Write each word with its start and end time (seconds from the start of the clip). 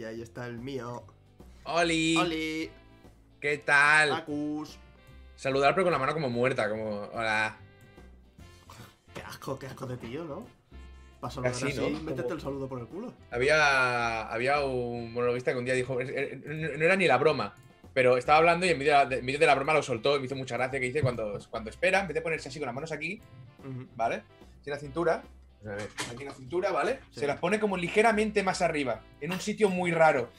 Y 0.00 0.04
ahí 0.04 0.22
está 0.22 0.46
el 0.46 0.58
mío. 0.58 1.04
¡Oli! 1.64 2.16
¡Oli! 2.16 2.70
¿Qué 3.38 3.58
tal? 3.58 4.12
Acus. 4.14 4.78
Saludar 5.36 5.74
pero 5.74 5.84
con 5.84 5.92
la 5.92 5.98
mano 5.98 6.14
como 6.14 6.30
muerta, 6.30 6.70
como... 6.70 7.00
Hola. 7.12 7.54
Qué 9.12 9.20
asco, 9.20 9.58
qué 9.58 9.66
asco 9.66 9.84
de 9.84 9.98
tío, 9.98 10.24
¿no? 10.24 10.46
Para 11.20 11.30
saludar 11.30 11.52
Así, 11.52 11.66
así, 11.66 11.76
¿no? 11.78 11.90
métete 12.00 12.22
Como- 12.22 12.34
el 12.34 12.40
saludo 12.40 12.66
por 12.66 12.80
el 12.80 12.86
culo. 12.86 13.12
Había, 13.30 14.22
había 14.32 14.64
un 14.64 15.12
monologuista 15.12 15.52
que 15.52 15.58
un 15.58 15.66
día 15.66 15.74
dijo... 15.74 16.00
es- 16.00 16.08
es- 16.08 16.46
No 16.78 16.82
era 16.82 16.96
ni 16.96 17.06
la 17.06 17.18
broma, 17.18 17.54
pero 17.92 18.16
estaba 18.16 18.38
hablando 18.38 18.64
y 18.64 18.70
en 18.70 18.78
medio 18.78 18.92
de 18.92 18.98
la, 18.98 19.04
de- 19.04 19.18
en 19.18 19.24
medio 19.26 19.38
de 19.38 19.44
la 19.46 19.54
broma 19.54 19.74
lo 19.74 19.82
soltó 19.82 20.16
y 20.16 20.20
me 20.20 20.24
hizo 20.24 20.34
mucha 20.36 20.56
gracia 20.56 20.80
que 20.80 20.86
dice 20.86 21.02
cuando, 21.02 21.38
cuando 21.50 21.68
espera, 21.68 22.00
en 22.00 22.06
vez 22.08 22.14
de 22.14 22.22
ponerse 22.22 22.48
así 22.48 22.58
con 22.58 22.64
las 22.64 22.74
manos 22.74 22.90
aquí. 22.90 23.20
¿vale? 23.96 24.22
Sin 24.62 24.72
la 24.72 24.78
cintura, 24.78 25.22
aquí 26.10 26.22
en 26.22 26.28
la 26.28 26.34
cintura, 26.34 26.72
¿vale? 26.72 27.00
Sí. 27.10 27.20
Se 27.20 27.26
las 27.26 27.38
pone 27.38 27.60
como 27.60 27.76
ligeramente 27.76 28.42
más 28.42 28.62
arriba, 28.62 29.00
en 29.20 29.32
un 29.32 29.40
sitio 29.40 29.68
muy 29.68 29.92
raro. 29.92 30.30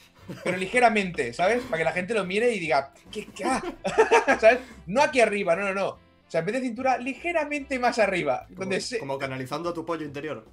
Pero 0.43 0.57
ligeramente, 0.57 1.33
¿sabes? 1.33 1.63
Para 1.63 1.77
que 1.79 1.83
la 1.83 1.91
gente 1.91 2.13
lo 2.13 2.23
mire 2.23 2.53
y 2.53 2.59
diga, 2.59 2.93
¿qué? 3.11 3.25
qué 3.27 3.43
ah?" 3.43 3.61
¿Sabes? 4.39 4.59
No 4.85 5.01
aquí 5.01 5.19
arriba, 5.19 5.55
no, 5.55 5.63
no, 5.65 5.73
no. 5.73 5.87
O 5.89 5.99
sea, 6.31 6.39
en 6.39 6.45
vez 6.45 6.55
de 6.55 6.61
cintura, 6.61 6.97
ligeramente 6.97 7.77
más 7.79 7.99
arriba. 7.99 8.45
Como, 8.47 8.59
Donde 8.61 8.79
se- 8.81 8.99
como 8.99 9.17
canalizando 9.17 9.69
a 9.69 9.73
tu 9.73 9.85
pollo 9.85 10.05
interior. 10.05 10.45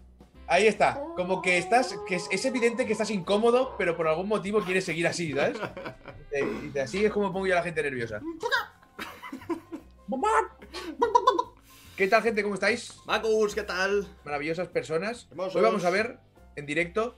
Ahí 0.48 0.66
está. 0.66 0.98
Como 1.14 1.42
que 1.42 1.58
estás. 1.58 1.94
que 2.08 2.16
es, 2.16 2.26
es 2.30 2.44
evidente 2.46 2.86
que 2.86 2.92
estás 2.92 3.10
incómodo, 3.10 3.76
pero 3.76 3.96
por 3.96 4.08
algún 4.08 4.26
motivo 4.28 4.60
quieres 4.62 4.84
seguir 4.84 5.06
así, 5.06 5.32
¿sabes? 5.32 5.58
Y 6.74 6.78
así 6.78 7.04
es 7.04 7.10
como 7.12 7.32
pongo 7.32 7.46
yo 7.46 7.54
a 7.54 7.56
la 7.56 7.62
gente 7.62 7.82
nerviosa. 7.82 8.20
¿Qué 11.98 12.06
tal, 12.06 12.22
gente? 12.22 12.44
¿Cómo 12.44 12.54
estáis? 12.54 12.94
Macus, 13.06 13.56
¿qué 13.56 13.64
tal? 13.64 14.06
maravillosas 14.24 14.68
personas. 14.68 15.26
Hermosos. 15.32 15.56
Hoy 15.56 15.62
vamos 15.62 15.84
a 15.84 15.90
ver 15.90 16.18
en 16.54 16.64
directo, 16.64 17.16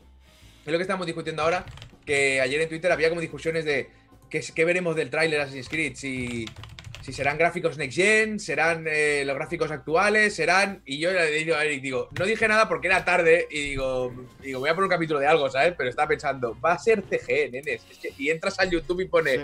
es 0.64 0.72
lo 0.72 0.78
que 0.78 0.82
estamos 0.82 1.06
discutiendo 1.06 1.42
ahora, 1.42 1.66
que 2.06 2.40
ayer 2.40 2.62
en 2.62 2.68
Twitter 2.70 2.90
había 2.90 3.10
como 3.10 3.20
discusiones 3.20 3.66
de 3.66 3.90
qué, 4.30 4.40
qué 4.54 4.64
veremos 4.64 4.96
del 4.96 5.10
tráiler 5.10 5.40
Assassin's 5.42 5.68
Creed, 5.68 5.96
si, 5.96 6.46
si 7.02 7.12
serán 7.12 7.36
gráficos 7.36 7.76
next 7.76 7.94
gen, 7.98 8.40
serán 8.40 8.86
eh, 8.88 9.22
los 9.26 9.36
gráficos 9.36 9.70
actuales, 9.70 10.34
serán... 10.34 10.80
Y 10.86 10.98
yo 10.98 11.12
le 11.12 11.30
digo 11.30 11.56
a 11.56 11.64
Eric, 11.66 11.82
digo, 11.82 12.08
no 12.18 12.24
dije 12.24 12.48
nada 12.48 12.66
porque 12.66 12.86
era 12.86 13.04
tarde 13.04 13.48
y 13.50 13.60
digo, 13.70 14.14
digo, 14.40 14.60
voy 14.60 14.70
a 14.70 14.74
poner 14.74 14.84
un 14.84 14.90
capítulo 14.90 15.20
de 15.20 15.26
algo, 15.26 15.50
¿sabes? 15.50 15.74
Pero 15.76 15.90
estaba 15.90 16.08
pensando, 16.08 16.58
va 16.58 16.72
a 16.72 16.78
ser 16.78 17.02
CG, 17.02 17.50
nenes. 17.52 17.82
Es 17.90 17.98
que- 17.98 18.14
y 18.16 18.30
entras 18.30 18.58
al 18.58 18.70
YouTube 18.70 19.00
y 19.02 19.08
pone... 19.08 19.36
Sí. 19.36 19.42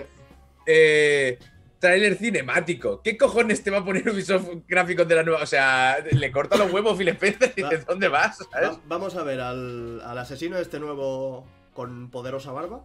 Eh, 0.65 1.37
Trailer 1.79 2.15
cinemático. 2.15 3.01
¿Qué 3.03 3.17
cojones 3.17 3.63
te 3.63 3.69
va 3.71 3.79
a 3.79 3.85
poner 3.85 4.09
Ubisoft 4.09 4.47
gráficos 4.67 5.07
de 5.07 5.15
la 5.15 5.23
nueva? 5.23 5.41
O 5.43 5.45
sea, 5.45 5.97
le 6.11 6.31
corta 6.31 6.57
los 6.57 6.71
huevos 6.71 6.97
Phil 6.97 7.09
Spencer 7.09 7.53
y 7.55 7.61
dices, 7.63 7.85
¿dónde 7.85 8.07
vas? 8.07 8.37
¿Sabes? 8.51 8.69
Va- 8.71 8.81
vamos 8.87 9.15
a 9.15 9.23
ver 9.23 9.41
al, 9.41 10.01
al 10.01 10.17
asesino 10.17 10.57
este 10.57 10.79
nuevo 10.79 11.45
con 11.73 12.09
poderosa 12.09 12.51
barba. 12.51 12.83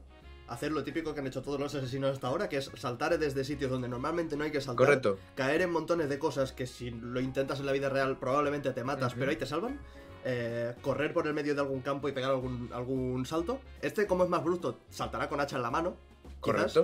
Hacer 0.49 0.73
lo 0.73 0.85
típico 0.85 1.15
que 1.15 1.21
han 1.21 1.27
hecho 1.27 1.41
todos 1.41 1.59
los 1.59 1.75
asesinos 1.75 2.11
hasta 2.12 2.27
ahora, 2.27 2.49
que 2.50 2.59
es 2.59 2.71
saltar 2.75 3.19
desde 3.19 3.43
sitios 3.44 3.71
donde 3.71 3.89
normalmente 3.89 4.37
no 4.37 4.44
hay 4.44 4.50
que 4.50 4.61
saltar. 4.61 4.85
Correcto. 4.87 5.19
Caer 5.35 5.62
en 5.62 5.71
montones 5.71 6.11
de 6.11 6.19
cosas 6.19 6.53
que 6.53 6.67
si 6.67 6.91
lo 6.91 7.21
intentas 7.21 7.61
en 7.61 7.67
la 7.67 7.73
vida 7.73 7.89
real 7.89 8.19
probablemente 8.19 8.71
te 8.73 8.85
matas, 8.85 9.15
pero 9.15 9.31
ahí 9.31 9.37
te 9.37 9.47
salvan. 9.47 9.81
Eh, 10.25 10.75
correr 10.83 11.12
por 11.15 11.27
el 11.27 11.33
medio 11.35 11.55
de 11.55 11.61
algún 11.62 11.81
campo 11.81 12.09
y 12.09 12.12
pegar 12.12 12.31
algún, 12.33 12.69
algún 12.75 13.25
salto. 13.25 13.61
Este, 13.81 14.06
como 14.06 14.25
es 14.25 14.31
más 14.31 14.44
bruto, 14.44 14.79
saltará 14.91 15.29
con 15.29 15.41
hacha 15.41 15.56
en 15.56 15.62
la 15.62 15.71
mano. 15.71 15.97
quizás. 16.44 16.75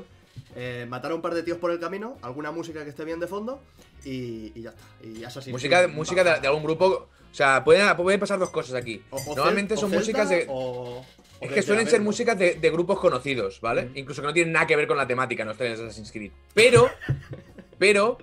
Eh, 0.57 0.87
matar 0.89 1.13
a 1.13 1.15
un 1.15 1.23
par 1.23 1.35
de 1.35 1.43
tíos 1.43 1.59
por 1.59 1.71
el 1.71 1.79
camino, 1.79 2.17
alguna 2.23 2.51
música 2.51 2.83
que 2.85 2.91
esté 2.91 3.05
bien 3.05 3.21
de 3.21 3.27
fondo 3.27 3.61
y, 4.05 4.53
y 4.55 4.63
ya 4.63 4.71
está. 4.71 4.83
Y 5.07 5.25
Assassin's 5.25 5.53
Música, 5.53 5.83
Creed 5.85 5.95
música 5.97 6.25
de, 6.25 6.47
algún 6.49 6.63
grupo. 6.65 6.87
O 7.31 7.35
sea, 7.35 7.63
pueden, 7.63 7.95
pueden 7.97 8.19
pasar 8.19 8.39
dos 8.39 8.51
cosas 8.51 8.75
aquí. 8.75 9.03
O- 9.11 9.17
o 9.17 9.37
Normalmente 9.37 9.75
cel- 9.75 9.79
son 9.81 9.91
músicas 9.91 10.29
de. 10.31 10.47
o- 10.49 11.05
Es 11.41 11.53
que 11.53 11.63
suelen 11.63 11.87
ser 11.87 12.01
músicas 12.01 12.37
de, 12.39 12.55
de 12.55 12.71
grupos 12.71 12.99
conocidos, 12.99 13.61
¿vale? 13.61 13.91
Incluso 13.95 14.23
que 14.23 14.27
no 14.27 14.33
tienen 14.35 14.53
nada 14.53 14.67
que 14.67 14.75
ver 14.75 14.89
con 14.89 14.97
la 14.97 15.07
temática, 15.07 15.45
no 15.45 15.55
trailers 15.55 15.79
de 15.81 15.87
Assassin's 15.87 16.11
Creed. 16.11 16.33
Pero, 16.55 16.91
pero, 17.79 18.19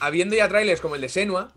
habiendo 0.00 0.34
ya 0.34 0.48
trailers 0.48 0.80
como 0.80 0.94
el 0.96 1.00
de 1.00 1.08
Senua. 1.08 1.52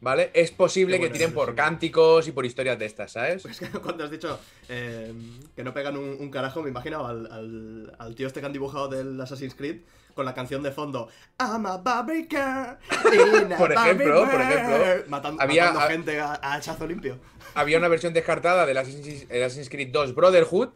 ¿Vale? 0.00 0.30
Es 0.34 0.50
posible 0.50 0.98
que 1.00 1.10
tiren 1.10 1.32
por 1.32 1.54
cánticos 1.54 2.26
y 2.28 2.32
por 2.32 2.44
historias 2.46 2.78
de 2.78 2.86
estas, 2.86 3.12
¿sabes? 3.12 3.42
Cuando 3.82 4.04
has 4.04 4.10
dicho 4.10 4.38
eh, 4.68 5.12
que 5.56 5.62
no 5.64 5.72
pegan 5.74 5.96
un, 5.96 6.16
un 6.18 6.30
carajo, 6.30 6.62
me 6.62 6.70
imagino 6.70 7.06
al, 7.06 7.30
al, 7.30 7.96
al 7.98 8.14
tío 8.14 8.26
este 8.26 8.40
que 8.40 8.46
han 8.46 8.52
dibujado 8.52 8.88
del 8.88 9.20
Assassin's 9.20 9.54
Creed 9.54 9.80
con 10.14 10.24
la 10.26 10.34
canción 10.34 10.62
de 10.62 10.72
fondo 10.72 11.08
I'm 11.38 11.64
a 11.66 11.76
Barbie 11.78 12.26
girl 12.28 12.40
a 12.42 13.56
Por 13.58 13.72
ejemplo, 13.72 14.24
por 14.26 14.34
world", 14.34 14.40
ejemplo. 14.40 15.04
matando, 15.08 15.42
Había- 15.42 15.66
matando 15.72 15.88
gente 15.92 16.20
a, 16.20 16.34
a 16.42 16.54
hachazo 16.54 16.86
limpio. 16.86 17.18
Había 17.54 17.78
una 17.78 17.88
versión 17.88 18.12
descartada 18.12 18.66
del 18.66 18.76
Assassin's, 18.78 19.26
el 19.30 19.42
Assassin's 19.42 19.68
Creed 19.70 19.88
2 19.92 20.14
Brotherhood 20.14 20.68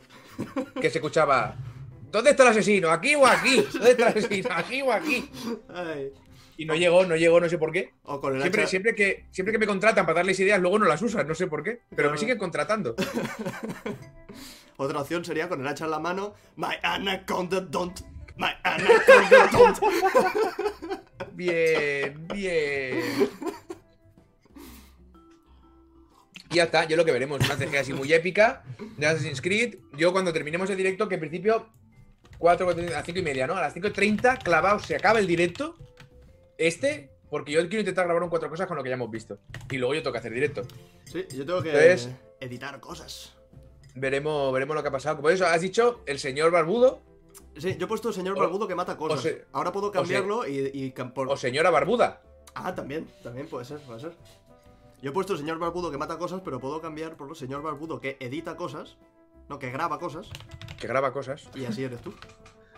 que 0.81 0.91
se 0.91 0.99
escuchaba. 0.99 1.57
¿Dónde 2.11 2.31
está 2.31 2.45
el 2.45 2.51
asesino? 2.51 2.91
¿Aquí 2.91 3.17
o 3.17 3.27
aquí? 3.27 3.65
¿Dónde 3.73 3.91
está 3.91 4.09
el 4.11 4.19
asesino? 4.19 4.49
¿Aquí 4.53 4.83
o 4.83 4.93
aquí? 4.93 5.29
Ay. 5.75 6.13
Y 6.57 6.67
no 6.67 6.75
llegó, 6.75 7.05
no 7.05 7.17
llegó, 7.17 7.41
no 7.41 7.49
sé 7.49 7.59
por 7.59 7.73
qué. 7.73 7.93
O 8.05 8.21
con 8.21 8.35
el 8.37 8.41
Siempre, 8.43 8.63
hacha- 8.63 8.71
siempre, 8.71 8.95
que, 8.95 9.25
siempre 9.31 9.53
que 9.53 9.59
me 9.59 9.67
contratan 9.67 10.07
para 10.07 10.17
darles 10.21 10.39
ideas, 10.41 10.61
luego 10.61 10.79
no 10.79 10.87
las 10.87 11.03
usan, 11.03 11.27
no 11.27 11.35
sé 11.35 11.47
por 11.49 11.63
qué. 11.65 11.81
Pero 11.91 11.97
Claro. 11.97 12.11
me 12.13 12.19
siguen 12.19 12.39
contratando. 12.39 12.95
Otra 14.77 15.01
opción 15.01 15.25
sería 15.25 15.49
con 15.49 15.61
el 15.61 15.67
hacha 15.69 15.85
en 15.85 15.91
la 15.93 15.99
mano 16.01 16.35
My 16.57 16.75
anaconda 16.83 17.61
don't 17.61 18.01
My 18.37 18.49
anaconda 18.65 19.49
don't 19.53 19.79
Bien, 21.33 22.27
bien. 22.29 23.03
Y 26.51 26.57
ya 26.57 26.65
está, 26.65 26.85
yo 26.87 26.97
lo 26.97 27.05
que 27.05 27.13
veremos, 27.13 27.41
una 27.45 27.57
CG 27.57 27.77
así 27.79 27.93
muy 27.93 28.13
épica 28.13 28.63
de 28.97 29.07
Assassin's 29.07 29.41
Creed. 29.41 29.77
Yo 29.97 30.13
cuando 30.13 30.33
terminemos 30.33 30.71
el 30.71 30.77
directo, 30.77 31.09
que 31.09 31.15
en 31.15 31.21
principio 31.21 31.69
4, 32.39 32.69
a 32.69 32.75
las 32.75 33.05
5 33.07 33.19
y 33.19 33.23
media, 33.23 33.47
¿no? 33.47 33.55
A 33.57 33.61
las 33.61 33.75
5.30, 33.75 34.43
clavados, 34.43 34.85
se 34.87 34.95
acaba 34.97 35.19
el 35.19 35.27
directo. 35.27 35.77
Este, 36.59 37.11
porque 37.31 37.53
yo 37.53 37.61
quiero 37.63 37.81
intentar 37.81 38.05
grabar 38.05 38.23
un 38.23 38.29
cuatro 38.31 38.49
cosas 38.49 38.67
con 38.67 38.77
lo 38.77 38.83
que 38.83 38.91
ya 38.91 38.95
hemos 38.95 39.11
visto. 39.11 39.39
Y 39.71 39.79
luego 39.79 39.95
yo 39.95 40.03
tengo 40.03 40.13
que 40.13 40.19
hacer 40.19 40.33
directo. 40.33 40.63
Sí, 41.05 41.25
yo 41.35 41.45
tengo 41.47 41.63
que 41.63 41.71
Entonces- 41.71 42.11
editar 42.41 42.79
cosas 42.81 43.35
Veremos, 43.97 44.53
veremos 44.53 44.75
lo 44.75 44.83
que 44.83 44.89
ha 44.89 44.93
pasado. 44.93 45.17
Como 45.17 45.31
eso, 45.31 45.47
has 45.47 45.61
dicho, 45.61 46.03
el 46.07 46.19
señor 46.19 46.51
barbudo 46.51 47.01
Sí, 47.57 47.77
yo 47.79 47.85
he 47.87 47.89
puesto 47.89 48.13
señor 48.13 48.37
O- 48.37 48.41
barbudo 48.41 48.67
que 48.67 48.75
mata 48.75 48.97
cosas. 48.97 49.21
o 49.21 49.23
se- 49.23 49.45
Ahora 49.53 49.71
puedo 49.73 49.87
se- 49.89 49.93
cambiarlo 49.93 50.47
y, 50.49 50.71
y 50.73 50.91
por- 50.91 51.29
o 51.29 51.37
señora 51.37 51.71
barbuda. 51.71 52.21
Ah, 52.55 52.75
también, 52.75 53.09
también 53.23 53.47
puede 53.49 53.65
ser, 53.65 53.79
puede 53.79 54.01
ser. 54.01 54.13
Yo 55.01 55.11
he 55.11 55.13
puesto 55.13 55.37
señor 55.37 55.59
barbudo 55.59 55.91
que 55.93 55.99
mata 55.99 56.19
cosas, 56.19 56.41
pero 56.45 56.59
puedo 56.59 56.81
cambiar 56.81 57.17
por 57.17 57.37
señor 57.37 57.63
barbudo 57.63 58.01
que 58.01 58.17
edita 58.21 58.57
cosas. 58.57 58.97
No, 59.49 59.59
que 59.61 59.71
graba 59.71 59.99
cosas. 60.01 60.29
Que 60.81 60.87
graba 60.89 61.13
cosas. 61.13 61.49
Y 61.55 61.65
así 61.65 61.85
eres 61.85 62.01
tú. 62.01 62.13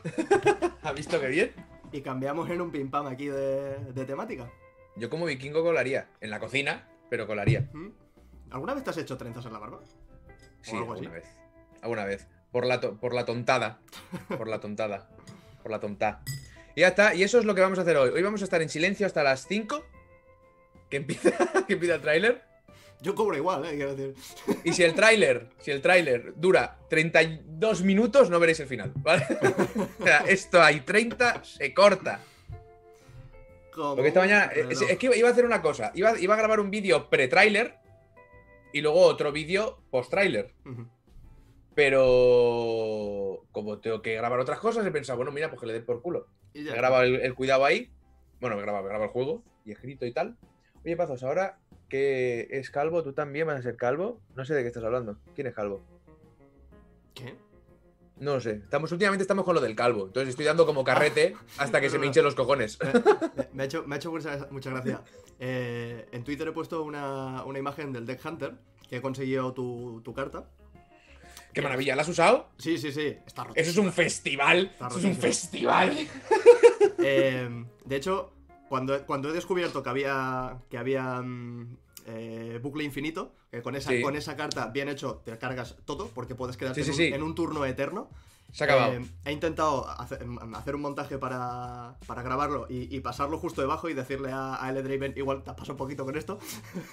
¿Ha 0.82 0.92
visto 0.92 1.18
qué 1.20 1.28
bien? 1.28 1.52
Y 1.92 2.00
cambiamos 2.02 2.50
en 2.50 2.60
un 2.60 2.70
pim 2.70 2.90
pam 2.90 3.06
aquí 3.06 3.26
de, 3.26 3.78
de 3.92 4.04
temática. 4.04 4.50
Yo 4.96 5.10
como 5.10 5.26
vikingo 5.26 5.62
colaría. 5.62 6.08
En 6.20 6.30
la 6.30 6.40
cocina, 6.40 6.88
pero 7.10 7.26
colaría. 7.26 7.68
¿Mm? 7.72 7.90
¿Alguna 8.50 8.74
vez 8.74 8.84
te 8.84 8.90
has 8.90 8.96
hecho 8.98 9.16
trenzas 9.16 9.44
en 9.46 9.52
la 9.52 9.58
barba? 9.58 9.80
Sí, 10.62 10.76
alguna 10.76 10.98
así. 10.98 11.06
vez. 11.06 11.24
Alguna 11.82 12.04
vez. 12.04 12.26
Por 12.50 12.66
la, 12.66 12.80
por 12.80 13.14
la 13.14 13.24
tontada. 13.24 13.80
Por 14.36 14.48
la 14.48 14.60
tontada. 14.60 15.08
Por 15.62 15.70
la 15.70 15.80
tonta. 15.80 16.22
Y 16.74 16.80
ya 16.80 16.88
está. 16.88 17.14
Y 17.14 17.22
eso 17.22 17.38
es 17.38 17.44
lo 17.44 17.54
que 17.54 17.60
vamos 17.60 17.78
a 17.78 17.82
hacer 17.82 17.96
hoy. 17.96 18.10
Hoy 18.10 18.22
vamos 18.22 18.40
a 18.40 18.44
estar 18.44 18.62
en 18.62 18.68
silencio 18.68 19.06
hasta 19.06 19.22
las 19.22 19.46
5. 19.46 19.84
Que 20.90 20.96
empieza, 20.98 21.30
que 21.66 21.74
empieza 21.74 21.96
el 21.96 22.00
tráiler. 22.02 22.42
Yo 23.00 23.14
cobro 23.14 23.36
igual, 23.36 23.64
eh, 23.66 23.76
quiero 23.76 23.94
decir. 23.94 24.14
Y 24.64 24.72
si 24.72 24.82
el 24.82 24.94
tráiler, 24.94 25.48
si 25.60 25.70
el 25.70 25.82
tráiler 25.82 26.32
dura 26.36 26.78
32 26.88 27.82
minutos, 27.82 28.30
no 28.30 28.40
veréis 28.40 28.60
el 28.60 28.66
final, 28.66 28.92
¿vale? 28.96 29.26
o 30.00 30.04
sea, 30.04 30.18
esto 30.26 30.62
hay 30.62 30.80
30, 30.80 31.44
se 31.44 31.74
corta. 31.74 32.20
Como 33.72 33.94
Porque 33.94 34.08
esta 34.08 34.20
mañana. 34.20 34.44
Es, 34.46 34.66
reloj. 34.66 34.90
es 34.90 34.98
que 34.98 35.18
iba 35.18 35.28
a 35.28 35.32
hacer 35.32 35.44
una 35.44 35.60
cosa. 35.60 35.92
Iba, 35.94 36.18
iba 36.18 36.34
a 36.34 36.38
grabar 36.38 36.60
un 36.60 36.70
vídeo 36.70 37.10
pre-tráiler 37.10 37.74
y 38.72 38.80
luego 38.80 39.00
otro 39.00 39.30
vídeo 39.32 39.82
post-tráiler. 39.90 40.54
Ujú. 40.64 40.88
Pero 41.74 43.44
como 43.52 43.78
tengo 43.80 44.00
que 44.00 44.14
grabar 44.14 44.40
otras 44.40 44.58
cosas, 44.58 44.86
he 44.86 44.90
pensado, 44.90 45.18
bueno, 45.18 45.30
mira, 45.30 45.50
pues 45.50 45.60
que 45.60 45.66
le 45.66 45.74
dé 45.74 45.80
por 45.80 46.00
culo. 46.00 46.28
Y 46.54 46.64
grabado 46.64 47.02
el, 47.02 47.16
el 47.16 47.34
cuidado 47.34 47.66
ahí. 47.66 47.92
Bueno, 48.40 48.56
me 48.56 48.62
grabado, 48.62 48.84
me 48.84 48.88
grabado 48.88 49.08
el 49.08 49.12
juego 49.12 49.44
y 49.66 49.72
escrito 49.72 50.06
y 50.06 50.12
tal. 50.12 50.38
Oye, 50.82 50.96
Pazos, 50.96 51.22
ahora 51.22 51.58
que 51.88 52.48
es 52.50 52.70
calvo, 52.70 53.02
tú 53.02 53.12
también 53.12 53.46
vas 53.46 53.58
a 53.58 53.62
ser 53.62 53.76
calvo. 53.76 54.20
No 54.34 54.44
sé 54.44 54.54
de 54.54 54.62
qué 54.62 54.68
estás 54.68 54.84
hablando. 54.84 55.18
¿Quién 55.34 55.46
es 55.46 55.54
calvo? 55.54 55.82
¿Qué? 57.14 57.34
No 58.18 58.34
lo 58.34 58.40
sé. 58.40 58.52
Estamos, 58.52 58.90
últimamente 58.92 59.22
estamos 59.22 59.44
con 59.44 59.54
lo 59.54 59.60
del 59.60 59.76
calvo. 59.76 60.06
Entonces 60.06 60.30
estoy 60.30 60.46
dando 60.46 60.64
como 60.64 60.84
carrete 60.84 61.36
hasta 61.58 61.80
que 61.80 61.90
se 61.90 61.98
me 61.98 62.06
hinchen 62.06 62.24
los 62.24 62.34
cojones. 62.34 62.78
Me, 62.82 63.48
me 63.52 63.62
ha 63.62 63.66
hecho, 63.66 63.84
me 63.86 63.94
ha 63.94 63.98
hecho 63.98 64.10
mucha, 64.10 64.48
mucha 64.50 64.70
gracia. 64.70 65.02
Eh, 65.38 66.06
en 66.12 66.24
Twitter 66.24 66.48
he 66.48 66.52
puesto 66.52 66.82
una, 66.82 67.44
una 67.44 67.58
imagen 67.58 67.92
del 67.92 68.06
Deck 68.06 68.24
Hunter 68.24 68.54
que 68.88 68.96
he 68.96 69.00
conseguido 69.02 69.52
tu, 69.52 70.00
tu 70.02 70.14
carta. 70.14 70.48
¡Qué 71.52 71.62
maravilla! 71.62 71.96
¿La 71.96 72.02
has 72.02 72.08
usado? 72.08 72.50
Sí, 72.58 72.76
sí, 72.78 72.92
sí. 72.92 73.16
Está 73.26 73.44
roto. 73.44 73.58
Eso 73.60 73.70
es 73.70 73.76
un 73.78 73.92
festival. 73.92 74.72
Eso 74.76 74.86
es 74.86 74.94
un 74.96 75.00
rotísimo. 75.02 75.20
festival. 75.22 75.96
Eh, 76.98 77.48
de 77.84 77.96
hecho, 77.96 78.32
cuando, 78.68 79.04
cuando 79.06 79.30
he 79.30 79.32
descubierto 79.32 79.82
que 79.82 79.88
había, 79.88 80.58
que 80.70 80.78
había 80.78 81.20
mm, 81.22 81.76
eh, 82.06 82.58
bucle 82.62 82.84
infinito, 82.84 83.34
que 83.50 83.62
con 83.62 83.74
esa, 83.76 83.90
Sí. 83.90 84.02
con 84.02 84.16
esa 84.16 84.36
carta 84.36 84.66
bien 84.68 84.88
hecho 84.88 85.22
te 85.24 85.36
cargas 85.38 85.76
todo, 85.84 86.08
porque 86.14 86.34
puedes 86.34 86.56
quedarte 86.56 86.82
Sí, 86.82 86.88
en, 86.88 86.92
un, 86.92 86.96
sí. 86.96 87.04
en 87.14 87.22
un 87.22 87.34
turno 87.34 87.64
eterno. 87.64 88.08
Se 88.52 88.64
ha 88.64 88.66
acabado. 88.68 88.92
Eh, 88.94 89.04
he 89.24 89.32
intentado 89.32 89.88
hacer, 89.88 90.24
hacer 90.54 90.74
un 90.76 90.80
montaje 90.80 91.18
para, 91.18 91.96
para 92.06 92.22
grabarlo 92.22 92.66
y, 92.70 92.94
y 92.94 93.00
pasarlo 93.00 93.38
justo 93.38 93.60
debajo 93.60 93.88
y 93.88 93.94
decirle 93.94 94.30
a, 94.32 94.64
a 94.64 94.70
L. 94.70 94.82
Draven, 94.82 95.12
igual 95.16 95.42
te 95.42 95.50
has 95.50 95.56
pasado 95.56 95.72
un 95.74 95.78
poquito 95.78 96.04
con 96.04 96.16
esto. 96.16 96.38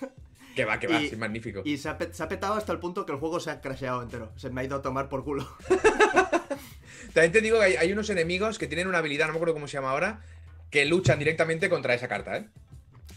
que 0.56 0.65
va, 0.65 0.80
que 0.80 0.88
va, 0.88 1.01
y- 1.01 1.10
sí, 1.10 1.15
magnífico. 1.15 1.62
Y 1.63 1.77
se 1.77 1.89
ha, 1.89 1.98
se 2.12 2.22
ha 2.24 2.27
petado 2.27 2.56
hasta 2.56 2.72
el 2.74 2.80
punto 2.80 3.06
que 3.06 3.12
el 3.13 3.18
juego 3.20 3.39
se 3.39 3.51
ha 3.51 3.62
crasheado 3.62 4.01
entero. 4.01 4.32
Se 4.36 4.50
me 4.50 4.62
ha 4.62 4.63
ido 4.65 4.75
a 4.75 4.82
tomar 4.82 5.08
por 5.10 5.24
culo. 5.24 5.48
También 7.13 7.32
te 7.32 7.42
digo 7.42 7.60
que 7.60 7.65
hay, 7.65 7.75
hay 7.75 7.92
unos 7.94 8.10
enemigos 8.10 8.58
que 8.58 8.68
tienen 8.68 8.88
una 8.88 8.98
habilidad, 8.98 9.27
no 9.27 9.34
me 9.34 9.38
acuerdo 9.38 9.53
cómo 9.53 9.68
se 9.68 9.74
llama 9.77 9.92
ahora, 9.92 10.22
que 10.74 10.86
luchan 10.86 11.20
directamente 11.20 11.70
contra 11.70 11.94
esa 11.94 12.08
carta, 12.08 12.36
¿eh? 12.36 12.48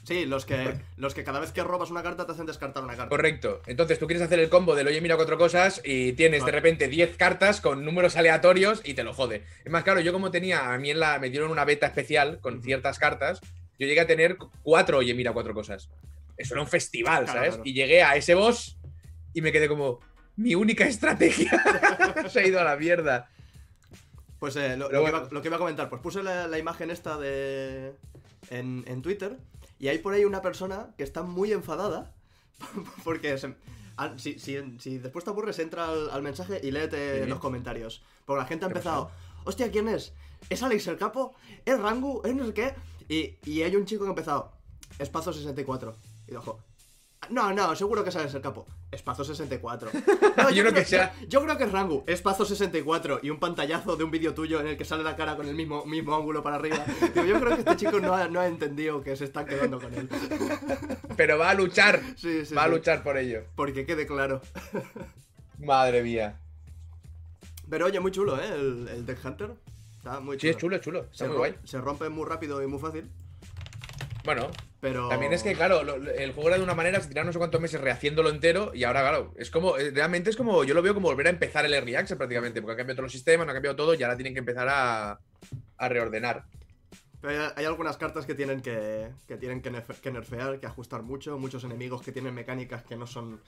Sí, 0.04 0.26
los 0.26 0.44
que, 0.44 0.74
los 0.98 1.14
que 1.14 1.24
cada 1.24 1.40
vez 1.40 1.52
que 1.52 1.64
robas 1.64 1.90
una 1.90 2.02
carta 2.02 2.26
te 2.26 2.32
hacen 2.32 2.44
descartar 2.44 2.84
una 2.84 2.94
carta. 2.94 3.08
Correcto. 3.08 3.62
Entonces 3.66 3.98
tú 3.98 4.06
quieres 4.06 4.22
hacer 4.22 4.38
el 4.38 4.50
combo 4.50 4.76
del 4.76 4.86
oye, 4.86 5.00
mira 5.00 5.16
cuatro 5.16 5.38
cosas 5.38 5.80
y 5.82 6.12
tienes 6.12 6.44
de 6.44 6.52
repente 6.52 6.86
10 6.86 7.16
cartas 7.16 7.62
con 7.62 7.82
números 7.82 8.14
aleatorios 8.16 8.82
y 8.84 8.92
te 8.92 9.02
lo 9.02 9.14
jode. 9.14 9.42
Es 9.64 9.72
más, 9.72 9.84
claro, 9.84 10.00
yo 10.00 10.12
como 10.12 10.30
tenía, 10.30 10.72
a 10.72 10.78
mí 10.78 10.90
en 10.90 11.00
la, 11.00 11.18
me 11.18 11.30
dieron 11.30 11.50
una 11.50 11.64
beta 11.64 11.86
especial 11.86 12.38
con 12.40 12.62
ciertas 12.62 12.98
cartas, 12.98 13.40
yo 13.78 13.86
llegué 13.86 14.00
a 14.00 14.06
tener 14.06 14.36
cuatro 14.62 14.98
oye, 14.98 15.14
mira 15.14 15.32
cuatro 15.32 15.54
cosas. 15.54 15.88
Eso 16.36 16.54
era 16.54 16.62
un 16.62 16.68
festival, 16.68 17.24
Claro, 17.24 17.38
¿sabes? 17.38 17.54
claro. 17.54 17.62
Y 17.64 17.72
llegué 17.72 18.02
a 18.02 18.16
ese 18.16 18.34
boss 18.34 18.78
y 19.32 19.40
me 19.40 19.50
quedé 19.50 19.66
como, 19.66 19.98
mi 20.36 20.54
única 20.54 20.86
estrategia 20.86 21.50
se 22.28 22.40
ha 22.40 22.46
ido 22.46 22.60
a 22.60 22.64
la 22.64 22.76
mierda. 22.76 23.30
Pues 24.46 24.54
eh, 24.54 24.76
lo, 24.76 24.88
que 24.88 24.96
iba, 25.02 25.28
lo 25.28 25.42
que 25.42 25.48
iba 25.48 25.56
a 25.56 25.58
comentar, 25.58 25.90
pues 25.90 26.00
puse 26.00 26.22
la, 26.22 26.46
la 26.46 26.56
imagen 26.56 26.88
esta 26.92 27.18
de. 27.18 27.96
En, 28.50 28.84
en 28.86 29.02
Twitter. 29.02 29.38
Y 29.80 29.88
hay 29.88 29.98
por 29.98 30.14
ahí 30.14 30.24
una 30.24 30.40
persona 30.40 30.94
que 30.96 31.02
está 31.02 31.24
muy 31.24 31.50
enfadada. 31.50 32.14
Porque 33.02 33.36
se- 33.38 33.56
ah, 33.96 34.14
si, 34.18 34.38
si- 34.38 34.78
si 34.78 34.98
después 34.98 35.24
te 35.24 35.30
aburres, 35.32 35.58
entra 35.58 35.88
al, 35.88 36.10
al 36.10 36.22
mensaje 36.22 36.60
y 36.62 36.70
léete 36.70 37.24
Sí. 37.24 37.28
los 37.28 37.40
comentarios. 37.40 38.04
Porque 38.24 38.38
la 38.42 38.46
gente 38.46 38.64
ha 38.66 38.68
¿Qué 38.68 38.74
ha 38.74 38.76
empezado. 38.76 39.10
Hostia, 39.44 39.68
¿quién 39.72 39.88
es? 39.88 40.12
¿Es 40.48 40.62
Alex 40.62 40.86
el 40.86 40.96
capo? 40.96 41.34
¿Es 41.64 41.76
Rangu? 41.80 42.22
¿Es 42.24 42.32
no 42.32 42.46
sé 42.46 42.54
qué? 42.54 42.74
Y, 43.08 43.34
y 43.50 43.62
hay 43.62 43.74
un 43.74 43.84
chico 43.84 44.04
que 44.04 44.10
ha 44.10 44.12
empezado. 44.12 44.52
Espazo 45.00 45.32
64. 45.32 45.92
Y 46.28 46.36
ojo. 46.36 46.60
No, 47.30 47.52
no, 47.52 47.74
seguro 47.74 48.04
que 48.04 48.12
sabes 48.12 48.32
el 48.34 48.40
capo. 48.42 48.66
Espazo 48.92 49.24
64. 49.24 49.90
No, 50.36 50.50
Yo 50.50 50.62
creo 50.62 50.74
que 50.74 50.84
sea- 50.84 51.14
Yo 51.28 51.42
creo 51.42 51.56
que 51.58 51.64
es 51.64 51.72
Rangu. 51.72 52.04
Espazo 52.06 52.44
64 52.44 53.20
y 53.22 53.30
un 53.30 53.38
pantallazo 53.40 53.96
de 53.96 54.04
un 54.04 54.10
vídeo 54.10 54.32
tuyo 54.34 54.60
en 54.60 54.68
el 54.68 54.76
que 54.76 54.84
sale 54.84 55.02
la 55.02 55.16
cara 55.16 55.34
con 55.36 55.48
el 55.48 55.54
mismo, 55.54 55.84
mismo 55.86 56.14
ángulo 56.14 56.42
para 56.42 56.56
arriba. 56.56 56.84
Digo, 57.14 57.26
yo 57.26 57.40
creo 57.40 57.54
que 57.54 57.60
este 57.62 57.76
chico 57.76 57.98
no 58.00 58.14
ha, 58.14 58.28
no 58.28 58.38
ha 58.40 58.46
entendido 58.46 59.02
que 59.02 59.16
se 59.16 59.24
están 59.24 59.46
quedando 59.46 59.80
con 59.80 59.92
él. 59.94 60.08
Pero 61.16 61.38
va 61.38 61.50
a 61.50 61.54
luchar, 61.54 62.00
Sí, 62.16 62.44
sí, 62.44 62.54
va 62.54 62.62
a 62.64 62.66
sí. 62.66 62.70
luchar 62.72 63.02
por 63.02 63.16
ello. 63.16 63.44
Porque 63.56 63.86
quede 63.86 64.06
claro. 64.06 64.40
Madre 65.58 66.02
mía. 66.02 66.38
Pero 67.68 67.86
oye, 67.86 67.98
muy 67.98 68.12
chulo, 68.12 68.38
¿eh? 68.40 68.46
El, 68.54 68.88
el 68.88 69.06
Deck 69.06 69.24
Hunter. 69.24 69.50
Está 69.98 70.20
muy 70.20 70.38
Sí, 70.38 70.42
chulo. 70.42 70.50
es 70.52 70.56
chulo, 70.58 70.76
es 70.76 70.82
chulo. 70.82 70.98
Está 71.10 71.16
Se, 71.24 71.28
muy 71.28 71.36
guay. 71.38 71.54
se 71.64 71.80
rompe 71.80 72.08
muy 72.08 72.24
rápido 72.26 72.62
y 72.62 72.66
muy 72.66 72.78
fácil. 72.78 73.10
Bueno, 74.24 74.48
Pero. 74.88 75.08
También 75.08 75.32
es 75.32 75.42
que, 75.42 75.52
claro, 75.54 75.82
lo- 75.82 75.96
el 75.96 76.32
juego 76.32 76.48
era 76.48 76.58
de 76.58 76.62
una 76.62 76.74
manera, 76.74 77.00
se 77.00 77.08
tiraron 77.08 77.26
no 77.26 77.32
sé 77.32 77.38
cuántos 77.38 77.60
meses 77.60 77.80
rehaciéndolo 77.80 78.28
entero 78.30 78.70
y 78.72 78.84
ahora, 78.84 79.00
claro, 79.00 79.34
es 79.36 79.50
como, 79.50 79.76
eh, 79.78 79.90
realmente 79.90 80.30
es 80.30 80.36
como, 80.36 80.62
yo 80.62 80.74
lo 80.74 80.82
veo 80.82 80.94
como 80.94 81.08
volver 81.08 81.26
a 81.26 81.30
empezar 81.30 81.64
el 81.64 81.74
Early 81.74 81.96
Access 81.96 82.16
prácticamente, 82.16 82.62
porque 82.62 82.74
ha 82.74 82.76
cambiado 82.76 82.98
todos 82.98 83.06
los 83.06 83.12
sistemas, 83.12 83.46
no 83.46 83.50
ha 83.50 83.54
cambiado 83.54 83.74
todo 83.74 83.94
y 83.94 84.02
ahora 84.04 84.16
tienen 84.16 84.32
que 84.32 84.38
empezar 84.38 84.68
a, 84.68 85.18
a 85.78 85.88
reordenar. 85.88 86.44
Pero 87.20 87.32
hay, 87.46 87.50
hay 87.56 87.64
algunas 87.64 87.96
cartas 87.96 88.26
que 88.26 88.36
tienen 88.36 88.60
que, 88.60 89.08
que 89.26 89.36
tienen 89.36 89.60
que, 89.60 89.72
nerfe- 89.72 89.98
que 90.00 90.12
nerfear, 90.12 90.60
que 90.60 90.66
ajustar 90.66 91.02
mucho. 91.02 91.36
Muchos 91.36 91.64
enemigos 91.64 92.00
que 92.02 92.12
tienen 92.12 92.32
mecánicas 92.34 92.84
que 92.84 92.94
no 92.94 93.08
son 93.08 93.40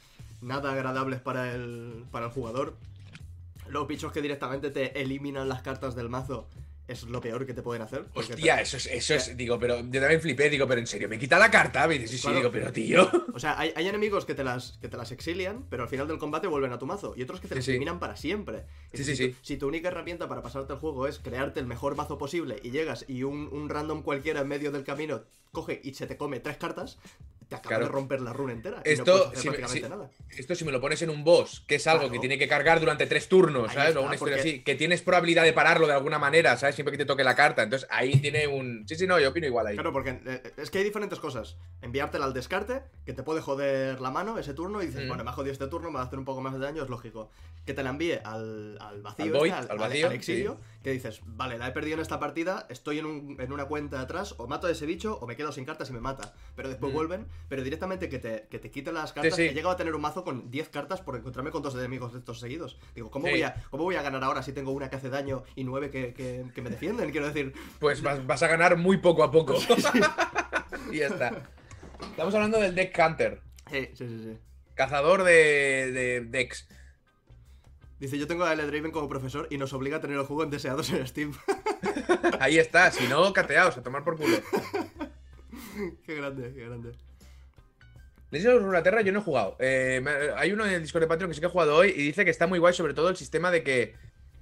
nada 0.42 0.72
agradables 0.72 1.20
para 1.20 1.54
el, 1.54 2.04
para 2.10 2.26
el 2.26 2.32
jugador. 2.32 2.74
Los 3.68 3.86
bichos 3.86 4.10
que 4.10 4.22
directamente 4.22 4.70
te 4.70 5.00
eliminan 5.00 5.48
las 5.48 5.62
cartas 5.62 5.94
del 5.94 6.08
mazo 6.08 6.48
es 6.88 7.04
lo 7.04 7.20
peor 7.20 7.46
que 7.46 7.54
te 7.54 7.62
pueden 7.62 7.82
hacer. 7.82 8.06
Hostia, 8.14 8.56
te- 8.56 8.62
eso 8.62 8.76
es, 8.78 8.86
eso 8.86 9.14
es, 9.14 9.36
digo, 9.36 9.58
pero 9.58 9.78
yo 9.80 10.00
también 10.00 10.20
flipé, 10.20 10.50
digo, 10.50 10.66
pero 10.66 10.80
en 10.80 10.86
serio, 10.86 11.08
me 11.08 11.18
quita 11.18 11.38
la 11.38 11.50
carta, 11.50 11.86
me 11.86 11.98
dice, 11.98 12.08
sí, 12.08 12.18
sí, 12.18 12.32
digo, 12.32 12.50
pero 12.50 12.72
tío. 12.72 13.08
O 13.34 13.38
sea, 13.38 13.58
hay, 13.58 13.72
hay 13.76 13.86
enemigos 13.86 14.24
que 14.24 14.34
te, 14.34 14.42
las, 14.42 14.78
que 14.80 14.88
te 14.88 14.96
las 14.96 15.12
exilian, 15.12 15.64
pero 15.70 15.84
al 15.84 15.88
final 15.88 16.08
del 16.08 16.18
combate 16.18 16.48
vuelven 16.48 16.72
a 16.72 16.78
tu 16.78 16.86
mazo. 16.86 17.14
Y 17.16 17.22
otros 17.22 17.40
que 17.40 17.46
te 17.46 17.54
Sí, 17.54 17.58
las 17.58 17.64
sí. 17.66 17.70
eliminan 17.72 18.00
para 18.00 18.16
siempre. 18.16 18.64
Sí, 18.92 19.04
si, 19.04 19.04
sí, 19.04 19.10
tu, 19.12 19.16
sí. 19.34 19.36
si 19.42 19.56
tu 19.58 19.68
única 19.68 19.88
herramienta 19.88 20.28
para 20.28 20.42
pasarte 20.42 20.72
el 20.72 20.78
juego 20.80 21.06
es 21.06 21.18
crearte 21.20 21.60
el 21.60 21.66
mejor 21.66 21.94
mazo 21.94 22.18
posible 22.18 22.58
y 22.62 22.70
llegas 22.70 23.04
y 23.06 23.22
un, 23.22 23.48
un 23.52 23.68
random 23.68 24.02
cualquiera 24.02 24.40
en 24.40 24.48
medio 24.48 24.72
del 24.72 24.82
camino 24.84 25.22
coge 25.52 25.80
y 25.82 25.94
se 25.94 26.06
te 26.06 26.16
come 26.16 26.40
tres 26.40 26.56
cartas, 26.56 26.98
te 27.48 27.56
acaba 27.56 27.76
Claro. 27.76 27.86
de 27.86 27.92
romper 27.92 28.20
la 28.20 28.34
runa 28.34 28.52
entera. 28.52 28.82
y 28.84 28.90
Esto, 28.90 29.16
no 29.16 29.24
hacer 29.24 29.38
si 29.38 29.48
me- 29.48 29.56
prácticamente 29.56 29.86
si- 29.86 29.90
nada. 29.90 30.10
Esto 30.36 30.54
si 30.54 30.64
me 30.66 30.72
lo 30.72 30.82
pones 30.82 31.00
en 31.00 31.08
un 31.08 31.24
boss, 31.24 31.64
que 31.66 31.76
es 31.76 31.86
algo 31.86 32.00
Claro. 32.00 32.12
que 32.12 32.18
tiene 32.18 32.36
que 32.38 32.46
cargar 32.46 32.78
durante 32.78 33.06
tres 33.06 33.26
turnos, 33.26 33.70
Ahí 33.70 33.74
¿sabes? 33.74 33.88
está, 33.88 34.00
o 34.00 34.04
una 34.04 34.14
historia 34.16 34.36
porque- 34.36 34.50
así, 34.50 34.62
que 34.62 34.74
tienes 34.74 35.00
probabilidad 35.00 35.44
de 35.44 35.54
pararlo 35.54 35.86
de 35.86 35.94
alguna 35.94 36.18
manera, 36.18 36.58
¿sabes? 36.58 36.74
Siempre 36.74 36.92
que 36.92 36.98
te 36.98 37.06
toque 37.06 37.24
la 37.24 37.34
carta. 37.34 37.62
Entonces 37.62 37.88
ahí 37.90 38.20
tiene 38.20 38.46
un... 38.48 38.86
Sí, 38.86 38.96
sí, 38.96 39.06
no, 39.06 39.18
yo 39.18 39.30
opino 39.30 39.46
igual 39.46 39.66
ahí. 39.66 39.74
Claro, 39.76 39.94
porque 39.94 40.20
eh, 40.26 40.52
es 40.58 40.70
que 40.70 40.76
hay 40.78 40.84
diferentes 40.84 41.18
cosas. 41.20 41.56
Enviártela 41.80 42.26
al 42.26 42.34
descarte, 42.34 42.82
que 43.06 43.14
te 43.14 43.22
puede 43.22 43.40
joder 43.40 43.98
la 44.02 44.10
mano 44.10 44.38
ese 44.38 44.52
turno, 44.52 44.82
y 44.82 44.86
dices, 44.86 45.06
Mm. 45.06 45.08
bueno, 45.08 45.24
me 45.24 45.30
ha 45.30 45.32
jodido 45.32 45.52
este 45.54 45.68
turno, 45.68 45.88
me 45.90 45.94
va 45.96 46.02
a 46.02 46.06
hacer 46.06 46.18
un 46.18 46.26
poco 46.26 46.42
más 46.42 46.52
de 46.52 46.58
daño, 46.58 46.82
es 46.82 46.90
lógico. 46.90 47.30
Que 47.64 47.72
te 47.72 47.82
la 47.82 47.90
envíe 47.90 48.18
al, 48.24 48.76
al 48.80 49.00
vacío, 49.00 49.24
Al 49.24 49.28
este, 49.28 49.38
void, 49.38 49.52
al, 49.52 49.70
al 49.70 49.78
vacío, 49.78 50.06
al 50.08 50.12
exilio, 50.12 50.58
que 50.82 50.90
dices, 50.90 51.20
vale, 51.24 51.56
la 51.58 51.68
he 51.68 51.72
perdido 51.72 51.94
en 51.94 52.00
esta 52.00 52.18
partida, 52.20 52.66
estoy 52.68 52.98
en, 52.98 53.06
un- 53.06 53.36
en 53.40 53.52
una 53.52 53.64
cuenta 53.66 54.00
atrás, 54.02 54.34
o 54.36 54.46
mato 54.46 54.66
a 54.66 54.70
ese 54.70 54.84
bicho, 54.84 55.18
o 55.20 55.26
me 55.26 55.34
quedo 55.38 55.52
sin 55.52 55.64
cartas 55.64 55.88
y 55.88 55.94
me 55.94 56.00
mata. 56.00 56.34
Pero 56.54 56.68
después 56.68 56.92
Mm. 56.92 56.94
vuelven, 56.94 57.26
pero 57.48 57.62
directamente 57.62 58.10
que 58.10 58.18
te, 58.18 58.46
que 58.50 58.58
te 58.58 58.70
quiten 58.70 58.92
las 58.92 59.14
cartas, 59.14 59.36
sí. 59.36 59.42
he 59.44 59.54
llegado 59.54 59.70
a 59.70 59.76
tener 59.78 59.94
un 59.94 60.02
mazo 60.02 60.22
con 60.24 60.50
10 60.50 60.68
cartas 60.68 61.00
por 61.00 61.16
encontrarme 61.16 61.50
con 61.50 61.62
dos 61.62 61.74
enemigos 61.74 62.12
de 62.12 62.18
estos 62.18 62.40
seguidos. 62.40 62.78
Digo, 62.94 63.10
¿cómo, 63.10 63.26
Sí. 63.26 63.30
voy, 63.32 63.42
a, 63.44 63.54
¿cómo 63.70 63.84
voy 63.84 63.94
a 63.96 64.02
ganar 64.02 64.22
ahora 64.24 64.42
si 64.42 64.52
tengo 64.52 64.72
una 64.72 64.90
que 64.90 64.96
hace 64.96 65.08
daño 65.08 65.44
y 65.56 65.64
nueve 65.64 65.90
que, 65.90 66.12
que- 66.12 66.44
que 66.54 66.60
me 66.62 66.68
defienden? 66.70 67.10
Quiero 67.10 67.26
decir, 67.28 67.54
Pues 67.78 68.02
vas, 68.02 68.26
vas 68.26 68.42
a 68.42 68.48
ganar 68.48 68.76
muy 68.76 68.98
poco 68.98 69.22
a 69.24 69.30
poco. 69.30 69.54
y 70.92 70.98
ya 70.98 71.06
está. 71.06 71.48
Estamos 72.10 72.34
hablando 72.34 72.58
del 72.60 72.74
Deck 72.74 72.96
Hunter, 72.98 73.40
sí, 73.70 73.88
sí, 73.94 74.06
sí. 74.08 74.20
sí. 74.24 74.38
cazador 74.74 75.22
de, 75.24 75.90
de 75.92 76.20
decks. 76.22 76.68
Dice, 78.00 78.16
yo 78.16 78.28
tengo 78.28 78.44
a 78.44 78.52
L. 78.52 78.64
Draven 78.64 78.92
como 78.92 79.08
profesor 79.08 79.48
y 79.50 79.58
nos 79.58 79.72
obliga 79.72 79.96
a 79.96 80.00
tener 80.00 80.16
el 80.16 80.24
juego 80.24 80.44
en 80.44 80.50
deseados 80.50 80.90
en 80.90 81.04
Steam. 81.06 81.32
Ahí 82.40 82.58
está, 82.58 82.92
si 82.92 83.08
no, 83.08 83.32
cateaos, 83.32 83.76
a 83.76 83.82
tomar 83.82 84.04
por 84.04 84.16
culo. 84.16 84.36
qué 86.04 86.14
grande, 86.14 86.52
qué 86.54 86.64
grande. 86.66 86.92
Legends 88.30 88.56
of 88.56 88.62
Runeterra 88.62 89.00
yo 89.00 89.12
no 89.12 89.20
he 89.20 89.22
jugado. 89.22 89.56
Eh, 89.58 90.04
hay 90.36 90.52
uno 90.52 90.66
en 90.66 90.74
el 90.74 90.82
Discord 90.82 91.02
de 91.02 91.08
Patreon 91.08 91.30
que 91.30 91.34
sí 91.34 91.40
que 91.40 91.46
he 91.46 91.50
jugado 91.50 91.74
hoy 91.76 91.88
y 91.90 92.02
dice 92.02 92.24
que 92.24 92.30
está 92.30 92.46
muy 92.46 92.58
guay, 92.58 92.74
sobre 92.74 92.94
todo 92.94 93.08
el 93.08 93.16
sistema 93.16 93.50
de 93.50 93.62
que. 93.62 93.94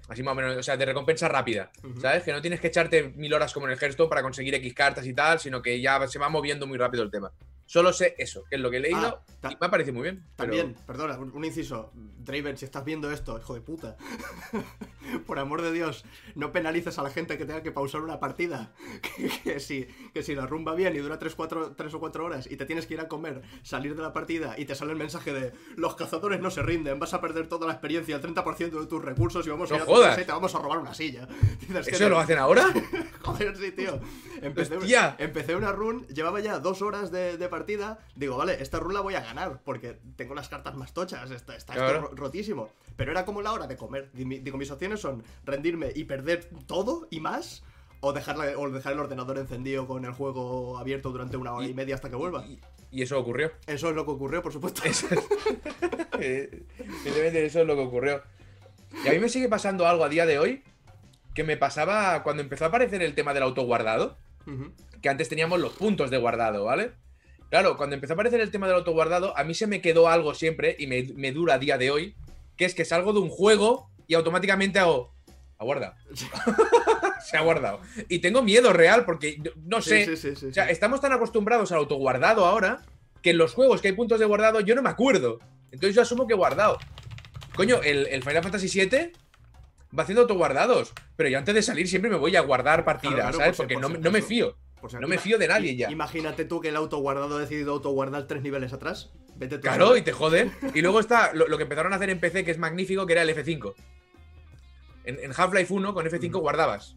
Así 0.09 0.23
más 0.23 0.33
o 0.33 0.35
menos, 0.37 0.57
o 0.57 0.63
sea, 0.63 0.77
de 0.77 0.85
recompensa 0.85 1.29
rápida. 1.29 1.71
¿Sabes? 2.01 2.23
Que 2.23 2.33
no 2.33 2.41
tienes 2.41 2.61
que 2.61 2.69
echarte 2.69 3.13
mil 3.17 3.35
horas 3.35 3.53
como 3.53 3.67
en 3.67 3.73
el 3.73 3.79
Hearthstone 3.79 4.09
para 4.09 4.23
conseguir 4.23 4.55
X 4.55 4.73
cartas 4.73 5.05
y 5.05 5.13
tal, 5.13 5.41
sino 5.41 5.61
que 5.61 5.81
ya 5.81 6.07
se 6.07 6.21
va 6.21 6.29
moviendo 6.29 6.65
muy 6.67 6.79
rápido 6.79 7.03
el 7.03 7.11
tema. 7.11 7.33
Solo 7.67 7.93
sé 7.93 8.15
eso, 8.19 8.45
que 8.49 8.57
es 8.57 8.63
lo 8.63 8.71
que 8.71 8.77
he 8.77 8.81
leído 8.81 9.21
Ah, 9.43 9.51
y 9.51 9.57
me 9.61 9.67
ha 9.67 9.71
parecido 9.71 9.95
muy 9.95 10.05
bien. 10.05 10.25
pero- 10.37 10.53
También, 10.53 10.77
perdona, 10.87 11.19
un, 11.19 11.33
un 11.35 11.45
inciso. 11.45 11.93
Draven, 11.95 12.57
si 12.57 12.65
estás 12.65 12.85
viendo 12.85 13.11
esto, 13.11 13.39
hijo 13.39 13.55
de 13.55 13.61
puta. 13.61 13.97
Por 15.27 15.39
amor 15.39 15.63
de 15.63 15.73
Dios, 15.73 16.05
no 16.35 16.53
penalices 16.53 16.99
a 16.99 17.03
la 17.03 17.11
gente 17.11 17.39
que 17.39 17.45
tenga 17.45 17.63
que 17.63 17.71
pausar 17.73 18.01
una 18.03 18.19
partida. 18.21 18.73
Que, 19.17 19.29
que 19.43 19.61
si, 19.61 19.87
que 20.13 20.23
si 20.23 20.35
la 20.35 20.47
rumba 20.47 20.75
bien 20.75 20.95
y 20.95 20.99
dura 20.99 21.19
3, 21.19 21.35
o 21.39 22.01
4 22.01 22.25
horas 22.25 22.49
y 22.51 22.57
te 22.57 22.67
tienes 22.67 22.87
que 22.87 22.95
ir 22.95 23.01
a 23.01 23.09
comer, 23.09 23.43
salir 23.63 23.95
de 23.97 24.03
la 24.03 24.13
partida 24.13 24.55
y 24.59 24.65
te 24.65 24.75
sale 24.75 24.93
el 24.93 24.99
mensaje 24.99 25.33
de 25.33 25.53
los 25.77 25.95
cazadores 25.95 26.41
no 26.41 26.51
se 26.51 26.63
rinden, 26.63 26.99
vas 26.99 27.15
a 27.15 27.21
perder 27.21 27.47
toda 27.49 27.67
la 27.67 27.73
experiencia, 27.75 28.17
el 28.17 28.23
30% 28.23 28.81
de 28.81 28.87
tus 28.87 29.03
recursos 29.05 29.47
y 29.47 29.51
vamos 29.51 29.71
a 29.71 29.77
ir 29.77 29.83
a 29.83 29.85
tu 29.85 29.91
jodas. 29.91 30.09
casa 30.11 30.23
y 30.23 30.25
te 30.25 30.33
vamos 30.33 30.55
a 30.55 30.59
robar 30.59 30.79
una 30.79 30.93
silla. 30.95 31.27
Dices 31.61 31.89
¿Eso 31.89 32.09
lo 32.09 32.19
hacen 32.19 32.39
ahora? 32.39 32.67
Joder, 33.23 33.57
sí, 33.57 33.73
tío. 33.73 33.99
Empecé, 34.43 34.77
Hostia. 34.77 35.17
empecé 35.19 35.55
una 35.57 35.73
run, 35.73 36.07
llevaba 36.09 36.41
ya 36.41 36.59
dos 36.59 36.83
horas 36.83 37.11
de, 37.11 37.37
de 37.39 37.49
partida. 37.59 37.99
Digo, 38.15 38.37
vale, 38.37 38.61
esta 38.63 38.79
run 38.79 38.95
la 38.95 39.01
voy 39.01 39.15
a 39.15 39.21
ganar 39.21 39.61
porque 39.65 39.99
tengo 40.17 40.35
las 40.35 40.49
cartas 40.49 40.75
más 40.77 40.93
tochas, 40.93 41.31
está, 41.31 41.57
está 41.57 41.75
Claro. 41.75 42.11
rotísimo. 42.15 42.69
Pero 42.97 43.11
era 43.13 43.25
como 43.25 43.43
la 43.43 43.53
hora 43.53 43.67
de 43.67 43.77
comer. 43.77 44.11
Digo, 44.13 44.59
mis 44.59 44.71
opciones 44.71 45.01
son 45.01 45.23
rendirme 45.45 45.91
y 45.95 46.05
perder 46.05 46.49
todo 46.67 47.07
y 47.11 47.21
más. 47.21 47.63
O, 48.01 48.13
dejarla, 48.13 48.59
o 48.59 48.69
dejar 48.71 48.93
el 48.93 49.01
ordenador 49.01 49.39
encendido 49.39 49.87
con 49.87 50.05
el 50.05 50.13
juego 50.13 50.77
abierto 50.79 51.11
durante 51.13 51.39
una 51.39 51.53
hora 51.55 51.67
y, 51.67 51.71
Y- 51.71 51.75
media 51.75 51.95
hasta 51.95 52.11
que 52.11 52.17
vuelva. 52.17 52.45
Y, 52.47 52.61
y 52.91 53.03
eso 53.03 53.19
ocurrió. 53.19 53.51
Eso 53.67 53.89
es 53.89 53.97
lo 53.97 54.05
que 54.05 54.11
ocurrió, 54.13 54.43
por 54.43 54.53
supuesto. 54.53 54.83
Eh, 56.21 56.63
eso 57.05 57.61
es 57.61 57.67
lo 57.67 57.75
que 57.75 57.83
ocurrió. 57.83 58.23
Y 59.05 59.09
a 59.09 59.13
mí 59.13 59.19
me 59.19 59.29
sigue 59.29 59.49
pasando 59.49 59.87
algo 59.87 60.05
a 60.05 60.09
día 60.09 60.27
de 60.27 60.39
hoy 60.39 60.63
que 61.35 61.45
me 61.45 61.57
pasaba 61.57 62.23
cuando 62.23 62.43
empezó 62.43 62.65
a 62.65 62.69
aparecer 62.69 63.03
el 63.03 63.15
tema 63.15 63.35
del 63.35 63.43
autoguardado. 63.43 64.17
Que 65.03 65.09
antes 65.09 65.29
teníamos 65.29 65.61
los 65.61 65.73
puntos 65.73 66.11
de 66.11 66.17
guardado, 66.19 66.65
¿vale? 66.65 66.93
Claro, 67.51 67.77
cuando 67.77 67.95
empezó 67.95 68.13
a 68.13 68.15
aparecer 68.15 68.41
el 68.41 68.51
tema 68.51 68.67
del 68.67 68.77
autoguardado, 68.77 69.37
a 69.37 69.45
mí 69.45 69.55
se 69.55 69.67
me 69.67 69.81
quedó 69.81 70.09
algo 70.09 70.35
siempre 70.35 70.75
y 70.79 70.87
me, 70.87 71.05
me 71.15 71.33
dura 71.33 71.55
a 71.55 71.59
día 71.59 71.79
de 71.79 71.91
hoy, 71.91 72.17
que 72.57 72.65
es 72.65 72.75
que 72.75 72.85
salgo 72.85 73.13
de 73.13 73.21
un 73.21 73.29
juego 73.31 73.91
y 74.07 74.15
automáticamente 74.15 74.79
hago... 74.79 75.15
Aguarda. 75.59 75.97
se 77.25 77.37
ha 77.37 77.41
guardado. 77.41 77.81
Y 78.09 78.19
tengo 78.19 78.43
miedo 78.43 78.73
real 78.73 79.05
porque 79.05 79.39
no- 79.65 79.81
sé... 79.81 80.05
Sí, 80.05 80.17
sí, 80.17 80.31
sí, 80.31 80.37
sí, 80.37 80.47
O 80.47 80.53
sea, 80.53 80.71
estamos 80.71 81.01
tan 81.01 81.13
acostumbrados 81.13 81.73
al 81.73 81.79
autoguardado 81.79 82.45
ahora 82.47 82.83
que 83.23 83.31
en 83.31 83.39
los 83.39 83.55
juegos 83.55 83.81
que 83.81 83.89
hay 83.89 83.95
puntos 83.95 84.21
de 84.21 84.27
guardado 84.27 84.61
yo 84.61 84.75
no 84.75 84.83
me 84.83 84.91
acuerdo. 84.91 85.39
Entonces 85.71 85.95
yo 85.95 86.03
asumo 86.03 86.27
que 86.27 86.35
he 86.35 86.37
guardado. 86.37 86.79
Coño, 87.55 87.81
el, 87.83 88.07
el 88.09 88.23
Final 88.23 88.43
Fantasy 88.43 88.69
VII 88.69 89.13
va 89.99 90.03
haciendo 90.03 90.23
autoguardados. 90.23 90.93
Pero 91.17 91.31
yo 91.31 91.39
antes 91.39 91.55
de 91.55 91.63
salir 91.63 91.89
siempre 91.89 92.11
me 92.11 92.17
voy 92.19 92.37
a 92.37 92.41
guardar 92.43 92.85
partidas, 92.85 93.15
Claro, 93.17 93.39
¿sabes? 93.39 93.57
por 93.57 93.65
Porque 93.67 93.75
por 93.75 93.83
no, 93.83 93.89
me- 93.89 93.99
no 93.99 94.11
me 94.11 94.19
acaso. 94.19 94.29
fío. 94.29 94.57
Por 94.87 94.91
si- 94.93 94.99
No 95.01 95.09
me 95.09 95.19
fío 95.19 95.37
de 95.39 95.49
nadie 95.49 95.75
ya. 95.77 95.91
Imagínate 95.91 96.45
tú 96.45 96.61
que 96.61 96.69
el 96.69 96.77
autoguardado 96.77 97.37
ha 97.37 97.41
decidido 97.41 97.73
autoguardar 97.73 98.27
tres 98.27 98.43
niveles 98.43 98.73
atrás. 98.73 99.11
Vete 99.37 99.57
tú 99.59 99.63
Claro, 99.63 99.97
y 99.97 100.03
te 100.03 100.13
joden. 100.13 100.53
Y 100.75 100.81
luego 100.81 101.01
está 101.01 101.33
lo, 101.35 101.49
lo 101.49 101.57
que 101.57 101.65
empezaron 101.65 101.93
a 101.93 101.97
hacer 101.97 102.11
en 102.11 102.21
PC, 102.21 102.45
que 102.45 102.53
es 102.53 102.59
magnífico, 102.59 103.05
que 103.07 103.13
era 103.15 103.23
el 103.23 103.31
F5. 103.31 103.75
En, 105.05 105.19
en 105.21 105.33
Half-Life 105.37 105.73
1 105.73 105.93
con 105.95 106.07
F5 106.07 106.29
Ujú. 106.31 106.41
guardabas. 106.41 106.97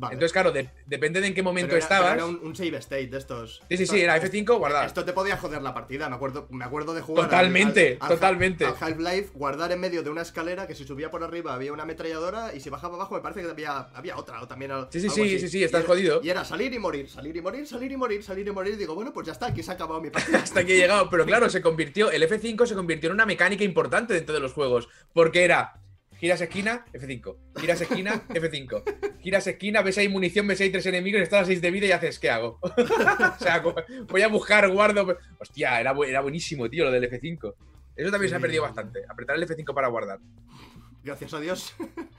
Vale. 0.00 0.14
Entonces, 0.14 0.32
claro, 0.32 0.50
de- 0.50 0.70
depende 0.86 1.20
de 1.20 1.26
en 1.26 1.34
qué 1.34 1.42
momento 1.42 1.68
Pero 1.74 1.78
era- 1.78 1.86
pero 1.88 2.00
estabas. 2.00 2.14
Era 2.16 2.24
un, 2.26 2.40
un 2.42 2.56
save 2.56 2.78
state 2.78 3.06
de 3.08 3.18
estos. 3.18 3.62
Sí, 3.68 3.76
sí, 3.76 3.86
sí, 3.86 4.00
era 4.00 4.16
F5 4.16 4.56
guardabas. 4.58 4.86
Esto 4.86 5.04
te 5.04 5.12
podía 5.12 5.36
joder 5.36 5.60
la 5.60 5.74
partida, 5.74 6.08
me 6.08 6.16
acuerdo, 6.16 6.46
me 6.50 6.64
acuerdo 6.64 6.94
de 6.94 7.02
jugar. 7.02 7.24
al- 7.24 7.30
Totalmente, 7.30 7.98
al- 8.00 8.08
al- 8.10 8.14
totalmente. 8.16 8.64
Al 8.64 8.74
Half-Life, 8.80 9.30
guardar 9.34 9.70
en 9.72 9.80
medio 9.80 10.02
de 10.02 10.08
una 10.08 10.22
escalera 10.22 10.66
que 10.66 10.74
si 10.74 10.84
subía 10.84 11.10
por 11.10 11.22
arriba 11.22 11.52
había 11.52 11.72
una 11.72 11.82
ametralladora 11.82 12.54
y 12.54 12.60
si 12.60 12.70
bajaba 12.70 12.94
abajo 12.94 13.14
me 13.14 13.20
parece 13.20 13.42
que 13.42 13.50
había, 13.50 13.76
había 13.94 14.16
otra 14.16 14.40
o 14.42 14.48
también. 14.48 14.70
Sí, 14.90 15.00
sí, 15.00 15.06
algo 15.06 15.14
sí, 15.16 15.22
así. 15.22 15.38
sí, 15.40 15.48
sí, 15.48 15.64
estás 15.64 15.80
Y 15.80 15.84
era- 15.84 15.88
jodido. 15.92 16.20
Y 16.22 16.30
era 16.30 16.44
salir 16.46 16.72
y 16.72 16.78
morir, 16.78 17.08
salir 17.10 17.36
y 17.36 17.40
morir, 17.42 17.66
salir 17.66 17.92
y 17.92 17.96
morir, 17.96 18.22
salir 18.22 18.48
y 18.48 18.50
morir. 18.50 18.76
Digo, 18.78 18.94
bueno, 18.94 19.12
pues 19.12 19.26
ya 19.26 19.32
está, 19.32 19.46
aquí 19.48 19.62
se 19.62 19.70
ha 19.70 19.74
acabado 19.74 20.00
mi 20.00 20.08
partida. 20.08 20.38
Hasta 20.42 20.60
aquí 20.60 20.72
he 20.72 20.76
llegado. 20.78 21.10
Pero 21.10 21.26
claro, 21.26 21.50
se 21.50 21.60
convirtió. 21.60 22.10
El 22.10 22.22
F5 22.22 22.64
se 22.66 22.74
convirtió 22.74 23.08
en 23.10 23.14
una 23.14 23.26
mecánica 23.26 23.64
importante 23.64 24.14
dentro 24.14 24.34
de 24.34 24.40
los 24.40 24.54
juegos. 24.54 24.88
Porque 25.12 25.44
era. 25.44 25.74
Giras 26.20 26.42
esquina, 26.42 26.84
F5. 26.92 27.36
Giras 27.56 27.80
esquina, 27.80 28.28
F5. 28.28 29.20
Giras 29.22 29.46
esquina, 29.46 29.80
ves 29.80 29.96
ahí 29.96 30.06
munición, 30.06 30.46
ves 30.46 30.60
ahí 30.60 30.68
tres 30.68 30.84
enemigos, 30.84 31.22
estás 31.22 31.44
a 31.44 31.46
6 31.46 31.62
de 31.62 31.70
vida 31.70 31.86
y 31.86 31.92
haces, 31.92 32.18
¿qué 32.18 32.28
hago? 32.28 32.58
o 32.62 33.42
sea, 33.42 33.64
voy 34.06 34.20
a 34.20 34.28
buscar, 34.28 34.70
guardo. 34.70 35.16
Hostia, 35.38 35.80
era, 35.80 35.94
era 36.06 36.20
buenísimo, 36.20 36.68
tío, 36.68 36.84
lo 36.84 36.90
del 36.90 37.10
F5. 37.10 37.54
Eso 37.96 38.10
también 38.10 38.28
se 38.28 38.36
ha 38.36 38.40
perdido 38.40 38.64
bastante. 38.64 39.00
Apretar 39.08 39.36
el 39.36 39.48
F5 39.48 39.72
para 39.72 39.88
guardar. 39.88 40.18
Gracias 41.02 41.32
a 41.32 41.40
Dios. 41.40 41.74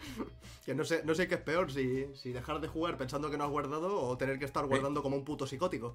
que 0.65 0.74
no 0.74 0.84
sé, 0.84 1.03
no 1.05 1.13
sé 1.13 1.27
qué 1.27 1.36
es 1.36 1.41
peor, 1.41 1.72
si, 1.72 2.08
si 2.15 2.31
dejar 2.31 2.60
de 2.60 2.67
jugar 2.70 2.98
pensando 2.98 3.29
que 3.29 3.38
no 3.38 3.43
has 3.43 3.51
guardado 3.51 4.01
o 4.01 4.17
tener 4.17 4.39
que 4.39 4.46
estar 4.46 4.65
guardando 4.65 5.03
como 5.03 5.15
un 5.15 5.24
puto 5.24 5.46
psicótico. 5.46 5.93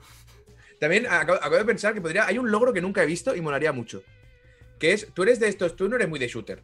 También 0.78 1.06
acabo, 1.08 1.38
acabo 1.38 1.56
de 1.56 1.64
pensar 1.64 1.92
que 1.92 2.00
podría. 2.00 2.24
Hay 2.24 2.38
un 2.38 2.52
logro 2.52 2.72
que 2.72 2.80
nunca 2.80 3.02
he 3.02 3.06
visto 3.06 3.34
y 3.34 3.40
molaría 3.40 3.72
mucho. 3.72 4.04
Que 4.78 4.92
es, 4.92 5.08
tú 5.12 5.24
eres 5.24 5.40
de 5.40 5.48
estos, 5.48 5.74
tú 5.74 5.88
no 5.88 5.96
eres 5.96 6.08
muy 6.08 6.20
de 6.20 6.28
shooter, 6.28 6.62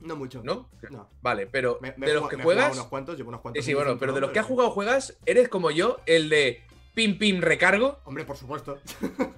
No 0.00 0.16
mucho. 0.16 0.40
¿no? 0.44 0.68
No. 0.90 1.08
Vale, 1.22 1.46
pero 1.46 1.78
Me, 1.80 1.94
me 1.96 2.06
de 2.06 2.14
los 2.14 2.28
que 2.28 2.36
me 2.36 2.42
juegas. 2.42 2.74
unos 2.74 2.86
cuantos, 2.86 3.16
llevo 3.16 3.28
unos 3.28 3.40
cuantos. 3.40 3.64
sí, 3.64 3.74
bueno, 3.74 3.98
pero 3.98 4.12
de 4.12 4.20
los 4.20 4.30
que 4.30 4.38
has 4.38 4.46
jugado 4.46 4.70
juegas, 4.70 5.16
eres 5.26 5.48
como 5.48 5.70
yo, 5.70 5.98
el 6.06 6.28
de 6.28 6.62
pim 6.94 7.18
pim 7.18 7.40
recargo, 7.40 8.00
Hombre, 8.04 8.24
por 8.24 8.36
supuesto. 8.36 8.78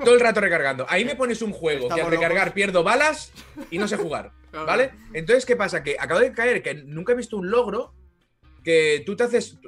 todo 0.04 0.14
el 0.14 0.20
rato 0.20 0.40
recargando. 0.40 0.86
Ahí 0.88 1.04
me 1.04 1.16
pones 1.16 1.42
un 1.42 1.52
juego 1.52 1.88
que 1.88 2.00
al 2.00 2.10
recargar 2.10 2.46
locos. 2.46 2.54
pierdo 2.54 2.82
balas 2.82 3.32
y 3.70 3.78
no 3.78 3.86
sé 3.88 3.96
jugar, 3.96 4.32
Claro. 4.50 4.66
¿vale? 4.66 4.90
Entonces, 5.12 5.44
¿qué 5.46 5.56
pasa? 5.56 5.82
Que 5.82 5.96
acabo 5.98 6.20
de 6.20 6.32
caer 6.32 6.62
que 6.62 6.74
nunca 6.74 7.12
he 7.12 7.16
visto 7.16 7.36
un 7.36 7.50
logro 7.50 7.94
que 8.64 9.02
tú 9.04 9.16
te 9.16 9.24
haces 9.24 9.58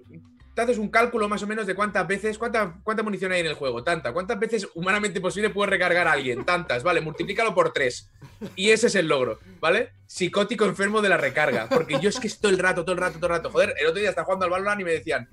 te 0.54 0.62
haces 0.62 0.78
un 0.78 0.88
cálculo 0.88 1.28
más 1.28 1.42
o 1.42 1.46
menos 1.46 1.66
de 1.66 1.74
cuántas 1.74 2.06
veces, 2.06 2.38
cuánta, 2.38 2.76
cuánta 2.82 3.02
munición 3.02 3.32
hay 3.32 3.40
en 3.40 3.46
el 3.46 3.54
juego, 3.54 3.82
tanta, 3.82 4.12
cuántas 4.12 4.38
veces 4.38 4.68
humanamente 4.74 5.20
posible 5.20 5.50
puede 5.50 5.70
recargar 5.70 6.06
a 6.06 6.12
alguien, 6.12 6.44
tantas, 6.44 6.82
vale, 6.82 7.00
multiplícalo 7.00 7.54
por 7.54 7.72
tres. 7.72 8.10
Y 8.54 8.70
ese 8.70 8.86
es 8.86 8.94
el 8.94 9.08
logro, 9.08 9.38
¿vale? 9.60 9.90
Psicótico 10.06 10.64
enfermo 10.64 11.02
de 11.02 11.08
la 11.08 11.16
recarga, 11.16 11.68
porque 11.68 11.98
yo 12.00 12.08
es 12.08 12.20
que 12.20 12.28
estoy 12.28 12.52
el 12.52 12.58
rato, 12.58 12.84
todo 12.84 12.94
el 12.94 13.00
rato, 13.00 13.18
todo 13.18 13.26
el 13.26 13.36
rato. 13.36 13.50
Joder, 13.50 13.74
el 13.80 13.86
otro 13.88 14.00
día 14.00 14.10
estaba 14.10 14.24
jugando 14.24 14.44
al 14.44 14.50
Valorant 14.52 14.80
y 14.80 14.84
me 14.84 14.92
decían, 14.92 15.28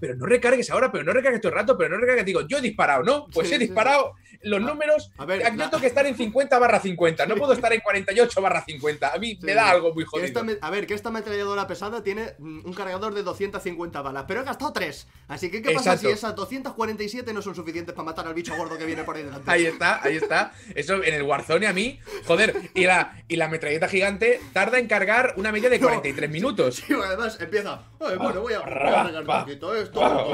pero 0.00 0.14
no 0.16 0.26
recargues 0.26 0.68
ahora, 0.70 0.90
pero 0.90 1.04
no 1.04 1.12
recargues 1.12 1.40
todo 1.40 1.52
el 1.52 1.58
rato, 1.58 1.78
pero 1.78 1.90
no 1.90 2.00
recargues. 2.00 2.26
Digo, 2.26 2.40
yo 2.42 2.58
he 2.58 2.60
disparado, 2.60 3.02
¿no? 3.02 3.26
Pues 3.32 3.50
he 3.52 3.58
disparado 3.58 4.14
los 4.42 4.60
números. 4.60 5.10
A 5.18 5.24
ver, 5.24 5.42
yo 5.42 5.56
la- 5.56 5.70
tengo 5.70 5.80
que 5.80 5.86
estar 5.88 6.06
en 6.06 6.16
50 6.16 6.58
barra 6.58 6.80
50, 6.80 7.26
no 7.26 7.36
puedo 7.36 7.52
estar 7.52 7.72
en 7.72 7.80
48 7.80 8.40
barra 8.42 8.64
50. 8.64 9.12
A 9.14 9.18
mí 9.18 9.38
me 9.42 9.54
da 9.54 9.70
algo 9.70 9.92
muy 9.94 10.04
jodido. 10.04 10.26
esta 10.26 10.44
a 10.66 10.70
ver, 10.70 10.86
que 10.86 10.94
esta 10.94 11.08
ametralladora 11.08 11.66
pesada 11.66 12.02
tiene 12.02 12.34
mm, 12.38 12.66
un 12.66 12.72
cargador 12.72 13.14
de 13.14 13.22
250 13.22 14.02
balas, 14.02 14.24
pero 14.28 14.40
he 14.40 14.44
gastado 14.44 14.72
3. 14.72 15.06
Así 15.28 15.50
que, 15.50 15.60
¿qué 15.62 15.72
pasa 15.72 15.92
Exacto. 15.94 16.08
si 16.08 16.12
esas 16.14 16.34
247 16.34 17.32
no 17.32 17.42
son 17.42 17.54
suficientes 17.54 17.94
para 17.94 18.04
matar 18.06 18.26
al 18.26 18.34
bicho 18.34 18.54
gordo 18.56 18.78
que 18.78 18.84
viene 18.84 19.02
por 19.04 19.16
ahí 19.16 19.22
delante? 19.24 19.50
Ahí 19.50 19.66
está, 19.66 20.00
ahí 20.02 20.16
está. 20.16 20.52
Eso 20.74 21.02
en 21.02 21.14
el 21.14 21.22
Warzone 21.22 21.66
a 21.66 21.72
mí, 21.72 21.98
joder, 22.26 22.70
y 22.74 22.84
la, 22.84 23.22
y 23.28 23.36
la 23.36 23.48
metralleta 23.48 23.88
gigante 23.88 24.40
tarda 24.52 24.78
en 24.78 24.86
cargar 24.86 25.34
una 25.36 25.50
media 25.52 25.68
de 25.70 25.78
No. 25.78 25.86
43 25.88 26.30
minutos. 26.30 26.76
Sí, 26.86 26.94
además 26.94 27.38
empieza. 27.40 27.82
"Ay, 28.00 28.16
bueno, 28.16 28.40
voy 28.42 28.52
a, 28.54 28.60
voy 28.60 28.68
a 28.72 29.00
arreglar 29.00 29.22
un 29.22 29.44
poquito 29.44 29.74
esto. 29.74 30.32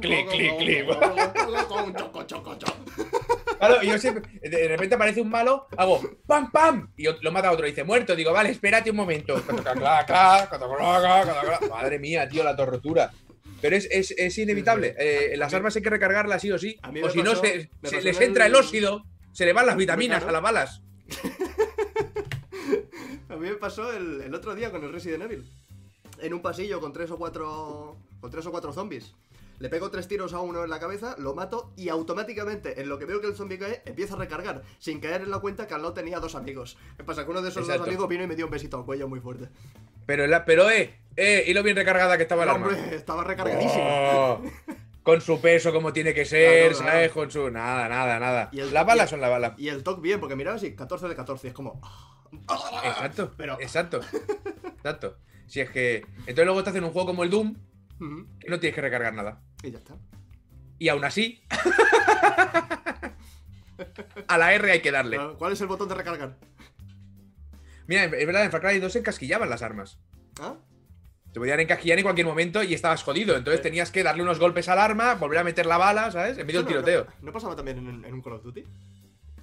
clic, 0.00 0.28
clic, 0.30 0.58
clic. 0.58 0.86
Choco, 1.96 2.22
choco, 2.24 2.54
choco. 2.56 2.74
Claro, 3.58 3.82
y 3.82 3.86
yo 3.86 3.98
siempre, 3.98 4.40
de 4.40 4.68
repente 4.68 4.94
aparece 4.96 5.20
un 5.22 5.30
malo, 5.30 5.66
hago 5.76 6.00
¡pam, 6.26 6.50
pam! 6.50 6.92
Y 6.96 7.04
lo 7.22 7.32
mata 7.32 7.48
a 7.48 7.52
otro, 7.52 7.66
y 7.66 7.70
dice, 7.70 7.82
muerto. 7.84 8.14
Digo, 8.14 8.32
vale, 8.32 8.50
espérate 8.50 8.90
un 8.90 8.96
momento. 8.96 9.42
Madre 11.70 11.98
mía, 11.98 12.28
tío, 12.28 12.44
la 12.44 12.54
tortura. 12.56 13.10
Pero 13.60 13.76
es, 13.76 13.88
es, 13.90 14.10
es 14.18 14.36
inevitable. 14.38 14.94
Eh, 14.98 15.34
las 15.36 15.54
armas 15.54 15.74
hay 15.76 15.82
que 15.82 15.88
recargarlas 15.90 16.42
sí 16.42 16.52
o 16.52 16.58
sí. 16.58 16.76
A 16.82 16.92
mí 16.92 17.00
O 17.02 17.08
si 17.08 17.22
no, 17.22 17.34
se, 17.34 17.70
me 17.80 17.88
se 17.88 17.96
pasó 17.96 18.00
les 18.04 18.16
en 18.18 18.22
entra 18.24 18.46
el 18.46 18.52
el- 18.52 18.58
óxido, 18.60 19.04
se 19.32 19.46
le 19.46 19.52
van 19.54 19.66
las 19.66 19.76
vitaminas 19.76 20.18
claro. 20.22 20.28
a 20.30 20.32
las 20.32 20.42
balas. 20.42 20.82
A 23.28 23.36
mí 23.36 23.48
me 23.48 23.54
pasó 23.56 23.92
el, 23.92 24.20
el 24.20 24.34
otro 24.34 24.54
día 24.54 24.70
con 24.70 24.84
el 24.84 24.92
Resident 24.92 25.22
Evil. 25.24 25.50
En 26.20 26.34
un 26.34 26.40
pasillo 26.42 26.80
con 26.80 26.92
tres 26.92 27.10
o 27.10 27.16
cuatro. 27.18 27.96
con 28.20 28.30
tres 28.30 28.46
o 28.46 28.50
cuatro 28.50 28.72
zombies. 28.72 29.12
Le 29.60 29.68
pego 29.68 29.90
tres 29.90 30.08
tiros 30.08 30.32
a 30.34 30.40
uno 30.40 30.64
en 30.64 30.70
la 30.70 30.78
cabeza, 30.80 31.14
lo 31.18 31.34
mato 31.34 31.72
y 31.76 31.88
automáticamente, 31.88 32.80
en 32.80 32.88
lo 32.88 32.98
que 32.98 33.04
veo 33.04 33.20
que 33.20 33.28
el 33.28 33.34
zombie 33.36 33.58
cae, 33.58 33.82
empieza 33.86 34.14
a 34.14 34.18
recargar, 34.18 34.62
sin 34.78 35.00
caer 35.00 35.22
en 35.22 35.30
la 35.30 35.38
cuenta 35.38 35.66
que 35.66 35.74
al 35.74 35.82
lado 35.82 35.94
tenía 35.94 36.18
dos 36.20 36.34
amigos. 36.34 36.76
¿Qué 36.96 37.04
pasa? 37.04 37.24
Que 37.24 37.30
uno 37.30 37.40
de 37.40 37.48
esos 37.50 37.62
Exacto. 37.62 37.80
dos 37.82 37.88
amigos 37.88 38.08
vino 38.08 38.24
y 38.24 38.26
me 38.26 38.36
dio 38.36 38.46
un 38.46 38.50
besito 38.50 38.76
al 38.76 38.84
cuello 38.84 39.08
muy 39.08 39.20
fuerte. 39.20 39.48
Pero, 40.06 40.26
la, 40.26 40.44
pero 40.44 40.68
eh, 40.70 40.94
eh, 41.16 41.44
y 41.46 41.54
lo 41.54 41.62
bien 41.62 41.76
recargada 41.76 42.16
que 42.16 42.24
estaba 42.24 42.42
el 42.42 42.50
arma. 42.50 42.66
Hombre, 42.66 42.94
estaba 42.94 43.24
recargadísimo. 43.24 43.84
Oh, 43.86 44.42
con 45.02 45.20
su 45.20 45.40
peso 45.40 45.72
como 45.72 45.92
tiene 45.92 46.12
que 46.14 46.24
ser, 46.24 46.70
Claro, 46.72 46.76
claro. 46.78 46.92
¿sabes? 46.92 47.12
Con 47.12 47.30
su. 47.30 47.50
Nada, 47.50 47.88
nada, 47.88 48.18
nada. 48.18 48.48
Y 48.52 48.60
el- 48.60 48.74
Las 48.74 48.84
balas 48.86 49.06
y- 49.06 49.10
son 49.10 49.20
las 49.20 49.30
balas. 49.30 49.52
Y 49.58 49.68
el 49.68 49.82
toque 49.82 50.00
bien, 50.02 50.18
porque 50.20 50.34
miraba 50.36 50.56
así, 50.56 50.74
14 50.74 51.08
de 51.08 51.14
14, 51.16 51.46
y 51.46 51.50
es 51.50 51.54
como. 51.54 51.80
Exacto, 52.82 53.32
Pero- 53.36 53.58
exacto. 53.60 54.00
Exacto. 54.76 55.16
Si 55.46 55.60
es 55.60 55.70
que. 55.70 56.04
Entonces 56.20 56.44
luego 56.44 56.62
te 56.64 56.70
hacen 56.70 56.84
un 56.84 56.90
juego 56.90 57.06
como 57.06 57.22
el 57.22 57.30
Doom 57.30 57.54
No 57.98 58.60
tienes 58.60 58.74
que 58.74 58.80
recargar 58.80 59.14
nada. 59.14 59.40
Y 59.62 59.70
ya 59.70 59.78
está. 59.78 59.96
Y 60.78 60.88
aún 60.88 61.04
así. 61.04 61.42
a 64.28 64.38
la 64.38 64.54
R 64.54 64.70
hay 64.72 64.80
que 64.80 64.90
darle. 64.90 65.18
¿Cuál 65.38 65.52
es 65.52 65.60
el 65.60 65.66
botón 65.66 65.88
de 65.88 65.94
recargar? 65.94 66.36
Mira, 67.86 68.04
es 68.04 68.26
verdad, 68.26 68.44
en 68.44 68.50
Far 68.50 68.60
Cry 68.62 68.78
2 68.78 68.92
se 68.92 68.98
encasquillaban 69.00 69.50
las 69.50 69.62
armas. 69.62 69.98
¿Ah? 70.40 70.56
Te 71.32 71.40
podían 71.40 71.60
encasquillar 71.60 71.98
en 71.98 72.04
cualquier 72.04 72.26
momento 72.26 72.62
y 72.62 72.74
estabas 72.74 73.02
jodido. 73.02 73.36
Entonces 73.36 73.60
Sí. 73.60 73.64
tenías 73.64 73.90
que 73.90 74.02
darle 74.02 74.22
unos 74.22 74.38
golpes 74.38 74.68
al 74.68 74.78
arma, 74.78 75.14
volver 75.14 75.38
a 75.38 75.44
meter 75.44 75.66
la 75.66 75.78
bala, 75.78 76.10
¿sabes? 76.10 76.38
En 76.38 76.46
medio 76.46 76.60
del 76.60 76.66
no, 76.66 76.68
tiroteo. 76.68 77.04
No, 77.20 77.26
¿no 77.26 77.32
pasaba 77.32 77.56
también 77.56 77.78
en, 77.78 78.04
en 78.04 78.14
un 78.14 78.22
Call 78.22 78.34
of 78.34 78.44
Duty? 78.44 78.64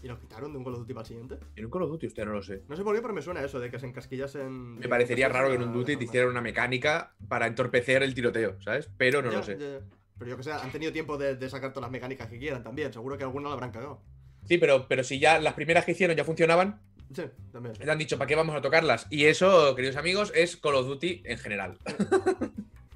¿Y 0.03 0.07
lo 0.07 0.19
quitaron 0.19 0.51
de 0.51 0.57
un 0.57 0.63
Call 0.63 0.73
of 0.73 0.79
Duty 0.79 0.93
para 0.93 1.01
el 1.03 1.07
siguiente? 1.07 1.37
En 1.55 1.65
un 1.65 1.71
Call 1.71 1.83
of 1.83 1.89
Duty, 1.91 2.07
usted 2.07 2.25
no 2.25 2.33
lo 2.33 2.41
sé. 2.41 2.63
No 2.67 2.75
sé 2.75 2.83
por 2.83 2.95
qué, 2.95 3.01
pero 3.01 3.13
me 3.13 3.21
suena 3.21 3.43
eso 3.43 3.59
de 3.59 3.69
que 3.69 3.77
se 3.79 3.85
encasquillasen. 3.85 4.79
Me 4.79 4.87
parecería 4.87 5.29
raro 5.29 5.49
que 5.49 5.55
en 5.55 5.63
un 5.63 5.73
Duty 5.73 5.95
te 5.97 6.05
hicieran 6.05 6.29
una 6.29 6.41
mecánica 6.41 7.13
para 7.27 7.45
entorpecer 7.47 8.01
el 8.03 8.13
tiroteo, 8.15 8.59
¿sabes? 8.61 8.89
Pero 8.97 9.21
no 9.21 9.29
Ya, 9.31 9.37
lo 9.37 9.43
sé. 9.43 9.57
ya, 9.59 9.79
ya. 9.79 9.79
Pero 10.17 10.31
yo 10.31 10.37
que 10.37 10.43
sé, 10.43 10.51
han 10.51 10.71
tenido 10.71 10.91
tiempo 10.91 11.17
de, 11.17 11.35
de 11.35 11.49
sacar 11.49 11.71
todas 11.71 11.83
las 11.83 11.91
mecánicas 11.91 12.27
que 12.29 12.37
quieran 12.39 12.63
también. 12.63 12.91
Seguro 12.93 13.17
que 13.17 13.23
alguna 13.23 13.49
la 13.49 13.53
habrán 13.55 13.71
cagado. 13.71 14.01
Sí, 14.47 14.57
pero, 14.57 14.87
pero 14.87 15.03
si 15.03 15.19
ya 15.19 15.39
las 15.39 15.53
primeras 15.53 15.85
que 15.85 15.91
hicieron 15.91 16.15
ya 16.17 16.23
funcionaban, 16.23 16.79
Sí, 17.15 17.23
también. 17.51 17.75
le 17.79 17.91
han 17.91 17.97
dicho 17.97 18.17
para 18.17 18.27
qué 18.27 18.35
vamos 18.35 18.55
a 18.55 18.61
tocarlas. 18.61 19.05
Y 19.09 19.25
eso, 19.25 19.75
queridos 19.75 19.97
amigos, 19.97 20.31
es 20.35 20.57
Call 20.57 20.75
of 20.75 20.87
Duty 20.87 21.21
en 21.25 21.37
general. 21.37 21.77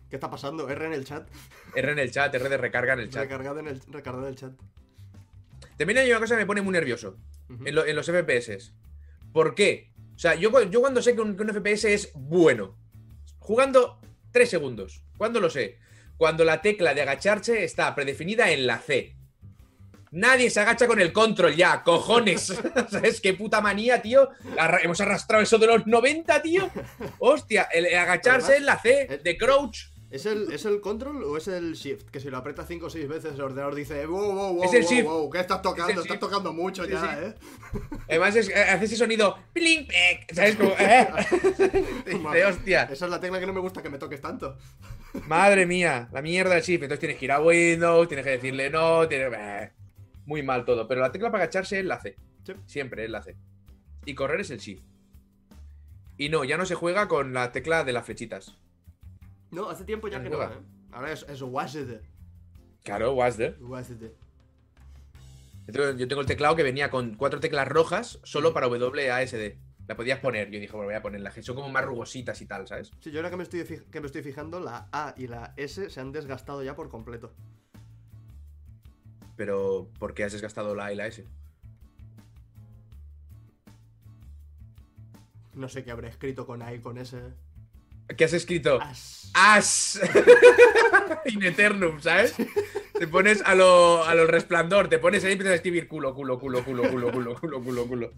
¿Qué 0.09 0.15
está 0.15 0.29
pasando? 0.29 0.69
R 0.69 0.85
en 0.85 0.93
el 0.93 1.03
chat. 1.05 1.27
R 1.75 1.91
en 1.91 1.99
el 1.99 2.11
chat, 2.11 2.33
R 2.33 2.47
de 2.49 2.57
recarga 2.57 2.93
en 2.93 2.99
el 3.01 3.09
chat. 3.09 3.23
Recargad 3.23 3.59
en 3.59 3.67
el, 3.67 3.81
recargad 3.91 4.21
en 4.23 4.29
el 4.29 4.35
chat. 4.35 4.53
También 5.77 5.99
hay 5.99 6.09
una 6.11 6.19
cosa 6.19 6.35
que 6.35 6.41
me 6.41 6.45
pone 6.45 6.61
muy 6.61 6.71
nervioso 6.73 7.17
en, 7.65 7.75
lo- 7.75 7.85
en 7.85 7.95
los 7.95 8.05
FPS. 8.07 8.73
¿Por 9.33 9.53
qué? 9.55 9.91
O 10.15 10.17
sea, 10.19 10.35
yo, 10.35 10.51
cu- 10.51 10.69
yo 10.69 10.79
cuando 10.81 11.01
sé 11.01 11.13
que 11.15 11.21
un, 11.21 11.35
que 11.35 11.43
un 11.43 11.49
FPS 11.53 11.85
es 11.85 12.11
bueno, 12.15 12.77
jugando 13.39 13.99
3 14.31 14.49
segundos. 14.49 15.03
¿Cuándo 15.17 15.39
lo 15.39 15.49
sé? 15.49 15.77
Cuando 16.17 16.45
la 16.45 16.61
tecla 16.61 16.93
de 16.93 17.01
agacharse 17.01 17.63
está 17.65 17.93
predefinida 17.95 18.49
en 18.51 18.65
la 18.67 18.79
C. 18.79 19.15
Nadie 20.11 20.49
se 20.49 20.61
agacha 20.61 20.88
con 20.88 21.01
el 21.01 21.11
control 21.11 21.55
ya, 21.55 21.83
cojones. 21.83 22.53
¿Sabes 22.89 23.19
qué 23.19 23.33
puta 23.33 23.59
manía, 23.59 24.01
tío? 24.01 24.29
Arra- 24.57 24.79
hemos 24.81 25.01
arrastrado 25.01 25.43
eso 25.43 25.57
de 25.57 25.67
los 25.67 25.85
90, 25.85 26.41
tío. 26.41 26.69
Hostia, 27.19 27.63
el, 27.73 27.85
el 27.88 27.95
agacharse 27.97 28.55
es 28.55 28.61
la 28.63 28.79
C, 28.79 29.07
el- 29.09 29.23
de 29.23 29.38
crouch. 29.38 29.77
¿Es 30.15 30.25
el, 30.25 30.49
¿Es 30.54 30.63
el 30.63 30.80
control 30.80 31.23
o 31.25 31.36
es 31.36 31.49
el 31.49 31.73
shift? 31.73 32.10
Que 32.10 32.21
si 32.21 32.30
lo 32.30 32.38
aprieta 32.38 32.65
5 32.65 32.86
o 32.86 32.89
6 32.89 33.06
veces 33.10 33.34
el 33.34 33.41
ordenador 33.41 33.75
dice 33.75 34.06
wow, 34.06 34.32
wow, 34.34 34.54
wow, 34.56 34.63
Es 34.63 34.73
el 34.73 34.84
wow, 34.84 34.89
shift. 34.89 35.04
wow, 35.06 35.30
¿qué 35.30 35.39
estás 35.41 35.62
tocando? 35.62 35.91
Es 35.91 35.97
Estás 36.06 36.19
tocando 36.19 36.54
mucho 36.54 36.86
Sí, 36.86 36.91
ya, 36.91 37.01
sí. 37.01 37.08
¿eh? 37.25 37.34
Además, 38.08 38.36
es, 38.38 38.47
eh, 38.49 38.54
hace 38.56 38.86
ese 38.86 38.95
sonido. 38.95 39.38
Pling, 39.51 39.86
pec, 39.86 40.34
¿Sabes? 40.34 40.56
Como, 40.56 40.69
eh. 40.80 41.08
Dice, 42.06 42.45
hostia. 42.45 42.84
Esa 42.84 43.06
es 43.06 43.12
la 43.12 43.19
tecla 43.19 43.41
que 43.41 43.45
no 43.45 43.51
me 43.51 43.60
gusta 43.60 43.84
que 43.84 43.89
me 43.89 43.97
toques 43.97 44.21
tanto. 44.21 44.58
Madre 45.28 45.65
mía, 45.65 46.08
la 46.13 46.21
mierda 46.21 46.54
del 46.56 46.63
shift. 46.63 46.84
Entonces 46.84 46.99
tienes 47.01 47.17
que 47.17 47.25
ir 47.25 47.32
a 47.34 47.41
Windows, 47.41 48.08
tienes 48.08 48.23
que 48.25 48.32
decirle 48.32 48.69
no, 48.69 49.06
tienes. 49.10 49.34
eh. 49.38 49.71
muy 50.25 50.43
mal 50.43 50.63
todo. 50.63 50.88
Pero 50.88 51.01
la 51.01 51.12
tecla 51.12 51.30
para 51.30 51.43
agacharse 51.43 51.80
es 51.80 51.86
la 51.86 51.99
C. 51.99 52.15
Sí. 52.45 52.54
Siempre 52.67 53.04
es 53.04 53.10
la 53.10 53.21
C. 53.21 53.36
Y 54.06 54.15
correr 54.15 54.39
es 54.39 54.49
el 54.51 54.60
Shift. 54.60 54.84
Y 56.17 56.30
no, 56.30 56.45
ya 56.45 56.56
no 56.56 56.65
se 56.65 56.75
juega 56.75 57.10
con 57.10 57.34
la 57.34 57.51
tecla 57.51 57.84
de 57.84 57.91
las 57.91 58.06
flechitas. 58.06 58.56
No, 59.51 59.69
hace 59.69 59.84
tiempo 59.86 60.08
ya 60.08 60.21
que 60.21 60.29
no. 60.29 60.41
¿eh? 60.41 60.49
Ahora 60.91 61.12
es, 61.12 61.25
es 61.29 61.41
WASD. 61.41 62.01
Claro. 62.84 63.13
WASD. 63.13 63.55
Entonces, 65.67 65.97
yo 65.97 66.08
tengo 66.08 66.21
el 66.21 66.27
teclado 66.27 66.55
que 66.55 66.63
venía 66.63 66.89
con 66.89 67.15
cuatro 67.15 67.39
teclas 67.39 67.67
rojas 67.67 68.19
solo 68.23 68.53
para 68.53 68.67
WASD. 68.67 69.55
La 69.88 69.95
podías 69.95 70.19
poner. 70.19 70.49
Yo 70.51 70.60
dije, 70.60 70.71
bueno, 70.71 70.86
voy 70.88 70.95
a 70.95 71.01
ponerla. 71.01 71.31
que 71.31 71.43
Son 71.43 71.55
como 71.55 71.69
más 71.69 71.86
rugositas 71.86 72.41
y 72.41 72.45
tal, 72.45 72.67
¿sabes? 72.67 72.91
Sí, 72.99 73.12
yo 73.12 73.19
ahora 73.19 73.29
que 73.29 73.38
me, 73.38 73.43
estoy 73.43 73.63
que 73.63 73.99
me 73.99 74.08
estoy 74.08 74.23
fijando, 74.23 74.60
la 74.60 74.88
A 74.91 75.13
y 75.17 75.27
la 75.27 75.53
S 75.58 75.89
se 75.89 75.99
han 75.99 76.12
desgastado 76.12 76.63
ya 76.63 76.75
por 76.75 76.89
completo. 76.89 77.34
Pero, 79.36 79.89
¿por 79.99 80.13
qué 80.13 80.23
has 80.23 80.31
desgastado 80.31 80.75
la 80.75 80.86
A 80.86 80.93
y 80.93 80.95
la 80.95 81.08
S? 81.08 81.25
No 85.53 85.69
sé 85.69 85.84
qué 85.84 85.91
habré 85.91 86.08
escrito 86.10 86.45
con 86.45 86.62
A 86.62 86.73
y 86.73 86.79
con 86.79 86.97
S. 86.97 87.19
¿Qué 88.17 88.25
has 88.25 88.33
escrito? 88.33 88.79
As. 88.81 89.31
As. 89.33 89.99
In 91.25 91.43
eternum, 91.43 91.99
¿sabes? 92.01 92.35
Te 92.97 93.07
pones 93.07 93.41
a 93.41 93.55
lo, 93.55 94.03
a 94.05 94.15
lo 94.15 94.25
resplandor, 94.27 94.87
te 94.87 94.99
pones 94.99 95.23
ahí 95.23 95.31
y 95.31 95.33
empiezas 95.33 95.53
a 95.53 95.55
escribir 95.55 95.87
culo, 95.87 96.13
culo, 96.13 96.39
culo, 96.39 96.63
culo, 96.63 96.89
culo, 96.89 97.11
culo, 97.11 97.35
culo, 97.35 97.61
culo, 97.61 97.87
culo. 97.87 98.13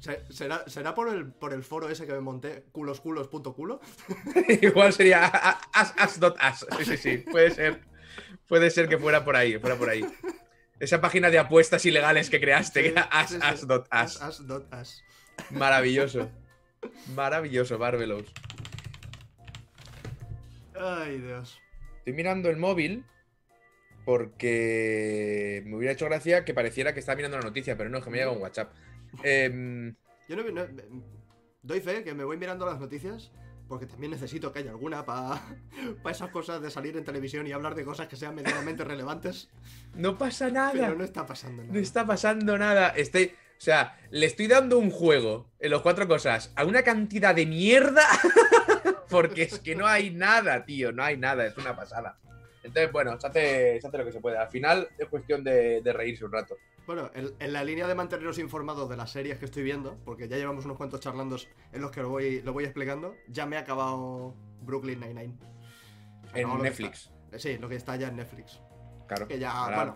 Se- 0.00 0.22
¿Será, 0.30 0.64
será 0.68 0.94
por, 0.94 1.08
el, 1.12 1.32
por 1.32 1.52
el 1.52 1.62
foro 1.64 1.88
ese 1.88 2.06
que 2.06 2.12
me 2.12 2.20
monté, 2.20 2.64
culosculos.culo? 2.72 3.80
Igual 4.62 4.92
sería 4.92 5.24
a- 5.26 5.50
a- 5.50 5.60
as, 5.72 5.94
as, 5.98 6.20
dot 6.20 6.36
as. 6.38 6.66
Sí, 6.78 6.84
sí, 6.84 6.96
sí, 6.96 7.18
puede 7.18 7.50
ser. 7.50 7.80
Puede 8.46 8.70
ser 8.70 8.88
que 8.88 8.98
fuera 8.98 9.24
por 9.24 9.36
ahí, 9.36 9.58
fuera 9.58 9.76
por 9.76 9.88
ahí. 9.88 10.04
Esa 10.78 11.00
página 11.00 11.30
de 11.30 11.38
apuestas 11.38 11.84
ilegales 11.86 12.30
que 12.30 12.40
creaste, 12.40 12.82
que 12.82 12.88
era. 12.90 13.02
As, 13.02 13.32
as 13.40 13.66
dot 13.66 13.86
as. 13.90 14.20
Maravilloso. 15.50 16.30
Maravilloso, 17.14 17.78
Barbelos. 17.78 18.24
Ay, 20.82 21.18
Dios. 21.18 21.60
Estoy 21.98 22.12
mirando 22.14 22.48
el 22.50 22.56
móvil 22.56 23.04
porque 24.04 25.62
me 25.66 25.76
hubiera 25.76 25.92
hecho 25.92 26.06
gracia 26.06 26.44
que 26.44 26.54
pareciera 26.54 26.94
que 26.94 27.00
estaba 27.00 27.16
mirando 27.16 27.38
la 27.38 27.44
noticia, 27.44 27.76
pero 27.76 27.90
no, 27.90 27.98
es 27.98 28.04
que 28.04 28.10
me 28.10 28.18
llega 28.18 28.30
un 28.30 28.40
WhatsApp. 28.42 28.72
Em, 29.22 29.94
Yo 30.28 30.36
no, 30.36 30.42
no- 30.50 30.66
doy 31.62 31.80
fe 31.80 32.02
que 32.04 32.14
me 32.14 32.24
voy 32.24 32.36
mirando 32.36 32.64
las 32.66 32.80
noticias 32.80 33.30
porque 33.68 33.86
también 33.86 34.10
necesito 34.10 34.52
que 34.52 34.60
haya 34.60 34.70
alguna 34.70 35.04
para 35.04 35.40
esas 36.10 36.30
cosas 36.30 36.60
de 36.60 36.70
salir 36.70 36.96
en 36.96 37.04
televisión 37.04 37.46
y 37.46 37.52
hablar 37.52 37.74
de 37.74 37.84
cosas 37.84 38.08
que 38.08 38.16
sean 38.16 38.34
medianamente 38.34 38.82
relevantes. 38.84 39.48
no 39.94 40.18
pasa 40.18 40.50
nada. 40.50 40.72
Pero 40.72 40.96
no 40.96 41.04
está 41.04 41.24
pasando 41.26 41.62
nada. 41.62 41.72
No 41.74 41.78
está 41.78 42.06
pasando 42.06 42.58
nada. 42.58 42.88
Estoy, 42.88 43.26
o 43.26 43.60
sea, 43.60 43.96
le 44.10 44.26
estoy 44.26 44.48
dando 44.48 44.76
un 44.78 44.90
juego 44.90 45.50
en 45.60 45.70
los 45.70 45.82
cuatro 45.82 46.08
cosas 46.08 46.52
a 46.56 46.64
una 46.64 46.82
cantidad 46.82 47.32
de 47.34 47.46
mierda 47.46 48.02
porque 49.10 49.42
es 49.42 49.58
que 49.60 49.74
no 49.74 49.86
hay 49.86 50.10
nada, 50.10 50.64
tío. 50.64 50.92
No 50.92 51.02
hay 51.02 51.16
nada. 51.16 51.46
Es 51.46 51.56
una 51.56 51.74
pasada. 51.76 52.18
Entonces, 52.62 52.92
bueno, 52.92 53.18
se 53.18 53.26
hace, 53.26 53.80
se 53.80 53.86
hace 53.88 53.98
lo 53.98 54.04
que 54.04 54.12
se 54.12 54.20
puede. 54.20 54.36
Al 54.38 54.48
final 54.50 54.88
es 54.98 55.08
cuestión 55.08 55.42
de, 55.42 55.80
de 55.82 55.92
reírse 55.92 56.24
un 56.24 56.32
rato. 56.32 56.56
Bueno, 56.86 57.10
en, 57.14 57.32
en 57.38 57.52
la 57.52 57.62
línea 57.64 57.86
de 57.86 57.94
manteneros 57.94 58.38
informados 58.38 58.88
de 58.88 58.96
las 58.96 59.10
series 59.10 59.38
que 59.38 59.44
estoy 59.44 59.62
viendo, 59.62 59.96
porque 60.04 60.28
ya 60.28 60.36
llevamos 60.36 60.64
unos 60.64 60.76
cuantos 60.76 61.00
charlandos 61.00 61.48
en 61.72 61.80
los 61.82 61.90
que 61.90 62.02
lo 62.02 62.08
voy, 62.08 62.42
lo 62.42 62.52
voy 62.52 62.64
explicando, 62.64 63.14
ya 63.28 63.46
me 63.46 63.56
ha 63.56 63.60
acabado 63.60 64.34
Brooklyn 64.62 64.98
Nine-Nine. 65.00 65.38
En 66.34 66.58
Netflix. 66.62 67.10
está- 67.26 67.38
sí, 67.38 67.58
lo 67.58 67.68
que 67.68 67.76
está 67.76 67.96
ya 67.96 68.08
en 68.08 68.16
Netflix. 68.16 68.60
Claro. 69.06 69.26
Que 69.28 69.38
ya, 69.38 69.52
Ahora- 69.52 69.76
bueno, 69.76 69.94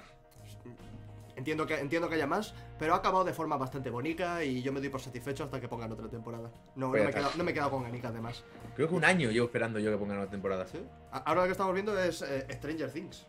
entiendo 1.36 1.66
que, 1.66 1.78
entiendo 1.80 2.08
que 2.08 2.14
haya 2.16 2.26
más, 2.26 2.54
pero 2.78 2.94
ha 2.94 2.96
acabado 2.98 3.24
de 3.24 3.32
forma 3.32 3.56
bastante 3.56 3.90
bonita 3.90 4.42
y 4.44 4.62
yo 4.62 4.72
me 4.72 4.80
doy 4.80 4.88
por 4.88 5.00
satisfecho 5.00 5.44
hasta 5.44 5.60
que 5.60 5.68
pongan 5.68 5.90
otra 5.92 6.08
temporada. 6.08 6.50
No, 6.76 6.90
Pues 6.90 6.90
no, 6.90 6.90
me, 6.90 6.98
he 6.98 7.04
está. 7.04 7.18
quedado, 7.18 7.32
no 7.36 7.44
me 7.44 7.50
he 7.50 7.54
quedado 7.54 7.70
con 7.70 7.82
ganicas 7.82 8.12
de 8.14 8.20
más. 8.20 8.44
Creo 8.76 8.88
que 8.88 8.94
un 8.94 9.04
año 9.04 9.30
llevo 9.30 9.46
esperando 9.46 9.78
yo 9.78 9.90
que 9.90 9.98
pongan 9.98 10.18
una 10.18 10.30
temporada. 10.30 10.66
Ahora 11.12 11.42
lo 11.42 11.46
que 11.46 11.52
estamos 11.52 11.74
viendo 11.74 11.98
es 11.98 12.22
eh, 12.22 12.46
Stranger 12.52 12.90
Things. 12.90 13.26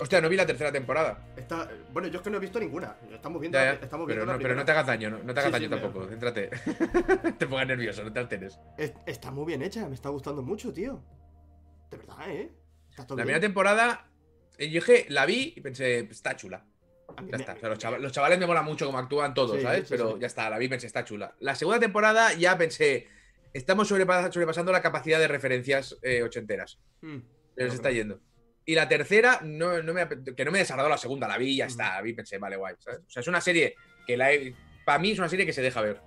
Hostia, 0.00 0.20
no 0.20 0.28
vi 0.28 0.36
la 0.36 0.46
tercera 0.46 0.70
temporada. 0.70 1.26
Está, 1.36 1.68
bueno, 1.92 2.06
yo 2.06 2.18
es 2.18 2.22
que 2.22 2.30
no 2.30 2.36
he 2.36 2.40
visto 2.40 2.60
ninguna. 2.60 2.94
Estamos 3.10 3.40
viendo, 3.40 3.58
Ya, 3.58 3.64
la- 3.64 3.78
ya. 3.78 3.84
estamos 3.84 4.06
pero, 4.06 4.20
viendo 4.20 4.32
no, 4.34 4.38
pero 4.38 4.54
no 4.54 4.64
te 4.64 4.70
hagas 4.70 4.86
daño, 4.86 5.10
no, 5.10 5.18
no 5.18 5.34
te 5.34 5.40
hagas 5.40 5.46
Sí, 5.46 5.52
daño 5.52 5.76
sí, 5.76 5.82
tampoco. 5.82 6.06
Céntrate. 6.08 6.50
te 7.38 7.46
pongas 7.48 7.66
nervioso, 7.66 8.04
no 8.04 8.12
te 8.12 8.20
alteres. 8.20 8.60
Es- 8.76 8.94
Está 9.06 9.32
muy 9.32 9.44
bien 9.46 9.60
hecha, 9.62 9.88
me 9.88 9.94
está 9.96 10.08
gustando 10.10 10.40
mucho, 10.42 10.72
tío. 10.72 11.00
De 11.90 11.96
verdad, 11.96 12.30
¿eh? 12.30 12.52
Está 12.90 13.04
todo 13.08 13.16
La 13.18 13.24
bien. 13.24 13.34
primera 13.34 13.40
temporada, 13.40 14.07
yo 14.66 14.74
dije, 14.74 15.06
la 15.08 15.24
vi 15.26 15.52
y 15.56 15.60
pensé, 15.60 16.00
está 16.00 16.36
chula. 16.36 16.64
A 17.16 17.22
mí 17.22 17.30
Ya 17.30 17.38
está. 17.38 17.54
O 17.54 17.58
sea, 17.60 17.68
los, 17.70 17.78
chava- 17.78 17.98
los 17.98 18.12
chavales 18.12 18.38
me 18.38 18.46
mola 18.46 18.62
mucho 18.62 18.84
como 18.86 18.98
actúan 18.98 19.32
todos, 19.34 19.56
Sí, 19.56 19.62
¿sabes? 19.62 19.80
sí, 19.80 19.86
Pero 19.90 20.12
sí. 20.14 20.18
ya 20.20 20.26
está, 20.26 20.50
la 20.50 20.58
vi 20.58 20.66
y 20.66 20.68
pensé, 20.68 20.86
está 20.86 21.04
chula. 21.04 21.34
La 21.40 21.54
segunda 21.54 21.80
temporada 21.80 22.32
ya 22.34 22.56
pensé, 22.58 23.06
estamos 23.52 23.90
sobrepa- 23.90 24.30
sobrepasando 24.32 24.72
la 24.72 24.82
capacidad 24.82 25.18
de 25.18 25.28
referencias 25.28 25.96
eh, 26.02 26.22
ochenteras. 26.22 26.78
Mm, 27.00 27.18
Se 27.56 27.64
nos 27.64 27.74
está 27.74 27.90
yendo. 27.90 28.20
Y 28.64 28.74
la 28.74 28.86
tercera, 28.88 29.40
no, 29.42 29.82
no 29.82 29.94
me, 29.94 30.06
que 30.36 30.44
no 30.44 30.50
me 30.52 30.58
desagradó 30.58 30.88
la 30.90 30.98
segunda, 30.98 31.26
la 31.26 31.38
vi 31.38 31.52
y 31.52 31.56
ya 31.56 31.64
Ujú. 31.64 31.72
está. 31.72 31.94
La 31.94 32.02
vi 32.02 32.10
y 32.10 32.14
pensé, 32.14 32.36
vale, 32.38 32.56
guay. 32.56 32.74
¿sabes? 32.78 33.00
O 33.00 33.10
sea, 33.10 33.20
es 33.20 33.26
una 33.28 33.40
serie 33.40 33.74
que 34.06 34.16
la 34.16 34.32
he- 34.32 34.54
para 34.84 34.98
mí 34.98 35.12
es 35.12 35.18
una 35.18 35.28
serie 35.28 35.46
que 35.46 35.52
se 35.54 35.62
deja 35.62 35.80
ver. 35.80 36.00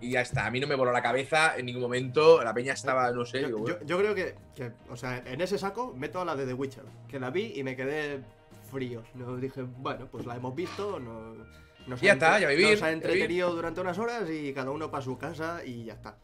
Y 0.00 0.10
ya 0.12 0.20
está. 0.20 0.46
A 0.46 0.50
mí 0.50 0.60
no 0.60 0.66
me 0.66 0.74
voló 0.74 0.92
la 0.92 1.02
cabeza 1.02 1.56
en 1.56 1.66
ningún 1.66 1.82
momento. 1.82 2.42
La 2.42 2.54
peña 2.54 2.72
estaba, 2.72 3.10
no 3.10 3.24
sé. 3.24 3.40
Yo, 3.42 3.46
digo, 3.48 3.58
yo- 3.58 3.64
bueno. 3.74 3.86
yo 3.86 3.98
creo 3.98 4.14
que, 4.14 4.34
que, 4.54 4.72
o 4.90 4.96
sea, 4.96 5.18
en 5.26 5.40
ese 5.40 5.58
saco 5.58 5.92
meto 5.96 6.20
a 6.20 6.24
la 6.24 6.36
de 6.36 6.46
The 6.46 6.54
Witcher, 6.54 6.84
que 7.08 7.18
la 7.18 7.30
vi 7.30 7.52
y 7.56 7.62
me 7.64 7.74
quedé 7.76 8.20
frío. 8.70 9.02
No 9.14 9.36
dije, 9.36 9.62
bueno, 9.62 10.06
pues 10.10 10.26
la 10.26 10.36
hemos 10.36 10.54
visto, 10.54 11.00
no, 11.00 11.34
nos 11.86 12.00
Ya 12.00 12.12
ha 12.12 12.14
está, 12.14 12.38
ya 12.38 12.48
vivir, 12.48 12.72
Nos 12.72 12.82
ha 12.82 12.92
entretenido 12.92 13.52
durante 13.54 13.80
unas 13.80 13.98
horas 13.98 14.28
y 14.30 14.52
cada 14.52 14.70
uno 14.70 14.90
para 14.90 15.02
su 15.02 15.16
casa 15.18 15.64
y 15.64 15.84
ya 15.84 15.94
está. 15.94 16.16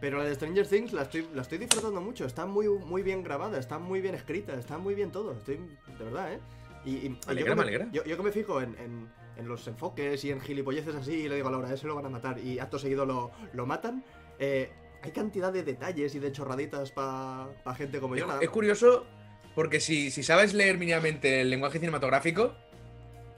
Pero 0.00 0.18
la 0.18 0.24
de 0.24 0.34
Stranger 0.34 0.66
Things 0.66 0.92
la 0.92 1.02
estoy, 1.02 1.26
la 1.34 1.42
estoy 1.42 1.58
disfrutando 1.58 2.00
mucho, 2.00 2.24
está 2.26 2.46
muy, 2.46 2.68
muy 2.68 3.02
bien 3.02 3.22
grabada, 3.22 3.58
está 3.58 3.78
muy 3.78 4.00
bien 4.00 4.14
escrita, 4.14 4.52
está 4.54 4.78
muy 4.78 4.94
bien 4.94 5.10
todo, 5.10 5.32
estoy, 5.32 5.56
de 5.56 6.04
verdad, 6.04 6.32
¿eh? 6.34 6.40
Y, 6.84 7.08
yo 7.08 7.16
alegra, 7.26 7.50
que 7.50 7.56
me 7.56 7.62
alegra. 7.62 7.88
Yo, 7.92 8.04
yo 8.04 8.16
que 8.16 8.22
me 8.22 8.30
fijo 8.30 8.60
en, 8.60 8.76
en- 8.78 9.08
en 9.36 9.48
los 9.48 9.66
enfoques 9.68 10.24
y 10.24 10.30
en 10.30 10.40
gilipolleces 10.40 10.94
así, 10.94 11.12
y 11.12 11.28
le 11.28 11.36
digo 11.36 11.48
a 11.48 11.50
Laura, 11.50 11.72
ese 11.72 11.86
lo 11.86 11.94
van 11.94 12.06
a 12.06 12.08
matar, 12.10 12.38
y 12.38 12.58
acto 12.58 12.78
seguido 12.78 13.04
lo, 13.06 13.30
lo 13.52 13.66
matan, 13.66 14.04
eh, 14.38 14.70
hay 15.02 15.10
cantidad 15.12 15.52
de 15.52 15.62
detalles 15.62 16.14
y 16.14 16.18
de 16.18 16.32
chorraditas 16.32 16.90
para 16.90 17.48
gente 17.76 18.00
como 18.00 18.14
Es, 18.14 18.20
yo. 18.22 18.26
nada- 18.26 18.40
es 18.42 18.48
curioso 18.50 19.06
porque 19.54 19.80
si, 19.80 20.10
si 20.10 20.22
sabes 20.22 20.52
leer 20.54 20.78
mínimamente 20.78 21.40
el 21.42 21.50
lenguaje 21.50 21.78
cinematográfico, 21.78 22.54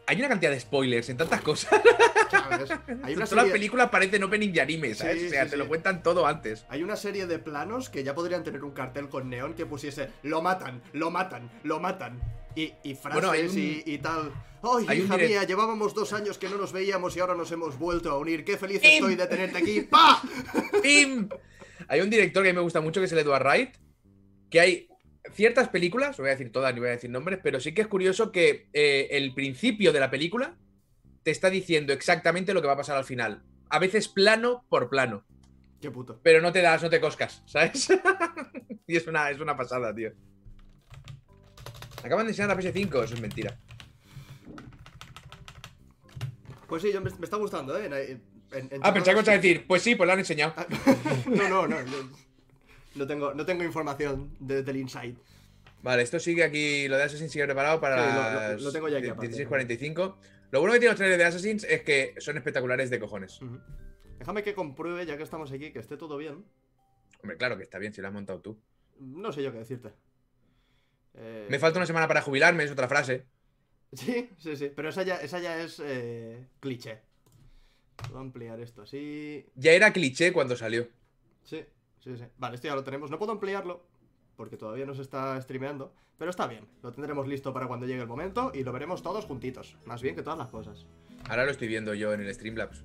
hay 0.07 0.19
una 0.19 0.29
cantidad 0.29 0.51
de 0.51 0.59
spoilers 0.61 1.09
en 1.11 1.17
tantas 1.19 1.43
cosas. 1.43 1.81
¿sabes? 2.31 2.71
Hay 3.03 3.15
una 3.15 3.25
Todas 3.29 3.45
las 3.45 3.53
películas 3.53 3.91
parecen 3.91 4.23
opening 4.25 4.51
y 4.55 4.59
anime, 4.59 4.95
¿sabes? 4.95 5.21
Sí, 5.21 5.27
o 5.27 5.31
sea, 5.31 5.45
sí, 5.45 5.51
te 5.51 5.57
sí. 5.57 5.63
lo 5.63 5.69
cuentan 5.69 6.03
todo 6.03 6.27
antes. 6.27 6.65
hay 6.71 6.83
una 6.83 6.97
serie 6.97 7.27
de 7.27 7.39
planos 7.39 7.91
que 7.91 8.03
ya 8.05 8.15
podrían 8.15 8.43
tener 8.43 8.65
un 8.65 8.71
cartel 8.73 9.09
con 9.11 9.29
neón 9.29 9.55
que 9.55 9.67
pusiese 9.67 10.09
lo 10.23 10.41
matan, 10.43 10.83
lo 10.93 11.11
matan, 11.11 11.51
lo 11.63 11.79
matan. 11.79 12.19
Y, 12.55 12.73
y 12.83 12.95
frases 12.95 13.21
Bueno, 13.23 13.31
hay 13.31 13.47
un- 13.47 13.59
y, 13.59 13.83
y 13.85 13.99
tal. 13.99 14.33
¡Ay, 14.63 14.87
hay 14.89 14.99
hija 15.01 15.17
mía! 15.17 15.45
Llevábamos 15.45 15.95
dos 15.95 16.13
años 16.13 16.39
que 16.39 16.49
no 16.49 16.57
nos 16.57 16.73
veíamos 16.73 17.17
y 17.17 17.21
ahora 17.21 17.35
nos 17.35 17.51
hemos 17.53 17.79
vuelto 17.79 18.11
a 18.11 18.19
unir. 18.19 18.45
¡Qué 18.45 18.57
feliz 18.57 18.81
¡Pim! 18.81 18.91
estoy 18.93 19.15
de 19.15 19.27
tenerte 19.27 19.59
aquí! 19.59 19.81
¡Pa! 19.83 20.23
¡Pim! 20.83 21.29
Hay 21.89 22.01
un 22.01 22.11
director 22.11 22.43
que 22.43 22.51
a 22.51 22.53
mí 22.53 22.57
me 22.57 22.63
gusta 22.63 22.81
mucho 22.81 23.01
que 23.01 23.07
es 23.07 23.13
el 23.13 23.19
Edward 23.19 23.45
Wright, 23.45 23.77
que 24.51 24.61
hay 24.61 24.89
ciertas 25.33 25.69
películas, 25.69 26.19
no 26.19 26.23
voy 26.23 26.31
a 26.31 26.33
decir 26.33 26.53
todas 26.53 26.75
ni 26.75 26.81
voy 26.81 26.89
a 26.89 26.93
decir 26.93 27.11
nombres, 27.11 27.41
pero 27.43 27.61
sí 27.61 27.73
que 27.73 27.83
es 27.83 27.89
curioso 27.89 28.33
que 28.33 28.69
eh, 28.73 29.09
el 29.13 29.35
principio 29.35 29.93
de 29.93 30.01
la 30.01 30.11
película 30.11 30.57
te 31.23 31.31
está 31.31 31.51
diciendo 31.51 31.93
exactamente 31.93 32.55
lo 32.55 32.61
que 32.61 32.67
va 32.67 32.75
a 32.75 32.79
pasar 32.79 32.97
al 32.97 33.05
final. 33.05 33.43
A 33.71 33.79
veces 33.79 34.09
plano 34.09 34.65
por 34.69 34.89
plano, 34.89 35.25
¡Qué 35.81 35.91
puto! 35.91 36.21
pero 36.23 36.41
no 36.41 36.53
te 36.53 36.63
das, 36.63 36.83
no 36.83 36.91
te 36.91 37.01
coscas, 37.01 37.43
¿sabes? 37.47 37.89
y 38.87 38.97
es 38.97 39.07
una, 39.07 39.31
es 39.31 39.39
una 39.41 39.57
pasada, 39.57 39.95
tío. 39.95 40.13
Acaban 42.03 42.27
de 42.27 42.33
enseñar 42.33 42.49
la 42.49 42.57
PS5, 42.57 43.05
eso 43.05 43.15
es 43.15 43.21
mentira. 43.21 43.59
Pues 46.69 46.83
sí, 46.83 46.93
yo 46.93 47.01
me, 47.01 47.11
me 47.11 47.25
está 47.25 47.37
gustando, 47.37 47.77
¿eh? 47.79 47.87
En- 47.87 47.93
en- 47.95 48.69
en 48.73 48.81
Ah, 48.83 48.93
pensaba 48.95 49.15
que 49.15 49.21
ibas 49.21 49.29
a 49.29 49.33
decir, 49.33 49.67
pues 49.67 49.83
sí, 49.83 49.95
pues 49.95 50.07
lo 50.07 50.13
han 50.13 50.19
enseñado. 50.21 50.53
Ah, 50.57 50.67
no, 51.27 51.49
no, 51.49 51.67
no, 51.67 51.83
no. 51.83 52.29
No 52.95 53.07
tengo, 53.07 53.35
no 53.35 53.45
tengo 53.47 53.65
información 53.65 54.37
de- 54.41 54.63
del 54.63 54.77
inside. 54.77 55.17
Vale, 55.83 56.03
esto 56.03 56.19
sigue 56.19 56.43
aquí, 56.45 56.89
lo 56.89 56.97
de 56.97 57.05
Assassin's 57.05 57.31
sigue 57.33 57.45
preparado 57.45 57.81
para 57.81 57.97
Sí, 57.97 58.15
lo- 58.15 58.57
lo- 58.57 58.65
lo 58.65 58.73
tengo 58.73 58.89
ya 58.89 58.99
aquí 58.99 59.09
aparte. 59.09 59.29
16.45. 59.29 60.17
Lo 60.51 60.61
bueno 60.61 60.73
que 60.75 60.79
tiene 60.81 60.93
los 60.93 60.97
trailers 60.99 61.19
de 61.19 61.25
Assassins 61.25 61.65
es 61.65 61.83
que 61.83 62.15
son 62.19 62.37
espectaculares 62.37 62.91
de 62.91 62.99
cojones. 62.99 63.39
Déjame 64.19 64.43
que 64.43 64.55
compruebe, 64.55 65.05
ya 65.07 65.17
que 65.17 65.23
estamos 65.23 65.53
aquí, 65.53 65.71
que 65.73 65.79
esté 65.79 65.97
todo 65.97 66.17
bien. 66.17 66.45
Hombre, 67.23 67.37
claro 67.37 67.57
que 67.57 67.63
está 67.65 67.79
bien 67.79 67.93
si 67.93 68.01
lo 68.01 68.09
has 68.09 68.15
montado 68.15 68.41
tú. 68.41 68.59
No 68.99 69.31
sé 69.33 69.43
yo 69.43 69.53
qué 69.53 69.59
decirte. 69.59 69.91
Eh, 71.15 71.47
Me 71.51 71.59
falta 71.59 71.79
una 71.79 71.87
semana 71.87 72.09
para 72.09 72.23
jubilarme, 72.23 72.65
es 72.65 72.71
otra 72.71 72.89
frase. 72.89 73.27
Sí, 73.93 74.31
sí, 74.39 74.57
sí. 74.57 74.71
Pero 74.75 74.89
esa 74.91 75.03
ya, 75.03 75.17
esa 75.17 75.39
ya 75.41 75.63
es 75.63 75.81
eh, 75.85 76.47
cliché. 76.61 77.01
Puedo 77.97 78.19
ampliar 78.21 78.61
esto 78.61 78.83
así. 78.83 79.45
Ya 79.57 79.73
era 79.73 79.93
cliché 79.93 80.33
cuando 80.33 80.57
salió. 80.57 80.87
Sí, 81.45 81.65
sí, 82.01 82.17
sí. 82.17 82.25
Vale, 82.37 82.57
esto 82.57 82.69
ya 82.69 82.75
lo 82.75 82.85
tenemos. 82.85 83.11
No 83.11 83.19
puedo 83.19 83.33
ampliarlo 83.33 83.83
porque 84.37 84.57
todavía 84.57 84.87
no 84.87 84.95
se 84.95 85.03
está 85.03 85.41
streameando, 85.41 85.93
pero 86.17 86.31
está 86.31 86.47
bien. 86.47 86.65
Lo 86.83 86.93
tendremos 86.93 87.27
listo 87.27 87.53
para 87.53 87.67
cuando 87.67 87.87
llegue 87.87 88.03
el 88.03 88.07
momento 88.07 88.53
y 88.55 88.63
lo 88.63 88.73
veremos 88.73 89.03
todos 89.03 89.25
juntitos, 89.25 89.77
más 89.85 90.01
bien 90.01 90.15
que 90.15 90.23
todas 90.23 90.39
las 90.39 90.49
cosas. 90.49 90.87
Ahora 91.29 91.45
lo 91.45 91.51
estoy 91.51 91.67
viendo 91.67 91.93
yo 91.95 92.13
en 92.13 92.21
el 92.21 92.33
Streamlabs. 92.33 92.85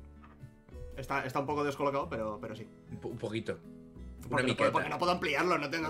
Está, 0.97 1.25
está 1.25 1.39
un 1.39 1.45
poco 1.45 1.63
descolocado, 1.63 2.09
pero, 2.09 2.39
pero 2.41 2.55
sí. 2.55 2.65
Un, 2.91 2.97
po- 2.97 3.09
un 3.09 3.17
poquito. 3.17 3.59
Porque 4.29 4.47
no, 4.47 4.55
puedo, 4.57 4.71
porque 4.71 4.89
no 4.89 4.97
puedo 4.97 5.11
ampliarlo, 5.11 5.57
no 5.57 5.69
tengo... 5.69 5.89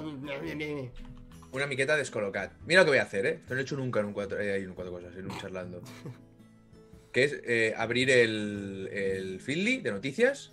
Una 1.53 1.67
miqueta 1.67 1.95
descolocada. 1.95 2.51
Mira 2.65 2.81
lo 2.81 2.85
que 2.85 2.91
voy 2.91 2.97
a 2.97 3.03
hacer, 3.03 3.25
¿eh? 3.27 3.39
Esto 3.41 3.49
no 3.49 3.55
lo 3.55 3.61
he 3.61 3.63
hecho 3.63 3.77
nunca 3.77 3.99
en 3.99 4.07
un 4.07 4.13
cuatro, 4.13 4.39
eh, 4.39 4.57
en 4.57 4.69
un 4.69 4.75
cuatro 4.75 4.91
cosas, 4.91 5.15
en 5.15 5.29
un 5.29 5.37
charlando. 5.37 5.81
que 7.13 7.23
es 7.23 7.39
eh, 7.45 7.75
abrir 7.77 8.09
el, 8.09 8.89
el 8.91 9.39
Feedly 9.39 9.77
de 9.77 9.91
noticias. 9.91 10.51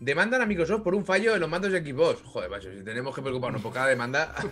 Demandan 0.00 0.42
a 0.42 0.46
Microsoft 0.46 0.82
por 0.82 0.96
un 0.96 1.04
fallo 1.04 1.34
en 1.34 1.40
los 1.40 1.48
mandos 1.48 1.70
de 1.70 1.80
Xbox. 1.80 2.20
Joder, 2.22 2.50
macho, 2.50 2.72
si 2.72 2.82
tenemos 2.82 3.14
que 3.14 3.22
preocuparnos 3.22 3.62
por 3.62 3.72
cada 3.72 3.86
demanda. 3.86 4.34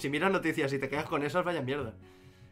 Si 0.00 0.08
miras 0.08 0.32
noticias 0.32 0.72
y 0.72 0.78
te 0.78 0.88
quedas 0.88 1.04
con 1.04 1.22
esas, 1.22 1.44
vaya 1.44 1.60
mierda. 1.60 1.92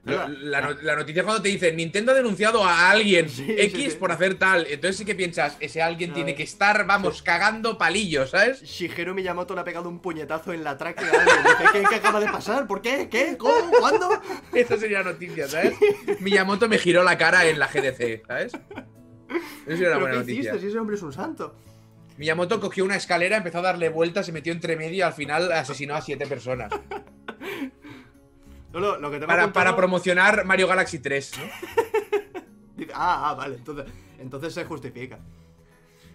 La, 0.07 0.29
la 0.29 0.77
la 0.83 0.97
noticia 0.97 1.23
cuando 1.25 1.41
te 1.41 1.49
dicen 1.49 1.77
Nintendo 1.77 2.13
ha 2.13 2.15
denunciado 2.15 2.63
a 2.63 2.91
alguien 2.91 3.27
Sí, 3.31 3.47
X 3.59 3.93
sí. 3.93 3.99
por 3.99 4.13
hacer 4.13 4.35
tal. 4.35 4.67
Entonces 4.69 4.99
sí 4.99 5.05
que 5.07 5.15
piensas, 5.15 5.57
ese 5.61 5.81
alguien 5.81 6.11
A 6.11 6.15
tiene 6.15 6.33
ver. 6.33 6.37
que 6.37 6.43
estar, 6.43 6.87
vamos, 6.87 7.23
cagando 7.23 7.79
palillos, 7.79 8.31
¿sabes? 8.31 8.63
Shigeru 8.63 9.15
Miyamoto 9.15 9.55
le 9.55 9.63
ha 9.63 9.65
pegado 9.65 9.89
un 9.89 10.01
puñetazo 10.01 10.53
en 10.53 10.63
la 10.63 10.77
tráquea 10.77 11.11
¿qué, 11.73 11.85
¿Qué 11.89 11.95
acaba 11.95 12.21
de 12.21 12.27
pasar? 12.27 12.67
¿Por 12.67 12.83
qué? 12.83 13.09
¿Qué? 13.11 13.37
¿Cómo? 13.39 13.71
¿Cuándo? 13.81 14.11
Esa 14.53 14.77
sería 14.77 14.99
la 14.99 15.13
noticia, 15.13 15.49
¿sabes? 15.49 15.73
Miyamoto 16.21 16.69
me 16.69 16.77
giró 16.79 17.03
la 17.03 17.17
cara 17.17 17.47
en 17.47 17.59
la 17.59 17.69
GDC, 17.69 18.27
¿sabes? 18.27 18.53
Eso 18.53 18.61
sería 19.67 19.89
una 19.89 19.95
¿Pero 19.97 20.01
buena 20.01 20.13
qué 20.13 20.19
noticia. 20.19 20.41
hiciste 20.41 20.61
si 20.61 20.67
ese 20.67 20.79
hombre 20.79 20.97
es 20.97 21.03
un 21.03 21.13
santo? 21.15 21.55
Miyamoto 22.19 22.61
cogió 22.61 22.85
una 22.85 22.97
escalera, 22.97 23.39
empezó 23.39 23.59
a 23.59 23.63
darle 23.63 23.89
vueltas, 23.89 24.27
se 24.27 24.33
metió 24.33 24.53
entre 24.53 24.77
medio 24.77 24.97
y 24.99 25.01
al 25.03 25.15
final 25.15 25.51
asesinó 25.51 25.95
a 25.97 26.01
siete 26.03 26.27
personas. 26.27 26.71
No, 28.75 28.81
no, 28.81 28.97
lo 28.99 29.11
que 29.11 29.19
te 29.21 29.27
Para, 29.27 29.53
para 29.53 29.75
promocionar 29.77 30.45
Mario 30.45 30.69
Galaxy 30.69 30.99
3, 30.99 31.33
¿no? 31.39 31.45
Ah, 32.97 33.31
ah, 33.31 33.35
vale, 33.35 33.57
entonces, 33.57 33.87
entonces 34.19 34.53
se 34.53 34.65
justifica. 34.67 35.19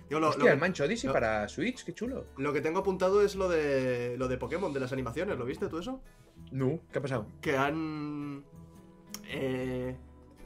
Yo 0.10 0.20
lo, 0.20 0.28
lo 0.28 0.30
Hostia, 0.30 0.46
que- 0.46 0.52
el 0.52 0.60
Mancho 0.60 0.84
Odyssey 0.84 1.08
lo- 1.08 1.14
para 1.14 1.48
Switch, 1.48 1.84
qué 1.84 1.94
chulo. 1.94 2.26
lo 2.38 2.54
que 2.54 2.62
tengo 2.62 2.80
apuntado 2.80 3.22
es 3.22 3.36
lo 3.36 3.48
de 3.50 4.16
lo 4.18 4.28
de 4.28 4.38
Pokémon, 4.38 4.72
de 4.74 4.80
las 4.80 4.92
animaciones, 4.94 5.38
¿lo 5.38 5.46
viste 5.46 5.68
tú 5.68 5.80
eso? 5.80 6.02
No, 6.52 6.80
¿qué 6.92 7.00
ha 7.00 7.02
pasado? 7.02 7.28
Que 7.42 7.58
han... 7.58 8.44
eh, 9.30 9.96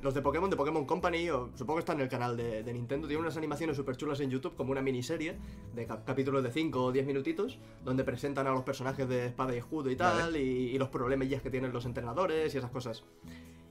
los 0.03 0.13
de 0.13 0.21
Pokémon, 0.21 0.49
de 0.49 0.55
Pokémon 0.57 0.85
Company, 0.85 1.29
o 1.29 1.49
supongo 1.55 1.75
que 1.77 1.79
está 1.79 1.93
en 1.93 2.01
el 2.01 2.09
canal 2.09 2.35
de, 2.37 2.61
de 2.63 2.73
Nintendo, 2.73 3.07
tienen 3.07 3.23
unas 3.23 3.37
animaciones 3.37 3.75
súper 3.77 3.95
chulas 3.95 4.19
en 4.19 4.29
YouTube, 4.29 4.55
como 4.55 4.71
una 4.71 4.81
miniserie 4.81 5.37
de 5.73 5.85
cap- 5.87 6.05
capítulos 6.05 6.43
de 6.43 6.51
5 6.51 6.83
o 6.83 6.91
10 6.91 7.05
minutitos, 7.05 7.57
donde 7.83 8.03
presentan 8.03 8.45
a 8.47 8.51
los 8.51 8.63
personajes 8.63 9.07
de 9.07 9.27
espada 9.27 9.55
y 9.55 9.57
escudo 9.59 9.89
y 9.89 9.95
tal, 9.95 10.17
Vale. 10.17 10.41
y, 10.43 10.75
y 10.75 10.77
los 10.77 10.89
problemas 10.89 11.27
que 11.41 11.49
tienen 11.49 11.71
los 11.73 11.85
entrenadores 11.85 12.53
y 12.53 12.57
esas 12.57 12.69
cosas. 12.69 13.03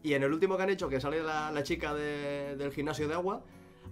Y 0.02 0.14
en 0.14 0.22
el 0.22 0.32
último 0.32 0.56
que 0.56 0.62
han 0.64 0.70
hecho, 0.70 0.88
que 0.88 1.00
sale 1.00 1.22
la, 1.22 1.52
la 1.52 1.62
chica 1.62 1.94
de- 1.94 2.56
del 2.56 2.72
gimnasio 2.72 3.06
de 3.08 3.14
agua, 3.14 3.42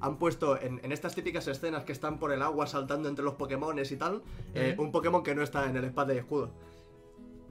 han 0.00 0.16
puesto 0.16 0.58
en, 0.60 0.80
en 0.82 0.92
estas 0.92 1.14
típicas 1.14 1.46
escenas 1.46 1.84
que 1.84 1.92
están 1.92 2.18
por 2.18 2.32
el 2.32 2.40
agua 2.40 2.66
saltando 2.66 3.08
entre 3.08 3.22
los 3.24 3.34
Pokémones 3.34 3.92
y 3.92 3.96
tal, 3.96 4.22
eh, 4.54 4.72
Ujú. 4.74 4.84
un 4.84 4.92
Pokémon 4.92 5.22
que 5.22 5.34
no 5.34 5.42
está 5.42 5.68
en 5.68 5.76
el 5.76 5.84
espada 5.84 6.14
y 6.14 6.18
escudo. 6.18 6.50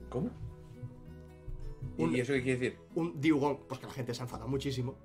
¿Cómo? 0.09 0.31
¿Y 1.99 2.19
eso 2.19 2.33
qué 2.33 2.41
quiere 2.43 2.59
decir? 2.59 2.79
un 2.95 3.19
Diugong, 3.19 3.57
pues 3.67 3.79
que 3.79 3.87
la 3.87 3.93
gente 3.93 4.13
se 4.13 4.21
enfada 4.23 4.45
muchísimo. 4.47 4.95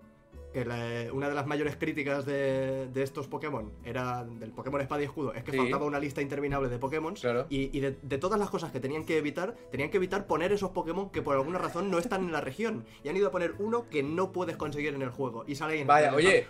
Que 0.53 0.65
la- 0.65 1.13
una 1.13 1.29
de 1.29 1.35
las 1.35 1.49
mayores 1.49 1.75
críticas 1.75 2.25
de, 2.27 2.87
de 2.87 3.03
estos 3.03 3.27
Pokémon 3.27 3.73
era 3.85 4.23
del 4.25 4.53
Pokémon 4.53 4.81
Espada 4.81 5.01
y 5.03 5.05
Escudo, 5.07 5.35
es 5.35 5.43
que 5.43 5.51
Sí. 5.51 5.59
faltaba 5.59 5.85
una 5.85 5.99
lista 5.99 6.23
interminable 6.23 6.69
de 6.69 6.79
Pokémon. 6.79 7.15
Claro. 7.15 7.47
Y, 7.51 7.77
y 7.77 7.81
de, 7.81 7.97
de 8.01 8.19
todas 8.19 8.39
las 8.39 8.51
cosas 8.51 8.71
que 8.71 8.79
tenían 8.79 9.05
que 9.05 9.19
evitar, 9.19 9.57
tenían 9.73 9.91
que 9.91 9.97
evitar 9.97 10.29
poner 10.29 10.53
esos 10.53 10.71
Pokémon 10.71 11.11
que 11.11 11.23
por 11.23 11.35
alguna 11.35 11.59
razón 11.59 11.91
no 11.91 11.99
están 11.99 12.23
en 12.23 12.31
la 12.31 12.41
región. 12.41 12.85
Y 13.03 13.09
han 13.09 13.17
ido 13.17 13.27
a 13.27 13.31
poner 13.33 13.57
uno 13.59 13.89
que 13.91 14.05
no 14.05 14.31
puedes 14.31 14.57
conseguir 14.57 14.95
en 14.95 15.03
el 15.03 15.11
juego. 15.11 15.43
Y 15.49 15.57
sale 15.57 15.73
ahí 15.75 15.81
en 15.81 15.89
Vaya, 15.89 16.15
oye. 16.15 16.47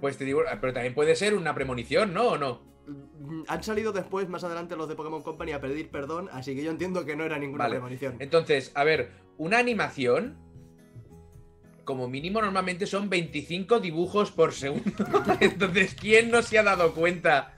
Pues 0.00 0.16
te 0.16 0.24
digo, 0.24 0.40
pero 0.60 0.72
también 0.72 0.94
puede 0.94 1.14
ser 1.14 1.34
una 1.34 1.54
premonición, 1.54 2.14
¿no? 2.14 2.28
¿O 2.28 2.38
no? 2.38 2.60
Mm, 2.90 3.42
Han 3.48 3.62
salido 3.62 3.92
después, 3.92 4.28
más 4.28 4.44
adelante, 4.44 4.76
los 4.76 4.88
de 4.88 4.94
Pokémon 4.96 5.22
Company 5.22 5.52
a 5.52 5.60
pedir 5.60 5.90
perdón, 5.90 6.28
así 6.32 6.54
que 6.54 6.62
yo 6.64 6.70
entiendo 6.70 7.04
que 7.04 7.16
no 7.16 7.24
era 7.24 7.38
ninguna 7.38 7.64
Vale. 7.64 7.76
premonición. 7.76 8.16
Entonces, 8.18 8.72
a 8.74 8.84
ver, 8.84 9.10
una 9.38 9.58
animación, 9.58 10.36
como 11.84 12.08
mínimo 12.08 12.40
normalmente 12.40 12.86
son 12.86 13.08
25 13.08 13.80
dibujos 13.80 14.30
por 14.30 14.52
segundo. 14.52 14.90
Entonces, 15.40 15.94
¿quién 15.94 16.30
no 16.30 16.42
se 16.42 16.58
ha 16.58 16.62
dado 16.62 16.94
cuenta 16.94 17.54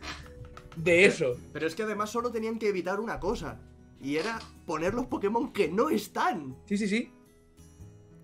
de 0.77 1.05
eso? 1.05 1.37
Pero 1.53 1.66
es 1.66 1.75
que 1.75 1.83
además 1.83 2.11
solo 2.11 2.31
tenían 2.31 2.59
que 2.59 2.68
evitar 2.68 3.01
una 3.01 3.18
cosa. 3.21 3.61
Y 4.01 4.16
era 4.16 4.38
poner 4.66 4.95
los 4.95 5.07
Pokémon 5.07 5.53
que 5.53 5.68
no 5.68 5.88
están. 5.90 6.57
Sí, 6.66 6.77
sí, 6.77 6.88
sí. 6.88 7.12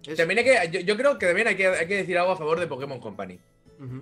Es- 0.06 0.16
También 0.16 0.38
hay 0.38 0.44
que, 0.44 0.70
yo, 0.72 0.80
yo 0.80 0.96
creo 0.96 1.18
que 1.18 1.26
también 1.26 1.46
hay 1.48 1.56
que, 1.56 1.66
hay 1.68 1.86
que 1.86 1.96
decir 1.98 2.16
algo 2.18 2.32
a 2.32 2.36
favor 2.36 2.58
de 2.58 2.66
Pokémon 2.66 2.98
Company. 3.00 3.38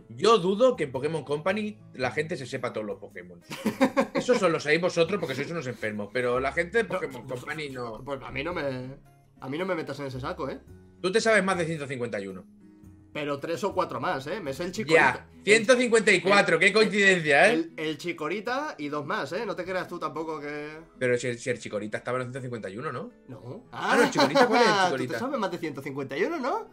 Yo 0.09 0.39
dudo 0.39 0.75
que 0.77 0.85
en 0.85 0.93
Pokémon 0.93 1.25
Company 1.25 1.79
la 1.95 2.11
gente 2.11 2.37
se 2.37 2.47
sepa 2.47 2.73
todos 2.73 2.87
los 2.87 2.99
Pokémon. 2.99 3.41
Eso 4.15 4.35
solo 4.35 4.53
lo 4.55 4.61
sabéis 4.61 4.81
vosotros 4.81 5.21
porque 5.21 5.35
sois 5.35 5.51
unos 5.51 5.67
enfermos. 5.67 6.09
Pero 6.13 6.41
la 6.41 6.53
gente 6.53 6.79
de 6.79 6.85
Pokémon 6.85 7.27
Company 7.27 7.71
no. 7.71 8.03
Pues 8.05 8.21
a 8.23 8.31
mí 8.31 8.43
no 8.43 8.55
me. 8.55 8.97
A 9.41 9.49
mí 9.49 9.59
no 9.59 9.67
me 9.67 9.75
metas 9.75 9.99
en 10.01 10.07
ese 10.07 10.19
saco, 10.21 10.49
¿eh? 10.49 10.59
Tú 11.03 11.13
te 11.13 11.21
sabes 11.21 11.45
más 11.45 11.59
de 11.59 11.67
151. 11.67 12.45
Pero 13.13 13.39
tres 13.39 13.65
o 13.65 13.73
cuatro 13.75 13.99
más, 14.01 14.27
¿eh? 14.27 14.41
Me 14.41 14.53
sé 14.53 14.65
el 14.65 14.73
chicorita. 14.73 15.27
Ya, 15.27 15.29
154, 15.45 16.59
qué 16.59 16.73
coincidencia, 16.73 17.49
¿eh? 17.49 17.55
El, 17.55 17.73
el 17.77 17.99
chicorita 17.99 18.75
y 18.79 18.89
dos 18.89 19.07
más, 19.07 19.33
¿eh? 19.33 19.45
No 19.47 19.57
te 19.57 19.65
creas 19.65 19.89
tú 19.89 19.99
tampoco 19.99 20.39
que. 20.41 20.79
Pero 20.99 21.17
si, 21.17 21.37
si 21.39 21.49
el 21.51 21.59
Chikorita 21.59 21.99
estaba 21.99 22.19
en 22.19 22.27
el 22.27 22.33
151, 22.33 22.93
¿no? 22.93 23.11
No. 23.29 23.65
Ah, 23.73 23.97
no, 23.97 24.05
el 24.05 24.11
Chikorita, 24.11 24.47
¿cuál 24.47 24.61
es 24.63 24.69
el 24.69 24.75
Tú 24.75 24.85
Chikorita? 24.85 25.13
te 25.15 25.19
sabes 25.21 25.39
más 25.39 25.51
de 25.51 25.59
151, 25.59 26.39
¿no? 26.39 26.69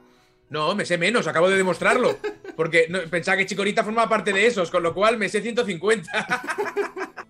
No, 0.50 0.76
me 0.76 0.86
sé 0.86 0.98
menos, 0.98 1.26
acabo 1.28 1.50
de 1.50 1.58
demostrarlo. 1.58 2.18
Porque 2.56 2.86
no- 2.90 3.00
pensaba 3.10 3.38
que 3.38 3.46
Chikorita 3.46 3.84
formaba 3.84 4.10
parte 4.10 4.32
de 4.34 4.46
esos, 4.46 4.70
con 4.70 4.84
lo 4.84 4.94
cual 4.94 5.18
me 5.18 5.30
sé 5.30 5.42
150. 5.42 6.12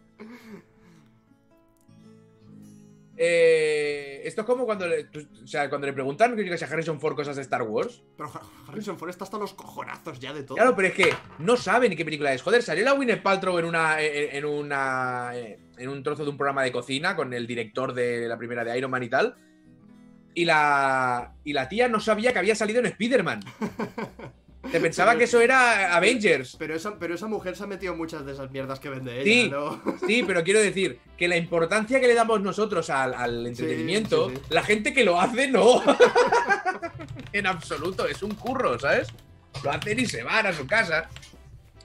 Eh, 3.16 4.22
esto 4.26 4.42
es 4.42 4.48
como 4.48 4.66
cuando 4.66 4.88
le, 4.88 5.04
tú- 5.06 5.26
o 5.44 5.48
sea, 5.48 5.70
cuando 5.70 5.86
le 5.86 5.94
preguntan 5.94 6.36
yo 6.36 6.44
qué 6.44 6.58
sé, 6.58 6.66
a 6.66 6.68
Harrison 6.68 7.00
Ford 7.00 7.16
cosas 7.16 7.36
de 7.36 7.44
Star 7.44 7.62
Wars. 7.62 8.02
Pero 8.18 8.28
Har- 8.30 8.42
Harrison 8.68 8.98
Ford 8.98 9.10
está 9.12 9.24
hasta 9.24 9.38
los 9.38 9.54
cojonazos 9.54 10.20
ya 10.20 10.34
de 10.34 10.44
todo. 10.44 10.56
Claro, 10.56 10.76
pero 10.76 10.88
es 10.88 10.94
que 10.96 11.14
no 11.38 11.56
saben 11.56 11.92
ni 11.92 11.96
qué 11.96 12.04
película 12.04 12.34
es. 12.34 12.42
Joder, 12.42 12.64
salió 12.64 12.84
la 12.84 12.94
Gwyneth 12.94 13.22
Paltrow 13.22 13.58
en 13.60 13.66
una 13.66 14.02
en, 14.02 14.36
en 14.36 14.46
una 14.46 15.32
en 15.36 15.90
un 15.90 16.02
trozo 16.04 16.24
de 16.24 16.32
un 16.32 16.38
programa 16.38 16.64
de 16.64 16.72
cocina 16.72 17.16
con 17.16 17.34
el 17.34 17.46
director 17.46 17.94
de 17.94 18.28
la 18.28 18.38
primera 18.38 18.64
de 18.64 18.78
Iron 18.78 18.90
Man 18.92 19.04
y 19.04 19.10
tal. 19.10 19.36
Y 20.36 20.46
la 20.46 21.34
y 21.44 21.54
la 21.54 21.70
tía 21.70 21.88
no 21.88 22.00
sabía 22.00 22.34
que 22.34 22.40
había 22.40 22.56
salido 22.56 22.80
en 22.80 22.88
Spider-Man. 22.88 23.42
Te 24.72 24.80
pensaba 24.80 25.18
que 25.18 25.26
eso 25.26 25.42
era 25.42 25.94
Avengers. 25.96 26.56
Pero 26.58 26.74
esa, 26.74 26.98
pero 26.98 27.16
esa 27.16 27.28
mujer 27.28 27.56
se 27.58 27.66
ha 27.66 27.68
metido 27.68 27.96
muchas 27.98 28.26
de 28.26 28.32
esas 28.32 28.50
mierdas 28.50 28.80
que 28.80 28.90
vende 28.90 29.20
ella, 29.22 29.24
Sí. 29.24 29.50
¿no? 29.50 29.82
Sí, 30.08 30.24
pero 30.26 30.42
quiero 30.44 30.62
decir 30.62 31.00
que 31.18 31.28
la 31.28 31.36
importancia 31.36 32.00
que 32.00 32.08
le 32.08 32.14
damos 32.14 32.42
nosotros 32.42 32.90
al, 32.90 33.14
al 33.14 33.46
entretenimiento, 33.46 34.30
sí, 34.30 34.36
sí. 34.38 34.42
la 34.50 34.64
gente 34.64 34.94
que 34.94 35.04
lo 35.04 35.20
hace 35.20 35.50
no. 35.50 35.84
en 37.34 37.46
absoluto, 37.48 38.08
es 38.08 38.24
un 38.24 38.36
curro, 38.36 38.80
¿sabes? 38.80 39.10
Lo 39.64 39.72
hacen 39.72 40.00
y 40.00 40.06
se 40.06 40.24
van 40.24 40.48
a 40.48 40.54
su 40.54 40.66
casa. 40.66 41.10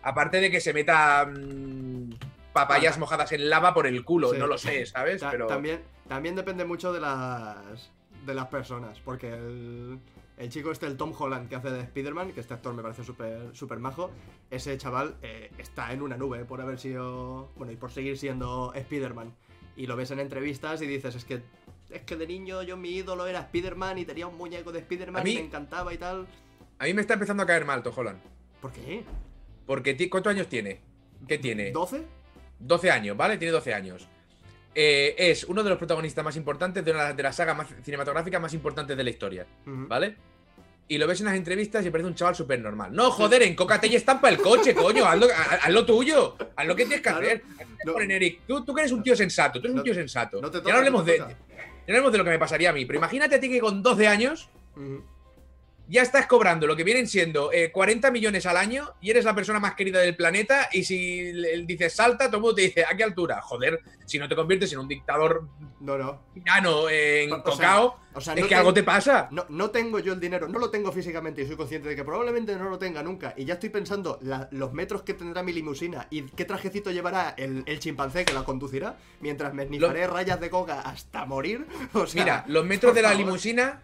Aparte 0.03 0.41
de 0.41 0.51
que 0.51 0.61
se 0.61 0.73
meta 0.73 1.27
mm, 1.27 2.11
papayas 2.53 2.97
Ah. 2.97 3.01
mojadas 3.01 3.33
en 3.33 3.51
lava 3.51 3.75
por 3.75 3.87
el 3.89 4.05
culo, 4.05 4.33
no 4.35 4.47
lo 4.47 4.57
sé, 4.57 4.87
¿sabes? 4.87 5.21
Ta- 5.21 5.31
Pero 5.33 5.47
también, 5.49 5.83
también 6.09 6.37
depende 6.37 6.65
mucho 6.65 6.93
de 6.93 7.01
las 7.01 7.91
de 8.29 8.35
las 8.35 8.47
personas, 8.47 9.01
porque 9.01 9.33
el, 9.33 9.99
el 10.37 10.49
chico 10.51 10.71
este, 10.71 10.87
el 10.87 10.97
Tom 10.97 11.12
Holland, 11.19 11.49
que 11.49 11.57
hace 11.57 11.71
de 11.71 11.81
Spider-Man, 11.81 12.33
que 12.33 12.41
este 12.41 12.55
actor 12.55 12.75
me 12.75 12.83
parece 12.83 13.03
súper 13.03 13.51
súper 13.55 13.79
majo, 13.81 14.11
ese 14.51 14.77
chaval 14.79 15.17
eh, 15.23 15.51
está 15.59 15.93
en 15.93 16.03
una 16.03 16.17
nube 16.17 16.45
por 16.45 16.61
haber 16.61 16.79
sido, 16.79 17.51
bueno, 17.57 17.73
y 17.73 17.77
por 17.77 17.91
seguir 17.91 18.17
siendo 18.17 18.73
Spider-Man. 18.75 19.35
Y 19.77 19.87
lo 19.87 19.97
ves 19.97 20.11
en 20.11 20.21
entrevistas 20.21 20.83
y 20.83 20.87
dices, 20.87 21.14
es 21.14 21.25
que 21.25 21.43
es 21.91 22.03
que 22.03 22.17
de 22.17 22.27
niño 22.27 22.62
yo 22.62 22.77
mi 22.77 22.91
ídolo 22.91 23.27
era 23.27 23.41
Spider-Man 23.41 23.99
y 23.99 24.05
tenía 24.05 24.27
un 24.27 24.37
muñeco 24.37 24.71
de 24.73 24.81
Spider-Man 24.81 25.27
y 25.27 25.35
me 25.35 25.41
encantaba 25.41 25.93
y 25.95 25.99
tal. 25.99 26.27
a 26.79 26.85
mí 26.85 26.95
me 26.95 27.01
está 27.01 27.14
empezando 27.14 27.43
a 27.43 27.47
caer 27.47 27.64
mal 27.64 27.83
Tom 27.83 27.95
Holland. 27.97 28.21
¿Por 28.61 28.73
qué? 28.73 29.05
Porque 29.67 30.11
¿cuántos 30.11 30.33
años 30.33 30.49
tiene? 30.49 30.81
¿Qué 31.27 31.38
tiene? 31.38 31.73
¿12? 31.73 32.03
12 32.59 32.91
años, 32.91 33.17
¿vale? 33.17 33.38
Tiene 33.38 33.53
12 33.53 33.75
años. 33.75 34.09
Eh, 34.81 35.17
es 35.31 35.43
uno 35.43 35.64
de 35.64 35.71
los 35.71 35.79
protagonistas 35.79 36.25
más 36.25 36.37
importantes 36.37 36.85
de 36.85 36.93
una 36.93 37.12
de 37.12 37.21
las 37.21 37.35
sagas 37.35 37.57
más 37.57 37.67
cinematográficas 37.83 38.41
más 38.41 38.55
importantes 38.55 38.97
de 38.97 39.03
la 39.03 39.11
historia, 39.11 39.45
Ujú. 39.67 39.88
¿vale? 39.88 40.14
Y 40.87 40.99
lo 40.99 41.09
ves 41.09 41.19
en 41.19 41.27
las 41.27 41.35
entrevistas 41.35 41.85
y 41.85 41.91
parece 41.91 42.07
un 42.09 42.14
chaval 42.14 42.37
súper 42.37 42.61
normal. 42.61 42.91
No, 42.95 43.11
joder, 43.11 43.43
encócate 43.43 43.88
y 43.88 43.97
estampa 43.97 44.29
el 44.29 44.38
coche, 44.38 44.77
coño. 44.77 45.05
Haz 45.05 45.19
lo, 45.19 45.27
haz- 45.35 45.69
lo 45.71 45.85
tuyo. 45.85 46.37
Haz 46.55 46.64
lo 46.64 46.77
que 46.77 46.85
tienes 46.85 46.99
que 47.01 47.11
Claro. 47.11 47.19
hacer. 47.27 47.43
No. 47.85 47.93
Ponen, 47.93 48.12
Eric, 48.12 48.43
tú, 48.47 48.64
tú 48.64 48.73
que 48.73 48.83
eres 48.83 48.93
un 48.93 49.03
tío 49.03 49.17
sensato. 49.17 49.59
Tú 49.61 49.67
eres 49.67 49.75
No- 49.75 49.81
un 49.81 49.85
tío 49.85 49.95
sensato. 49.95 50.41
no 50.41 50.49
te 50.49 50.59
ya 50.59 50.62
toca, 50.62 50.73
no 50.73 50.79
hablemos 50.79 51.01
no 51.01 51.07
te 51.07 51.12
de. 51.12 51.19
Ya 51.19 51.35
hablemos 51.88 52.12
de 52.12 52.19
lo 52.19 52.25
que 52.25 52.31
me 52.31 52.38
pasaría 52.38 52.71
a 52.71 52.73
mí. 52.73 52.85
Pero 52.87 52.99
imagínate 53.01 53.35
a 53.35 53.41
ti 53.41 53.49
que 53.51 53.59
con 53.61 53.83
12 53.83 54.07
años 54.07 54.49
Ujú. 54.77 55.03
Ya 55.88 56.03
estás 56.03 56.27
cobrando 56.27 56.66
lo 56.66 56.77
que 56.77 56.85
vienen 56.85 57.09
siendo 57.09 57.51
eh, 57.53 57.72
40 57.72 58.11
millones 58.11 58.44
al 58.46 58.57
año 58.57 58.92
y 59.01 59.11
eres 59.11 59.24
la 59.24 59.35
persona 59.35 59.59
más 59.59 59.74
querida 59.74 60.01
del 60.01 60.14
planeta 60.16 60.68
y 60.72 60.85
si 60.85 61.33
dices 61.64 61.94
salta, 61.94 62.27
todo 62.27 62.37
el 62.37 62.42
mundo 62.42 62.55
te 62.57 62.62
dice, 62.62 62.85
¿a 62.85 62.96
qué 62.96 63.05
altura? 63.05 63.40
Joder, 63.40 63.81
si 64.05 64.18
no 64.18 64.29
te 64.29 64.37
conviertes 64.37 64.72
en 64.72 64.81
un 64.81 64.88
dictador 64.88 65.48
No, 65.81 65.96
no. 65.96 66.20
tirano 66.35 66.88
eh, 66.88 67.24
en 67.24 67.33
O- 67.33 67.37
sea, 67.37 67.42
cocao, 67.44 68.01
O 68.14 68.20
sea, 68.20 68.35
es 68.35 68.40
no 68.42 68.48
que 68.48 68.55
algo 68.55 68.74
te 68.74 68.83
pasa. 68.83 69.29
No, 69.31 69.46
no 69.48 69.70
tengo 69.70 69.98
yo 69.98 70.12
el 70.12 70.20
dinero, 70.20 70.46
no 70.48 70.59
lo 70.59 70.70
tengo 70.70 70.92
físicamente 70.92 71.42
y 71.42 71.46
soy 71.46 71.57
consciente 71.57 71.88
de 71.88 71.96
que 71.96 72.05
probablemente 72.05 72.55
no 72.57 72.68
lo 72.68 72.79
tenga 72.79 73.03
nunca. 73.03 73.33
Y 73.37 73.44
ya 73.46 73.55
estoy 73.55 73.70
pensando 73.70 74.18
la- 74.22 74.48
los 74.53 74.72
metros 74.72 75.03
que 75.03 75.14
tendrá 75.14 75.42
mi 75.42 75.53
limusina 75.53 76.07
y 76.11 76.22
qué 76.22 76.44
trajecito 76.44 76.90
llevará 76.90 77.35
el, 77.38 77.62
el 77.66 77.79
chimpancé 77.79 78.24
que 78.24 78.33
la 78.35 78.44
conducirá 78.44 78.96
mientras 79.20 79.55
me 79.55 79.62
esnifaré 79.62 80.07
rayas 80.07 80.38
de 80.40 80.51
coca 80.51 80.81
hasta 80.83 81.24
morir. 81.24 81.66
O 81.94 82.07
sea, 82.07 82.22
Mira, 82.22 82.44
los 82.46 82.64
metros 82.66 82.94
de 82.94 83.03
la 83.03 83.14
limusina, 83.14 83.81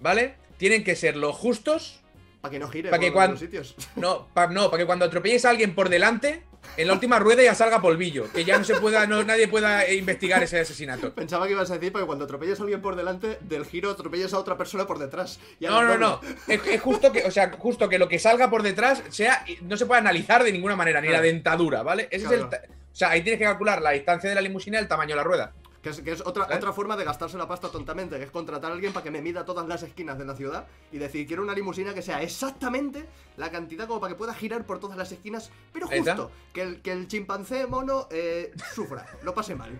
¿vale? 0.00 0.36
Tienen 0.62 0.84
que 0.84 0.94
ser 0.94 1.16
los 1.16 1.34
justos. 1.34 1.98
Para 2.40 2.52
que 2.52 2.60
no 2.60 2.68
gire 2.68 2.88
pa' 2.88 3.00
que 3.00 3.06
por 3.08 3.14
cuan- 3.14 3.30
los 3.32 3.40
sitios. 3.40 3.74
No, 3.96 4.28
pa- 4.32 4.46
no, 4.46 4.70
para 4.70 4.80
que 4.80 4.86
cuando 4.86 5.04
atropelles 5.04 5.44
a 5.44 5.50
alguien 5.50 5.74
por 5.74 5.88
delante, 5.88 6.44
en 6.76 6.86
la 6.86 6.92
última 6.92 7.18
rueda 7.18 7.42
ya 7.42 7.52
salga 7.56 7.82
polvillo. 7.82 8.32
Que 8.32 8.44
ya 8.44 8.58
no 8.58 8.64
se 8.64 8.76
pueda, 8.76 9.04
no, 9.08 9.24
nadie 9.24 9.48
pueda 9.48 9.90
investigar 9.92 10.40
ese 10.40 10.60
asesinato. 10.60 11.12
Pensaba 11.14 11.46
que 11.46 11.52
ibas 11.54 11.68
a 11.72 11.74
decir 11.74 11.90
para 11.90 12.04
que 12.04 12.06
cuando 12.06 12.26
atropelles 12.26 12.60
a 12.60 12.62
alguien 12.62 12.80
por 12.80 12.94
delante, 12.94 13.38
del 13.40 13.64
giro 13.66 13.90
atropelles 13.90 14.32
a 14.34 14.38
otra 14.38 14.56
persona 14.56 14.86
por 14.86 15.00
detrás. 15.00 15.40
No, 15.58 15.82
no, 15.82 15.98
no. 15.98 16.20
Es, 16.46 16.64
es 16.64 16.80
justo 16.80 17.10
que, 17.10 17.24
o 17.24 17.32
sea, 17.32 17.50
justo 17.58 17.88
que 17.88 17.98
lo 17.98 18.06
que 18.08 18.20
salga 18.20 18.48
por 18.48 18.62
detrás 18.62 19.02
sea, 19.08 19.44
no 19.62 19.76
se 19.76 19.86
puede 19.86 19.98
analizar 20.00 20.44
de 20.44 20.52
ninguna 20.52 20.76
manera, 20.76 21.00
ni 21.00 21.08
la 21.08 21.20
dentadura, 21.20 21.82
¿vale? 21.82 22.06
Ese 22.12 22.26
es 22.26 22.30
el. 22.30 22.42
O 22.44 22.48
sea, 22.94 23.10
ahí 23.10 23.22
tienes 23.22 23.40
que 23.40 23.46
calcular 23.46 23.82
la 23.82 23.90
distancia 23.90 24.28
de 24.28 24.36
la 24.36 24.42
limusina 24.42 24.78
y 24.78 24.82
el 24.82 24.86
tamaño 24.86 25.10
de 25.10 25.16
la 25.16 25.24
rueda. 25.24 25.52
Que 25.82 25.88
es, 25.90 26.00
que 26.00 26.12
es 26.12 26.20
otra, 26.20 26.44
¿Eh? 26.48 26.56
otra 26.56 26.72
forma 26.72 26.96
de 26.96 27.02
gastarse 27.04 27.36
la 27.36 27.48
pasta 27.48 27.68
tontamente, 27.68 28.16
que 28.16 28.22
es 28.24 28.30
contratar 28.30 28.70
a 28.70 28.74
alguien 28.74 28.92
para 28.92 29.02
que 29.02 29.10
me 29.10 29.20
mida 29.20 29.44
todas 29.44 29.66
las 29.66 29.82
esquinas 29.82 30.16
de 30.16 30.24
la 30.24 30.36
ciudad 30.36 30.66
y 30.92 30.98
decir, 30.98 31.26
quiero 31.26 31.42
una 31.42 31.54
limusina 31.54 31.92
que 31.92 32.02
sea 32.02 32.22
exactamente 32.22 33.04
la 33.36 33.50
cantidad 33.50 33.88
como 33.88 34.00
para 34.00 34.12
que 34.12 34.16
pueda 34.18 34.32
girar 34.32 34.64
por 34.64 34.78
todas 34.78 34.96
las 34.96 35.10
esquinas, 35.10 35.50
pero 35.72 35.88
justo, 35.88 36.30
que 36.52 36.62
el, 36.62 36.82
que 36.82 36.92
el 36.92 37.08
chimpancé 37.08 37.66
mono 37.66 38.06
eh, 38.12 38.52
sufra, 38.74 39.04
lo 39.24 39.34
pase 39.34 39.56
mal. 39.56 39.76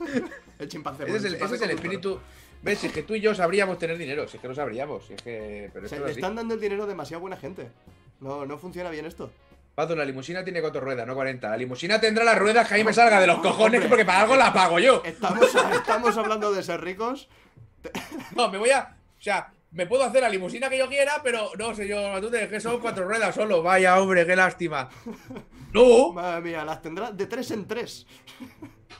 el 0.58 0.68
chimpancé 0.68 1.02
Ese 1.04 1.12
mono. 1.12 1.18
es 1.18 1.24
el, 1.26 1.34
ese 1.34 1.54
es 1.56 1.62
el 1.62 1.70
espíritu. 1.70 2.18
¿Ves? 2.62 2.78
Si 2.78 2.86
es 2.86 2.92
que 2.92 3.02
tú 3.02 3.14
y 3.14 3.20
yo 3.20 3.34
sabríamos 3.34 3.76
tener 3.76 3.98
dinero, 3.98 4.26
si 4.28 4.36
es 4.36 4.40
que 4.40 4.48
lo 4.48 4.54
sabríamos, 4.54 5.04
si 5.06 5.14
es 5.14 5.20
que. 5.22 5.68
Pero 5.74 5.86
Se 5.88 5.96
esto 5.96 6.06
le 6.06 6.12
es 6.12 6.16
así. 6.16 6.20
están 6.20 6.36
dando 6.36 6.54
el 6.54 6.60
dinero 6.60 6.84
a 6.84 6.86
demasiado 6.86 7.20
buena 7.20 7.36
gente. 7.36 7.68
No, 8.20 8.46
no 8.46 8.56
funciona 8.56 8.88
bien 8.88 9.04
esto. 9.04 9.30
Pato, 9.74 9.96
la 9.96 10.04
limusina 10.04 10.44
tiene 10.44 10.60
cuatro 10.60 10.80
ruedas, 10.82 11.06
no 11.06 11.14
40. 11.14 11.48
La 11.48 11.56
limusina 11.56 11.98
tendrá 12.00 12.24
las 12.24 12.38
ruedas 12.38 12.68
que 12.68 12.74
ahí 12.74 12.84
me 12.84 12.92
salga 12.92 13.20
de 13.20 13.26
los 13.26 13.38
cojones, 13.38 13.76
Hombre. 13.78 13.88
porque 13.88 14.04
para 14.04 14.20
algo 14.22 14.36
la 14.36 14.52
pago 14.52 14.78
yo. 14.78 15.02
Estamos, 15.04 15.48
estamos 15.72 16.16
hablando 16.18 16.52
de 16.52 16.62
ser 16.62 16.80
ricos. 16.80 17.28
No, 18.36 18.48
me 18.50 18.58
voy 18.58 18.70
a. 18.70 18.96
O 19.18 19.22
sea, 19.22 19.50
me 19.70 19.86
puedo 19.86 20.04
hacer 20.04 20.20
la 20.20 20.28
limusina 20.28 20.68
que 20.68 20.76
yo 20.78 20.88
quiera, 20.88 21.20
pero 21.22 21.50
no, 21.58 21.74
señor 21.74 22.12
Matute, 22.12 22.48
que 22.48 22.60
son 22.60 22.80
cuatro 22.80 23.06
ruedas 23.06 23.34
solo. 23.34 23.62
Vaya, 23.62 23.98
hombre, 24.00 24.26
qué 24.26 24.36
lástima. 24.36 24.88
No, 25.72 26.12
Madre 26.12 26.42
mía, 26.42 26.64
las 26.66 26.82
tendrá 26.82 27.10
de 27.10 27.26
tres 27.26 27.50
en 27.50 27.66
tres. 27.66 28.06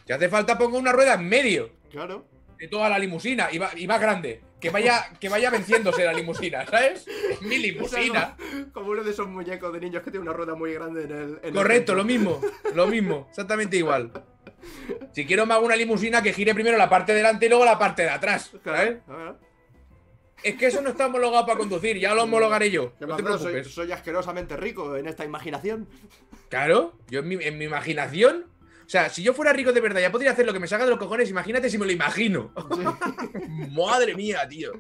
si 0.06 0.12
hace 0.12 0.28
falta, 0.30 0.56
pongo 0.56 0.78
una 0.78 0.90
rueda 0.92 1.14
en 1.14 1.28
medio 1.28 1.70
Claro. 1.90 2.24
de 2.58 2.66
toda 2.68 2.88
la 2.88 2.98
limusina 2.98 3.48
y, 3.52 3.58
va- 3.58 3.72
y 3.76 3.86
más 3.86 4.00
grande. 4.00 4.40
Que 4.62 4.70
vaya, 4.70 5.10
que 5.20 5.28
vaya 5.28 5.50
venciéndose 5.50 6.04
la 6.04 6.12
limusina, 6.12 6.64
¿sabes? 6.64 7.06
Mi 7.42 7.56
O 7.80 7.88
sea, 7.88 8.00
limusina. 8.00 8.36
como, 8.36 8.72
como 8.72 8.90
uno 8.92 9.02
de 9.04 9.10
esos 9.10 9.26
muñecos 9.28 9.72
de 9.72 9.80
niños 9.80 10.02
que 10.02 10.10
tiene 10.10 10.22
una 10.22 10.32
rueda 10.32 10.54
muy 10.54 10.72
grande 10.72 11.02
en 11.04 11.10
el. 11.10 11.38
en 11.42 11.52
Correcto, 11.54 11.94
lo 11.94 12.04
mismo, 12.04 12.40
lo 12.74 12.86
mismo, 12.86 13.26
exactamente 13.30 13.76
igual. 13.76 14.12
Si 15.12 15.26
quiero 15.26 15.44
me 15.44 15.54
hago 15.54 15.66
una 15.66 15.74
limusina 15.76 16.22
que 16.22 16.32
gire 16.32 16.54
primero 16.54 16.78
la 16.78 16.88
parte 16.88 17.12
de 17.12 17.18
delante 17.18 17.46
y 17.46 17.48
luego 17.48 17.64
la 17.64 17.78
parte 17.78 18.02
de 18.02 18.10
atrás, 18.10 18.52
¿sabes? 18.62 18.62
Claro, 18.62 19.00
claro. 19.06 19.38
Es 20.44 20.56
que 20.56 20.66
eso 20.66 20.80
no 20.80 20.90
está 20.90 21.06
homologado 21.06 21.44
para 21.46 21.58
conducir, 21.58 21.98
ya 21.98 22.14
lo 22.14 22.22
homologaré 22.24 22.70
yo. 22.70 22.94
¿Qué 22.98 23.06
No 23.06 23.16
te 23.16 23.22
soy, 23.22 23.32
preocupes. 23.38 23.74
soy 23.74 23.92
asquerosamente 23.92 24.56
rico 24.56 24.96
en 24.96 25.06
esta 25.08 25.24
imaginación. 25.24 25.88
Claro, 26.48 26.94
yo 27.08 27.20
en 27.20 27.28
mi, 27.28 27.34
en 27.44 27.58
mi 27.58 27.64
imaginación. 27.64 28.46
O 28.92 28.94
sea, 28.94 29.08
si 29.08 29.22
yo 29.22 29.32
fuera 29.32 29.54
rico 29.54 29.72
de 29.72 29.80
verdad, 29.80 30.02
ya 30.02 30.12
podría 30.12 30.32
hacer 30.32 30.44
lo 30.44 30.52
que 30.52 30.58
me 30.60 30.68
salga 30.68 30.84
de 30.84 30.90
los 30.90 30.98
cojones. 30.98 31.30
Imagínate 31.30 31.70
si 31.70 31.78
me 31.78 31.86
lo 31.86 31.92
imagino. 31.92 32.52
Madre 33.70 34.14
mía, 34.14 34.46
tío. 34.46 34.70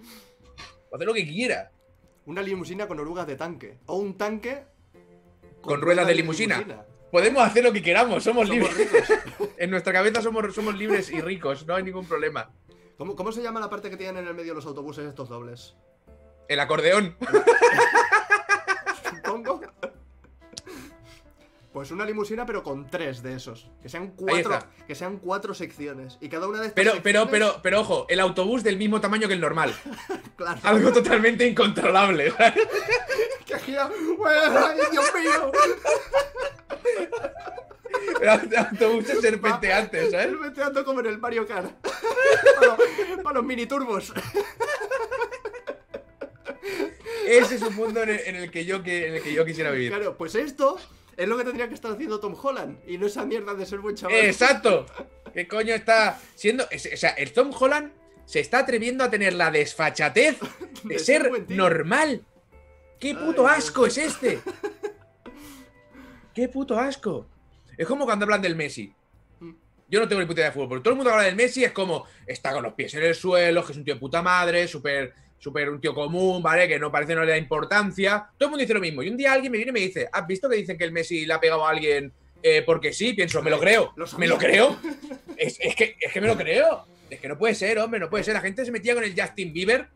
Hacer 0.92 1.06
lo 1.06 1.14
que 1.14 1.26
quiera. 1.26 1.72
Una 2.26 2.42
limusina 2.42 2.86
con 2.86 3.00
orugas 3.00 3.26
de 3.26 3.36
tanque. 3.36 3.78
O 3.86 3.96
un 3.96 4.18
tanque. 4.18 4.66
Con 5.62 5.80
ruedas 5.80 6.06
de 6.06 6.14
limusina. 6.14 6.84
Podemos 7.10 7.42
hacer 7.42 7.64
lo 7.64 7.72
que 7.72 7.80
queramos, 7.80 8.22
somos, 8.22 8.48
Somos 8.48 8.68
libres. 8.76 9.08
ricos. 9.08 9.48
En 9.56 9.70
nuestra 9.70 9.94
cabeza 9.94 10.20
somos, 10.20 10.54
somos 10.54 10.74
libres 10.74 11.10
y 11.10 11.22
ricos, 11.22 11.66
no 11.66 11.74
hay 11.74 11.82
ningún 11.82 12.04
problema. 12.04 12.50
¿Cómo, 12.98 13.16
¿Cómo 13.16 13.32
se 13.32 13.42
llama 13.42 13.60
la 13.60 13.70
parte 13.70 13.88
que 13.88 13.96
tienen 13.96 14.18
en 14.18 14.28
el 14.28 14.34
medio 14.34 14.52
los 14.52 14.66
autobuses 14.66 15.06
estos 15.06 15.30
dobles? 15.30 15.74
El 16.48 16.60
acordeón. 16.60 17.16
Pues 21.72 21.90
una 21.90 22.04
limusina, 22.04 22.44
pero 22.44 22.62
con 22.62 22.86
tres 22.90 23.22
de 23.22 23.34
esos. 23.34 23.70
Que 23.82 23.88
sean 23.88 24.08
cuatro, 24.10 24.58
que 24.86 24.94
sean 24.94 25.16
cuatro 25.18 25.54
secciones. 25.54 26.18
Y 26.20 26.28
cada 26.28 26.46
una 26.46 26.60
de 26.60 26.66
estas 26.66 26.74
Pero, 26.74 26.92
pero, 27.02 27.20
secciones- 27.24 27.30
pero, 27.30 27.60
pero 27.62 27.80
ojo, 27.80 28.06
el 28.10 28.20
autobús 28.20 28.62
del 28.62 28.76
mismo 28.76 29.00
tamaño 29.00 29.26
que 29.28 29.34
el 29.34 29.40
normal. 29.40 29.74
Claro. 30.36 30.60
Algo 30.64 30.92
totalmente 30.92 31.46
incontrolable. 31.46 32.32
Que 33.46 33.58
gira. 33.58 33.88
¡Ay, 33.88 34.78
Dios 34.90 35.04
mío! 35.14 35.52
El 38.20 38.28
autobuses 38.56 39.20
serpenteantes, 39.20 40.10
¿sabes? 40.10 40.26
El 40.26 40.38
meteando 40.38 40.84
como 40.84 41.00
en 41.00 41.06
el 41.06 41.18
Mario 41.18 41.46
Kart. 41.46 41.70
para, 41.80 42.66
los, 42.66 42.78
para 43.22 43.34
los 43.34 43.44
mini 43.44 43.66
turbos. 43.66 44.12
Ese 47.26 47.56
es 47.56 47.62
un 47.62 47.74
mundo 47.76 48.02
en 48.02 48.10
el, 48.10 48.20
en 48.26 48.36
el 48.36 48.50
que, 48.50 48.64
yo, 48.64 48.82
que, 48.82 49.08
en 49.08 49.14
el 49.16 49.22
que 49.22 49.32
yo 49.34 49.44
quisiera 49.44 49.70
vivir. 49.70 49.90
Claro, 49.90 50.16
pues 50.16 50.34
esto 50.34 50.78
es 51.16 51.28
lo 51.28 51.36
que 51.36 51.44
tendría 51.44 51.68
que 51.68 51.74
estar 51.74 51.92
haciendo 51.92 52.20
Tom 52.20 52.34
Holland. 52.40 52.78
Y 52.86 52.98
no 52.98 53.06
esa 53.06 53.24
mierda 53.24 53.54
de 53.54 53.66
ser 53.66 53.80
buen 53.80 53.96
chaval. 53.96 54.16
Exacto. 54.16 54.86
¿Qué 55.34 55.48
coño 55.48 55.74
está 55.74 56.20
siendo? 56.34 56.64
O 56.64 56.96
sea, 56.96 57.10
el 57.10 57.32
Tom 57.32 57.50
Holland 57.58 57.92
se 58.24 58.40
está 58.40 58.60
atreviendo 58.60 59.04
a 59.04 59.10
tener 59.10 59.32
la 59.32 59.50
desfachatez 59.50 60.38
de 60.84 60.94
De 60.94 60.98
ser 60.98 61.30
normal. 61.50 62.24
¿Qué 62.98 63.14
puto 63.14 63.48
Ay, 63.48 63.58
asco 63.58 63.86
es 63.86 63.98
este? 63.98 64.40
¿Qué 66.34 66.48
puto 66.48 66.78
asco? 66.78 67.26
Es 67.76 67.86
como 67.86 68.04
cuando 68.04 68.24
hablan 68.24 68.42
del 68.42 68.54
Messi. 68.54 68.94
Yo 69.88 70.00
no 70.00 70.08
tengo 70.08 70.22
ni 70.22 70.26
puta 70.26 70.40
idea 70.40 70.50
de 70.50 70.54
fútbol, 70.54 70.68
pero 70.68 70.82
todo 70.82 70.92
el 70.92 70.96
mundo 70.96 71.10
habla 71.10 71.24
del 71.24 71.36
Messi, 71.36 71.64
es 71.64 71.72
como 71.72 72.06
está 72.26 72.52
con 72.52 72.62
los 72.62 72.72
pies 72.72 72.94
en 72.94 73.02
el 73.02 73.14
suelo, 73.14 73.62
que 73.64 73.72
es 73.72 73.78
un 73.78 73.84
tío 73.84 73.94
de 73.94 74.00
puta 74.00 74.22
madre, 74.22 74.66
súper, 74.66 75.12
súper 75.42 75.68
un 75.70 75.80
tío 75.80 75.92
común, 75.92 76.40
¿vale? 76.40 76.68
Que 76.68 76.78
no 76.78 76.92
parece 76.92 77.16
no 77.16 77.24
le 77.24 77.32
da 77.32 77.36
importancia. 77.36 78.28
Todo 78.38 78.46
el 78.46 78.50
mundo 78.50 78.60
dice 78.60 78.74
lo 78.74 78.80
mismo. 78.80 79.02
Y 79.02 79.08
un 79.08 79.16
día 79.16 79.32
alguien 79.32 79.50
me 79.50 79.58
viene 79.58 79.70
y 79.70 79.72
me 79.72 79.80
dice, 79.80 80.08
¿has 80.12 80.24
visto 80.24 80.48
que 80.48 80.54
dicen 80.56 80.78
que 80.78 80.84
el 80.84 80.92
Messi 80.92 81.26
le 81.26 81.34
ha 81.34 81.40
pegado 81.40 81.66
a 81.66 81.70
alguien 81.70 82.12
eh, 82.42 82.62
porque 82.62 82.92
sí? 82.92 83.12
Pienso, 83.12 83.42
me 83.42 83.50
lo 83.50 83.58
creo. 83.58 83.92
¿Me 84.18 84.26
lo 84.28 84.38
creo? 84.38 84.78
Es, 85.36 85.58
es 85.60 85.74
que, 85.74 85.96
es 86.00 86.12
que 86.12 86.20
me 86.20 86.28
lo 86.28 86.36
creo. 86.36 86.86
Es 87.10 87.18
que 87.18 87.26
no 87.26 87.36
puede 87.36 87.56
ser, 87.56 87.76
hombre, 87.80 87.98
no 87.98 88.08
puede 88.08 88.22
ser. 88.22 88.34
La 88.34 88.40
gente 88.40 88.64
se 88.64 88.70
metía 88.70 88.94
con 88.94 89.02
el 89.02 89.20
Justin 89.20 89.52
Bieber. 89.52 89.88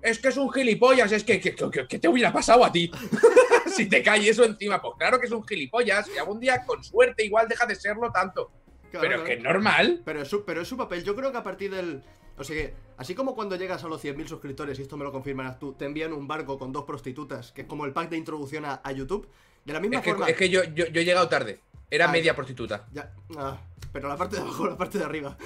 Es 0.00 0.18
que 0.18 0.28
es 0.28 0.36
un 0.38 0.50
gilipollas, 0.50 1.12
es 1.12 1.22
que, 1.24 1.38
que, 1.40 1.54
que- 1.54 1.86
que 1.86 1.98
te 1.98 2.08
hubiera 2.08 2.32
pasado 2.32 2.64
a 2.64 2.72
ti. 2.72 2.90
si 3.76 3.86
te 3.88 4.02
cae 4.02 4.26
eso 4.28 4.44
encima, 4.44 4.80
pues 4.80 4.94
claro 4.98 5.20
que 5.20 5.26
es 5.26 5.32
un 5.32 5.46
gilipollas. 5.46 6.08
Y 6.14 6.18
algún 6.18 6.40
día, 6.40 6.64
con 6.64 6.82
suerte, 6.82 7.24
igual 7.24 7.46
deja 7.48 7.66
de 7.66 7.74
serlo 7.74 8.10
tanto. 8.10 8.50
Claro, 8.90 9.00
Pero 9.02 9.02
es 9.02 9.08
claro. 9.16 9.24
que 9.26 9.32
es 9.34 9.42
normal. 9.42 10.02
Pero 10.04 10.22
es, 10.22 10.28
su, 10.28 10.44
pero 10.46 10.62
es 10.62 10.68
su 10.68 10.76
papel. 10.78 11.04
Yo 11.04 11.14
creo 11.14 11.30
que 11.32 11.38
a 11.38 11.42
partir 11.42 11.74
del. 11.74 12.02
O 12.38 12.44
sea 12.44 12.54
que, 12.56 12.74
así 12.98 13.14
como 13.14 13.34
cuando 13.34 13.56
llegas 13.56 13.82
a 13.84 13.88
los 13.88 14.02
100.000 14.04 14.26
suscriptores, 14.26 14.78
y 14.78 14.82
esto 14.82 14.96
me 14.96 15.04
lo 15.04 15.12
confirmarás 15.12 15.58
tú, 15.58 15.72
te 15.72 15.86
envían 15.86 16.12
un 16.12 16.28
barco 16.28 16.58
con 16.58 16.72
dos 16.72 16.84
prostitutas, 16.84 17.52
que 17.52 17.62
es 17.62 17.66
como 17.66 17.86
el 17.86 17.92
pack 17.92 18.10
de 18.10 18.16
introducción 18.18 18.64
a, 18.64 18.80
a 18.84 18.92
YouTube. 18.92 19.28
De 19.64 19.72
la 19.72 19.80
misma 19.80 19.96
Es 19.98 20.02
que, 20.04 20.10
forma. 20.10 20.28
es 20.28 20.36
que 20.36 20.50
yo, 20.50 20.62
yo, 20.64 20.86
yo 20.86 21.00
he 21.00 21.04
llegado 21.04 21.28
tarde. 21.28 21.60
Era 21.90 22.06
Ay. 22.06 22.12
media 22.12 22.36
prostituta. 22.36 22.86
Ya. 22.92 23.12
ah, 23.38 23.58
pero 23.92 24.08
la 24.08 24.16
parte 24.16 24.36
de 24.36 24.42
abajo, 24.42 24.66
la 24.66 24.76
parte 24.76 24.98
de 24.98 25.04
arriba. 25.04 25.36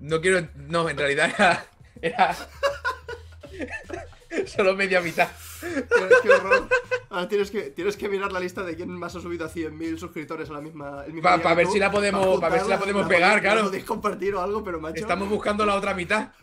No 0.00 0.20
quiero. 0.20 0.46
No, 0.56 0.88
en 0.88 0.98
realidad 0.98 1.30
era. 1.34 1.66
Era. 2.02 2.36
Solo 4.46 4.74
media 4.74 5.00
mitad. 5.00 5.28
Qué, 6.22 6.30
horror. 6.30 6.68
Ahora 7.10 7.28
tienes 7.28 7.50
que, 7.50 7.62
tienes 7.70 7.96
que 7.96 8.08
mirar 8.08 8.32
la 8.32 8.40
lista 8.40 8.62
de 8.62 8.74
quién 8.76 8.90
más 8.90 9.14
ha 9.16 9.20
subido 9.20 9.44
a 9.46 9.48
100.000 9.50 9.98
suscriptores 9.98 10.50
a 10.50 10.52
la 10.54 10.60
misma. 10.60 11.04
el 11.06 11.12
mismo 11.12 11.22
Pa- 11.28 11.36
día 11.36 11.42
pa 11.42 11.50
que 11.50 11.56
ver 11.56 11.66
si 11.68 11.78
la 11.78 11.90
podemos- 11.90 12.40
ver 12.40 12.60
si 12.62 12.68
la 12.68 12.78
podemos 12.78 13.06
pegar, 13.06 13.40
claro. 13.40 13.64
Podéis 13.64 13.84
compartir 13.84 14.34
o 14.34 14.40
algo, 14.40 14.62
pero 14.64 14.80
macho. 14.80 15.00
Estamos 15.00 15.28
buscando 15.28 15.64
la 15.66 15.74
otra 15.76 15.94
mitad. 15.94 16.28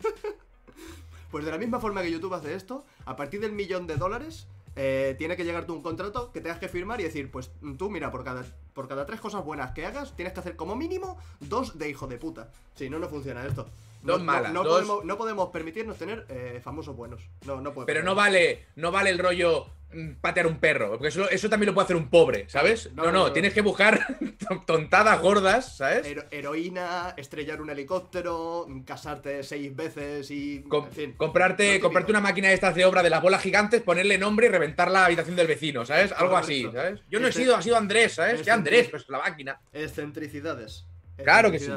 Pues 1.30 1.46
de 1.46 1.50
la 1.50 1.56
misma 1.56 1.80
forma 1.80 2.02
que 2.02 2.10
YouTube 2.12 2.34
hace 2.34 2.54
esto, 2.54 2.84
a 3.06 3.16
partir 3.16 3.40
del 3.40 3.52
millón 3.52 3.86
de 3.86 3.96
dólares, 3.96 4.46
eh, 4.76 5.14
tiene 5.16 5.34
que 5.34 5.44
llegarte 5.46 5.72
un 5.72 5.82
contrato 5.82 6.30
que 6.30 6.42
tengas 6.42 6.58
que 6.58 6.68
firmar 6.68 7.00
y 7.00 7.04
decir, 7.04 7.30
pues 7.30 7.50
tú, 7.78 7.88
mira, 7.88 8.10
por 8.10 8.22
cada 8.22 8.44
Por 8.74 8.86
cada 8.86 9.06
tres 9.06 9.18
cosas 9.18 9.42
buenas 9.42 9.72
que 9.72 9.86
hagas, 9.86 10.14
tienes 10.14 10.34
que 10.34 10.40
hacer 10.40 10.56
como 10.56 10.76
mínimo 10.76 11.16
dos 11.40 11.78
de 11.78 11.88
hijo 11.88 12.06
de 12.06 12.18
puta. 12.18 12.50
Si 12.74 12.90
no, 12.90 12.98
no 12.98 13.08
funciona 13.08 13.46
esto. 13.46 13.66
No, 14.02 14.14
Dos 14.14 14.18
no- 14.20 14.24
malas, 14.24 14.52
No, 14.52 14.62
dos- 14.64 14.72
Podemos, 14.82 15.04
no 15.04 15.16
podemos 15.16 15.48
permitirnos 15.50 15.96
tener 15.96 16.26
eh, 16.28 16.60
famosos 16.62 16.96
buenos. 16.96 17.28
No, 17.46 17.60
no 17.60 17.72
Pero 17.86 18.02
no 18.02 18.14
vale, 18.14 18.66
no 18.76 18.90
vale 18.90 19.10
el 19.10 19.18
rollo 19.18 19.66
mm, 19.92 20.14
patear 20.20 20.46
un 20.48 20.58
perro, 20.58 20.88
porque 20.90 21.08
eso, 21.08 21.28
eso 21.30 21.48
también 21.48 21.68
lo 21.68 21.74
puede 21.74 21.84
hacer 21.84 21.96
un 21.96 22.08
pobre, 22.08 22.48
¿sabes? 22.48 22.90
No, 22.94 23.04
No, 23.04 23.12
no, 23.12 23.18
no, 23.18 23.26
no. 23.28 23.32
tienes 23.32 23.52
que 23.54 23.60
buscar 23.60 24.00
tontadas 24.66 25.20
gordas, 25.20 25.76
¿sabes? 25.76 26.06
Hero- 26.06 26.24
heroína, 26.30 27.14
estrellar 27.16 27.60
un 27.62 27.70
helicóptero, 27.70 28.66
casarte 28.86 29.42
seis 29.42 29.74
veces 29.76 30.30
y. 30.30 30.62
Com- 30.62 30.86
en 30.86 30.92
fin, 30.92 31.12
comprarte, 31.16 31.78
comprarte 31.78 32.10
una 32.10 32.20
máquina 32.20 32.48
de 32.48 32.54
estas 32.54 32.74
de 32.74 32.84
obra 32.84 33.02
de 33.02 33.10
las 33.10 33.22
bolas 33.22 33.42
gigantes, 33.42 33.82
ponerle 33.82 34.18
nombre 34.18 34.46
y 34.46 34.48
reventar 34.48 34.90
la 34.90 35.04
habitación 35.04 35.36
del 35.36 35.46
vecino, 35.46 35.84
¿sabes? 35.86 36.10
Algo 36.12 36.36
así. 36.36 36.62
¿sabes? 36.72 37.00
Yo 37.10 37.20
no 37.20 37.26
he 37.26 37.30
Este- 37.30 37.42
sido, 37.42 37.54
ha 37.56 37.62
sido 37.62 37.76
Andrés, 37.76 38.14
¿sabes? 38.14 38.42
¿Qué 38.42 38.50
Andrés? 38.50 38.88
Pues 38.90 39.08
la 39.08 39.18
máquina. 39.18 39.60
Excentricidades. 39.72 40.86
Claro 41.22 41.50
que 41.52 41.58
sí. 41.58 41.70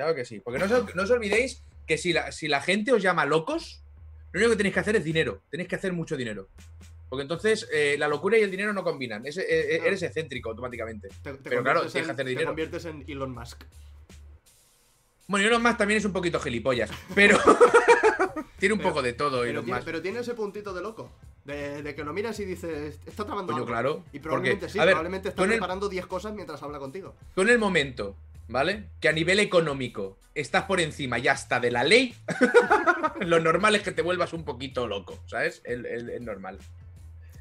Claro 0.00 0.14
que 0.14 0.24
sí. 0.24 0.40
Porque 0.40 0.58
no 0.58 0.64
os, 0.64 0.94
no 0.94 1.02
os 1.02 1.10
olvidéis 1.10 1.62
que 1.86 1.98
si 1.98 2.14
la, 2.14 2.32
si 2.32 2.48
la 2.48 2.62
gente 2.62 2.90
os 2.90 3.02
llama 3.02 3.26
locos, 3.26 3.82
lo 4.32 4.40
único 4.40 4.52
que 4.52 4.56
tenéis 4.56 4.72
que 4.72 4.80
hacer 4.80 4.96
es 4.96 5.04
dinero. 5.04 5.42
Tenéis 5.50 5.68
que 5.68 5.76
hacer 5.76 5.92
mucho 5.92 6.16
dinero. 6.16 6.48
Porque 7.10 7.20
entonces 7.22 7.68
eh, 7.70 7.96
la 7.98 8.08
locura 8.08 8.38
y 8.38 8.42
el 8.42 8.50
dinero 8.50 8.72
no 8.72 8.82
combinan. 8.82 9.26
Es- 9.26 9.36
eh, 9.36 9.44
eh, 9.48 9.68
Claro. 9.74 9.84
eres 9.88 10.02
excéntrico 10.04 10.48
automáticamente. 10.48 11.08
Te, 11.22 11.34
te 11.34 11.50
Pero 11.50 11.62
claro, 11.62 11.80
tienes 11.82 12.06
que 12.06 12.12
hacer 12.12 12.24
Te 12.24 12.30
dinero. 12.30 12.46
conviertes 12.46 12.84
en 12.86 13.04
Elon 13.08 13.30
Musk. 13.34 13.62
Bueno, 15.26 15.46
Elon 15.46 15.62
Musk 15.62 15.76
también 15.76 15.98
es 15.98 16.04
un 16.06 16.12
poquito 16.14 16.40
gilipollas. 16.40 16.90
Pero 17.14 17.36
tiene 18.58 18.72
un 18.72 18.78
Pero- 18.78 18.88
poco 18.90 19.02
de 19.02 19.12
todo 19.12 19.40
Pero 19.40 19.50
Elon 19.50 19.64
tiene, 19.64 19.76
Musk. 19.80 19.84
pero 19.86 20.00
tiene 20.00 20.20
ese 20.20 20.32
puntito 20.34 20.72
de 20.72 20.80
loco. 20.82 21.12
De, 21.44 21.82
de 21.82 21.94
que 21.94 22.04
lo 22.04 22.12
miras 22.12 22.38
y 22.40 22.44
dices, 22.44 22.98
está 23.06 23.24
Coño, 23.24 23.40
algo". 23.54 23.66
claro. 23.66 24.04
Y 24.12 24.18
probablemente 24.18 24.60
porque, 24.66 24.72
sí, 24.72 24.78
ver, 24.78 24.88
probablemente 24.88 25.28
está 25.30 25.42
preparando 25.46 25.88
10 25.88 26.06
cosas 26.06 26.32
mientras 26.34 26.62
habla 26.62 26.78
contigo. 26.78 27.14
Tú 27.34 27.42
en 27.42 27.48
el 27.48 27.58
momento, 27.58 28.14
¿vale? 28.50 28.84
Que 29.00 29.08
a 29.08 29.12
nivel 29.12 29.40
económico 29.40 30.18
estás 30.34 30.64
por 30.64 30.80
encima 30.80 31.18
ya 31.18 31.32
hasta 31.32 31.60
de 31.60 31.70
la 31.70 31.84
ley, 31.84 32.14
lo 33.20 33.40
normal 33.40 33.74
es 33.76 33.82
que 33.82 33.92
te 33.92 34.02
vuelvas 34.02 34.32
un 34.32 34.44
poquito 34.44 34.86
loco, 34.86 35.22
¿sabes? 35.26 35.60
Es 35.64 35.84
es 35.84 36.20
normal. 36.20 36.58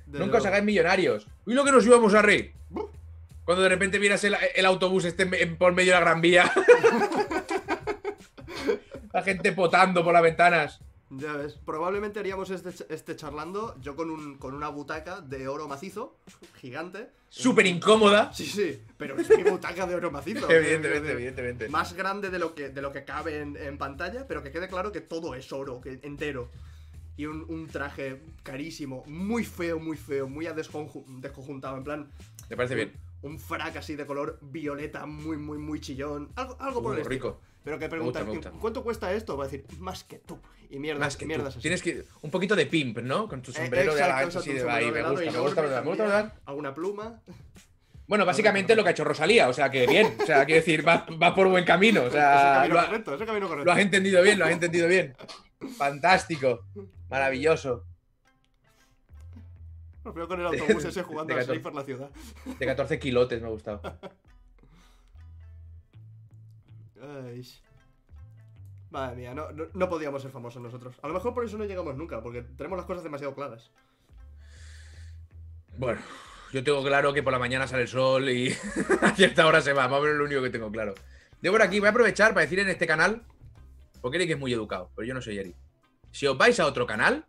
Desde 0.06 0.26
Nunca 0.26 0.40
os 0.40 0.46
hagáis 0.46 0.64
millonarios. 0.64 1.28
¿Y 1.46 1.54
lo 1.54 1.64
que 1.64 1.72
nos 1.72 1.86
íbamos 1.86 2.14
a 2.16 2.22
reír? 2.22 2.54
Cuando 3.46 3.64
de 3.64 3.70
repente 3.70 4.00
vieras 4.00 4.24
el, 4.24 4.36
el 4.56 4.66
autobús 4.66 5.06
este 5.06 5.24
en- 5.24 5.34
en- 5.34 5.58
por 5.58 5.74
medio 5.74 5.94
de 5.94 6.00
la 6.00 6.06
gran 6.06 6.22
vía. 6.22 6.52
la 9.14 9.22
gente 9.24 9.52
potando 9.52 10.04
por 10.04 10.14
las 10.14 10.24
ventanas. 10.24 10.80
Ya 11.12 11.34
ves, 11.34 11.54
probablemente 11.66 12.20
haríamos 12.20 12.52
este, 12.52 12.70
este 12.94 13.16
charlando 13.16 13.76
yo 13.82 13.96
con, 13.96 14.12
un, 14.12 14.38
con 14.38 14.54
una 14.54 14.70
butaca 14.70 15.22
de 15.22 15.48
oro 15.48 15.68
macizo, 15.68 16.18
gigante. 16.62 17.10
Súper 17.30 17.66
incómoda. 17.66 18.32
Sí, 18.32 18.46
sí, 18.46 18.80
pero 18.98 19.18
es 19.18 19.28
mi 19.36 19.44
butaca 19.44 19.88
de 19.88 19.96
oro 19.96 20.12
macizo. 20.12 20.48
Evidentemente, 20.52 21.12
evidentemente. 21.12 21.70
Más 21.70 21.94
grande 21.94 22.30
de 22.30 22.38
lo 22.38 22.54
que, 22.54 22.70
de 22.70 22.82
lo 22.84 22.92
que 22.92 23.06
cabe 23.06 23.40
en, 23.40 23.58
en 23.58 23.78
pantalla, 23.80 24.28
pero 24.28 24.44
que 24.44 24.52
quede 24.52 24.68
claro 24.68 24.92
que 24.92 25.02
todo 25.02 25.34
es 25.34 25.52
oro, 25.52 25.82
que 25.82 26.00
entero. 26.04 26.50
Y 27.18 27.26
un, 27.26 27.44
un 27.50 27.68
traje 27.68 28.22
carísimo, 28.44 29.04
muy 29.08 29.44
feo, 29.44 29.80
muy 29.80 29.98
feo, 29.98 30.30
muy 30.30 30.46
a 30.46 30.56
desconju- 30.56 31.04
desconjuntado, 31.20 31.76
en 31.78 31.84
plan... 31.84 32.10
Me 32.50 32.56
parece 32.56 32.76
bien. 32.76 32.94
Un 33.24 33.38
frac 33.40 33.76
así 33.76 33.96
de 33.96 34.06
color 34.06 34.38
violeta, 34.42 35.06
muy, 35.06 35.38
muy, 35.38 35.58
muy 35.58 35.82
chillón. 35.82 36.30
Algo, 36.36 36.56
algo 36.60 36.82
por 36.82 36.92
Uh, 36.92 36.94
el 36.96 37.02
estilo. 37.02 37.40
Pero 37.64 37.78
que 37.78 37.86
gusta, 37.86 37.90
preguntan, 37.90 38.26
me 38.26 38.32
gusta. 38.36 38.52
¿cuánto 38.52 38.84
cuesta 38.84 39.14
esto? 39.14 39.36
Va 39.38 39.44
a 39.46 39.48
decir, 39.48 39.66
más 39.80 40.04
que 40.04 40.20
tú. 40.20 40.40
Y 40.70 40.80
mierda, 40.80 41.00
Más 41.02 41.18
que 41.18 41.26
mierdas 41.26 41.50
así. 41.56 41.62
Tienes 41.62 41.82
que. 41.82 42.06
Un 42.22 42.32
poquito 42.32 42.56
de 42.56 42.66
pimp, 42.66 43.00
¿no? 43.00 43.28
Con 43.28 43.42
tu 43.42 43.52
Eh, 43.52 43.56
sombrero 43.56 43.94
de 43.94 44.00
exacto, 44.00 44.14
ala 44.16 44.24
exacto, 44.24 44.40
así 44.40 44.54
de 44.54 44.70
ahí. 44.72 44.86
Me 44.86 44.92
de 44.92 45.04
gusta, 45.10 45.20
me 45.20 45.26
gusta, 45.26 45.32
me 45.32 45.40
gusta, 45.42 45.62
me 45.62 45.88
gusta, 45.90 46.04
me 46.06 46.12
gusta. 46.22 46.36
Alguna 46.46 46.74
pluma. 46.74 47.22
Bueno, 48.08 48.26
básicamente 48.26 48.76
lo 48.76 48.84
que 48.84 48.90
ha 48.90 48.92
hecho 48.92 49.04
Rosalía, 49.04 49.50
o 49.50 49.54
sea 49.54 49.70
que 49.70 49.86
bien. 49.88 50.16
O 50.22 50.26
sea, 50.26 50.46
quiero 50.46 50.62
decir, 50.62 50.88
va, 50.88 51.06
va 51.22 51.36
por 51.36 51.48
buen 51.50 51.66
camino. 51.66 52.04
O 52.04 52.10
sea, 52.12 52.54
camino 52.62 52.74
lo, 52.76 52.80
ha- 52.80 52.86
correcto, 52.86 53.18
camino 53.26 53.48
correcto. 53.48 53.66
lo 53.66 53.72
has 53.72 53.80
entendido 53.80 54.22
bien, 54.22 54.40
lo 54.40 54.46
has 54.46 54.52
entendido 54.52 54.88
bien. 54.88 55.16
Fantástico. 55.78 56.62
Maravilloso. 57.10 57.84
Lo 60.06 60.14
veo 60.14 60.28
con 60.28 60.40
el 60.40 60.46
autobús 60.48 60.86
ese 60.86 61.04
jugando 61.04 61.34
De 61.34 61.42
14. 61.42 61.60
por 61.60 61.76
la 61.76 61.84
ciudad. 61.84 62.10
De 62.58 62.66
14 62.66 63.00
kilotes 63.00 63.42
me 63.42 63.48
ha 63.48 63.52
gustado. 63.52 63.82
Madre 68.92 69.16
mía, 69.16 69.34
no, 69.36 69.52
no, 69.52 69.66
no 69.74 69.90
podíamos 69.90 70.22
ser 70.22 70.32
famosos 70.32 70.62
nosotros. 70.62 70.96
A 71.02 71.08
lo 71.08 71.14
mejor 71.14 71.34
por 71.34 71.46
eso 71.46 71.58
no 71.58 71.66
llegamos 71.66 71.96
nunca, 71.96 72.22
porque 72.22 72.42
tenemos 72.42 72.78
las 72.78 72.88
cosas 72.88 73.04
demasiado 73.04 73.36
claras. 73.36 73.72
Bueno, 75.78 76.02
yo 76.52 76.64
tengo 76.64 76.84
claro 76.84 77.14
que 77.14 77.22
por 77.22 77.32
la 77.32 77.40
mañana 77.40 77.68
sale 77.68 77.84
el 77.84 77.88
sol 77.88 78.30
y 78.30 78.52
a 79.02 79.12
cierta 79.12 79.46
hora 79.46 79.62
se 79.62 79.74
va. 79.74 79.88
Más 79.88 80.00
o 80.00 80.04
menos 80.04 80.18
lo 80.18 80.26
único 80.26 80.42
que 80.42 80.50
tengo 80.50 80.72
claro. 80.72 80.96
De 81.42 81.52
por 81.52 81.62
aquí 81.62 81.80
voy 81.80 81.88
a 81.88 81.92
aprovechar 81.92 82.34
para 82.34 82.42
decir 82.42 82.60
en 82.60 82.70
este 82.70 82.88
canal, 82.88 83.24
porque 84.02 84.18
Eric 84.18 84.32
es 84.32 84.40
muy 84.40 84.52
educado, 84.52 84.92
pero 84.96 85.08
yo 85.08 85.14
no 85.14 85.22
soy 85.22 85.38
Eric. 85.38 85.56
Si 86.12 86.26
os 86.26 86.38
vais 86.38 86.60
a 86.60 86.66
otro 86.66 86.88
canal, 86.88 87.28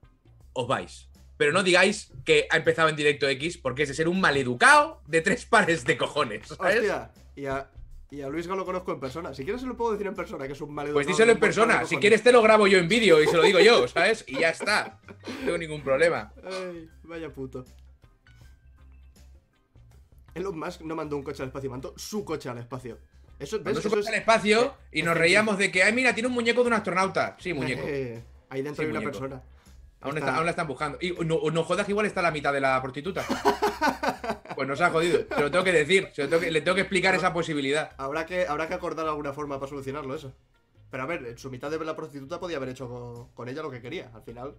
os 0.55 0.67
vais. 0.67 1.09
Pero 1.37 1.53
no 1.53 1.63
digáis 1.63 2.13
que 2.25 2.47
ha 2.51 2.57
empezado 2.57 2.89
en 2.89 2.97
directo 2.97 3.29
X, 3.29 3.59
porque 3.59 3.83
es 3.83 3.89
de 3.89 3.95
ser 3.95 4.09
un 4.09 4.21
maleducado 4.21 5.03
de 5.07 5.21
tres 5.21 5.45
pares 5.47 5.85
de 5.85 5.97
cojones. 5.97 6.49
¿sabes? 6.49 6.77
Hostia, 6.77 7.13
y 7.37 7.47
a, 7.47 7.71
y 8.11 8.23
a 8.23 8.29
Luis 8.29 8.47
lo 8.47 8.65
conozco 8.65 8.93
en 8.93 9.01
persona. 9.01 9.33
Si 9.35 9.45
quieres 9.45 9.61
se 9.61 9.67
lo 9.69 9.77
puedo 9.77 9.93
decir 9.93 10.07
en 10.07 10.15
persona, 10.15 10.47
que 10.47 10.53
es 10.55 10.61
un 10.61 10.75
mal 10.75 10.91
Pues 10.93 11.07
díselo 11.07 11.33
en 11.33 11.39
persona. 11.39 11.85
Si 11.87 11.97
quieres 11.99 12.23
te 12.23 12.33
lo 12.33 12.43
grabo 12.43 12.67
yo 12.67 12.79
en 12.79 12.89
vídeo 12.89 13.23
y 13.23 13.27
se 13.27 13.37
lo 13.37 13.43
digo 13.43 13.61
yo, 13.61 13.87
¿sabes? 13.89 14.25
Y 14.27 14.39
ya 14.41 14.51
está. 14.51 14.99
No 15.07 15.45
tengo 15.47 15.59
ningún 15.59 15.83
problema. 15.83 16.33
Ay, 16.45 16.89
vaya 17.05 17.31
puto. 17.33 17.65
Elon 20.35 20.59
Musk 20.59 20.81
no 20.83 20.95
mandó 20.95 21.17
un 21.17 21.23
coche 21.23 21.43
al 21.43 21.49
espacio, 21.49 21.71
mandó 21.71 21.93
su 21.97 22.25
coche 22.25 22.49
al 22.49 22.59
espacio. 22.59 22.99
Eso, 23.39 23.57
¿ves? 23.59 23.65
Mandó 23.67 23.81
su 23.81 23.89
Eso 23.89 23.97
coche 23.97 24.09
es- 24.09 24.15
al 24.15 24.21
espacio 24.21 24.63
eh, 24.93 24.99
y 24.99 25.03
nos 25.03 25.17
reíamos 25.17 25.59
de 25.59 25.71
que, 25.73 25.83
ay, 25.83 25.93
mira, 25.93 26.15
tiene 26.15 26.29
un 26.29 26.35
muñeco 26.35 26.63
de 26.63 26.69
un 26.69 26.73
astronauta. 26.75 27.37
Sí, 27.41 27.53
muñeco. 27.53 27.83
Eh, 27.87 28.23
ahí 28.49 28.63
dentro 28.63 28.83
Sí, 28.83 28.87
hay 28.87 28.91
una 28.91 29.01
muñeco. 29.01 29.19
persona. 29.19 29.43
Aún, 30.03 30.17
Está- 30.17 30.21
está- 30.29 30.37
aún 30.37 30.45
la 30.47 30.51
están 30.51 30.67
buscando. 30.67 30.99
Y 31.01 31.13
no, 31.25 31.41
no 31.51 31.65
jodas 31.65 31.85
que 31.87 31.93
igual 31.93 32.07
está 32.07 32.23
la 32.23 32.31
mitad 32.31 32.53
de 32.53 32.61
la 32.61 32.81
prostituta. 32.81 33.25
Pues 34.61 34.69
nos 34.69 34.81
ha 34.83 34.91
jodido. 34.91 35.21
Se 35.35 35.41
lo 35.41 35.51
tengo 35.51 35.65
que 35.65 35.73
decir. 35.73 36.11
Se 36.13 36.21
lo 36.25 36.29
tengo 36.29 36.43
que- 36.43 36.51
le 36.51 36.61
tengo 36.61 36.75
que 36.75 36.83
explicar 36.83 37.15
esa 37.15 37.33
posibilidad. 37.33 37.93
Habrá 37.97 38.27
que, 38.27 38.47
habrá 38.47 38.69
que 38.69 38.75
acordar 38.75 39.09
alguna 39.09 39.33
forma 39.33 39.59
para 39.59 39.71
solucionarlo 39.71 40.15
eso. 40.15 40.35
Pero 40.91 41.03
a 41.03 41.07
ver, 41.07 41.25
en 41.25 41.39
su 41.39 41.51
mitad 41.51 41.71
de 41.71 41.83
la 41.83 41.97
prostituta 41.97 42.39
podía 42.39 42.59
haber 42.59 42.69
hecho 42.69 42.87
con, 42.87 43.29
con 43.33 43.49
ella 43.49 43.63
lo 43.63 43.71
que 43.71 43.81
quería. 43.81 44.11
Al 44.13 44.21
final, 44.23 44.55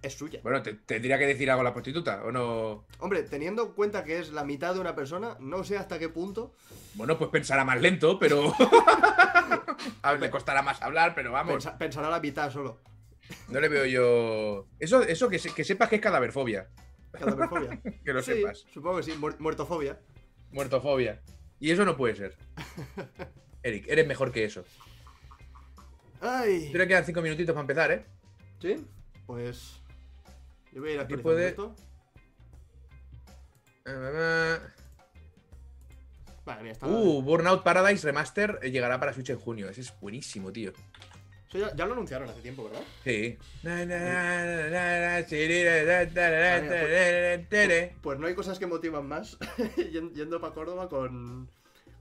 es 0.00 0.14
suya. 0.14 0.40
Bueno, 0.42 0.62
te, 0.62 0.72
tendría 0.72 1.18
que 1.18 1.26
decir 1.26 1.50
algo 1.50 1.60
a 1.60 1.64
la 1.64 1.74
prostituta, 1.74 2.22
¿o 2.24 2.32
no? 2.32 2.86
Hombre, 2.98 3.24
teniendo 3.24 3.62
en 3.66 3.72
cuenta 3.72 4.04
que 4.04 4.18
es 4.20 4.30
la 4.32 4.42
mitad 4.42 4.72
de 4.72 4.80
una 4.80 4.94
persona, 4.94 5.36
no 5.38 5.64
sé 5.64 5.76
hasta 5.76 5.98
qué 5.98 6.08
punto 6.08 6.54
Bueno, 6.94 7.18
pues 7.18 7.28
pensará 7.28 7.66
más 7.66 7.78
lento, 7.78 8.18
pero. 8.18 8.54
a 10.02 10.12
ver, 10.12 10.20
le 10.22 10.30
costará 10.30 10.62
más 10.62 10.80
hablar, 10.80 11.14
pero 11.14 11.30
vamos. 11.30 11.52
pensa- 11.62 11.76
pensará 11.76 12.08
la 12.08 12.20
mitad 12.20 12.50
solo. 12.50 12.78
No 13.48 13.60
le 13.60 13.68
veo 13.68 13.84
yo. 13.84 14.66
Eso, 14.78 15.02
eso 15.02 15.28
que, 15.28 15.38
se- 15.38 15.52
que 15.52 15.62
sepas 15.62 15.90
que 15.90 15.96
es 15.96 16.02
cadáverfobia. 17.12 17.80
Que 18.04 18.12
lo 18.12 18.22
sí, 18.22 18.32
sepas. 18.34 18.64
supongo 18.72 18.96
que 18.98 19.02
sí. 19.04 19.12
muer- 19.12 19.38
muertofobia. 19.38 20.00
Muertofobia. 20.50 21.22
Y 21.60 21.70
eso 21.70 21.84
no 21.84 21.96
puede 21.96 22.16
ser. 22.16 22.36
Eric, 23.62 23.86
eres 23.88 24.06
mejor 24.06 24.32
que 24.32 24.44
eso. 24.44 24.64
Ay. 26.20 26.70
Que 26.72 26.86
quedan 26.88 27.04
cinco 27.04 27.22
minutitos 27.22 27.52
para 27.54 27.60
empezar, 27.62 27.90
¿eh? 27.92 28.04
¿Sí? 28.60 28.84
Pues. 29.26 29.80
Yo 30.72 30.80
voy 30.80 30.90
a 30.90 30.94
ir 30.94 31.00
Aquí 31.00 31.14
actualizando 31.14 31.22
puede- 31.22 31.48
esto. 31.48 31.74
Vale, 36.44 36.62
mira, 36.62 36.72
está. 36.72 36.86
Uh, 36.88 37.22
Burnout 37.22 37.62
Paradise 37.62 38.04
Remaster 38.06 38.58
eh, 38.62 38.70
llegará 38.70 38.98
para 38.98 39.12
Switch 39.12 39.30
en 39.30 39.38
junio. 39.38 39.68
Ese 39.68 39.80
es 39.82 39.98
buenísimo, 40.00 40.52
tío. 40.52 40.72
Eso 41.52 41.58
ya, 41.58 41.74
ya 41.76 41.86
lo 41.86 41.92
anunciaron 41.92 42.28
hace 42.30 42.40
tiempo, 42.40 42.64
¿verdad? 42.64 42.80
Sí. 43.04 43.36
Pues 48.02 48.18
no 48.18 48.26
hay 48.26 48.34
cosas 48.34 48.58
que 48.58 48.66
motivan 48.66 49.06
más 49.06 49.38
yen- 49.92 50.12
yendo 50.14 50.40
para 50.40 50.54
Córdoba 50.54 50.88
con, 50.88 51.48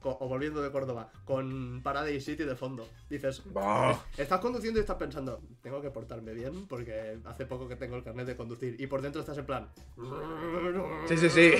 con- 0.02 0.16
O 0.20 0.28
volviendo 0.30 0.62
de 0.62 0.72
Córdoba, 0.72 1.12
con 1.26 1.82
Paradise 1.84 2.22
City 2.32 2.44
de 2.44 2.56
fondo. 2.56 2.88
Dices. 3.10 3.42
Bah. 3.46 4.00
Estás 4.18 4.40
conduciendo 4.40 4.80
y 4.80 4.82
estás 4.82 4.96
pensando, 4.98 5.42
tengo 5.62 5.82
que 5.82 5.90
portarme 5.92 6.34
bien 6.34 6.66
porque 6.68 7.18
hace 7.26 7.46
poco 7.46 7.68
que 7.68 7.76
tengo 7.76 7.98
el 7.98 8.04
carnet 8.04 8.26
de 8.28 8.36
conducir. 8.38 8.76
Y 8.80 8.88
por 8.88 9.02
dentro 9.02 9.20
estás 9.22 9.38
en 9.38 9.46
plan. 9.46 9.68
Sí, 11.08 11.18
sí, 11.18 11.30
sí. 11.30 11.54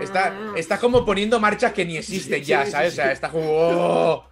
Está, 0.00 0.34
está 0.56 0.78
como 0.80 1.04
poniendo 1.06 1.38
marchas 1.38 1.72
que 1.72 1.84
ni 1.84 1.96
existen 1.96 2.40
Sí, 2.40 2.46
ya, 2.50 2.64
sí, 2.66 2.72
¿sabes? 2.72 2.94
sí. 2.94 3.00
O 3.00 3.02
sea, 3.04 3.12
está 3.12 3.30
como. 3.30 4.31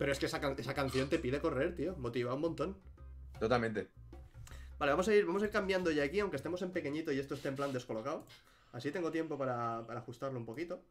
Pero 0.00 0.12
es 0.12 0.18
que 0.18 0.24
esa, 0.24 0.40
can- 0.40 0.56
esa 0.56 0.72
canción 0.72 1.10
te 1.10 1.18
pide 1.18 1.40
correr, 1.40 1.74
tío. 1.74 1.94
Motiva 1.98 2.32
un 2.32 2.40
montón. 2.40 2.74
Totalmente. 3.38 3.88
Vale, 4.78 4.92
vamos 4.92 5.06
a 5.08 5.14
ir, 5.14 5.26
vamos 5.26 5.42
a 5.42 5.44
ir 5.44 5.50
cambiando 5.50 5.90
ya 5.90 6.04
aquí, 6.04 6.20
aunque 6.20 6.38
estemos 6.38 6.62
en 6.62 6.70
pequeñito 6.70 7.12
y 7.12 7.18
esto 7.18 7.34
esté 7.34 7.48
en 7.48 7.56
plan 7.56 7.70
descolocado. 7.70 8.24
Así 8.72 8.90
tengo 8.92 9.10
tiempo 9.10 9.36
para, 9.36 9.86
para 9.86 10.00
ajustarlo 10.00 10.38
un 10.38 10.46
poquito. 10.46 10.82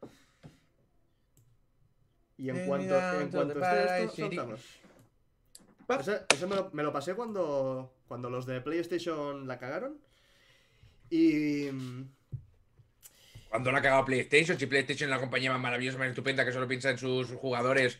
Y 2.38 2.50
en 2.50 2.68
cuanto, 2.68 2.94
en 3.20 3.30
cuanto 3.30 3.60
esté 3.60 4.04
esto, 4.04 4.16
soltamos. 4.16 4.60
Ese, 5.98 6.20
ese 6.32 6.46
me, 6.46 6.54
lo, 6.54 6.70
me 6.72 6.84
lo 6.84 6.92
pasé 6.92 7.14
cuando, 7.16 7.92
cuando 8.06 8.30
los 8.30 8.46
de 8.46 8.60
PlayStation 8.60 9.48
la 9.48 9.58
cagaron. 9.58 9.98
Y. 11.10 11.66
Cuando 13.48 13.72
la 13.72 13.78
ha 13.78 13.82
cagado 13.82 14.04
PlayStation, 14.04 14.56
si 14.56 14.66
PlayStation 14.66 15.10
es 15.10 15.16
la 15.16 15.20
compañía 15.20 15.50
más 15.50 15.60
maravillosa, 15.60 15.98
más 15.98 16.10
estupenda, 16.10 16.44
que 16.44 16.52
solo 16.52 16.68
piensa 16.68 16.90
en 16.90 16.98
sus 16.98 17.32
jugadores 17.32 17.98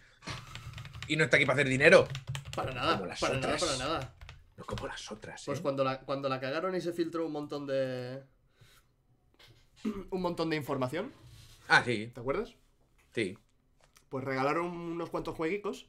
y 1.13 1.17
no 1.17 1.25
está 1.25 1.37
aquí 1.37 1.47
para 1.47 1.55
hacer 1.61 1.69
dinero. 1.69 2.07
Para 2.55 2.73
nada, 2.73 2.95
Como 2.95 3.07
las 3.07 3.21
para 3.21 3.35
nada, 3.39 3.55
otras. 3.55 3.65
para 3.77 3.89
nada. 3.89 4.15
No 4.57 4.65
como 4.65 4.87
las 4.87 5.11
otras, 5.13 5.43
Pues 5.47 5.59
¿eh? 5.59 5.63
cuando 5.63 5.85
la, 5.85 6.01
cuando 6.01 6.29
la 6.29 6.39
cagaron 6.41 6.75
y 6.75 6.81
se 6.81 6.93
filtró 6.93 7.27
un 7.27 7.33
montón 7.33 7.67
de. 7.67 8.23
Un 10.11 10.21
montón 10.21 10.51
de 10.51 10.57
información, 10.57 11.13
Ah, 11.69 11.83
sí, 11.85 12.11
¿te 12.15 12.21
acuerdas? 12.21 12.55
sí. 13.15 13.39
Pues 14.11 14.25
regalaron 14.25 14.67
unos 14.67 15.09
cuantos 15.09 15.37
jueguicos 15.37 15.87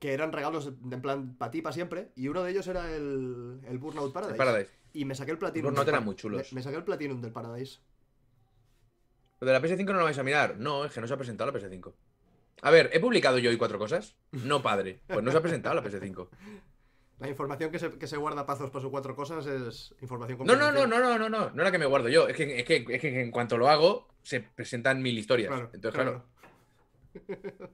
que 0.00 0.14
eran 0.14 0.32
regalos 0.32 0.68
en 0.90 1.02
plan 1.02 1.36
para 1.36 1.50
ti, 1.50 1.60
para 1.60 1.74
siempre. 1.74 2.12
Y 2.16 2.28
uno 2.28 2.42
de 2.42 2.50
ellos 2.52 2.66
era 2.66 2.90
el, 2.96 3.60
el 3.66 3.76
Burnout 3.78 4.10
Paradise. 4.12 4.32
El 4.32 4.38
Paradise. 4.38 4.70
Y 4.94 5.04
me 5.04 5.14
saqué 5.14 5.32
el 5.32 5.38
Platinum. 5.38 5.66
Burnout 5.70 5.86
eran 5.88 6.02
muy 6.04 6.14
chulos. 6.16 6.50
Me, 6.50 6.56
me 6.56 6.62
saqué 6.62 6.76
el 6.78 6.84
Platinum 6.84 7.20
del 7.20 7.30
Paradise. 7.30 7.80
Lo 9.40 9.46
de 9.46 9.52
la 9.52 9.60
PS5 9.60 9.84
no 9.84 9.92
lo 9.98 10.04
vais 10.04 10.16
a 10.18 10.22
mirar. 10.22 10.56
No, 10.56 10.86
es 10.86 10.92
que 10.92 11.00
no 11.02 11.06
se 11.06 11.12
ha 11.12 11.18
presentado 11.18 11.52
la 11.52 11.58
PS5. 11.58 11.92
A 12.62 12.70
ver, 12.70 12.90
¿he 12.92 13.00
publicado 13.00 13.38
yo 13.38 13.50
hoy 13.50 13.56
cuatro 13.56 13.78
cosas? 13.78 14.16
No, 14.32 14.62
padre. 14.62 15.00
Pues 15.06 15.22
no 15.22 15.30
se 15.30 15.38
ha 15.38 15.42
presentado 15.42 15.74
la 15.74 15.82
PS5. 15.84 16.28
La 17.20 17.28
información 17.28 17.72
que 17.72 17.78
se, 17.80 17.90
que 17.98 18.06
se 18.06 18.16
guarda 18.16 18.46
pazos 18.46 18.70
para 18.70 18.80
sus 18.82 18.90
cuatro 18.92 19.16
cosas 19.16 19.44
es 19.46 19.92
información 20.00 20.38
No, 20.46 20.54
no, 20.54 20.70
no, 20.70 20.86
no, 20.86 21.00
no, 21.00 21.18
no, 21.18 21.28
no. 21.28 21.50
No 21.50 21.62
la 21.64 21.72
que 21.72 21.78
me 21.78 21.86
guardo 21.86 22.08
yo. 22.08 22.28
Es 22.28 22.36
que, 22.36 22.60
es 22.60 22.64
que, 22.64 22.84
es 22.88 23.00
que 23.00 23.20
en 23.20 23.30
cuanto 23.32 23.58
lo 23.58 23.68
hago, 23.68 24.06
se 24.22 24.40
presentan 24.40 25.02
mil 25.02 25.18
historias. 25.18 25.48
Claro, 25.50 25.70
Entonces, 25.72 26.00
claro. 26.00 26.24
claro. 27.26 27.70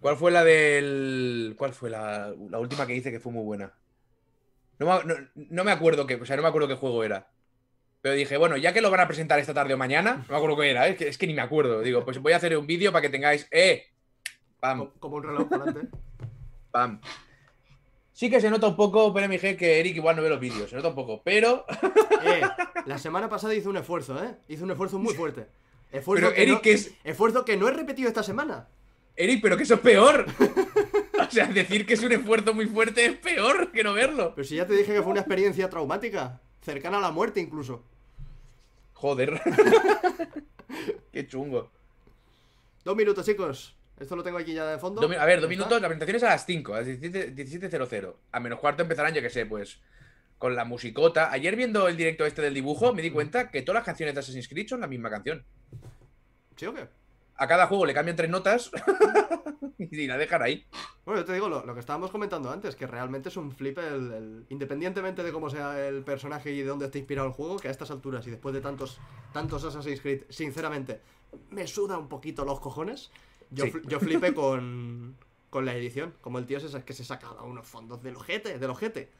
¿Cuál 0.00 0.16
fue 0.16 0.30
la 0.30 0.44
del. 0.44 1.54
¿Cuál 1.56 1.72
fue 1.72 1.88
la, 1.90 2.34
la 2.50 2.58
última 2.58 2.86
que 2.86 2.94
hice 2.94 3.10
que 3.10 3.20
fue 3.20 3.32
muy 3.32 3.44
buena? 3.44 3.72
No, 4.78 5.02
no- 5.04 5.14
no 5.34 5.64
me 5.64 5.70
acuerdo 5.70 6.06
qué. 6.06 6.16
O 6.16 6.26
sea, 6.26 6.36
no 6.36 6.42
me 6.42 6.48
acuerdo 6.48 6.68
qué 6.68 6.74
juego 6.74 7.04
era. 7.04 7.30
Pero 8.04 8.16
dije, 8.16 8.36
bueno, 8.36 8.58
ya 8.58 8.74
que 8.74 8.82
lo 8.82 8.90
van 8.90 9.00
a 9.00 9.06
presentar 9.06 9.38
esta 9.38 9.54
tarde 9.54 9.72
o 9.72 9.78
mañana, 9.78 10.16
no 10.16 10.24
me 10.28 10.36
acuerdo 10.36 10.58
qué 10.58 10.70
era, 10.70 10.86
es, 10.88 10.96
que, 10.98 11.08
es 11.08 11.16
que 11.16 11.26
ni 11.26 11.32
me 11.32 11.40
acuerdo. 11.40 11.80
Digo, 11.80 12.04
pues 12.04 12.18
voy 12.18 12.34
a 12.34 12.36
hacer 12.36 12.54
un 12.54 12.66
vídeo 12.66 12.92
para 12.92 13.00
que 13.00 13.08
tengáis. 13.08 13.48
¡Eh! 13.50 13.86
¡Pam! 14.60 14.80
Co- 14.80 14.92
Como 15.00 15.16
un 15.16 15.22
reloj 15.22 15.48
volante. 15.48 15.88
¡Pam! 16.70 17.00
Sí 18.12 18.28
que 18.28 18.42
se 18.42 18.50
nota 18.50 18.66
un 18.66 18.76
poco, 18.76 19.10
pero 19.14 19.26
G, 19.26 19.56
que 19.56 19.80
Eric 19.80 19.96
igual 19.96 20.16
no 20.16 20.22
ve 20.22 20.28
los 20.28 20.38
vídeos, 20.38 20.68
se 20.68 20.76
nota 20.76 20.88
un 20.88 20.94
poco, 20.94 21.22
pero. 21.24 21.64
Eh, 22.26 22.42
la 22.86 22.98
semana 22.98 23.28
pasada 23.30 23.54
hizo 23.54 23.70
un 23.70 23.78
esfuerzo, 23.78 24.22
¿eh? 24.22 24.34
Hizo 24.48 24.64
un 24.64 24.70
esfuerzo 24.72 24.98
muy 24.98 25.14
fuerte. 25.14 25.46
Esfuerzo 25.90 26.26
Pero 26.26 26.34
que 26.36 26.42
Eric, 26.42 26.54
no- 26.56 26.60
que 26.60 26.72
es. 26.72 26.92
Esfuerzo 27.04 27.42
que 27.46 27.56
no 27.56 27.68
he 27.68 27.72
repetido 27.72 28.08
esta 28.08 28.22
semana. 28.22 28.68
Eric, 29.16 29.40
pero 29.40 29.56
que 29.56 29.62
eso 29.62 29.74
es 29.76 29.80
peor. 29.80 30.26
O 31.26 31.30
sea, 31.30 31.46
decir 31.46 31.86
que 31.86 31.94
es 31.94 32.02
un 32.02 32.12
esfuerzo 32.12 32.52
muy 32.52 32.66
fuerte 32.66 33.06
es 33.06 33.16
peor 33.16 33.72
que 33.72 33.82
no 33.82 33.94
verlo. 33.94 34.34
Pero 34.34 34.46
si 34.46 34.56
ya 34.56 34.66
te 34.66 34.74
dije 34.74 34.92
que 34.92 35.02
fue 35.02 35.12
una 35.12 35.20
experiencia 35.20 35.70
traumática. 35.70 36.42
Cercana 36.60 36.98
a 36.98 37.00
la 37.00 37.10
muerte 37.10 37.40
incluso. 37.40 37.82
Joder. 39.04 39.38
Qué 41.12 41.26
chungo. 41.26 41.70
Dos 42.82 42.96
minutos, 42.96 43.26
chicos. 43.26 43.76
Esto 44.00 44.16
lo 44.16 44.22
tengo 44.22 44.38
aquí 44.38 44.54
ya 44.54 44.64
de 44.64 44.78
fondo. 44.78 45.02
A 45.02 45.26
ver, 45.26 45.42
dos 45.42 45.50
minutos, 45.50 45.78
la 45.78 45.88
presentación 45.88 46.16
es 46.16 46.22
a 46.22 46.28
las 46.30 46.46
5, 46.46 46.72
a 46.72 46.76
las 46.78 46.86
17 46.86 47.34
17.00. 47.34 48.14
A 48.32 48.40
menos 48.40 48.60
cuarto 48.60 48.82
empezarán, 48.82 49.12
yo 49.12 49.20
que 49.20 49.28
sé, 49.28 49.44
pues, 49.44 49.78
con 50.38 50.56
la 50.56 50.64
musicota. 50.64 51.30
Ayer 51.30 51.54
viendo 51.54 51.86
el 51.86 51.98
directo 51.98 52.24
este 52.24 52.40
del 52.40 52.54
dibujo, 52.54 52.94
me 52.94 53.02
di 53.02 53.10
cuenta 53.10 53.50
que 53.50 53.60
todas 53.60 53.80
las 53.80 53.84
canciones 53.84 54.14
de 54.14 54.20
Assassin's 54.20 54.48
Creed 54.48 54.68
son 54.68 54.80
la 54.80 54.86
misma 54.86 55.10
canción. 55.10 55.44
¿Sí 56.56 56.64
o 56.64 56.72
qué? 56.72 56.88
A 57.36 57.46
cada 57.48 57.66
juego 57.66 57.84
le 57.86 57.94
cambian 57.94 58.16
tres 58.16 58.30
notas 58.30 58.70
y 59.78 60.06
la 60.06 60.16
dejan 60.16 60.42
ahí. 60.42 60.64
Bueno, 61.04 61.20
yo 61.20 61.24
te 61.26 61.32
digo 61.34 61.48
lo, 61.48 61.64
lo 61.66 61.74
que 61.74 61.80
estábamos 61.80 62.10
comentando 62.10 62.50
antes, 62.50 62.76
que 62.76 62.86
realmente 62.86 63.28
es 63.28 63.36
un 63.36 63.50
flip 63.52 63.78
el, 63.78 64.12
el- 64.12 64.46
Independientemente 64.50 65.22
de 65.22 65.32
cómo 65.32 65.50
sea 65.50 65.86
el 65.86 66.02
personaje 66.04 66.52
y 66.52 66.58
de 66.62 66.68
dónde 66.68 66.86
esté 66.86 66.98
inspirado 67.00 67.26
el 67.28 67.34
juego, 67.34 67.56
que 67.58 67.68
a 67.68 67.70
estas 67.70 67.90
alturas 67.90 68.26
y 68.26 68.30
después 68.30 68.54
de 68.54 68.60
tantos, 68.60 68.98
tantos 69.32 69.64
Assassin's 69.64 70.00
Creed, 70.00 70.22
sinceramente, 70.28 71.00
me 71.50 71.66
suda 71.66 71.98
un 71.98 72.08
poquito 72.08 72.44
los 72.44 72.60
cojones. 72.60 73.10
Yo, 73.50 73.64
Sí. 73.66 73.72
yo 73.86 74.00
flipé 74.00 74.32
con, 74.32 75.16
con 75.50 75.64
la 75.66 75.74
edición. 75.74 76.14
Como 76.20 76.38
el 76.38 76.46
tío 76.46 76.58
es 76.58 76.74
que 76.84 76.92
se 76.92 77.04
sacaba 77.04 77.42
unos 77.42 77.66
fondos 77.66 78.02
del 78.02 78.16
ojete, 78.16 78.58
del 78.58 78.70
ojete. 78.70 79.10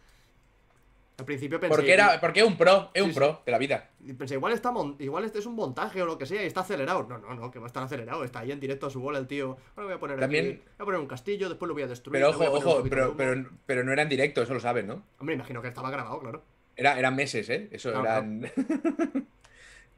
Al 1.16 1.24
principio 1.24 1.60
pensé. 1.60 1.74
Porque 1.76 1.92
era, 1.92 2.20
porque 2.20 2.40
es 2.40 2.46
un 2.46 2.56
pro, 2.56 2.90
es 2.92 3.00
un 3.02 3.10
Sí, 3.10 3.14
pro 3.14 3.40
de 3.46 3.52
la 3.52 3.58
vida. 3.58 3.88
Y 4.04 4.12
pensé, 4.14 4.34
igual 4.34 4.52
está 4.52 4.72
igual 4.98 5.24
este 5.24 5.38
es 5.38 5.46
un 5.46 5.54
montaje 5.54 6.02
o 6.02 6.06
lo 6.06 6.18
que 6.18 6.26
sea 6.26 6.42
y 6.42 6.46
está 6.46 6.60
acelerado. 6.62 7.06
No, 7.08 7.18
no, 7.18 7.34
no, 7.34 7.50
que 7.52 7.60
va 7.60 7.66
a 7.66 7.68
estar 7.68 7.84
acelerado. 7.84 8.24
Está 8.24 8.40
ahí 8.40 8.50
en 8.50 8.58
directo 8.58 8.86
a 8.88 8.90
su 8.90 9.00
bola 9.00 9.18
el 9.20 9.28
tío. 9.28 9.56
Ahora 9.76 9.84
voy 9.84 9.92
a 9.94 10.00
poner 10.00 10.18
También- 10.18 10.46
aquí- 10.46 10.62
voy 10.78 10.82
a 10.82 10.84
poner 10.86 11.00
un 11.00 11.06
castillo, 11.06 11.48
después 11.48 11.68
lo 11.68 11.74
voy 11.74 11.84
a 11.84 11.86
destruir. 11.86 12.14
Pero 12.20 12.30
ojo, 12.30 12.44
ojo, 12.50 12.82
pero, 12.88 13.16
pero, 13.16 13.48
pero 13.64 13.84
no 13.84 13.92
era 13.92 14.02
en 14.02 14.08
directo, 14.08 14.42
eso 14.42 14.54
lo 14.54 14.60
sabes, 14.60 14.84
¿no? 14.84 15.04
Hombre, 15.20 15.36
imagino 15.36 15.62
que 15.62 15.68
estaba 15.68 15.90
grabado, 15.90 16.18
claro. 16.18 16.42
Era, 16.76 16.98
eran 16.98 17.14
meses, 17.14 17.48
¿eh? 17.48 17.68
Eso 17.70 17.92
Claro, 17.92 18.06
eran. 18.08 18.50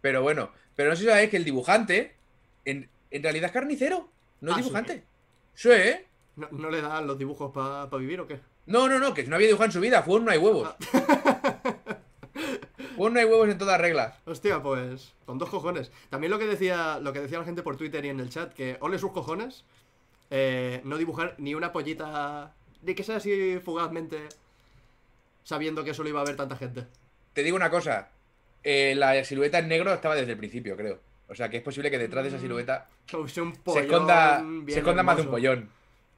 pero 0.03 0.23
bueno, 0.23 0.51
pero 0.75 0.91
no 0.91 0.97
sé 0.97 1.03
si 1.05 1.09
sabéis 1.09 1.31
que 1.31 1.37
el 1.39 1.45
dibujante 1.45 2.15
en, 2.65 2.89
en 3.11 3.23
realidad 3.23 3.47
es 3.47 3.53
carnicero, 3.53 4.09
no 4.43 4.51
es 4.51 4.57
Ah, 4.57 4.59
¿sí? 4.59 4.63
dibujante. 4.65 5.05
Sí, 5.55 5.71
¿eh? 5.71 6.05
¿No, 6.37 6.49
no 6.53 6.69
le 6.71 6.83
dan 6.83 7.07
los 7.07 7.17
dibujos 7.17 7.51
para 7.53 7.87
vivir 7.97 8.21
o 8.21 8.27
qué? 8.27 8.39
No, 8.67 8.89
no, 8.89 8.99
no, 8.99 9.15
que 9.15 9.25
no 9.25 9.37
había 9.37 9.47
dibujado 9.47 9.67
en 9.67 9.73
su 9.73 9.81
vida, 9.81 10.03
fue 10.03 10.17
un 10.17 10.25
no 10.25 10.31
hay 10.33 10.39
huevos. 10.39 10.69
Ah. 10.69 11.87
Fue 12.97 13.07
un 13.09 13.15
no 13.15 13.21
hay 13.21 13.27
huevos 13.27 13.49
en 13.49 13.59
todas 13.59 13.81
reglas. 13.81 14.15
Hostia, 14.25 14.63
pues, 14.63 15.13
con 15.27 15.39
dos 15.39 15.51
cojones. 15.51 15.93
También 16.09 16.31
lo 16.31 16.39
que 16.39 16.47
decía, 16.47 16.99
lo 16.99 17.13
que 17.13 17.21
decía 17.21 17.39
la 17.39 17.45
gente 17.45 17.63
por 17.63 17.77
Twitter 17.77 18.05
y 18.05 18.09
en 18.09 18.21
el 18.21 18.31
chat, 18.31 18.53
que 18.55 18.79
ole 18.81 18.99
sus 18.99 19.13
cojones, 19.13 19.65
eh, 20.31 20.81
no 20.85 20.97
dibujar 20.97 21.35
ni 21.39 21.55
una 21.55 21.73
pollita, 21.73 22.55
ni 22.83 22.95
que 22.95 23.05
sea 23.05 23.17
así 23.17 23.61
fugazmente, 23.63 24.29
sabiendo 25.45 25.85
que 25.85 25.93
solo 25.95 26.09
iba 26.09 26.21
a 26.21 26.23
haber 26.23 26.37
tanta 26.37 26.57
gente. 26.57 26.87
Te 27.35 27.43
digo 27.43 27.57
una 27.57 27.71
cosa, 27.71 28.09
eh, 28.65 28.95
la 28.97 29.23
silueta 29.25 29.59
en 29.59 29.69
negro 29.69 29.93
estaba 29.93 30.17
desde 30.17 30.33
el 30.33 30.39
principio, 30.39 30.77
creo. 30.77 30.99
O 31.29 31.35
sea 31.35 31.49
que 31.49 31.59
es 31.59 31.63
posible 31.63 31.91
que 31.91 31.99
detrás 31.99 32.25
de 32.25 32.31
esa 32.31 32.39
silueta 32.39 32.89
un 33.13 33.29
se 33.29 33.41
esconda, 33.81 34.45
se 34.69 34.79
esconda 34.79 35.03
más 35.03 35.17
de 35.17 35.23
un 35.23 35.31
pollón. 35.31 35.69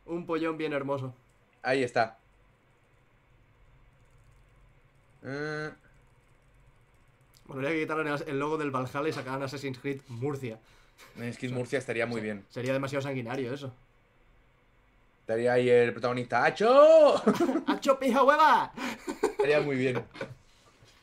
Un 0.07 0.27
pollón 0.27 0.57
bien 0.57 0.73
hermoso. 0.73 1.15
Ahí 1.63 1.83
está. 1.83 2.19
Eh, 5.25 5.71
Bueno, 7.47 7.62
habría 7.62 7.71
que 7.71 7.81
quitar 7.81 8.23
el- 8.29 8.39
logo 8.39 8.59
del 8.59 8.71
Valhalla 8.71 9.09
y 9.09 9.12
sacar 9.12 9.43
Assassin's 9.43 9.79
Creed 9.79 10.03
Murcia. 10.09 10.59
es 11.19 11.39
que 11.39 11.49
Murcia 11.49 11.79
estaría 11.79 12.05
muy 12.07 12.21
bien. 12.21 12.45
Sería 12.51 12.73
demasiado 12.75 13.03
sanguinario 13.03 13.53
eso. 13.55 13.73
Estaría 15.21 15.53
ahí 15.55 15.69
el 15.69 15.93
protagonista. 15.93 16.45
¡Acho! 16.45 17.14
¡Hacho 17.66 17.99
pija 17.99 18.23
hueva! 18.23 18.73
Estaría 19.23 19.61
muy 19.61 19.77
bien. 19.77 20.05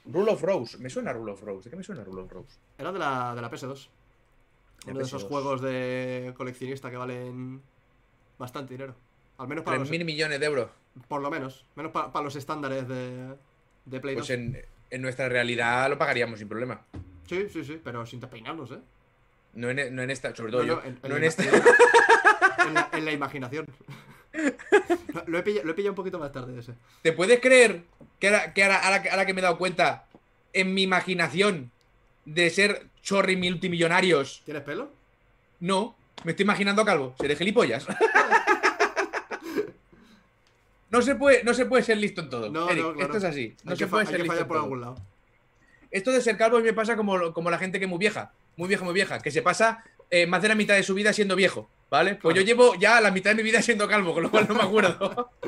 Rule 0.05 0.31
of 0.31 0.41
Rose. 0.43 0.77
Me 0.77 0.89
suena 0.89 1.13
Rule 1.13 1.31
of 1.31 1.41
Rose. 1.41 1.63
¿De 1.65 1.69
qué 1.71 1.75
me 1.77 1.83
suena 1.83 2.03
Rule 2.03 2.21
of 2.21 2.31
Rose? 2.31 2.57
Era 2.77 2.91
de 2.91 2.99
la, 2.99 3.33
de 3.35 3.41
la 3.41 3.49
PS2. 3.49 3.87
De 4.85 4.91
Uno 4.91 4.99
de 4.99 5.05
esos 5.05 5.23
PS2. 5.25 5.27
juegos 5.27 5.61
de 5.61 6.33
coleccionista 6.37 6.91
que 6.91 6.97
valen 6.97 7.61
bastante 8.37 8.73
dinero. 8.75 8.93
Al 9.39 9.47
menos 9.47 9.63
para 9.63 9.77
3 9.77 9.81
los, 9.81 9.89
mil 9.89 10.05
millones 10.05 10.39
de 10.39 10.45
euros. 10.45 10.69
Por 11.07 11.21
lo 11.21 11.29
menos. 11.31 11.65
Menos 11.75 11.91
para 11.91 12.21
los 12.21 12.35
estándares 12.35 12.87
de, 12.87 13.35
de 13.85 13.99
Play 13.99 14.15
Pues 14.15 14.27
2. 14.27 14.37
en, 14.37 14.61
en 14.89 15.01
nuestra 15.01 15.29
realidad 15.29 15.89
lo 15.89 15.97
pagaríamos 15.97 16.39
sin 16.39 16.47
problema. 16.47 16.81
Sí, 17.27 17.47
sí, 17.51 17.63
sí, 17.63 17.79
pero 17.83 18.05
sin 18.05 18.19
despeinarnos, 18.19 18.71
¿eh? 18.71 18.79
No 19.53 19.69
en, 19.69 19.95
no 19.95 20.01
en 20.03 20.09
esta, 20.11 20.35
sobre 20.35 20.51
todo 20.51 20.63
No, 20.63 20.67
yo. 20.67 20.75
no, 20.75 20.83
en- 20.83 20.99
no 21.09 21.17
en 21.17 21.23
esta. 21.23 21.43
en, 22.67 22.73
la, 22.73 22.89
en 22.91 23.05
la 23.05 23.11
imaginación. 23.11 23.65
Lo- 25.27 25.37
he 25.39 25.43
pillado, 25.43 25.65
lo 25.65 25.71
he 25.71 25.75
pillado 25.75 25.91
un 25.93 25.95
poquito 25.95 26.19
más 26.19 26.31
tarde 26.31 26.59
ese. 26.59 26.73
¿Te 27.01 27.13
puedes 27.13 27.39
creer 27.39 27.83
que, 28.19 28.27
ahora, 28.27 28.53
que 28.53 28.63
ahora, 28.63 28.77
ahora 28.79 29.01
que- 29.01 29.09
ahora 29.09 29.25
que 29.25 29.33
me 29.33 29.39
he 29.39 29.43
dado 29.43 29.57
cuenta, 29.57 30.05
en 30.53 30.73
mi 30.73 30.83
imaginación 30.83 31.71
de 32.25 32.49
ser 32.49 32.87
chorri 33.01 33.37
multimillonarios, 33.37 34.41
¿Tienes 34.45 34.63
pelo? 34.63 34.89
no, 35.61 35.95
me 36.23 36.31
estoy 36.31 36.43
imaginando 36.43 36.81
a 36.81 36.85
calvo, 36.85 37.15
seré 37.19 37.35
gilipollas. 37.35 37.87
No 40.89 41.01
se, 41.01 41.15
puede, 41.15 41.43
no 41.43 41.53
se 41.53 41.65
puede 41.65 41.83
ser 41.83 41.97
listo 41.97 42.21
en 42.21 42.29
todo. 42.29 42.49
No, 42.49 42.69
Eric, 42.69 42.83
no, 42.83 42.93
claro. 42.93 43.05
esto 43.13 43.17
es 43.17 43.23
así. 43.23 43.55
No 43.63 43.71
hay 43.71 43.77
se 43.77 43.87
puede 43.87 44.05
ser 44.05 44.17
que 44.17 44.23
listo 44.23 44.39
en 44.39 44.47
por 44.47 44.55
todo. 44.57 44.63
algún 44.63 44.81
lado. 44.81 44.95
Esto 45.91 46.11
de 46.11 46.21
ser 46.21 46.37
calvo 46.37 46.57
a 46.57 46.59
mí 46.59 46.65
me 46.65 46.73
pasa 46.73 46.95
como, 46.95 47.33
como 47.33 47.49
la 47.49 47.57
gente 47.57 47.79
que 47.79 47.85
es 47.85 47.89
muy 47.89 47.99
vieja. 47.99 48.31
Muy 48.55 48.67
vieja, 48.67 48.83
muy 48.83 48.93
vieja. 48.93 49.19
Que 49.19 49.31
se 49.31 49.41
pasa 49.41 49.83
eh, 50.09 50.27
más 50.27 50.41
de 50.41 50.47
la 50.49 50.55
mitad 50.55 50.75
de 50.75 50.83
su 50.83 50.93
vida 50.93 51.11
siendo 51.13 51.35
viejo. 51.35 51.69
¿Vale? 51.89 52.15
Pues 52.15 52.33
Claro. 52.33 52.35
yo 52.35 52.41
llevo 52.45 52.75
ya 52.75 52.99
la 53.01 53.11
mitad 53.11 53.31
de 53.31 53.35
mi 53.35 53.43
vida 53.43 53.61
siendo 53.61 53.87
calvo, 53.87 54.13
con 54.13 54.23
lo 54.23 54.31
cual 54.31 54.47
no 54.47 54.55
me 54.55 54.63
acuerdo. 54.63 55.31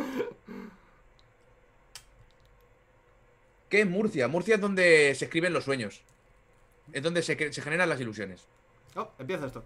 ¿Qué 3.70 3.82
es 3.82 3.88
Murcia? 3.88 4.28
Murcia 4.28 4.56
es 4.56 4.62
donde 4.62 5.14
se 5.16 5.26
escriben 5.26 5.52
los 5.54 5.66
sueños. 5.66 6.02
Es 6.94 7.04
donde 7.04 7.22
se, 7.22 7.36
generan 7.36 7.90
las 7.90 8.00
ilusiones. 8.00 8.46
Oh, 8.96 9.12
empieza 9.20 9.46
esto. 9.48 9.66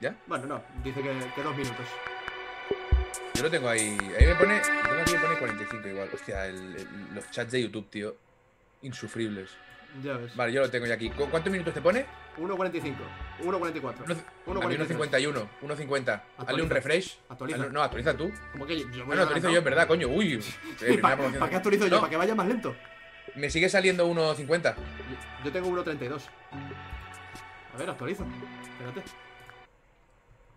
¿Ya? 0.00 0.16
Bueno, 0.26 0.46
no, 0.46 0.62
dice 0.82 1.02
que, 1.02 1.10
que 1.34 1.42
dos 1.42 1.54
minutos. 1.56 1.86
Yo 3.34 3.42
lo 3.42 3.50
tengo 3.50 3.68
ahí. 3.68 3.96
Ahí 4.18 4.26
me 4.26 4.34
pone. 4.34 4.60
Tengo 4.60 5.00
aquí 5.00 5.12
me 5.14 5.18
pone 5.20 5.38
45 5.38 5.88
igual. 5.88 6.08
Hostia, 6.12 6.46
el- 6.46 6.76
el- 6.76 7.14
los 7.14 7.30
chats 7.30 7.52
de 7.52 7.62
YouTube, 7.62 7.88
tío. 7.90 8.16
Insufribles. 8.82 9.50
Ya 10.02 10.14
ves. 10.16 10.34
Vale, 10.34 10.52
yo 10.52 10.62
lo 10.62 10.70
tengo 10.70 10.86
ya 10.86 10.94
aquí. 10.94 11.10
¿Cu- 11.10 11.28
¿Cuántos 11.28 11.52
minutos 11.52 11.74
te 11.74 11.82
pone? 11.82 12.06
1.45, 12.38 12.96
1.44. 13.40 14.04
Uno- 14.46 14.62
a 14.62 14.66
mí 14.68 14.74
1.51, 14.76 15.48
1.50. 15.60 16.12
Hazle 16.14 16.54
un 16.54 16.70
Actualiza. 16.70 16.74
refresh. 16.74 17.18
Actualiza. 17.28 17.58
Hazle- 17.58 17.70
No, 17.72 17.82
actualiza 17.82 18.16
tú. 18.16 18.32
Como 18.52 18.66
que 18.66 18.78
yo, 18.80 18.90
yo 18.90 19.04
Bueno, 19.04 19.22
actualizo 19.22 19.50
yo, 19.50 19.58
en 19.58 19.64
verdad, 19.64 19.86
coño. 19.86 20.08
Uy. 20.08 20.42
eh, 20.82 20.98
¿Para 20.98 21.16
promoción. 21.16 21.50
qué 21.50 21.56
actualizo 21.56 21.84
yo? 21.86 21.90
No, 21.96 22.00
¿Para 22.00 22.10
que 22.10 22.16
vaya 22.16 22.34
más 22.34 22.46
lento? 22.48 22.74
Me 23.34 23.50
sigue 23.50 23.68
saliendo 23.68 24.06
1.50. 24.06 24.74
Yo, 24.76 25.44
yo 25.44 25.52
tengo 25.52 25.68
1.32. 25.68 26.22
A 27.74 27.76
ver, 27.78 27.90
actualizo. 27.90 28.24
Espérate. 28.78 29.02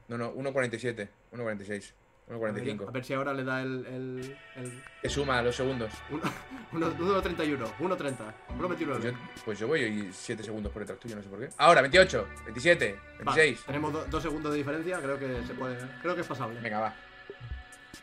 No, 0.08 0.18
no, 0.18 0.32
1.47. 0.34 1.10
1.46. 1.34 1.94
A 2.28 2.34
ver, 2.38 2.50
a 2.50 2.54
1.45. 2.54 2.92
ver 2.92 3.06
si 3.06 3.14
ahora 3.14 3.34
le 3.34 3.44
da 3.44 3.62
el. 3.62 3.86
el, 3.86 4.38
el 4.56 4.84
Te 5.02 5.10
suma 5.10 5.42
los 5.44 5.56
segundos. 5.56 5.92
uno- 6.10 6.24
uno- 6.72 7.22
1.31, 7.22 7.58
1.30, 7.78 8.16
Pues 8.58 8.80
1.29. 8.80 9.00
yo, 9.02 9.12
pues 9.46 9.60
yo 9.60 9.68
voy 9.68 10.10
7 10.12 10.42
segundos 10.44 10.72
por 10.72 10.82
detrás 10.82 11.00
tuyo, 11.00 11.16
no 11.16 11.22
sé 11.22 11.30
por 11.30 11.40
qué. 11.40 11.50
Ahora, 11.58 11.82
28, 11.82 12.28
27, 12.46 13.00
Va, 13.28 13.34
26. 13.36 13.66
tenemos 13.68 13.94
do- 13.94 14.06
dos 14.06 14.24
segundos 14.24 14.52
de 14.54 14.58
diferencia, 14.58 15.00
creo 15.00 15.20
que 15.20 15.46
se 15.46 15.54
puede. 15.54 15.78
Creo 16.02 16.16
que 16.16 16.22
es 16.22 16.28
pasable. 16.28 16.60
Venga, 16.62 16.80
va. 16.80 16.96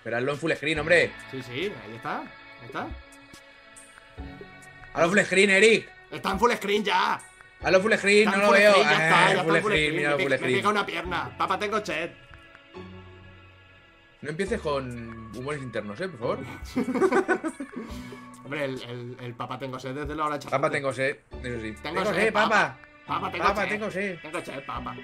Pero 0.05 0.17
hazlo 0.17 0.33
en 0.33 0.39
full 0.39 0.53
screen, 0.53 0.79
hombre. 0.79 1.13
Sí, 1.33 1.43
sí, 1.43 1.73
ahí 1.85 1.97
está. 1.97 2.21
Ahí 2.21 2.67
está. 2.67 2.87
Hazlo 4.95 5.09
full 5.11 5.19
screen, 5.21 5.51
Eric. 5.51 5.89
Está 6.11 6.31
en 6.31 6.39
full 6.39 6.53
screen 6.53 6.85
ya. 6.85 7.21
Hazlo 7.63 7.81
full 7.81 7.93
screen, 7.95 8.29
Está 8.29 8.37
no 8.37 8.43
en 8.45 8.47
lo 8.47 8.53
veo. 8.53 8.71
screen, 8.73 8.89
ya 8.89 8.93
está, 8.93 9.19
Ah, 9.19 9.25
ya 9.25 9.31
está 9.31 9.45
full 9.45 9.57
en 9.57 9.63
full 9.63 9.71
screen, 9.73 9.87
screen. 9.91 9.97
mira 9.97 10.11
Me, 10.17 10.23
full 10.23 10.31
me 10.31 10.37
screen. 10.39 10.57
pica 10.57 10.69
una 10.69 10.87
pierna. 10.87 11.37
Papá, 11.39 11.59
tengo 11.59 11.81
chat. 11.81 12.11
No 14.23 14.31
empieces 14.31 14.61
con 14.61 15.37
humores 15.37 15.63
internos, 15.63 16.01
eh, 16.01 16.09
por 16.09 16.19
favor. 16.21 16.39
Hombre, 18.45 18.65
el, 18.65 18.83
el, 18.83 19.17
el 19.21 19.35
papá 19.35 19.59
tengo 19.59 19.79
sed 19.79 19.95
desde 19.95 20.15
la 20.15 20.27
hora 20.27 20.39
de 20.39 20.49
Papá, 20.49 20.71
tengo 20.71 20.93
sed. 20.93 21.19
Eso 21.43 21.61
sí. 21.61 21.75
Tengo 21.83 22.01
Tengo 22.01 22.05
sed, 22.07 22.15
sed, 22.15 22.33
papá. 22.33 22.79
Papá, 23.07 23.31
tengo 23.33 23.45
Papá, 23.45 23.63
sed. 23.63 23.69
tengo 23.71 23.91
sed. 23.91 24.19
Tengo 24.23 24.41
sed, 24.45 24.65
papá. 24.65 24.97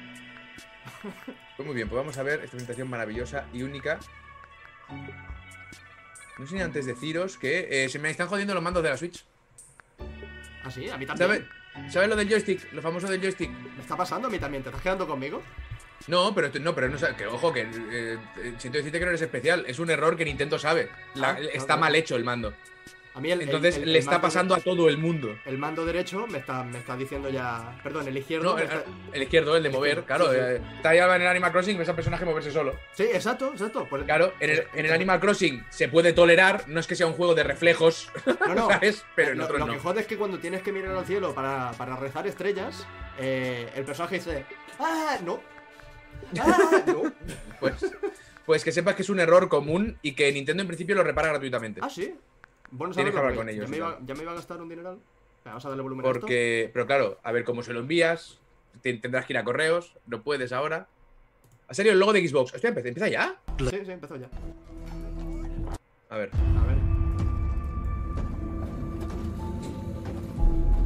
Pues 1.56 1.66
muy 1.66 1.74
bien, 1.74 1.88
pues 1.88 1.96
vamos 1.98 2.16
a 2.16 2.22
ver 2.22 2.40
esta 2.40 2.50
presentación 2.52 2.88
maravillosa 2.88 3.44
y 3.52 3.62
única. 3.62 3.98
No 6.38 6.46
sé 6.46 6.54
ni 6.54 6.60
antes 6.62 6.86
deciros 6.86 7.36
que 7.36 7.84
eh, 7.84 7.88
se 7.88 7.98
me 7.98 8.10
están 8.10 8.28
jodiendo 8.28 8.54
los 8.54 8.62
mandos 8.62 8.82
de 8.82 8.90
la 8.90 8.96
Switch. 8.96 9.24
Ah, 10.64 10.70
sí, 10.70 10.88
a 10.88 10.96
mí 10.96 11.06
también. 11.06 11.28
¿Sabes? 11.74 11.92
¿Sabes 11.92 12.08
lo 12.08 12.16
del 12.16 12.28
joystick? 12.28 12.72
Lo 12.72 12.82
famoso 12.82 13.08
del 13.08 13.20
joystick. 13.20 13.50
¿Me 13.50 13.82
está 13.82 13.96
pasando 13.96 14.28
a 14.28 14.30
mí 14.30 14.38
también? 14.38 14.62
¿Te 14.62 14.68
estás 14.68 14.82
quedando 14.82 15.06
conmigo? 15.06 15.42
No, 16.06 16.34
pero 16.34 16.50
no, 16.60 16.74
pero 16.74 16.88
no 16.88 16.96
que 17.16 17.26
ojo, 17.26 17.52
que 17.52 17.62
eh, 17.62 18.18
eh, 18.38 18.54
siento 18.58 18.78
decirte 18.78 18.98
que 18.98 19.04
no 19.04 19.10
eres 19.10 19.22
especial. 19.22 19.64
Es 19.66 19.78
un 19.78 19.90
error 19.90 20.16
que 20.16 20.24
Nintendo 20.24 20.58
sabe. 20.58 20.88
La- 21.14 21.30
Ah, 21.30 21.38
está 21.52 21.66
claro. 21.66 21.80
mal 21.82 21.94
hecho 21.96 22.16
el 22.16 22.24
mando. 22.24 22.54
A 23.14 23.20
mí 23.20 23.32
el, 23.32 23.42
Entonces 23.42 23.78
el- 23.78 23.92
le 23.92 23.98
está 23.98 24.20
pasando 24.20 24.54
a 24.54 24.60
todo 24.60 24.88
el 24.88 24.96
mundo. 24.96 25.36
El 25.44 25.58
mando 25.58 25.84
derecho 25.84 26.26
me 26.28 26.38
está, 26.38 26.62
me 26.62 26.78
está 26.78 26.96
diciendo 26.96 27.28
ya. 27.28 27.76
Perdón, 27.82 28.06
el 28.06 28.16
izquierdo. 28.16 28.52
No, 28.52 28.58
el, 28.58 28.64
está- 28.64 28.84
el 29.12 29.22
izquierdo, 29.24 29.56
el 29.56 29.62
de 29.64 29.70
mover, 29.70 30.04
claro. 30.04 30.26
sí, 30.26 30.30
sí. 30.34 30.36
eh, 30.40 30.62
Está 30.76 30.94
ya 30.94 31.16
en 31.16 31.22
el 31.22 31.26
Animal 31.26 31.50
Crossing, 31.50 31.76
ves 31.78 31.88
al 31.88 31.96
personaje 31.96 32.24
moverse 32.24 32.52
solo. 32.52 32.78
Sí, 32.92 33.02
exacto, 33.02 33.50
exacto. 33.52 33.88
Pues- 33.90 34.04
Claro, 34.04 34.34
en 34.38 34.50
el, 34.50 34.66
en 34.72 34.86
el 34.86 34.92
Animal 34.92 35.18
Crossing 35.18 35.66
se 35.68 35.88
puede 35.88 36.12
tolerar, 36.12 36.68
no 36.68 36.78
es 36.78 36.86
que 36.86 36.94
sea 36.94 37.08
un 37.08 37.14
juego 37.14 37.34
de 37.34 37.42
reflejos, 37.42 38.08
No, 38.46 38.54
no. 38.54 38.68
¿sabes? 38.70 39.04
Pero 39.16 39.32
en 39.32 39.38
lo, 39.38 39.44
otros 39.46 39.58
lo 39.58 39.66
no. 39.66 39.72
que 39.72 39.78
jode 39.80 40.00
es 40.02 40.06
que 40.06 40.16
cuando 40.16 40.38
tienes 40.38 40.62
que 40.62 40.70
mirar 40.70 40.94
al 40.96 41.04
cielo 41.04 41.34
para, 41.34 41.72
para 41.72 41.96
rezar 41.96 42.24
estrellas, 42.28 42.86
eh, 43.18 43.68
el 43.74 43.84
personaje 43.84 44.14
dice. 44.16 44.44
¡Ah! 44.78 45.18
No. 45.24 45.40
¡Ah! 46.40 46.82
No. 46.86 47.12
Pues, 47.60 47.74
pues 48.46 48.64
que 48.64 48.72
sepas 48.72 48.94
que 48.94 49.02
es 49.02 49.08
un 49.10 49.20
error 49.20 49.48
común 49.48 49.98
y 50.02 50.12
que 50.12 50.30
Nintendo 50.32 50.62
en 50.62 50.66
principio 50.68 50.94
lo 50.94 51.02
repara 51.04 51.28
gratuitamente. 51.28 51.80
Ah, 51.82 51.90
sí. 51.90 52.14
Bueno, 52.70 52.94
Tienes 52.94 53.12
que 53.12 53.18
hablar 53.18 53.34
porque 53.34 53.46
con 53.46 53.48
ellos 53.48 53.64
Ya 53.64 53.70
me, 53.70 53.76
iba, 53.78 53.96
tal. 53.96 54.06
ya 54.06 54.14
me 54.14 54.22
iba 54.22 54.32
a 54.32 54.34
gastar 54.34 54.60
un 54.62 54.68
dineral. 54.68 54.98
Vamos 55.44 55.64
a 55.64 55.68
darle 55.68 55.82
volumen 55.82 56.04
a 56.04 56.08
esto. 56.08 56.20
Porque, 56.20 56.70
pero 56.72 56.86
claro, 56.86 57.18
a 57.22 57.32
ver 57.32 57.44
cómo 57.44 57.62
se 57.62 57.72
lo 57.72 57.80
envías, 57.80 58.38
te- 58.82 58.92
tendrás 58.94 59.24
que 59.26 59.32
ir 59.32 59.38
a 59.38 59.44
correos, 59.44 59.94
no 60.06 60.22
puedes 60.22 60.52
ahora. 60.52 60.86
¿Ha 61.68 61.74
salido 61.74 61.92
el 61.94 61.98
logo 62.00 62.12
de 62.12 62.26
Xbox? 62.28 62.54
Hostia, 62.54 62.70
¿empieza 62.70 63.08
ya? 63.08 63.40
Sí, 63.58 63.78
sí, 63.84 63.90
empezó 63.92 64.16
ya. 64.16 64.28
A 66.10 66.16
ver. 66.18 66.30
A 66.34 66.66
ver. 66.66 66.78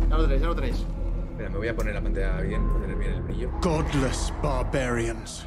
Ya 0.09 0.17
lo 0.17 0.23
tenéis, 0.25 0.41
ya 0.43 0.47
lo 0.49 0.55
tenéis. 0.55 0.87
Espera, 1.33 1.49
me 1.49 1.57
voy 1.57 1.69
a 1.69 1.75
poner 1.75 1.95
la 1.95 2.03
pantalla 2.03 2.41
bien, 2.43 2.69
para 2.69 2.81
tener 2.81 2.97
bien 2.97 3.13
el 3.15 3.23
brillo. 3.23 3.51
Godless 3.63 4.31
barbarians. 4.43 5.47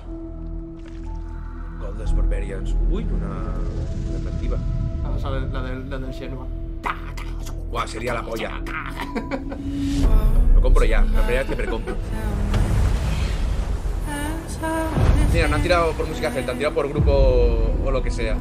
Godless 1.80 2.16
Barbarians. 2.16 2.76
Uy, 2.90 3.04
una 3.04 3.54
alternativa. 4.08 4.58
Ah, 5.04 5.16
sale 5.20 5.42
la 5.42 5.62
del, 5.62 5.88
la 5.88 6.00
del 6.00 6.12
Shenmue. 6.12 6.48
Guau, 7.70 7.88
sería 7.88 8.16
la 8.16 8.26
polla. 8.26 8.60
Lo 10.56 10.62
compro 10.62 10.86
ya, 10.86 11.02
la 11.02 11.22
primera 11.22 11.44
vez 11.44 11.50
que 11.50 11.56
precompro. 11.56 11.96
Mira, 15.32 15.48
no 15.48 15.56
han 15.56 15.62
tirado 15.62 15.92
por 15.92 16.08
música 16.08 16.32
celta, 16.32 16.52
han 16.52 16.58
tirado 16.58 16.74
por 16.74 16.90
grupo 16.90 17.76
o 17.86 17.92
lo 17.92 18.02
que 18.02 18.10
sea. 18.10 18.36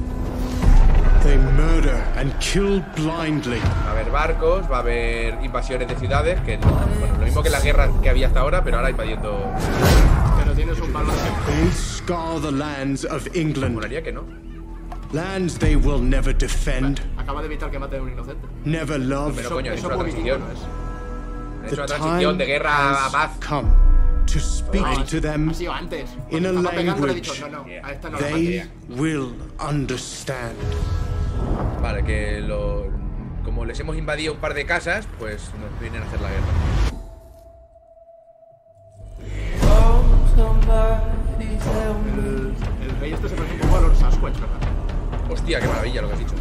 They 1.24 1.38
murder 1.38 2.04
and 2.16 2.32
kill 2.38 2.80
blindly. 2.96 3.58
Va 3.58 3.88
a 3.88 3.90
haber 3.92 4.10
barcos, 4.10 4.70
va 4.70 4.76
a 4.76 4.80
haber 4.80 5.42
invasiones 5.42 5.88
de 5.88 5.96
ciudades, 5.96 6.38
que 6.42 6.58
bueno, 6.58 6.86
lo 7.18 7.24
mismo 7.24 7.42
que 7.42 7.48
la 7.48 7.60
guerra 7.60 7.88
que 8.02 8.10
había 8.10 8.26
hasta 8.26 8.40
ahora, 8.40 8.62
pero 8.62 8.76
ahora 8.76 8.90
invadiendo. 8.90 9.50
Pero 10.38 10.52
tienes 10.54 10.78
un 10.80 10.92
valor 10.92 11.14
They 11.46 11.70
scar 11.72 12.40
the 12.42 12.52
lands 12.52 13.06
of 13.06 13.26
England. 13.34 13.74
Molaría 13.74 14.02
que 14.02 14.12
no. 14.12 14.22
Lands 15.12 15.58
they 15.58 15.76
will 15.76 16.02
never 16.02 16.36
defend, 16.36 17.00
Acaba 17.16 17.40
de 17.40 17.46
evitar 17.46 17.70
que 17.70 17.78
mate 17.78 17.96
a 17.96 18.02
un 18.02 18.12
inocente. 18.12 18.46
never 18.66 18.98
love. 19.00 19.34
Pero 19.36 19.48
coño, 19.50 19.72
eso 19.72 19.86
es 19.88 19.94
una 19.94 20.04
transición. 20.04 20.40
mínimo, 20.42 20.52
¿no 21.62 21.62
es? 21.68 21.72
Una 21.72 21.86
transición 21.86 22.38
de 22.38 22.44
guerra 22.46 22.70
a 22.76 23.06
has 23.06 23.12
paz. 23.12 23.30
come 23.48 23.70
to 24.26 24.38
speak 24.40 24.82
No, 24.82 25.04
to 25.04 25.20
them 25.20 25.48
Ha 25.50 25.54
sido 25.54 25.72
antes. 25.72 26.10
in 26.30 26.44
a 26.44 26.48
estaba 26.50 26.70
pegando, 26.70 27.06
language 27.06 27.14
dicho, 27.14 27.48
no, 27.48 27.64
no, 27.64 27.64
a 27.82 27.92
esta 27.92 28.10
no 28.10 28.18
they 28.18 28.64
will 28.90 29.34
understand. 29.60 30.56
Vale, 31.84 32.02
que 32.02 32.40
lo. 32.40 32.86
Como 33.44 33.66
les 33.66 33.78
hemos 33.78 33.98
invadido 33.98 34.32
un 34.32 34.40
par 34.40 34.54
de 34.54 34.64
casas, 34.64 35.06
pues 35.18 35.50
nos 35.60 35.78
vienen 35.80 36.02
a 36.02 36.06
hacer 36.06 36.18
la 36.22 36.30
guerra. 36.30 36.46
El, 41.44 42.54
el 42.88 42.96
rey 43.00 43.12
este 43.12 43.28
se 43.28 43.34
parece 43.34 43.54
un 43.54 43.60
poco 43.60 43.76
a 43.76 43.80
Lord 43.80 43.96
Sasquatch, 43.96 44.34
¿verdad? 44.34 44.58
Hostia, 45.30 45.60
qué 45.60 45.66
maravilla 45.68 46.02
lo 46.02 46.08
que 46.08 46.14
has 46.14 46.20
dicho. 46.20 46.34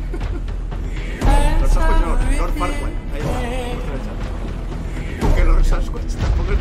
Lord 1.59 1.69
Sasquatch 1.69 2.01
no, 2.01 2.15
Lord 2.37 2.53
Farquaad. 2.53 2.91
Ahí 3.13 3.19
está. 3.19 3.39
Porque 5.27 5.43
Lord 5.43 5.65
Sasquatch 5.65 6.13
tampoco 6.15 6.53
es 6.53 6.59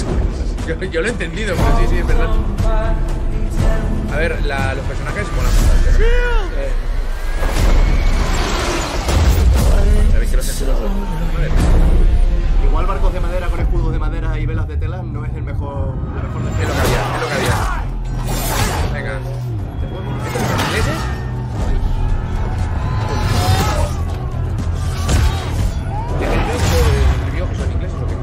igual. 0.00 0.80
yo, 0.80 0.84
yo 0.90 1.00
lo 1.00 1.06
he 1.06 1.10
entendido, 1.10 1.54
pero 1.56 1.78
sí, 1.78 1.84
sí, 1.88 1.96
es 1.98 2.06
verdad. 2.06 2.28
A 4.12 4.16
ver, 4.16 4.44
la- 4.44 4.74
los 4.74 4.84
personajes 4.84 5.26
molan 5.32 5.50
bastante. 5.50 5.92
¿no? 5.92 5.98
Eh. 6.60 6.70
Los 10.32 10.62
Igual 12.64 12.86
barcos 12.86 13.12
de 13.12 13.20
madera 13.20 13.48
con 13.48 13.58
escudos 13.60 13.92
de 13.92 13.98
madera 13.98 14.38
y 14.38 14.46
velas 14.46 14.68
de 14.68 14.76
tela 14.76 15.02
no 15.02 15.24
es 15.24 15.34
el 15.34 15.42
mejor, 15.42 15.94
Es 16.16 16.68
lo 16.68 16.74
que 16.74 16.80
había, 16.80 17.14
es 17.16 17.20
lo 17.20 17.26
que 17.26 17.34
había. 17.34 17.84
Venga. 18.92 19.18
¿Estos 20.26 20.42
son 20.46 20.60
ingleses? 20.60 20.98
¿De 26.20 26.26
inglés 26.26 26.62
o 26.62 26.78
de 26.86 27.24
review 27.26 27.48
que 27.48 27.56
son 27.56 27.72
ingleses 27.72 27.98
o 28.00 28.06
qué? 28.06 28.14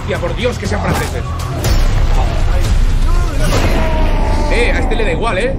Hostia, 0.00 0.18
por 0.18 0.36
Dios, 0.36 0.58
que 0.58 0.66
sean 0.66 0.82
franceses. 0.82 1.24
Eh, 4.52 4.72
a 4.72 4.78
este 4.80 4.94
le 4.94 5.04
da 5.04 5.12
igual, 5.12 5.38
eh. 5.38 5.56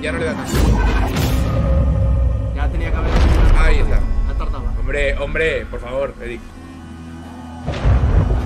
Ya 0.00 0.12
no 0.12 0.18
le 0.18 0.26
da 0.26 0.34
tanto. 0.34 1.13
Tenía 2.84 2.90
que 2.90 2.96
haber. 2.96 3.12
Ahí 3.58 3.78
está. 3.78 3.96
Ha 3.96 4.34
tardado. 4.36 4.64
Hombre, 4.78 5.16
hombre, 5.18 5.66
por 5.66 5.80
favor, 5.80 6.14
Eric. 6.20 6.40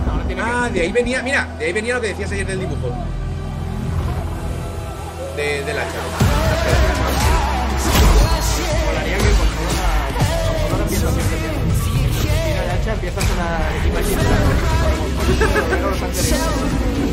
Ahora 0.09 0.25
tiene 0.27 0.43
que. 0.43 0.49
Ah, 0.49 0.69
de 0.73 0.81
ahí 0.81 0.93
venía, 0.93 1.23
mira, 1.23 1.49
de 1.59 1.65
ahí 1.67 1.73
venía 1.73 1.95
lo 1.95 2.01
que 2.01 2.09
decías 2.09 2.31
ayer 2.31 2.47
del 2.47 2.61
dibujo. 2.61 2.95
De, 5.37 5.65
del 5.65 5.77
hacha. 5.77 6.01
Molaría 8.87 9.19
que 9.19 9.25
la. 9.25 9.39
La. 9.89 11.15
Tira 12.23 12.63
de 12.63 12.71
hacha, 12.71 12.93
empieza 12.93 13.21
a 13.21 13.25
sonar. 13.25 13.73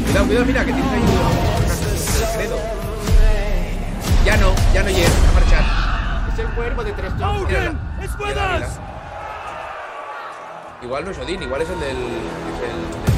Cuidado, 0.05 0.27
cuidado, 0.27 0.45
mira, 0.45 0.65
que 0.65 0.73
tienes 0.73 0.91
ahí 0.91 0.99
un 0.99 1.07
credo. 2.37 2.57
Ya 4.25 4.37
no, 4.37 4.53
ya 4.73 4.83
no 4.83 4.89
llegas 4.89 5.11
a 5.11 5.33
marchar. 5.33 5.74
Es 6.35 6.39
el 6.39 6.49
cuervo 6.49 6.83
de 6.83 6.91
tres 6.91 7.13
mira. 8.19 8.67
Igual 10.81 11.05
no 11.05 11.11
es 11.11 11.17
Odín, 11.17 11.41
igual 11.41 11.61
es 11.61 11.69
el 11.69 11.79
del. 11.79 11.95
Es 11.95 12.61
el 12.61 13.05
del 13.05 13.14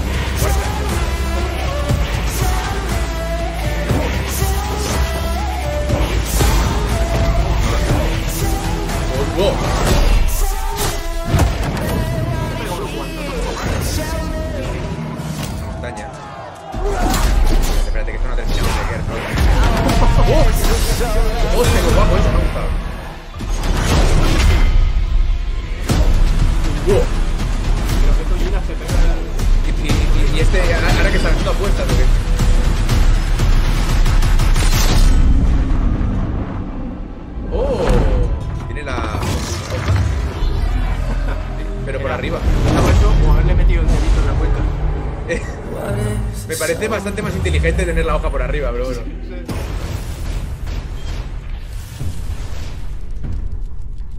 parece 46.89 47.07
bastante 47.07 47.21
más 47.21 47.35
inteligente 47.35 47.85
tener 47.85 48.05
la 48.05 48.15
hoja 48.15 48.29
por 48.31 48.41
arriba, 48.41 48.71
pero 48.71 48.85
bueno. 48.85 49.01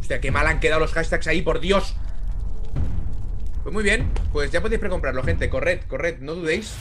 Hostia, 0.01 0.21
qué 0.21 0.31
mal 0.31 0.47
han 0.47 0.61
quedado 0.61 0.81
los 0.81 0.93
hashtags 0.93 1.27
ahí, 1.27 1.43
por 1.43 1.61
Dios. 1.61 1.97
Pues 3.62 3.73
muy 3.73 3.83
bien, 3.83 4.11
pues 4.33 4.51
ya 4.51 4.62
podéis 4.62 4.81
precomprarlo, 4.81 5.23
gente. 5.23 5.51
Corred, 5.51 5.81
corred, 5.87 6.19
no 6.21 6.35
dudéis 6.35 6.75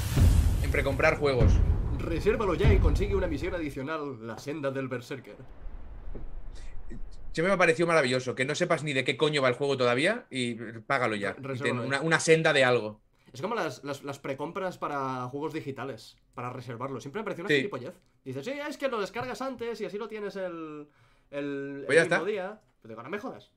en 0.63 0.71
precomprar 0.71 1.17
juegos. 1.17 1.51
Resérvalo 1.99 2.53
ya 2.55 2.71
y 2.71 2.77
consigue 2.77 3.15
una 3.15 3.27
misión 3.27 3.53
adicional, 3.55 4.25
la 4.25 4.37
senda 4.37 4.71
del 4.71 4.87
Berserker. 4.87 5.35
Siempre 7.33 7.49
me 7.49 7.53
ha 7.53 7.57
parecido 7.57 7.87
maravilloso 7.87 8.33
que 8.33 8.45
no 8.45 8.55
sepas 8.55 8.83
ni 8.83 8.93
de 8.93 9.03
qué 9.03 9.17
coño 9.17 9.41
va 9.41 9.49
el 9.49 9.55
juego 9.55 9.77
todavía 9.77 10.25
y 10.29 10.55
págalo 10.55 11.15
ya. 11.15 11.35
Y 11.37 11.43
Resérvalo 11.43 11.63
ten 11.63 11.75
ya. 11.75 11.87
una, 11.87 12.01
una 12.01 12.19
senda 12.19 12.53
de 12.53 12.63
algo. 12.63 13.01
Es 13.37 13.41
como 13.43 13.55
las, 13.55 13.83
las, 13.83 14.03
las 14.03 14.17
precompras 14.19 14.77
para 14.77 15.27
juegos 15.29 15.53
digitales, 15.53 16.17
para 16.33 16.49
reservarlo. 16.51 16.99
Siempre 16.99 17.21
me 17.21 17.23
pareció 17.25 17.43
una 17.43 17.49
Sí. 17.49 17.57
gilipollez. 17.57 17.93
Dices, 18.25 18.43
sí, 18.45 18.51
es 18.51 18.77
que 18.77 18.87
lo 18.87 18.99
descargas 18.99 19.41
antes 19.41 19.79
y 19.79 19.85
así 19.85 19.97
lo 19.97 20.07
tienes 20.07 20.35
el, 20.35 20.87
el, 21.29 21.83
Pues 21.85 21.95
ya 21.95 22.03
mismo 22.03 22.15
está. 22.15 22.25
día. 22.25 22.61
Pero 22.81 22.93
digo, 22.93 23.03
no 23.03 23.09
me 23.09 23.19
jodas. 23.19 23.51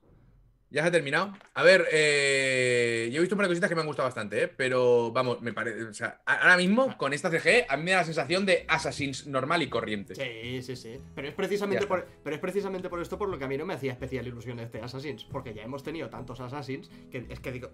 Ya 0.72 0.83
se 0.83 0.89
ha 0.89 0.93
terminado. 0.93 1.33
A 1.55 1.62
ver, 1.64 1.87
eh, 1.91 3.09
yo 3.11 3.16
he 3.18 3.20
visto 3.20 3.35
un 3.35 3.39
par 3.39 3.47
de 3.47 3.51
cositas 3.51 3.68
que 3.68 3.74
me 3.74 3.81
han 3.81 3.87
gustado 3.89 4.07
bastante, 4.07 4.45
¿eh? 4.45 4.49
pero 4.49 5.11
vamos, 5.11 5.41
me 5.41 5.53
parece. 5.53 5.83
O 5.83 5.93
sea, 5.95 6.20
ahora 6.24 6.57
mismo 6.57 6.97
con 6.97 7.12
esta 7.12 7.28
CG 7.31 7.66
a 7.68 7.76
mí 7.76 7.83
me 7.85 7.91
da 7.93 7.99
la 7.99 8.05
sensación 8.05 8.47
de 8.47 8.66
Assassin's 8.68 9.26
normal 9.26 9.62
y 9.62 9.68
corriente. 9.68 10.14
Sí, 10.14 10.62
sí, 10.62 10.76
sí. 10.76 11.01
Pero 11.16 11.26
es 11.26 11.35
precisamente 11.35 11.87
por, 11.89 12.07
pero 12.22 12.37
es 12.37 12.41
precisamente 12.41 12.89
por 12.89 13.01
esto 13.01 13.18
por 13.18 13.28
lo 13.28 13.37
que 13.39 13.45
a 13.47 13.49
mí 13.49 13.57
no 13.59 13.66
me 13.66 13.74
hacía 13.74 13.93
especial 13.93 14.26
ilusión 14.28 14.61
este 14.61 14.81
Assassins. 14.81 15.24
Porque 15.24 15.55
ya 15.55 15.62
hemos 15.64 15.83
tenido 15.83 16.09
tantos 16.09 16.39
Assassins 16.39 16.89
que 17.11 17.26
es 17.28 17.41
que 17.41 17.51
digo, 17.51 17.70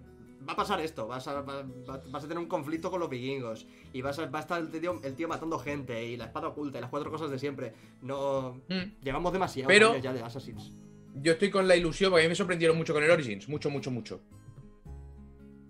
va 0.47 0.53
a 0.53 0.55
pasar 0.55 0.79
esto, 0.79 1.07
vas 1.07 1.27
a, 1.27 1.41
va- 1.41 1.63
va- 1.63 2.01
vas 2.09 2.23
a 2.23 2.27
tener 2.27 2.37
un 2.39 2.47
conflicto 2.47 2.89
con 2.89 2.99
los 2.99 3.09
vikingos. 3.09 3.67
Y 3.93 4.01
vas 4.01 4.17
a, 4.19 4.25
va 4.27 4.39
a 4.39 4.41
estar 4.41 4.61
el 4.61 4.69
tío, 4.69 4.99
el 5.03 5.15
tío 5.15 5.27
matando 5.27 5.59
gente 5.59 6.05
y 6.05 6.17
la 6.17 6.25
espada 6.25 6.47
oculta 6.47 6.77
y 6.77 6.81
las 6.81 6.89
cuatro 6.89 7.09
cosas 7.11 7.29
de 7.31 7.39
siempre. 7.39 7.73
No. 8.01 8.61
Mm. 8.69 9.01
Llevamos 9.03 9.33
demasiado 9.33 9.67
Pero- 9.67 9.97
ya 9.97 10.13
de 10.13 10.21
Assassins. 10.23 10.71
Yo 11.19 11.31
estoy 11.31 11.49
con 11.49 11.67
la 11.67 11.75
ilusión, 11.75 12.11
porque 12.11 12.23
a 12.25 12.27
mí 12.27 12.29
me 12.29 12.35
sorprendieron 12.35 12.77
mucho 12.77 12.93
con 12.93 13.03
el 13.03 13.09
Origins. 13.09 13.49
Mucho, 13.49 13.69
mucho, 13.71 13.89
mucho. 13.89 14.21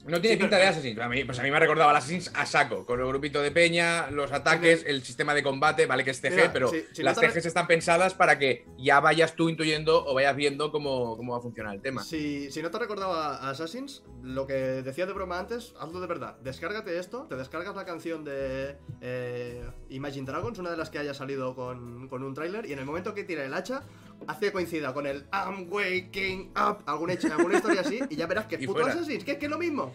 No 0.07 0.21
tiene 0.21 0.35
Sí, 0.37 0.41
pinta 0.41 0.55
pero- 0.57 0.63
de 0.63 0.67
Assassin's. 0.69 0.99
A 0.99 1.09
mí, 1.09 1.23
pues 1.25 1.37
a 1.39 1.43
mí 1.43 1.51
me 1.51 1.57
ha 1.57 1.59
recordado 1.59 1.89
al 1.89 1.95
Assassin's 1.95 2.31
a 2.33 2.45
saco. 2.45 2.85
Con 2.85 2.99
el 2.99 3.07
grupito 3.07 3.41
de 3.41 3.51
peña, 3.51 4.09
los 4.11 4.31
ataques, 4.31 4.83
el 4.87 5.03
sistema 5.03 5.33
de 5.33 5.43
combate, 5.43 5.85
vale 5.85 6.03
que 6.03 6.11
es 6.11 6.23
Mira, 6.23 6.51
pero 6.53 6.69
si- 6.69 6.83
si 6.93 7.03
las 7.03 7.15
no 7.15 7.21
te- 7.21 7.27
CGs 7.31 7.45
están 7.45 7.67
pensadas 7.67 8.13
para 8.13 8.39
que 8.39 8.65
ya 8.77 8.99
vayas 8.99 9.35
tú 9.35 9.49
intuyendo 9.49 10.05
o 10.05 10.13
vayas 10.13 10.35
viendo 10.35 10.71
cómo, 10.71 11.15
cómo 11.17 11.33
va 11.33 11.39
a 11.39 11.41
funcionar 11.41 11.75
el 11.75 11.81
tema. 11.81 12.03
Si, 12.03 12.49
si 12.51 12.61
no 12.61 12.71
te 12.71 12.79
recordaba 12.79 13.35
a 13.37 13.49
Assassins, 13.51 14.03
lo 14.23 14.47
que 14.47 14.53
decía 14.53 15.05
de 15.05 15.13
broma 15.13 15.39
antes, 15.39 15.73
hazlo 15.79 15.99
de 15.99 16.07
verdad. 16.07 16.37
Descárgate 16.41 16.97
esto, 16.97 17.27
te 17.29 17.35
descargas 17.35 17.75
la 17.75 17.85
canción 17.85 18.23
de 18.23 18.77
eh, 19.01 19.63
Imagine 19.89 20.25
Dragons, 20.25 20.57
una 20.59 20.71
de 20.71 20.77
las 20.77 20.89
que 20.89 20.99
haya 20.99 21.13
salido 21.13 21.55
con, 21.55 22.07
con 22.07 22.23
un 22.23 22.33
tráiler, 22.33 22.65
y 22.65 22.73
en 22.73 22.79
el 22.79 22.85
momento 22.85 23.13
que 23.13 23.23
tira 23.23 23.43
el 23.45 23.53
hacha, 23.53 23.83
hace 24.27 24.47
que 24.47 24.51
coincida 24.51 24.93
con 24.93 25.05
el 25.05 25.25
I'm 25.31 25.67
waking 25.71 26.51
up, 26.57 26.79
alguna, 26.85 27.13
alguna 27.37 27.55
historia 27.57 27.81
así, 27.81 27.99
y 28.09 28.15
ya 28.15 28.25
verás 28.27 28.45
que 28.47 28.57
puto 28.57 28.73
fuera. 28.79 28.93
Assassins, 28.93 29.23
que 29.23 29.33
es 29.33 29.37
que 29.37 29.45
es 29.45 29.51
lo 29.51 29.59
mismo. 29.59 29.93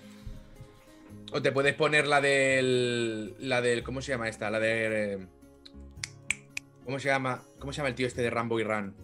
O 1.32 1.40
te 1.40 1.50
puedes 1.50 1.74
poner 1.74 2.06
la 2.06 2.20
del. 2.20 3.34
La 3.38 3.62
del. 3.62 3.82
¿Cómo 3.82 4.02
se 4.02 4.12
llama 4.12 4.28
esta? 4.28 4.50
La 4.50 4.60
de. 4.60 5.26
¿Cómo 6.84 6.98
se 6.98 7.08
llama? 7.08 7.42
¿Cómo 7.58 7.72
se 7.72 7.78
llama 7.78 7.88
el 7.88 7.94
tío 7.94 8.06
este 8.06 8.22
de 8.22 8.30
Rambo 8.30 8.60
y 8.60 8.64
Run? 8.64 8.94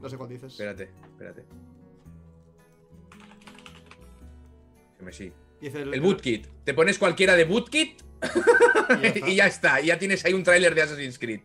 No 0.00 0.08
sé 0.08 0.18
cuál 0.18 0.28
dices. 0.28 0.52
Espérate, 0.52 0.90
espérate. 1.04 1.44
Que 4.98 5.04
me 5.04 5.12
sí. 5.12 5.32
El 5.62 6.00
Bootkit. 6.00 6.46
Te 6.64 6.74
pones 6.74 6.98
cualquiera 6.98 7.36
de 7.36 7.44
Bootkit 7.44 8.02
Y 9.00 9.00
ya 9.00 9.06
está. 9.08 9.28
y 9.28 9.34
ya 9.36 9.46
está. 9.46 9.80
Y 9.80 9.86
ya 9.86 9.98
tienes 9.98 10.24
ahí 10.24 10.34
un 10.34 10.42
tráiler 10.42 10.74
de 10.74 10.82
Assassin's 10.82 11.18
Creed. 11.18 11.40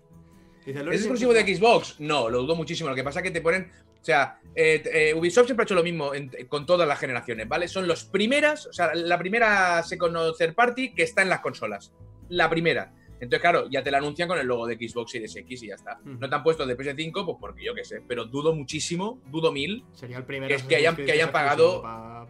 Dice, 0.68 0.80
¿Es 0.80 0.86
"Lord 0.86 0.93
exclusivo 0.95 1.34
de 1.34 1.55
Xbox? 1.55 1.99
No, 1.99 2.30
lo 2.30 2.41
dudo 2.41 2.55
muchísimo. 2.55 2.89
Lo 2.89 2.95
que 2.95 3.03
pasa 3.03 3.20
es 3.20 3.24
que 3.24 3.32
te 3.32 3.41
ponen. 3.41 3.72
O 4.01 4.03
sea, 4.07 4.39
eh, 4.55 4.84
eh, 4.93 5.13
Ubisoft 5.13 5.45
siempre 5.47 5.63
ha 5.63 5.65
hecho 5.65 5.76
lo 5.76 5.84
mismo 5.84 6.13
en- 6.13 6.30
con 6.47 6.65
todas 6.65 6.88
las 6.88 6.99
generaciones, 6.99 7.47
¿vale? 7.47 7.68
Son 7.68 7.88
los 7.88 8.05
primeras, 8.05 8.68
o 8.68 8.74
sea, 8.74 8.93
la 8.93 9.18
primera 9.18 9.82
Second 9.84 10.15
Third 10.38 10.53
Party 10.55 10.93
que 10.93 11.03
está 11.03 11.22
en 11.24 11.30
las 11.30 11.39
consolas. 11.41 11.93
La 12.30 12.49
primera. 12.49 12.93
Entonces, 13.20 13.39
claro, 13.41 13.68
ya 13.70 13.82
te 13.84 13.89
la 13.89 13.97
anuncian 13.97 14.28
con 14.28 14.38
el 14.38 14.45
logo 14.45 14.68
de 14.68 14.76
Xbox 14.76 15.11
Series 15.11 15.36
X 15.36 15.63
y 15.63 15.68
ya 15.70 15.76
está. 15.76 15.99
No 16.05 16.30
te 16.30 16.36
han 16.36 16.43
puesto 16.43 16.65
de 16.68 16.78
PS5, 16.78 17.26
pues 17.26 17.38
porque 17.39 17.63
yo 17.65 17.74
qué 17.74 17.84
sé, 17.84 18.01
pero 18.07 18.26
dudo 18.26 18.53
muchísimo, 18.53 19.20
dudo 19.26 19.51
mil. 19.51 19.84
Sería 19.93 20.18
el 20.18 20.26
primer 20.26 20.47
que 20.49 20.55
es 20.55 20.61
que 20.63 20.76
Assassin's 20.76 20.93
hayan- 20.99 21.05
que 21.07 21.11
hayan 21.13 21.32
pagado- 21.32 21.82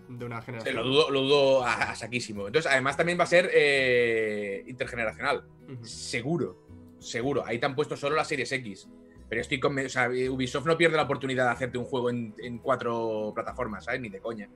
de 0.08 0.26
una 0.26 0.42
generación. 0.42 0.76
Lo 0.78 0.84
dudo, 0.86 1.10
lo 1.12 1.22
dudo 1.24 1.66
a, 1.66 1.74
a 1.92 1.96
saquísimo. 1.96 2.48
Entonces, 2.48 2.72
además 2.72 2.96
también 2.96 3.20
va 3.20 3.24
a 3.26 3.28
ser 3.28 3.50
eh, 3.54 4.64
intergeneracional. 4.68 5.44
Seguro, 5.82 6.67
seguro. 7.00 7.44
Ahí 7.46 7.60
te 7.60 7.66
han 7.66 7.76
puesto 7.76 7.96
solo 7.98 8.16
las 8.16 8.28
series 8.28 8.52
X. 8.52 8.88
Pero 9.30 9.42
estoy 9.42 9.60
con. 9.60 9.78
O 9.78 9.90
sea, 9.90 10.10
Ubisoft 10.10 10.66
no 10.66 10.78
pierde 10.78 10.96
la 10.96 11.04
oportunidad 11.04 11.46
de 11.46 11.52
hacerte 11.52 11.78
un 11.78 11.84
juego 11.86 12.10
en, 12.10 12.34
en 12.38 12.60
cuatro 12.60 13.32
plataformas, 13.36 13.84
¿sabes? 13.86 14.00
Ni 14.02 14.10
de 14.10 14.20
coña. 14.20 14.48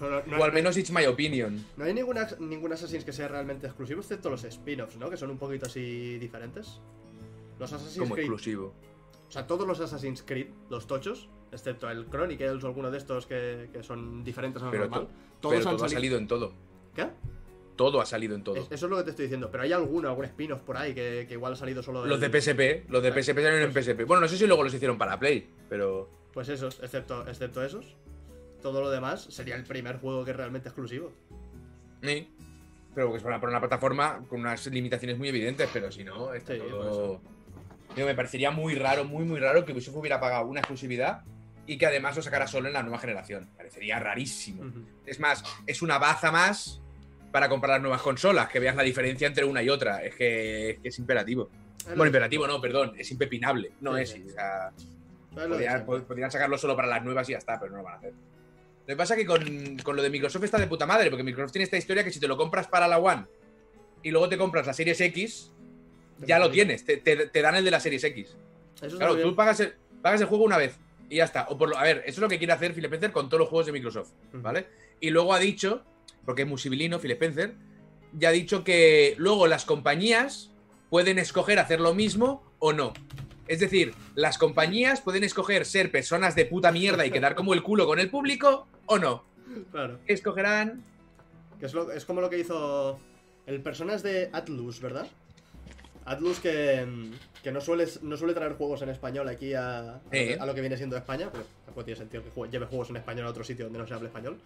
No, 0.00 0.08
no, 0.08 0.22
no- 0.26 0.38
O 0.38 0.44
al 0.44 0.52
menos 0.52 0.76
it's 0.78 0.90
my 0.90 1.04
opinion. 1.06 1.64
No 1.76 1.84
hay 1.84 1.92
ninguna, 1.92 2.26
ningún 2.38 2.72
Assassin's 2.72 3.04
que 3.04 3.12
sea 3.12 3.28
realmente 3.28 3.66
exclusivo, 3.66 4.00
excepto 4.00 4.30
los 4.30 4.42
spin-offs, 4.44 4.96
¿no? 4.96 5.10
Que 5.10 5.16
son 5.16 5.30
un 5.30 5.38
poquito 5.38 5.66
así 5.66 6.18
diferentes. 6.18 6.80
Los 7.58 7.72
Assassin's 7.72 7.98
Como 7.98 8.14
Creed. 8.14 8.24
exclusivo. 8.26 8.72
O 9.28 9.30
sea, 9.32 9.46
todos 9.46 9.66
los 9.66 9.78
Assassin's 9.78 10.22
Creed, 10.22 10.48
los 10.70 10.86
tochos, 10.86 11.28
excepto 11.52 11.88
el 11.90 12.06
Chronicles 12.08 12.64
o 12.64 12.66
alguno 12.66 12.90
de 12.90 12.96
estos 12.98 13.26
que, 13.26 13.68
que 13.72 13.82
son 13.82 14.24
diferentes 14.24 14.62
a 14.62 14.66
lo 14.66 14.72
normal. 14.72 15.00
to- 15.02 15.10
todos 15.40 15.54
pero 15.58 15.70
han 15.70 15.76
todo 15.76 15.84
ha 15.84 15.88
salido. 15.88 15.96
salido 16.00 16.18
en 16.18 16.26
todo. 16.28 16.52
¿Qué? 16.94 17.06
Todo 17.80 17.98
ha 18.02 18.04
salido 18.04 18.34
en 18.34 18.44
todo. 18.44 18.56
Es- 18.56 18.66
Eso 18.70 18.84
es 18.86 18.90
lo 18.90 18.98
que 18.98 19.04
te 19.04 19.10
estoy 19.10 19.22
diciendo. 19.24 19.48
Pero 19.50 19.62
hay 19.62 19.72
alguno, 19.72 20.10
algún 20.10 20.26
spin-off 20.26 20.60
por 20.60 20.76
ahí 20.76 20.92
que, 20.92 21.24
que 21.26 21.32
igual 21.32 21.54
ha 21.54 21.56
salido 21.56 21.82
solo 21.82 22.04
Los 22.04 22.20
de 22.20 22.28
PSP, 22.28 22.84
los 22.90 23.02
de 23.02 23.10
PSP 23.10 23.36
salieron 23.36 23.62
en 23.62 23.72
pues- 23.72 23.86
PSP. 23.86 24.04
Bueno, 24.04 24.20
no 24.20 24.28
sé 24.28 24.36
si 24.36 24.46
luego 24.46 24.62
los 24.62 24.74
hicieron 24.74 24.98
para 24.98 25.18
Play, 25.18 25.48
pero. 25.66 26.10
Pues 26.34 26.50
esos, 26.50 26.78
excepto, 26.82 27.26
excepto 27.26 27.64
esos. 27.64 27.96
Todo 28.60 28.82
lo 28.82 28.90
demás 28.90 29.22
sería 29.30 29.56
el 29.56 29.64
primer 29.64 29.96
juego 29.96 30.26
que 30.26 30.32
es 30.32 30.36
realmente 30.36 30.68
exclusivo. 30.68 31.10
Sí. 32.02 32.28
Pero 32.94 33.12
que 33.12 33.16
es 33.16 33.22
para, 33.22 33.40
para 33.40 33.50
una 33.50 33.60
plataforma 33.60 34.26
con 34.28 34.40
unas 34.40 34.66
limitaciones 34.66 35.16
muy 35.16 35.30
evidentes, 35.30 35.66
pero 35.72 35.90
si 35.90 36.04
no, 36.04 36.34
está 36.34 36.52
Sí, 36.52 36.60
por 36.60 36.68
todo- 36.70 37.20
Digo, 37.96 38.06
me 38.08 38.14
parecería 38.14 38.50
muy 38.50 38.74
raro, 38.74 39.04
muy, 39.06 39.24
muy 39.24 39.40
raro 39.40 39.64
que 39.64 39.72
Ubisoft 39.72 39.96
hubiera 39.96 40.20
pagado 40.20 40.46
una 40.46 40.60
exclusividad 40.60 41.22
y 41.66 41.78
que 41.78 41.86
además 41.86 42.14
lo 42.14 42.20
sacara 42.20 42.46
solo 42.46 42.68
en 42.68 42.74
la 42.74 42.82
nueva 42.82 42.98
generación. 42.98 43.48
Parecería 43.56 43.98
rarísimo. 43.98 44.64
Es 45.06 45.18
más, 45.18 45.42
es 45.66 45.80
una 45.80 45.96
baza 45.98 46.30
más 46.30 46.82
para 47.32 47.48
comprar 47.48 47.74
las 47.76 47.82
nuevas 47.82 48.02
consolas, 48.02 48.48
que 48.48 48.58
veas 48.60 48.74
la 48.76 48.82
diferencia 48.82 49.26
entre 49.26 49.44
una 49.44 49.62
y 49.62 49.68
otra. 49.68 50.02
Es 50.04 50.14
que 50.14 50.70
es, 50.70 50.78
que 50.80 50.88
es 50.88 50.98
imperativo. 50.98 51.48
Bueno, 51.86 52.06
imperativo 52.06 52.46
no, 52.46 52.60
perdón, 52.60 52.92
es 52.98 53.10
impepinable. 53.10 53.72
No 53.80 53.96
Sí, 53.96 54.02
es. 54.02 54.10
sí. 54.10 54.24
O 54.26 54.30
sea, 54.30 54.72
podrían, 55.86 56.30
sacarlo 56.30 56.58
solo 56.58 56.76
para 56.76 56.88
las 56.88 57.04
nuevas 57.04 57.28
y 57.28 57.32
ya 57.32 57.38
está, 57.38 57.58
pero 57.58 57.72
no 57.72 57.78
lo 57.78 57.84
van 57.84 57.94
a 57.94 57.98
hacer. 57.98 58.12
Lo 58.12 58.86
que 58.86 58.96
pasa 58.96 59.14
es 59.14 59.20
que 59.20 59.26
con, 59.26 59.76
con 59.78 59.96
lo 59.96 60.02
de 60.02 60.10
Microsoft 60.10 60.44
está 60.44 60.58
de 60.58 60.66
puta 60.66 60.86
madre, 60.86 61.10
porque 61.10 61.22
Microsoft 61.22 61.52
tiene 61.52 61.64
esta 61.64 61.76
historia 61.76 62.02
que 62.02 62.10
si 62.10 62.18
te 62.18 62.26
lo 62.26 62.36
compras 62.36 62.66
para 62.66 62.88
la 62.88 62.98
One 62.98 63.26
y 64.02 64.10
luego 64.10 64.28
te 64.28 64.36
compras 64.36 64.66
la 64.66 64.72
Series 64.72 65.00
X, 65.00 65.52
ya 66.18 66.38
lo 66.38 66.50
tienes, 66.50 66.84
te, 66.84 66.96
te- 66.96 67.28
te 67.28 67.42
dan 67.42 67.54
el 67.54 67.64
de 67.64 67.70
la 67.70 67.78
Series 67.80 68.02
X. 68.02 68.36
Eso 68.82 68.96
Claro, 68.96 69.16
tú 69.16 69.34
pagas 69.36 69.60
el, 69.60 69.74
pagas 70.02 70.20
el 70.20 70.26
juego 70.26 70.44
una 70.44 70.56
vez 70.58 70.76
y 71.08 71.16
ya 71.16 71.24
está. 71.24 71.46
O 71.48 71.56
por 71.56 71.68
lo, 71.68 71.78
a 71.78 71.82
ver, 71.84 71.98
eso 71.98 72.08
es 72.08 72.18
lo 72.18 72.28
que 72.28 72.38
quiere 72.38 72.52
hacer 72.52 72.72
Phil 72.74 72.84
Spencer 72.86 73.12
con 73.12 73.28
todos 73.28 73.40
los 73.40 73.48
juegos 73.48 73.66
de 73.66 73.72
Microsoft. 73.72 74.10
¿vale? 74.32 74.66
Y 74.98 75.10
luego 75.10 75.32
ha 75.34 75.38
dicho, 75.38 75.84
porque 76.24 76.42
es 76.42 76.48
muy 76.48 76.58
civilino 76.58 76.98
Phil 76.98 77.12
Spencer, 77.12 77.54
ya 78.12 78.28
ha 78.28 78.32
dicho 78.32 78.64
que 78.64 79.14
luego 79.18 79.46
las 79.46 79.64
compañías 79.64 80.50
pueden 80.90 81.18
escoger 81.18 81.58
hacer 81.58 81.80
lo 81.80 81.94
mismo 81.94 82.42
o 82.58 82.72
no. 82.72 82.92
Es 83.46 83.60
decir, 83.60 83.94
las 84.14 84.38
compañías 84.38 85.00
pueden 85.00 85.24
escoger 85.24 85.64
ser 85.64 85.90
personas 85.90 86.34
de 86.36 86.44
puta 86.46 86.70
mierda 86.72 87.04
y 87.06 87.10
quedar 87.10 87.34
como 87.34 87.52
el 87.54 87.62
culo 87.62 87.86
con 87.86 87.98
el 87.98 88.10
público 88.10 88.66
o 88.86 88.98
no. 88.98 89.24
Claro. 89.72 89.98
¿Qué 90.06 90.12
escogerán? 90.12 90.82
Que 91.58 91.66
es, 91.66 91.74
lo- 91.74 91.90
es 91.90 92.04
como 92.04 92.20
lo 92.20 92.30
que 92.30 92.38
hizo 92.38 92.98
el 93.46 93.60
personaje 93.60 94.06
de 94.08 94.30
Atlus, 94.32 94.80
¿verdad? 94.80 95.06
Atlus 96.04 96.38
que, 96.40 96.84
mm, 96.86 97.42
que 97.42 97.52
no, 97.52 97.60
suele, 97.60 97.86
no 98.02 98.16
suele 98.16 98.34
traer 98.34 98.54
juegos 98.54 98.82
en 98.82 98.88
español 98.88 99.28
aquí 99.28 99.54
a, 99.54 99.94
a, 99.96 100.00
Eh. 100.12 100.36
a 100.40 100.46
lo 100.46 100.54
que 100.54 100.60
viene 100.60 100.76
siendo 100.76 100.96
España, 100.96 101.28
pero 101.30 101.44
tampoco 101.64 101.84
tiene 101.84 101.98
sentido 101.98 102.22
que 102.24 102.30
lleve 102.50 102.66
juegos 102.66 102.90
en 102.90 102.96
español 102.96 103.26
a 103.26 103.30
otro 103.30 103.44
sitio 103.44 103.64
donde 103.66 103.78
no 103.80 103.86
se 103.86 103.94
hable 103.94 104.06
español. 104.08 104.38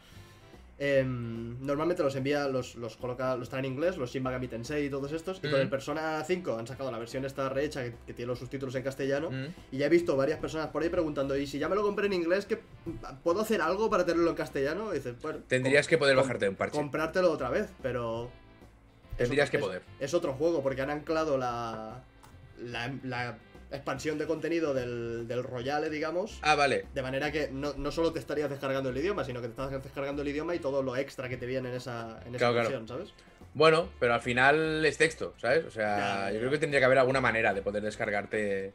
Em, 0.78 1.56
normalmente 1.64 2.02
los 2.02 2.16
envía, 2.16 2.48
los, 2.48 2.74
los 2.76 2.96
coloca, 2.96 3.36
los 3.36 3.48
trae 3.48 3.60
en 3.60 3.66
inglés, 3.72 3.96
los 3.96 4.10
Shin 4.10 4.22
Megami 4.22 4.48
Tensei 4.48 4.86
y 4.86 4.90
todos 4.90 5.12
estos. 5.12 5.38
Y 5.38 5.42
con 5.42 5.52
Mm. 5.52 5.62
el 5.62 5.68
Persona 5.70 6.22
5 6.24 6.58
han 6.58 6.66
sacado 6.66 6.90
la 6.90 6.98
versión 6.98 7.24
esta 7.24 7.48
rehecha 7.48 7.84
que, 7.84 7.94
que 8.06 8.12
tiene 8.14 8.28
los 8.28 8.38
subtítulos 8.40 8.74
en 8.74 8.82
castellano. 8.82 9.30
Mm. 9.30 9.46
Y 9.72 9.78
ya 9.78 9.86
he 9.86 9.88
visto 9.88 10.16
varias 10.16 10.38
personas 10.40 10.68
por 10.68 10.82
ahí 10.82 10.88
preguntando, 10.88 11.36
¿y 11.36 11.46
si 11.46 11.58
ya 11.58 11.68
me 11.68 11.76
lo 11.76 11.82
compré 11.82 12.06
en 12.06 12.12
inglés, 12.14 12.46
¿qué, 12.46 12.58
¿puedo 13.22 13.40
hacer 13.42 13.60
algo 13.60 13.88
para 13.88 14.04
tenerlo 14.04 14.30
en 14.30 14.36
castellano? 14.36 14.90
Y 14.92 14.96
dices, 14.96 15.14
bueno, 15.22 15.38
Tendrías 15.46 15.86
que 15.86 15.96
poder 15.98 16.16
bajarte 16.16 16.48
un 16.48 16.56
parche. 16.56 16.76
Comprártelo 16.76 17.30
otra 17.30 17.50
vez, 17.50 17.68
pero... 17.82 18.30
Tendrías 19.16 19.48
otro- 19.48 19.50
que 19.52 19.56
es- 19.58 19.68
poder. 19.68 19.82
Es, 20.00 20.12
otro 20.14 20.32
juego, 20.32 20.60
porque 20.62 20.82
han 20.82 20.90
anclado 20.90 21.38
la, 21.38 22.02
la, 22.60 22.92
la 23.04 23.38
expansión 23.70 24.18
de 24.18 24.26
contenido 24.26 24.74
del, 24.74 25.26
del 25.28 25.42
Royale, 25.42 25.90
digamos. 25.90 26.38
Ah, 26.42 26.54
vale. 26.54 26.86
De 26.94 27.02
manera 27.02 27.30
que 27.32 27.48
no, 27.50 27.74
no 27.74 27.90
solo 27.90 28.12
te 28.12 28.18
estarías 28.18 28.50
descargando 28.50 28.90
el 28.90 28.96
idioma, 28.96 29.24
sino 29.24 29.40
que 29.40 29.48
te 29.48 29.52
estás 29.52 29.82
descargando 29.82 30.22
el 30.22 30.28
idioma 30.28 30.54
y 30.54 30.58
todo 30.58 30.82
lo 30.82 30.96
extra 30.96 31.28
que 31.28 31.36
te 31.36 31.46
viene 31.46 31.68
en 31.70 31.74
esa, 31.76 32.20
en 32.26 32.34
esa 32.34 32.38
Claro, 32.38 32.52
claro. 32.54 32.68
versión, 32.70 32.88
¿sabes? 32.88 33.12
Bueno, 33.54 33.88
pero 34.00 34.14
al 34.14 34.20
final 34.20 34.84
es 34.84 34.98
texto, 34.98 35.34
¿sabes? 35.38 35.64
O 35.64 35.70
sea, 35.70 36.26
Ya, 36.28 36.32
yo 36.32 36.38
creo 36.40 36.50
que 36.50 36.58
tendría 36.58 36.80
que 36.80 36.86
haber 36.86 36.98
alguna 36.98 37.20
manera 37.20 37.54
de 37.54 37.62
poder 37.62 37.82
descargarte. 37.82 38.72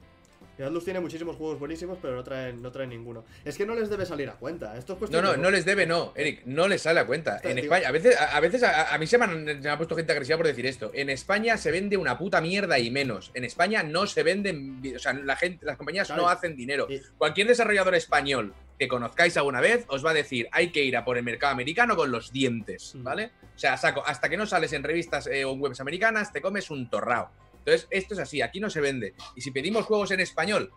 Atlus 0.64 0.84
tiene 0.84 1.00
muchísimos 1.00 1.36
juegos 1.36 1.60
buenísimos, 1.60 1.98
pero 2.02 2.16
no 2.16 2.24
traen, 2.24 2.62
no 2.62 2.72
traen 2.72 2.90
ninguno. 2.90 3.24
Es 3.46 3.58
que 3.58 3.66
no 3.66 3.76
les 3.76 3.90
debe 3.90 4.06
salir 4.06 4.30
a 4.30 4.34
cuenta. 4.34 4.78
Esto 4.78 4.94
es 4.94 4.96
No, 4.96 5.00
cuestión 5.00 5.24
no, 5.24 5.32
de- 5.32 5.38
no 5.38 5.52
les 5.52 5.66
debe, 5.66 5.86
no, 5.86 6.14
Eric, 6.16 6.42
no 6.46 6.68
les 6.68 6.82
sale 6.82 7.00
a 7.00 7.06
cuenta. 7.06 7.38
Está, 7.38 7.52
En 7.52 7.58
España, 7.60 7.88
a 7.88 7.92
veces, 7.92 8.18
a, 8.20 8.36
a 8.36 8.40
veces 8.40 8.64
a, 8.64 8.94
a 8.94 8.98
mí 8.98 9.08
se 9.08 9.18
me, 9.18 9.26
han, 9.26 9.46
se 9.46 9.56
me 9.56 9.70
ha 9.70 9.78
puesto 9.78 9.96
gente 9.96 10.12
agresiva 10.12 10.38
por 10.38 10.48
decir 10.48 10.66
esto. 10.66 10.92
En 10.94 11.10
España 11.10 11.58
se 11.58 11.72
vende 11.72 11.98
una 11.98 12.18
puta 12.18 12.42
mierda 12.42 12.78
y 12.80 12.92
menos. 12.92 13.32
En 13.34 13.44
España 13.46 13.84
no 13.84 14.06
se 14.08 14.24
venden, 14.24 14.82
o 14.96 15.00
sea, 15.00 15.14
la 15.14 15.36
gente, 15.36 15.66
las 15.66 15.78
compañías 15.78 16.10
no 16.12 16.28
hacen 16.30 16.56
dinero. 16.56 16.88
Y- 16.90 17.00
Cualquier 17.18 17.48
desarrollador 17.48 17.96
español 17.96 18.54
que 18.78 18.88
conozcáis 18.88 19.36
alguna 19.36 19.60
vez 19.60 19.84
os 19.90 20.06
va 20.06 20.12
a 20.12 20.14
decir, 20.14 20.48
hay 20.54 20.70
que 20.72 20.84
ir 20.84 20.96
a 20.96 21.04
por 21.04 21.18
el 21.18 21.24
mercado 21.24 21.52
americano 21.52 21.96
con 21.98 22.12
los 22.12 22.32
dientes, 22.32 22.96
Mm. 22.96 23.04
¿vale? 23.04 23.32
O 23.56 23.60
sea, 23.60 23.76
saco, 23.76 24.02
hasta 24.06 24.30
que 24.30 24.38
no 24.38 24.46
sales 24.46 24.72
en 24.72 24.84
revistas 24.84 25.28
eh, 25.28 25.44
o 25.44 25.52
en 25.54 25.60
webs 25.62 25.82
americanas, 25.82 26.32
te 26.32 26.42
comes 26.42 26.70
un 26.72 26.90
torrao. 26.90 27.30
Entonces, 27.60 27.88
esto 27.92 28.14
es 28.16 28.20
así, 28.20 28.42
aquí 28.42 28.60
no 28.60 28.70
se 28.70 28.82
vende. 28.82 29.14
Y 29.36 29.42
si 29.42 29.52
pedimos 29.52 29.86
juegos 29.86 30.12
en 30.12 30.20
español 30.20 30.72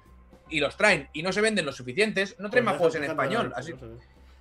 y 0.49 0.61
los 0.61 0.77
traen 0.77 1.09
y 1.13 1.23
no 1.23 1.33
se 1.33 1.41
venden 1.41 1.65
los 1.65 1.77
suficientes, 1.77 2.37
no 2.39 2.51
traen 2.51 2.65
Pues 2.65 2.75
más 2.75 2.77
juegos 2.77 2.95
en 2.97 3.05
español. 3.05 3.53
Así, 3.57 3.73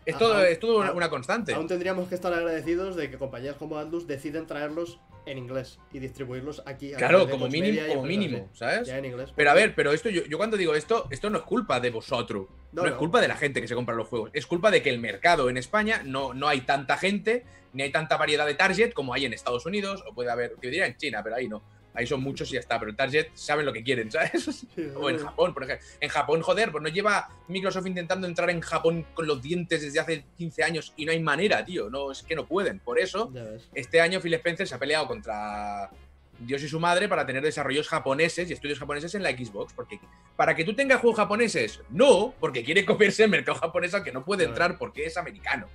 es 0.06 0.18
todo, 0.18 0.44
es 0.44 0.60
todo 0.60 0.80
una, 0.94 1.10
constante. 1.10 1.54
Aún 1.54 1.68
tendríamos 1.68 2.08
que 2.10 2.16
estar 2.16 2.34
agradecidos 2.34 2.96
de 2.96 3.12
que 3.12 3.18
compañías 3.18 3.56
como 3.56 3.78
Atlus 3.78 4.08
deciden 4.08 4.48
traerlos 4.48 5.00
en 5.28 5.38
inglés 5.38 5.78
y 5.94 6.00
distribuirlos 6.00 6.64
aquí. 6.66 6.92
Claro, 6.94 7.30
como 7.30 7.48
mínimo, 7.48 7.82
como 7.88 8.04
mínimo. 8.04 8.50
¿sabes? 8.54 8.88
Ya 8.88 8.98
en 8.98 9.06
inglés. 9.06 9.32
Pero 9.36 9.52
a 9.52 9.54
ver, 9.54 9.76
pero 9.76 9.92
esto 9.92 10.10
yo, 10.10 10.24
yo 10.26 10.38
cuando 10.38 10.58
digo 10.58 10.74
esto, 10.74 11.08
esto 11.12 11.30
no 11.30 11.38
es 11.38 11.44
culpa 11.44 11.80
de 11.80 11.92
vosotros. 11.92 12.48
No, 12.72 12.82
No, 12.82 12.88
es 12.88 12.96
culpa 12.96 13.22
de 13.22 13.28
la 13.28 13.36
gente 13.36 13.62
que 13.62 13.68
se 13.68 13.76
compra 13.76 13.94
los 13.96 14.08
juegos. 14.08 14.32
Es 14.34 14.48
culpa 14.48 14.72
de 14.72 14.82
que 14.82 14.90
el 14.90 15.00
mercado 15.00 15.50
en 15.50 15.58
España 15.58 16.02
no, 16.04 16.34
no 16.34 16.48
hay 16.48 16.62
tanta 16.62 16.98
gente, 16.98 17.46
ni 17.74 17.84
hay 17.84 17.92
tanta 17.92 18.18
variedad 18.18 18.48
de 18.48 18.56
target 18.56 18.94
como 18.94 19.14
hay 19.14 19.26
en 19.26 19.34
Estados 19.34 19.68
Unidos, 19.68 20.04
o 20.08 20.16
puede 20.16 20.32
haber, 20.32 20.56
que 20.60 20.68
diría 20.70 20.88
en 20.88 20.98
China, 20.98 21.22
pero 21.24 21.36
ahí 21.36 21.48
no. 21.48 21.62
Ahí 21.94 22.08
son 22.08 22.22
muchos 22.22 22.50
y 22.50 22.54
ya 22.54 22.60
está. 22.60 22.80
Pero 22.80 22.96
target 22.96 23.28
saben 23.34 23.66
lo 23.66 23.74
que 23.74 23.84
quieren, 23.84 24.12
¿sabes? 24.12 24.66
O 24.96 25.10
en. 25.10 25.18
Japón, 25.18 25.54
por 25.54 25.64
ejemplo. 25.64 25.86
En 26.00 26.10
Japón, 26.10 26.42
joder, 26.42 26.72
pues 26.72 26.82
no 26.82 26.90
lleva 26.90 27.30
Microsoft 27.48 27.88
intentando 27.88 28.28
entrar 28.28 28.50
en 28.50 28.62
Japón 28.62 29.06
con 29.14 29.28
los 29.28 29.42
dientes 29.42 29.82
desde 29.82 30.00
hace 30.00 30.26
15 30.38 30.64
años 30.64 30.94
y 30.96 31.06
no 31.06 31.12
hay 31.12 31.20
manera, 31.20 31.64
tío. 31.66 31.90
No, 31.90 32.12
es 32.12 32.24
que 32.24 32.36
no 32.36 32.48
pueden. 32.48 32.80
Por 32.80 33.00
eso, 33.00 33.32
este 33.74 34.02
año 34.02 34.20
Phil 34.20 34.34
Spencer 34.36 34.68
se 34.68 34.76
ha 34.76 34.80
peleado 34.80 35.08
contra 35.08 35.90
Dios 36.40 36.64
y 36.64 36.68
su 36.68 36.80
madre 36.80 37.08
para 37.08 37.26
tener 37.26 37.44
desarrollos 37.44 37.88
japoneses 37.88 38.50
y 38.50 38.54
estudios 38.54 38.80
japoneses 38.80 39.14
en 39.16 39.24
la 39.24 39.32
Xbox. 39.32 39.74
Porque 39.74 40.00
para 40.36 40.56
que 40.56 40.64
tú 40.64 40.74
tengas 40.74 41.02
juegos 41.02 41.18
japoneses, 41.18 41.82
no, 41.90 42.34
porque 42.40 42.64
quiere 42.64 42.86
comerse 42.86 43.24
el 43.24 43.30
mercado 43.30 43.58
japonés 43.60 43.94
al 43.94 44.04
que 44.04 44.12
no 44.12 44.26
puede 44.26 44.46
entrar 44.46 44.78
porque 44.78 45.06
es 45.06 45.18
americano. 45.18 45.68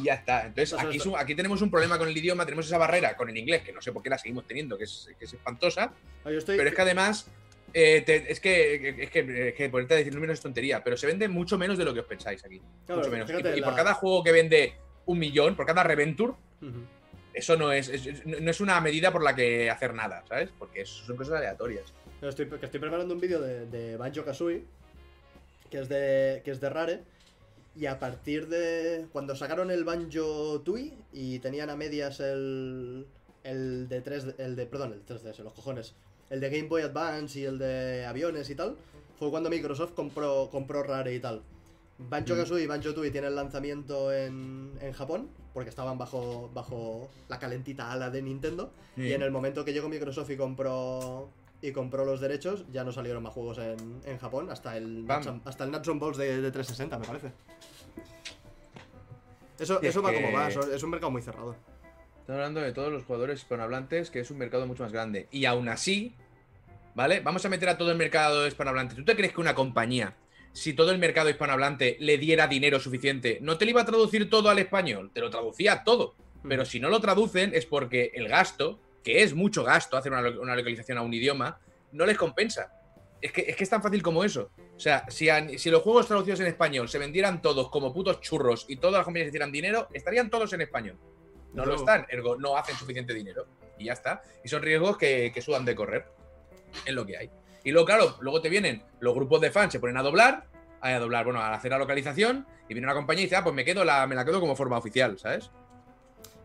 Y 0.00 0.04
ya 0.04 0.14
está. 0.14 0.46
Entonces, 0.46 0.72
aquí, 0.88 0.98
aquí 1.16 1.34
tenemos 1.34 1.62
un 1.62 1.70
problema 1.70 1.98
con 1.98 2.08
el 2.08 2.16
idioma, 2.16 2.44
tenemos 2.44 2.66
esa 2.66 2.78
barrera 2.78 3.16
con 3.16 3.28
el 3.28 3.36
inglés, 3.36 3.62
que 3.62 3.72
no 3.72 3.80
sé 3.80 3.92
por 3.92 4.02
qué 4.02 4.10
la 4.10 4.18
seguimos 4.18 4.46
teniendo, 4.46 4.76
que 4.78 4.84
es, 4.84 5.08
que 5.18 5.24
es 5.24 5.32
espantosa. 5.32 5.92
Yo 6.24 6.30
estoy- 6.32 6.56
Pero 6.56 6.68
es 6.70 6.74
que 6.74 6.82
además, 6.82 7.30
eh, 7.74 8.02
te- 8.02 8.30
es, 8.30 8.40
que, 8.40 8.88
es, 9.04 9.10
que, 9.10 9.48
es 9.48 9.54
que 9.54 9.68
ponerte 9.68 9.94
a 9.94 9.96
decir 9.98 10.14
números 10.14 10.34
es 10.38 10.42
tontería, 10.42 10.82
pero 10.84 10.96
se 10.96 11.06
vende 11.06 11.28
mucho 11.28 11.58
menos 11.58 11.76
de 11.78 11.84
lo 11.84 11.92
que 11.94 12.00
os 12.00 12.06
pensáis 12.06 12.44
aquí. 12.44 12.60
Claro, 12.86 13.00
mucho 13.00 13.10
menos. 13.10 13.30
Y, 13.30 13.60
por 13.62 13.72
la- 13.72 13.76
cada 13.76 13.94
juego 13.94 14.22
que 14.24 14.32
vende 14.32 14.74
un 15.06 15.18
millón, 15.18 15.56
por 15.56 15.66
cada 15.66 15.82
Reventure, 15.82 16.34
eso 17.34 17.56
no 17.56 17.70
es, 17.72 17.90
no 18.26 18.50
es 18.50 18.60
una 18.60 18.80
medida 18.80 19.12
por 19.12 19.22
la 19.22 19.34
que 19.34 19.70
hacer 19.70 19.94
nada, 19.94 20.24
¿sabes? 20.28 20.50
Porque 20.58 20.84
son 20.84 21.16
cosas 21.16 21.34
aleatorias. 21.38 21.92
Estoy, 22.20 22.46
que 22.48 22.64
estoy 22.66 22.80
preparando 22.80 23.14
un 23.14 23.20
vídeo 23.20 23.40
de, 23.40 23.66
de 23.66 23.96
Banjo 23.96 24.24
Kazooie, 24.24 24.64
que 25.70 25.78
es 25.80 25.88
de, 25.88 26.42
que 26.44 26.50
es 26.50 26.60
de 26.60 26.68
Rare. 26.68 27.00
Y 27.76 27.86
a 27.86 27.98
partir 27.98 28.48
de. 28.48 29.06
Cuando 29.12 29.36
sacaron 29.36 29.70
el 29.70 29.84
Banjo 29.84 30.60
Tui 30.62 30.94
y 31.12 31.38
tenían 31.38 31.70
a 31.70 31.76
medias 31.76 32.20
el. 32.20 33.06
El 33.44 33.88
de 33.88 34.00
3 34.00 34.34
el 34.38 34.56
de. 34.56 34.66
Perdón, 34.66 34.92
el 34.92 35.06
3DS, 35.06 35.38
los 35.42 35.52
cojones. 35.52 35.94
El 36.30 36.40
de 36.40 36.50
Game 36.50 36.68
Boy 36.68 36.82
Advance 36.82 37.38
y 37.38 37.44
el 37.44 37.58
de 37.58 38.04
aviones 38.04 38.50
y 38.50 38.54
tal. 38.54 38.76
Fue 39.18 39.30
cuando 39.30 39.50
Microsoft 39.50 39.92
compró, 39.92 40.48
compró 40.50 40.82
Rare 40.82 41.14
y 41.14 41.20
tal. 41.20 41.42
Banjo 41.98 42.34
Mm. 42.34 42.38
Kazooie 42.38 42.64
y 42.64 42.66
Banjo 42.66 42.94
Tui 42.94 43.10
tienen 43.10 43.34
lanzamiento 43.34 44.12
en, 44.12 44.72
en 44.80 44.92
Japón, 44.92 45.28
porque 45.52 45.70
estaban 45.70 45.98
bajo, 45.98 46.50
bajo 46.54 47.08
la 47.28 47.38
calentita 47.38 47.90
ala 47.90 48.10
de 48.10 48.22
Nintendo. 48.22 48.72
Y 48.96 49.12
en 49.12 49.22
el 49.22 49.30
momento 49.30 49.64
que 49.64 49.72
llegó 49.72 49.88
Microsoft 49.88 50.30
y 50.30 50.36
compró 50.36 51.28
y 51.60 51.72
compró 51.72 52.04
los 52.04 52.20
derechos, 52.20 52.64
ya 52.70 52.84
no 52.84 52.92
salieron 52.92 53.22
más 53.22 53.32
juegos 53.32 53.58
en, 53.58 54.00
en 54.04 54.18
Japón, 54.18 54.50
hasta 54.50 54.76
el. 54.76 55.04
Nuts 55.06 55.28
hasta 55.44 55.64
el 55.64 55.70
Nuts 55.70 55.88
and 55.88 56.00
Balls 56.00 56.16
de, 56.16 56.40
de 56.40 56.50
360, 56.50 56.98
me 56.98 57.06
parece. 57.06 57.32
Eso, 59.58 59.80
eso 59.82 60.02
va 60.02 60.10
que- 60.10 60.22
como 60.22 60.32
va, 60.32 60.48
es 60.48 60.82
un 60.82 60.90
mercado 60.90 61.10
muy 61.10 61.22
cerrado. 61.22 61.56
Estamos 62.20 62.38
hablando 62.40 62.60
de 62.60 62.72
todos 62.72 62.92
los 62.92 63.04
jugadores 63.04 63.40
hispanohablantes, 63.40 64.10
que 64.10 64.20
es 64.20 64.30
un 64.30 64.38
mercado 64.38 64.66
mucho 64.66 64.82
más 64.82 64.92
grande. 64.92 65.28
Y 65.30 65.46
aún 65.46 65.68
así, 65.68 66.14
¿vale? 66.94 67.20
Vamos 67.20 67.44
a 67.44 67.48
meter 67.48 67.68
a 67.70 67.78
todo 67.78 67.90
el 67.90 67.96
mercado 67.96 68.46
hispanohablante. 68.46 68.94
¿Tú 68.94 69.04
te 69.04 69.16
crees 69.16 69.32
que 69.32 69.40
una 69.40 69.54
compañía, 69.54 70.14
si 70.52 70.74
todo 70.74 70.90
el 70.92 70.98
mercado 70.98 71.30
hispanohablante 71.30 71.96
le 72.00 72.18
diera 72.18 72.46
dinero 72.46 72.78
suficiente, 72.80 73.38
no 73.40 73.56
te 73.58 73.64
lo 73.64 73.70
iba 73.72 73.80
a 73.82 73.86
traducir 73.86 74.28
todo 74.30 74.50
al 74.50 74.58
español? 74.58 75.10
Te 75.12 75.20
lo 75.20 75.30
traducía 75.30 75.82
todo. 75.84 76.14
Pero 76.46 76.64
si 76.64 76.78
no 76.78 76.88
lo 76.90 77.00
traducen 77.00 77.52
es 77.54 77.66
porque 77.66 78.12
el 78.14 78.28
gasto, 78.28 78.78
que 79.02 79.22
es 79.22 79.34
mucho 79.34 79.64
gasto 79.64 79.96
hacer 79.96 80.12
una, 80.12 80.22
lo- 80.22 80.40
una 80.40 80.54
localización 80.56 80.98
a 80.98 81.02
un 81.02 81.12
idioma, 81.14 81.58
no 81.92 82.04
les 82.06 82.16
compensa. 82.16 82.72
Es 83.20 83.32
que, 83.32 83.40
es 83.48 83.56
que 83.56 83.64
es 83.64 83.70
tan 83.70 83.82
fácil 83.82 84.02
como 84.02 84.22
eso. 84.22 84.50
O 84.76 84.80
sea, 84.80 85.04
si, 85.08 85.28
a- 85.28 85.48
si 85.58 85.70
los 85.70 85.82
juegos 85.82 86.06
traducidos 86.06 86.40
en 86.40 86.46
español 86.46 86.88
se 86.88 86.98
vendieran 86.98 87.42
todos 87.42 87.68
como 87.70 87.92
putos 87.92 88.20
churros 88.20 88.66
y 88.68 88.76
todas 88.76 88.94
las 88.98 89.04
compañías 89.04 89.28
hicieran 89.28 89.50
dinero, 89.52 89.88
estarían 89.92 90.30
todos 90.30 90.52
en 90.52 90.60
español. 90.60 90.96
No 91.54 91.64
lo 91.64 91.74
están, 91.76 92.06
ergo 92.10 92.36
no 92.36 92.56
hacen 92.56 92.76
suficiente 92.76 93.14
dinero. 93.14 93.46
Y 93.78 93.86
ya 93.86 93.92
está. 93.94 94.22
Y 94.44 94.48
son 94.48 94.62
riesgos 94.62 94.96
que, 94.98 95.32
que 95.32 95.40
sudan 95.42 95.64
de 95.64 95.74
correr. 95.74 96.06
Es 96.84 96.92
lo 96.92 97.06
que 97.06 97.16
hay. 97.16 97.30
Y 97.64 97.72
luego, 97.72 97.86
claro, 97.86 98.16
luego 98.20 98.40
te 98.40 98.48
vienen 98.48 98.82
los 99.00 99.14
grupos 99.14 99.40
de 99.40 99.50
fans, 99.50 99.72
se 99.72 99.80
ponen 99.80 99.96
a 99.96 100.02
doblar, 100.02 100.44
a 100.80 100.92
doblar, 100.98 101.24
bueno, 101.24 101.40
a 101.40 101.54
hacer 101.54 101.70
la 101.72 101.78
localización, 101.78 102.46
y 102.68 102.74
viene 102.74 102.86
una 102.86 102.94
compañía 102.94 103.22
y 103.22 103.26
dice, 103.26 103.36
ah, 103.36 103.42
pues 103.42 103.54
me 103.54 103.64
quedo 103.64 103.84
la, 103.84 104.06
me 104.06 104.14
la 104.14 104.24
quedo 104.24 104.38
como 104.40 104.54
forma 104.54 104.78
oficial, 104.78 105.18
¿sabes? 105.18 105.50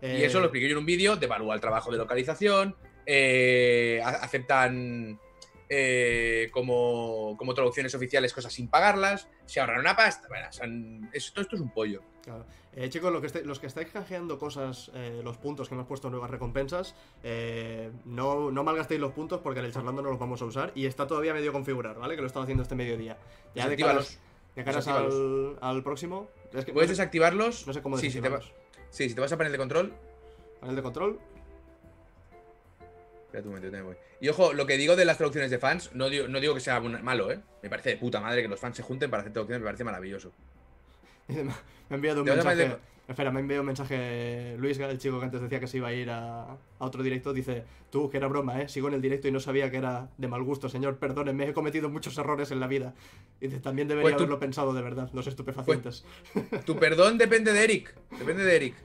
Y 0.04 0.06
Eh, 0.06 0.26
eso 0.26 0.40
lo 0.40 0.46
expliqué 0.48 0.68
yo 0.68 0.74
en 0.74 0.80
un 0.80 0.86
vídeo, 0.86 1.16
devalúa 1.16 1.56
el 1.56 1.62
trabajo 1.62 1.90
de 1.92 1.98
localización, 1.98 2.76
eh, 3.06 4.02
aceptan 4.04 5.18
eh, 5.70 6.50
como, 6.52 7.36
como 7.38 7.54
traducciones 7.54 7.96
oficiales 7.96 8.34
cosas 8.34 8.54
sin 8.54 8.68
pagarlas, 8.68 9.28
se 9.46 9.60
ahorran 9.60 9.80
una 9.80 9.96
pasta. 9.96 10.28
Bueno, 10.28 10.52
son- 10.52 11.10
esto, 11.14 11.42
esto 11.42 11.56
es 11.56 11.62
un 11.62 11.72
pollo. 11.72 12.02
claro. 12.24 12.46
Eh, 12.76 12.90
chicos, 12.90 13.12
lo 13.14 13.22
que 13.22 13.28
estáis- 13.28 13.46
los 13.46 13.60
que 13.60 13.68
estáis 13.68 13.88
canjeando 13.90 14.40
cosas, 14.40 14.90
eh, 14.96 15.22
los 15.24 15.38
puntos 15.38 15.70
que 15.70 15.76
hemos 15.76 15.86
puesto 15.88 16.10
nuevas 16.10 16.30
recompensas, 16.32 16.96
eh, 17.24 17.92
no, 18.06 18.50
no 18.52 18.64
malgastéis 18.64 19.00
los 19.00 19.14
puntos 19.14 19.42
porque 19.42 19.60
en 19.60 19.66
el 19.68 19.72
charlando 19.74 20.02
no 20.02 20.10
los 20.10 20.18
vamos 20.20 20.42
a 20.42 20.46
usar 20.46 20.72
y 20.74 20.86
está 20.88 21.06
todavía 21.08 21.34
medio 21.36 21.54
configurar, 21.54 21.98
¿vale? 22.00 22.16
Que 22.16 22.22
lo 22.22 22.26
he 22.26 22.28
estado 22.28 22.44
haciendo 22.44 22.64
este 22.64 22.74
mediodía. 22.76 23.18
Ya 23.56 23.70
de 23.70 23.78
caras, 23.78 24.20
de 24.56 24.64
caras 24.64 24.88
al, 24.88 25.58
al 25.62 25.84
próximo. 25.84 26.30
Es 26.52 26.66
que 26.66 26.72
no 26.72 26.76
Puedes 26.76 26.90
sé- 26.90 26.94
desactivarlos. 26.94 27.68
no 27.68 27.74
sé 27.74 27.82
cómo 27.84 27.98
desactivarlos. 27.98 28.46
sí, 28.46 28.52
si 28.94 29.14
te 29.14 29.20
vas 29.20 29.32
a 29.32 29.38
panel 29.38 29.52
de 29.52 29.58
control. 29.58 29.92
Panel 30.60 30.76
de 30.76 30.82
control. 30.84 31.20
Espera 33.26 33.44
un 33.44 33.56
momento, 33.56 33.84
voy. 33.84 33.96
Y 34.22 34.30
ojo, 34.30 34.54
lo 34.54 34.68
que 34.68 34.78
digo 34.78 34.96
de 34.96 35.06
las 35.06 35.18
traducciones 35.18 35.50
de 35.50 35.58
fans, 35.58 35.90
no 35.94 36.10
digo, 36.10 36.28
no 36.28 36.40
digo 36.40 36.54
que 36.54 36.60
sea 36.60 36.80
malo, 36.80 37.32
¿eh? 37.32 37.40
Me 37.64 37.70
parece 37.70 37.90
de 37.90 37.98
puta 37.98 38.22
madre 38.22 38.44
que 38.44 38.48
los 38.48 38.60
fans 38.60 38.78
se 38.78 38.84
junten 38.84 39.10
para 39.10 39.22
hacer 39.22 39.34
traducciones, 39.34 39.62
me 39.62 39.66
parece 39.66 39.84
maravilloso. 39.84 40.32
me 41.28 41.52
ha 41.90 41.96
enviado 41.96 42.22
un 42.22 42.28
mensaje. 42.28 42.78
Espera, 43.08 43.32
me 43.32 43.42
enviado 43.42 43.62
un 43.62 43.68
mensaje 43.68 44.56
Luis, 44.58 44.80
el 44.80 44.98
chico 44.98 45.20
que 45.20 45.26
antes 45.26 45.42
decía 45.42 45.60
que 45.60 45.68
se 45.68 45.78
iba 45.78 45.90
a 45.90 45.94
ir 45.94 46.10
a, 46.10 46.44
a 46.44 46.58
otro 46.80 47.04
directo. 47.04 47.34
Dice: 47.34 47.66
Tú, 47.90 48.10
que 48.10 48.16
era 48.18 48.28
broma, 48.30 48.62
¿eh? 48.62 48.70
Sigo 48.70 48.88
en 48.88 48.94
el 48.94 49.02
directo 49.02 49.28
y 49.28 49.32
no 49.32 49.42
sabía 49.42 49.70
que 49.70 49.76
era 49.78 50.08
de 50.18 50.28
mal 50.30 50.42
gusto, 50.44 50.70
señor. 50.70 50.96
Perdónenme, 50.98 51.50
he 51.50 51.54
cometido 51.54 51.90
muchos 51.90 52.18
errores 52.18 52.52
en 52.52 52.62
la 52.62 52.68
vida. 52.68 52.94
Y 53.42 53.48
dice: 53.48 53.60
También 53.60 53.90
debería 53.90 54.06
Pues 54.06 54.16
tú- 54.16 54.24
haberlo 54.24 54.40
pensado 54.40 54.74
de 54.74 54.82
verdad, 54.82 55.10
los 55.14 55.28
estupefacientes. 55.28 56.06
Tu 56.66 56.78
perdón 56.78 57.18
depende 57.18 57.52
de 57.52 57.62
Eric. 57.64 57.94
Depende 58.18 58.46
de 58.46 58.56
Eric. 58.56 58.76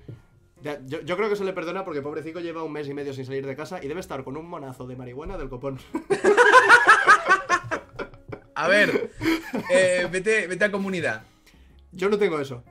Ya, 0.62 0.80
yo, 0.84 1.00
yo 1.02 1.16
creo 1.16 1.28
que 1.30 1.36
se 1.36 1.44
le 1.44 1.52
perdona 1.52 1.84
porque 1.84 2.02
pobrecito 2.02 2.40
lleva 2.40 2.64
un 2.64 2.72
mes 2.72 2.88
y 2.88 2.94
medio 2.94 3.14
sin 3.14 3.24
salir 3.24 3.46
de 3.46 3.54
casa 3.54 3.78
y 3.80 3.86
debe 3.86 4.00
estar 4.00 4.24
con 4.24 4.36
un 4.36 4.48
monazo 4.48 4.88
de 4.88 4.96
marihuana 4.96 5.38
del 5.38 5.48
copón. 5.48 5.78
A 8.54 8.66
ver, 8.66 9.12
eh, 9.70 10.08
vete, 10.10 10.48
vete 10.48 10.64
a 10.64 10.72
comunidad. 10.72 11.22
Yo 11.92 12.08
no 12.08 12.18
tengo 12.18 12.40
eso. 12.40 12.64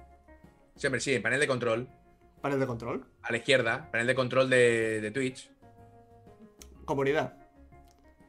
Sí, 0.78 0.88
hombre, 0.88 1.02
sí, 1.02 1.14
en 1.14 1.22
panel 1.22 1.40
de 1.40 1.48
control. 1.48 1.90
Panel 2.42 2.60
de 2.60 2.68
control. 2.68 3.06
A 3.24 3.32
la 3.32 3.38
izquierda, 3.38 3.90
panel 3.92 4.08
de 4.08 4.16
control 4.16 4.50
de, 4.50 5.02
de 5.02 5.12
Twitch. 5.12 5.52
Comunidad. 6.86 7.34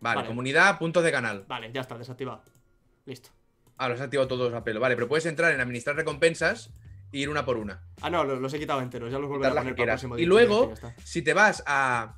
Vale, 0.00 0.16
Vale. 0.16 0.28
comunidad, 0.28 0.78
puntos 0.78 1.04
de 1.04 1.12
canal. 1.12 1.44
Vale, 1.46 1.70
ya 1.72 1.82
está, 1.82 1.98
desactivado. 1.98 2.42
Listo. 3.04 3.30
Ah, 3.76 3.88
los 3.88 4.00
has 4.00 4.06
activado 4.06 4.28
todos 4.28 4.52
a 4.54 4.64
pelo. 4.64 4.80
Vale, 4.80 4.94
pero 4.94 5.08
puedes 5.08 5.26
entrar 5.26 5.52
en 5.52 5.60
administrar 5.60 5.94
recompensas 5.94 6.72
e 7.12 7.18
ir 7.18 7.28
una 7.28 7.44
por 7.44 7.56
una. 7.58 7.82
Ah, 8.00 8.10
no, 8.10 8.24
los, 8.24 8.40
los 8.40 8.52
he 8.54 8.58
quitado 8.58 8.80
enteros, 8.80 9.12
ya 9.12 9.18
los 9.18 9.28
volveré 9.28 9.52
a 9.52 9.56
poner 9.56 9.74
para 9.76 9.84
el 9.84 9.88
próximo 9.90 10.16
Y 10.16 10.20
directo, 10.20 10.34
luego, 10.34 10.74
si 11.04 11.22
te 11.22 11.34
vas 11.34 11.62
a. 11.66 12.16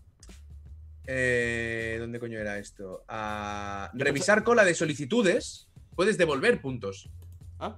Eh, 1.06 1.96
¿Dónde 1.98 2.20
coño 2.20 2.38
era 2.38 2.58
esto? 2.58 3.04
A 3.08 3.90
revisar 3.94 4.44
cola 4.44 4.64
de 4.64 4.74
solicitudes, 4.74 5.68
puedes 5.96 6.16
devolver 6.18 6.60
puntos. 6.60 7.10
Ah, 7.58 7.76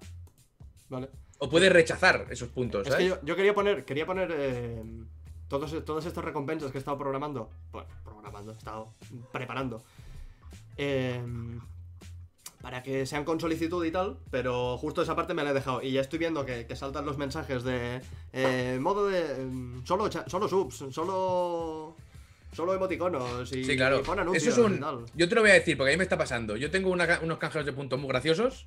vale. 0.88 1.08
O 1.44 1.48
puedes 1.50 1.72
rechazar 1.72 2.26
esos 2.30 2.48
puntos, 2.50 2.82
Es 2.86 2.94
que 2.94 3.02
¿sabes? 3.04 3.08
yo, 3.08 3.18
yo 3.26 3.34
quería 3.34 3.52
poner, 3.52 3.84
quería 3.84 4.06
poner 4.06 4.30
eh, 4.32 4.80
todos, 5.48 5.84
todas 5.84 6.06
estas 6.06 6.24
recompensas 6.24 6.70
que 6.70 6.78
he 6.78 6.80
estado 6.80 6.96
programando. 6.98 7.50
Bueno, 7.72 7.88
programando, 8.04 8.52
he 8.52 8.56
estado 8.56 8.88
preparando. 9.32 9.82
eh, 10.76 11.20
para 12.60 12.80
que 12.84 13.06
sean 13.06 13.24
con 13.24 13.40
solicitud 13.40 13.84
y 13.84 13.90
tal, 13.90 14.18
pero 14.30 14.78
justo 14.78 15.02
esa 15.02 15.16
parte 15.16 15.34
me 15.34 15.42
la 15.42 15.50
he 15.50 15.54
dejado. 15.54 15.82
Y 15.82 15.90
ya 15.90 16.00
estoy 16.00 16.20
viendo 16.20 16.46
que, 16.46 16.64
que 16.64 16.76
saltan 16.76 17.04
los 17.04 17.18
mensajes 17.18 17.64
de 17.64 18.00
eh, 18.32 18.78
modo 18.80 19.08
de. 19.08 19.44
mm, 19.44 19.84
Solo, 19.84 20.08
solo 20.28 20.48
subs, 20.48 20.84
solo. 20.94 21.96
Solo 22.54 22.74
emoticonos 22.74 23.50
y, 23.52 23.64
Sí, 23.64 23.76
claro. 23.76 24.02
y 24.32 24.36
Eso 24.36 24.50
es 24.50 24.58
y 24.58 24.60
un. 24.60 24.78
tal. 24.78 25.06
Yo 25.14 25.28
te 25.28 25.34
lo 25.34 25.40
voy 25.40 25.50
a 25.50 25.54
decir, 25.54 25.76
porque 25.76 25.90
a 25.90 25.94
mí 25.94 25.96
me 25.98 26.04
está 26.04 26.18
pasando. 26.18 26.54
Yo 26.56 26.70
tengo 26.70 26.90
una 26.90 27.18
unos 27.22 27.38
canjeros 27.38 27.64
de 27.66 27.72
puntos 27.72 27.98
muy 27.98 28.08
graciosos. 28.10 28.66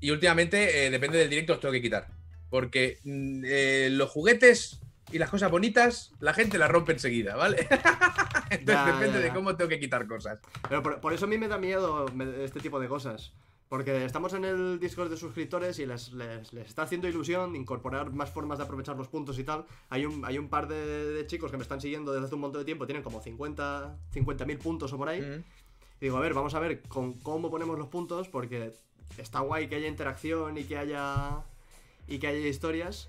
Y 0.00 0.10
últimamente, 0.10 0.86
eh, 0.86 0.90
depende 0.90 1.18
del 1.18 1.28
directo, 1.30 1.52
los 1.52 1.60
tengo 1.60 1.72
que 1.72 1.82
quitar. 1.82 2.08
Porque 2.48 2.98
mm, 3.04 3.42
eh, 3.46 3.88
los 3.92 4.10
juguetes 4.10 4.80
y 5.12 5.18
las 5.18 5.30
cosas 5.30 5.50
bonitas, 5.50 6.12
la 6.20 6.32
gente 6.34 6.56
las 6.58 6.70
rompe 6.70 6.92
enseguida, 6.92 7.36
¿vale? 7.36 7.66
Entonces 8.50 8.66
Ya, 8.66 8.86
depende 8.86 9.18
ya, 9.18 9.24
de 9.26 9.30
cómo 9.32 9.56
tengo 9.56 9.68
que 9.68 9.78
quitar 9.80 10.06
cosas. 10.06 10.40
Pero 10.68 10.82
por, 10.82 11.00
por 11.00 11.12
eso 11.12 11.24
a 11.26 11.28
mí 11.28 11.38
me 11.38 11.48
da 11.48 11.58
miedo 11.58 12.06
me- 12.14 12.44
este 12.44 12.60
tipo 12.60 12.80
de 12.80 12.88
cosas. 12.88 13.32
Porque 13.68 14.04
estamos 14.04 14.32
en 14.34 14.44
el 14.44 14.80
Discord 14.80 15.10
de 15.10 15.16
suscriptores 15.16 15.78
y 15.78 15.86
les, 15.86 16.12
les- 16.12 16.52
les 16.52 16.66
está 16.66 16.82
haciendo 16.82 17.06
ilusión 17.08 17.54
incorporar 17.54 18.10
más 18.12 18.30
formas 18.30 18.58
de 18.58 18.64
aprovechar 18.64 18.96
los 18.96 19.06
puntos 19.06 19.38
y 19.38 19.44
tal. 19.44 19.64
Hay 19.90 20.06
un, 20.06 20.24
hay 20.24 20.38
un 20.38 20.48
par 20.48 20.66
de, 20.66 20.74
de 21.12 21.26
chicos 21.26 21.52
que 21.52 21.56
me 21.56 21.62
están 21.62 21.80
siguiendo 21.80 22.12
desde 22.12 22.26
hace 22.26 22.34
un 22.34 22.40
montón 22.40 22.62
de 22.62 22.64
tiempo, 22.64 22.86
tienen 22.86 23.04
como 23.04 23.22
50 23.22 23.96
50.000 24.12 24.58
puntos 24.58 24.92
o 24.92 24.98
por 24.98 25.08
ahí. 25.08 25.20
Mm. 25.20 25.44
Y 26.00 26.06
digo, 26.06 26.16
a 26.16 26.20
ver, 26.20 26.34
vamos 26.34 26.54
a 26.54 26.58
ver 26.60 26.82
con 26.82 27.12
cómo 27.20 27.48
ponemos 27.50 27.78
los 27.78 27.86
puntos, 27.88 28.28
porque 28.28 28.72
está 29.18 29.40
guay 29.40 29.68
que 29.68 29.76
haya 29.76 29.88
interacción 29.88 30.56
y 30.58 30.64
que 30.64 30.76
haya. 30.78 31.42
y 32.08 32.18
que 32.18 32.26
haya 32.26 32.46
historias. 32.46 33.08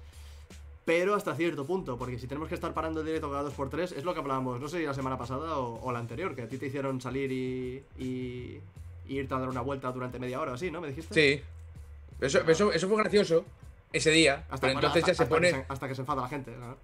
Pero 0.84 1.14
hasta 1.14 1.36
cierto 1.36 1.66
punto, 1.66 1.98
porque 1.98 2.18
si 2.18 2.28
tenemos 2.28 2.50
que 2.50 2.56
estar 2.56 2.74
parando 2.74 3.04
directo 3.04 3.30
cada 3.32 3.48
2x3, 3.50 3.98
es 3.98 4.04
lo 4.04 4.14
que 4.16 4.20
hablábamos, 4.20 4.60
no 4.60 4.68
sé 4.68 4.80
si 4.80 4.86
la 4.86 4.96
semana 4.96 5.16
pasada 5.18 5.58
o, 5.60 5.80
o 5.80 5.92
la 5.92 6.00
anterior, 6.00 6.36
que 6.36 6.42
a 6.42 6.48
ti 6.48 6.58
te 6.58 6.66
hicieron 6.66 7.00
salir 7.00 7.32
y, 7.32 7.84
y, 8.00 8.60
y 9.08 9.18
irte 9.20 9.34
a 9.36 9.40
dar 9.40 9.48
una 9.50 9.62
vuelta 9.62 9.92
durante 9.92 10.18
media 10.18 10.42
hora 10.42 10.52
o 10.52 10.56
así, 10.56 10.72
¿no? 10.72 10.82
¿Me 10.82 10.88
dijiste? 10.88 11.14
Sí. 11.14 11.42
Eso, 12.20 12.40
eso, 12.50 12.72
eso 12.74 12.88
fue 12.88 12.98
gracioso 12.98 13.46
ese 13.94 14.10
día. 14.10 14.44
Hasta, 14.50 14.58
pero 14.68 14.74
entonces 14.74 15.04
hasta- 15.04 15.12
ya 15.12 15.16
se 15.16 15.24
hasta 15.24 15.36
pone. 15.36 15.52
que 15.52 15.66
hasta 15.70 15.88
que 15.88 15.96
se 15.96 16.02
enfada 16.02 16.22
la 16.24 16.28
gente, 16.30 16.52
¿no? 16.60 16.76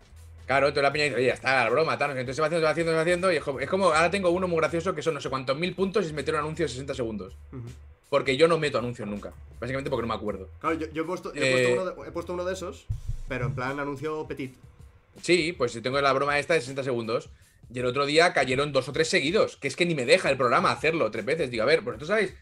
Claro, 0.45 0.69
toda 0.69 0.83
la 0.83 0.91
peña 0.93 1.05
dice, 1.05 1.15
oye, 1.15 1.25
ya 1.27 1.33
está, 1.33 1.63
la 1.65 1.69
broma, 1.69 1.97
tal. 1.97 2.11
Entonces 2.11 2.35
se 2.35 2.41
va 2.41 2.47
haciendo, 2.47 2.61
se 2.61 2.65
va 2.65 2.71
haciendo, 2.71 2.91
se 2.91 2.95
va 2.95 3.01
haciendo. 3.01 3.31
Y 3.33 3.37
es 3.37 3.69
como, 3.69 3.85
ahora 3.87 4.09
tengo 4.11 4.29
uno 4.29 4.47
muy 4.47 4.57
gracioso 4.59 4.93
que 4.93 5.01
son 5.01 5.15
no 5.15 5.21
sé 5.21 5.29
cuántos 5.29 5.57
mil 5.57 5.73
puntos 5.75 6.05
y 6.05 6.07
es 6.09 6.13
meter 6.13 6.35
un 6.35 6.41
anuncio 6.41 6.65
de 6.65 6.69
60 6.69 6.93
segundos. 6.93 7.35
Ujú. 7.51 7.63
Porque 8.09 8.37
yo 8.37 8.47
no 8.47 8.57
meto 8.57 8.77
anuncios 8.79 9.07
nunca. 9.07 9.33
Básicamente 9.59 9.89
porque 9.89 10.03
no 10.03 10.07
me 10.07 10.13
acuerdo. 10.17 10.49
Claro, 10.59 10.77
yo, 10.77 10.87
yo 10.93 11.03
he, 11.03 11.05
puesto, 11.05 11.33
yo 11.33 11.41
he, 11.41 11.47
Eh, 11.49 11.51
puesto 11.51 11.73
uno 11.73 11.85
de, 12.03 12.09
he 12.09 12.11
puesto 12.11 12.33
uno 12.33 12.45
de 12.45 12.53
esos, 12.53 12.85
pero 13.27 13.45
en 13.47 13.55
plan 13.55 13.79
anuncio 13.79 14.25
petit. 14.27 14.55
Sí, 15.21 15.53
pues 15.57 15.71
si 15.71 15.81
tengo 15.81 15.99
la 15.99 16.13
broma 16.13 16.37
esta 16.39 16.53
de 16.53 16.61
60 16.61 16.83
segundos. 16.83 17.29
Y 17.73 17.79
el 17.79 17.85
otro 17.85 18.05
día 18.05 18.31
cayeron 18.33 18.71
dos 18.71 18.87
o 18.87 18.93
tres 18.93 19.09
seguidos. 19.09 19.57
Que 19.57 19.67
es 19.67 19.75
que 19.75 19.85
ni 19.85 19.93
me 19.95 20.05
deja 20.05 20.29
el 20.29 20.37
programa 20.37 20.71
hacerlo 20.71 21.11
tres 21.11 21.25
veces. 21.25 21.51
Digo, 21.51 21.63
a 21.63 21.65
ver, 21.65 21.81
vosotros 21.81 22.07
sabéis. 22.07 22.33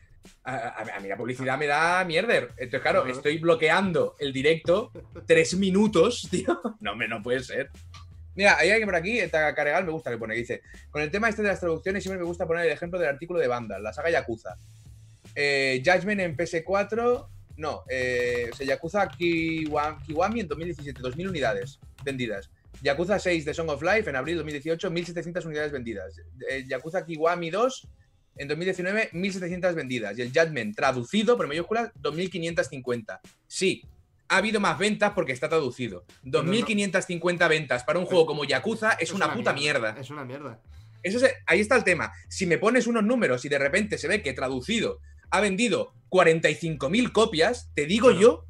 A, 0.44 0.56
a- 0.56 0.98
a 0.98 1.00
mí 1.00 1.08
la 1.08 1.18
publicidad 1.18 1.58
me 1.58 1.66
da 1.68 2.04
mierder. 2.04 2.50
Entonces, 2.58 2.82
claro, 2.82 3.06
estoy 3.08 3.40
bloqueando 3.40 4.16
el 4.20 4.32
directo 4.34 4.92
tres 5.26 5.56
minutos, 5.56 6.28
tío. 6.32 6.60
No, 6.80 6.96
me, 6.96 7.08
no 7.08 7.24
puede 7.24 7.40
ser. 7.44 7.72
Mira, 8.36 8.58
hay 8.58 8.70
alguien 8.70 8.88
por 8.88 8.96
aquí, 8.96 9.18
está 9.18 9.56
Carregal, 9.56 9.86
me 9.86 9.92
gusta 9.94 10.12
que 10.12 10.18
pone, 10.18 10.34
que 10.34 10.42
dice, 10.42 10.62
con 10.92 11.02
el 11.02 11.10
tema 11.10 11.30
este 11.30 11.42
de 11.42 11.48
las 11.48 11.60
traducciones 11.62 12.04
siempre 12.04 12.20
me 12.20 12.26
gusta 12.26 12.46
poner 12.46 12.66
el 12.66 12.72
ejemplo 12.74 13.00
del 13.00 13.08
artículo 13.08 13.40
de 13.40 13.48
Vandal, 13.48 13.82
la 13.82 13.94
saga 13.94 14.10
Yakuza. 14.10 14.58
Eh, 15.36 15.84
Judgment 15.86 16.22
en 16.22 16.36
PS4, 16.38 17.28
no, 17.58 17.84
eh, 17.90 18.50
o 18.52 18.56
sea, 18.56 18.66
Yakuza 18.66 19.08
Kiwa- 19.10 20.02
Kiwami 20.06 20.40
en 20.42 20.48
2017, 20.48 21.02
2.000 21.02 21.30
unidades 21.30 21.80
vendidas. 22.04 22.50
Yakuza 22.82 23.18
6 23.20 23.46
de 23.46 23.54
Song 23.54 23.70
of 23.70 23.82
Life 23.82 24.10
en 24.10 24.16
abril 24.16 24.38
2018, 24.38 24.90
1.700 24.92 25.46
unidades 25.46 25.72
vendidas. 25.72 26.20
Eh, 26.50 26.66
Yakuza 26.68 27.06
Kiwami 27.06 27.50
2 27.50 27.88
en 28.38 28.48
2019, 28.50 29.10
1.700 29.14 29.74
vendidas. 29.76 30.18
Y 30.18 30.22
el 30.22 30.32
Judgment 30.34 30.76
traducido, 30.76 31.38
por 31.38 31.48
mayúsculas, 31.48 31.92
2.550. 32.02 33.20
Sí, 33.48 33.84
ha 34.28 34.38
habido 34.38 34.60
más 34.60 34.78
ventas 34.78 35.14
porque 35.16 35.32
está 35.32 35.48
traducido. 35.48 36.04
2.550 36.24 37.48
ventas 37.48 37.84
para 37.84 38.00
un 38.00 38.06
juego 38.06 38.26
como 38.26 38.44
Yakuza 38.44 38.94
es, 38.94 39.12
una, 39.14 39.34
puta 39.34 39.54
mierda. 39.54 39.96
Es 40.00 40.10
una 40.10 40.26
mierda. 40.26 40.60
Eso 41.02 41.24
es- 41.26 41.34
ahí 41.46 41.60
está 41.62 41.76
el 41.78 41.84
tema. 41.84 42.12
Si 42.28 42.46
me 42.46 42.58
pones 42.58 42.88
unos 42.88 43.04
números 43.04 43.46
y 43.46 43.50
de 43.50 43.60
repente 43.60 43.98
se 43.98 44.08
ve 44.08 44.22
que 44.22 44.34
traducido 44.34 45.00
ha 45.30 45.42
vendido 45.42 45.94
45.000 46.10 47.12
copias, 47.12 47.70
te 47.76 47.86
digo 47.86 48.12
yo, 48.12 48.46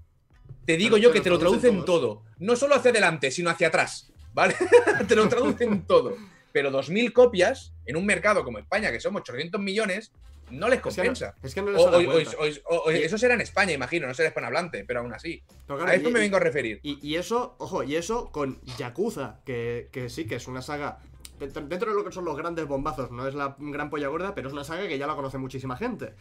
te 0.66 0.78
digo 0.78 0.98
yo 0.98 1.12
que 1.12 1.22
te 1.22 1.30
lo 1.30 1.40
traducen 1.40 1.86
todo. 1.86 2.24
No 2.40 2.56
solo 2.56 2.76
hacia 2.76 2.92
adelante, 2.92 3.32
sino 3.32 3.50
hacia 3.50 3.68
atrás. 3.68 4.12
¿Vale? 4.34 4.56
te 5.08 5.16
lo 5.16 5.30
traducen 5.30 5.84
todo. 5.88 6.16
Pero 6.52 6.72
2.000 6.72 7.14
copias 7.14 7.74
en 7.86 7.96
un 7.98 8.06
mercado 8.06 8.44
como 8.44 8.60
España, 8.60 8.92
que 8.92 9.00
somos 9.00 9.22
800 9.22 9.60
millones, 9.62 10.12
no 10.52 10.68
les 10.70 10.78
Es 10.78 10.84
que 10.84 10.90
no, 10.90 10.96
compensa. 10.96 11.36
es 11.42 11.54
que 11.56 11.62
no 11.62 11.72
les 11.72 11.82
o- 11.82 12.74
o- 12.76 12.84
o- 12.86 12.90
eso 12.92 13.18
será 13.18 13.34
en 13.34 13.42
España, 13.42 13.74
imagino, 13.74 14.08
no 14.08 14.14
será 14.14 14.30
hispanohablante, 14.30 14.84
pero 14.86 15.00
aún 15.00 15.14
así. 15.14 15.42
Pero 15.66 15.78
claro, 15.80 15.92
A 15.92 15.96
esto 15.96 16.10
y- 16.10 16.14
me 16.14 16.20
vengo 16.20 16.38
a 16.38 16.40
referir. 16.40 16.80
Y, 16.84 17.00
y 17.06 17.16
eso, 17.16 17.56
ojo, 17.58 17.84
y 17.84 17.96
eso 17.96 18.32
con 18.32 18.62
Yakuza, 18.78 19.40
que, 19.46 19.90
que 19.92 20.10
sí, 20.10 20.26
que 20.26 20.36
es 20.36 20.48
una 20.48 20.62
saga. 20.62 21.00
Dentro 21.40 21.90
de 21.92 21.96
lo 21.98 22.06
que 22.06 22.12
son 22.14 22.24
los 22.24 22.38
grandes 22.38 22.66
bombazos, 22.66 23.12
no 23.12 23.28
es 23.28 23.36
la 23.36 23.56
gran 23.60 23.90
polla 23.90 24.08
gorda, 24.08 24.34
pero 24.36 24.48
es 24.48 24.54
una 24.54 24.64
saga 24.64 24.88
que 24.88 24.98
ya 24.98 25.08
la 25.08 25.16
conoce 25.16 25.38
muchísima 25.38 25.76
gente. 25.76 26.14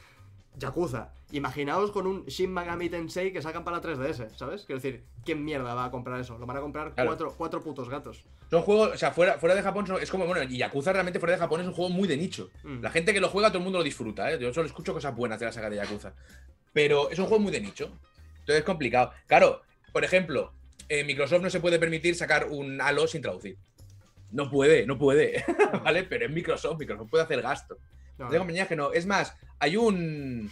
Yakuza. 0.56 1.12
Imaginaos 1.32 1.90
con 1.90 2.06
un 2.06 2.24
Shin 2.26 2.52
Megami 2.52 2.88
Tensei 2.88 3.32
que 3.32 3.42
sacan 3.42 3.64
para 3.64 3.78
la 3.78 3.82
3DS, 3.82 4.36
¿sabes? 4.36 4.64
Quiero 4.64 4.80
decir, 4.80 5.04
¿quién 5.24 5.44
mierda 5.44 5.74
va 5.74 5.86
a 5.86 5.90
comprar 5.90 6.20
eso? 6.20 6.38
Lo 6.38 6.46
van 6.46 6.56
a 6.56 6.60
comprar 6.60 6.94
Claro. 6.94 7.08
cuatro, 7.10 7.34
cuatro 7.36 7.62
putos 7.62 7.88
gatos. 7.88 8.24
Son 8.50 8.62
juegos, 8.62 8.90
o 8.94 8.96
sea, 8.96 9.10
fuera, 9.10 9.38
fuera 9.38 9.54
de 9.54 9.62
Japón 9.62 9.86
son- 9.86 10.00
es 10.00 10.10
como, 10.10 10.26
bueno, 10.26 10.42
y 10.48 10.58
Yakuza 10.58 10.92
realmente 10.92 11.18
fuera 11.18 11.32
de 11.32 11.38
Japón 11.40 11.60
es 11.60 11.66
un 11.66 11.72
juego 11.72 11.90
muy 11.90 12.06
de 12.06 12.16
nicho. 12.16 12.50
Mm. 12.62 12.82
La 12.82 12.90
gente 12.90 13.12
que 13.12 13.20
lo 13.20 13.28
juega, 13.28 13.48
todo 13.48 13.58
el 13.58 13.64
mundo 13.64 13.78
lo 13.78 13.84
disfruta, 13.84 14.30
¿eh? 14.32 14.38
Yo 14.38 14.52
solo 14.54 14.66
escucho 14.66 14.92
cosas 14.92 15.14
buenas 15.16 15.40
de 15.40 15.46
la 15.46 15.52
saga 15.52 15.68
de 15.70 15.76
Yakuza. 15.76 16.12
Pero 16.72 17.10
es 17.10 17.18
un 17.18 17.26
juego 17.26 17.42
muy 17.42 17.50
de 17.52 17.60
nicho. 17.60 17.86
Entonces 18.40 18.56
es 18.60 18.64
complicado. 18.64 19.12
Claro, 19.26 19.62
por 19.92 20.04
ejemplo, 20.04 20.52
eh, 20.88 21.02
Microsoft 21.02 21.42
no 21.42 21.50
se 21.50 21.60
puede 21.60 21.78
permitir 21.80 22.14
sacar 22.14 22.48
un 22.50 22.80
Halo 22.80 23.06
sin 23.08 23.22
traducir. 23.22 23.56
No 24.30 24.50
puede, 24.50 24.86
no 24.86 24.98
puede, 24.98 25.44
¿vale? 25.84 26.04
Pero 26.04 26.26
es 26.26 26.30
Microsoft, 26.32 26.78
Microsoft 26.78 27.10
puede 27.10 27.24
hacer 27.24 27.40
gasto. 27.42 27.78
No, 28.18 28.28
Hay 28.30 28.38
compañías 28.38 28.68
que 28.68 28.76
no. 28.76 28.92
Es 28.92 29.06
más, 29.06 29.34
hay 29.58 29.76
un. 29.76 30.50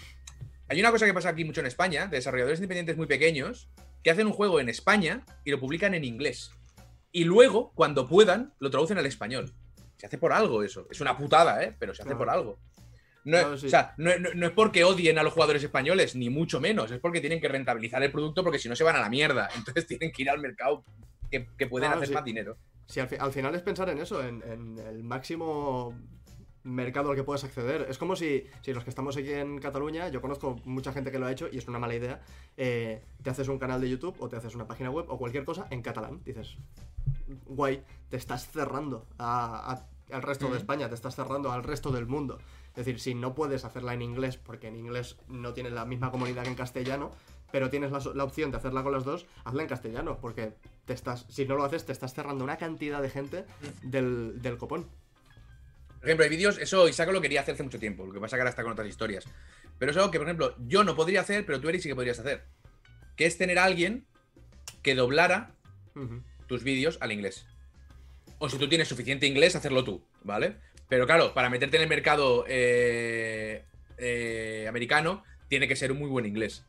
Hay 0.68 0.80
una 0.80 0.90
cosa 0.90 1.04
que 1.06 1.12
pasa 1.14 1.28
aquí 1.28 1.44
mucho 1.44 1.60
en 1.60 1.66
España, 1.66 2.06
de 2.06 2.16
desarrolladores 2.16 2.58
independientes 2.58 2.96
muy 2.96 3.06
pequeños, 3.06 3.68
que 4.02 4.10
hacen 4.10 4.26
un 4.26 4.32
juego 4.32 4.58
en 4.58 4.68
España 4.68 5.24
y 5.44 5.50
lo 5.50 5.60
publican 5.60 5.94
en 5.94 6.04
inglés. 6.04 6.50
Y 7.12 7.24
luego, 7.24 7.72
cuando 7.74 8.08
puedan, 8.08 8.54
lo 8.58 8.70
traducen 8.70 8.96
al 8.98 9.04
español. 9.06 9.52
Se 9.98 10.06
hace 10.06 10.16
por 10.18 10.32
algo 10.32 10.62
eso. 10.62 10.88
Es 10.90 11.00
una 11.00 11.16
putada, 11.16 11.62
¿eh? 11.62 11.76
Pero 11.78 11.94
se 11.94 12.02
hace 12.02 12.08
Claro. 12.08 12.18
por 12.18 12.30
algo. 12.30 12.58
No, 13.24 13.38
Claro, 13.38 13.54
es- 13.54 13.60
sí. 13.60 13.66
O 13.66 13.70
sea, 13.70 13.94
no, 13.98 14.18
no- 14.18 14.30
no 14.34 14.46
es 14.46 14.52
porque 14.52 14.82
odien 14.82 15.18
a 15.18 15.22
los 15.22 15.32
jugadores 15.34 15.62
españoles, 15.62 16.16
ni 16.16 16.30
mucho 16.30 16.58
menos. 16.58 16.90
Es 16.90 16.98
porque 17.00 17.20
tienen 17.20 17.40
que 17.40 17.48
rentabilizar 17.48 18.02
el 18.02 18.10
producto 18.10 18.42
porque 18.42 18.58
si 18.58 18.68
no 18.68 18.74
se 18.74 18.82
van 18.82 18.96
a 18.96 19.00
la 19.00 19.10
mierda. 19.10 19.48
Entonces 19.56 19.86
tienen 19.86 20.10
que 20.10 20.22
ir 20.22 20.30
al 20.30 20.40
mercado 20.40 20.84
que, 21.30 21.46
que 21.56 21.66
pueden 21.66 21.88
Claro, 21.88 21.98
hacer 22.00 22.08
sí. 22.08 22.14
más 22.14 22.24
dinero. 22.24 22.56
Si 22.88 22.98
al, 22.98 23.08
fi- 23.08 23.16
al 23.18 23.32
final 23.32 23.54
es 23.54 23.62
pensar 23.62 23.88
en 23.90 23.98
eso, 24.00 24.26
en, 24.26 24.42
en 24.42 24.78
el 24.78 25.04
máximo 25.04 25.94
mercado 26.64 27.10
al 27.10 27.16
que 27.16 27.24
puedes 27.24 27.42
acceder. 27.44 27.86
Es 27.88 27.98
como 27.98 28.14
si, 28.16 28.46
si 28.62 28.72
los 28.72 28.84
que 28.84 28.90
estamos 28.90 29.16
aquí 29.16 29.32
en 29.32 29.58
Cataluña, 29.58 30.08
yo 30.08 30.20
conozco 30.20 30.56
mucha 30.64 30.92
gente 30.92 31.10
que 31.10 31.18
lo 31.18 31.26
ha 31.26 31.32
hecho 31.32 31.48
y 31.50 31.58
es 31.58 31.66
una 31.68 31.78
mala 31.78 31.94
idea, 31.94 32.20
eh, 32.56 33.02
te 33.22 33.30
haces 33.30 33.48
un 33.48 33.58
canal 33.58 33.80
de 33.80 33.88
YouTube 33.90 34.16
o 34.20 34.28
te 34.28 34.36
haces 34.36 34.54
una 34.54 34.66
página 34.66 34.90
web 34.90 35.06
o 35.08 35.18
cualquier 35.18 35.44
cosa 35.44 35.66
en 35.70 35.82
catalán. 35.82 36.20
Dices, 36.24 36.56
guay, 37.46 37.82
te 38.08 38.16
estás 38.16 38.48
cerrando 38.50 39.06
a- 39.18 39.72
a- 39.72 40.14
al 40.14 40.22
resto 40.22 40.46
de. 40.50 40.58
España, 40.58 40.88
te 40.88 40.94
estás 40.94 41.14
cerrando 41.16 41.50
al 41.52 41.62
resto 41.64 41.90
del 41.90 42.06
mundo. 42.06 42.38
Es 42.70 42.76
decir, 42.76 43.00
si 43.00 43.14
no 43.14 43.34
puedes 43.34 43.64
hacerla 43.64 43.94
en 43.94 44.02
inglés, 44.02 44.36
porque 44.36 44.68
en 44.68 44.76
inglés 44.76 45.16
no 45.28 45.52
tienes 45.54 45.72
la 45.72 45.84
misma 45.84 46.10
comunidad 46.10 46.42
que 46.44 46.48
en 46.50 46.54
castellano, 46.54 47.10
pero 47.50 47.68
tienes 47.70 47.90
la, 47.92 48.00
la 48.14 48.24
opción 48.24 48.50
de 48.50 48.56
hacerla 48.56 48.82
con 48.82 48.92
las 48.92 49.04
dos, 49.04 49.26
hazla 49.44 49.62
en 49.62 49.68
castellano, 49.68 50.18
porque 50.20 50.54
te 50.86 50.92
estás, 50.94 51.26
si 51.28 51.44
no 51.46 51.54
lo 51.56 51.64
haces, 51.64 51.84
te 51.84 51.92
estás 51.92 52.14
cerrando 52.14 52.44
una 52.44 52.56
cantidad 52.56 53.02
de 53.02 53.10
gente 53.10 53.44
del, 53.82 54.40
del 54.40 54.56
copón. 54.58 54.86
Por 56.02 56.08
ejemplo, 56.08 56.24
hay 56.24 56.30
vídeos, 56.30 56.58
eso 56.58 56.88
Isaac 56.88 57.12
lo 57.12 57.20
quería 57.20 57.42
hacer 57.42 57.54
hace 57.54 57.62
mucho 57.62 57.78
tiempo, 57.78 58.04
lo 58.04 58.12
que 58.12 58.18
pasa 58.18 58.36
que 58.36 58.40
ahora 58.40 58.50
está 58.50 58.64
con 58.64 58.72
otras 58.72 58.88
historias. 58.88 59.24
Pero 59.78 59.92
es 59.92 59.96
algo 59.96 60.10
que, 60.10 60.18
por 60.18 60.26
ejemplo, 60.26 60.56
yo 60.66 60.82
no 60.82 60.96
podría 60.96 61.20
hacer, 61.20 61.46
pero 61.46 61.60
tú, 61.60 61.68
Eric, 61.68 61.80
sí 61.80 61.88
que 61.88 61.94
podrías 61.94 62.18
hacer. 62.18 62.42
Que 63.16 63.24
es 63.26 63.38
tener 63.38 63.56
a 63.60 63.64
alguien 63.64 64.04
que 64.82 64.96
doblara 64.96 65.54
tus 66.48 66.64
vídeos 66.64 66.98
al 67.00 67.12
inglés. 67.12 67.46
O 68.40 68.48
si 68.48 68.58
tú 68.58 68.68
tienes 68.68 68.88
suficiente 68.88 69.28
inglés, 69.28 69.54
hacerlo 69.54 69.84
tú, 69.84 70.04
¿vale? 70.24 70.56
Pero 70.88 71.06
claro, 71.06 71.34
para 71.34 71.48
meterte 71.48 71.76
en 71.76 71.84
el 71.84 71.88
mercado 71.88 72.44
eh, 72.48 73.64
eh, 73.96 74.66
americano, 74.68 75.22
tiene 75.46 75.68
que 75.68 75.76
ser 75.76 75.92
un 75.92 75.98
muy 76.00 76.08
buen 76.08 76.26
inglés. 76.26 76.64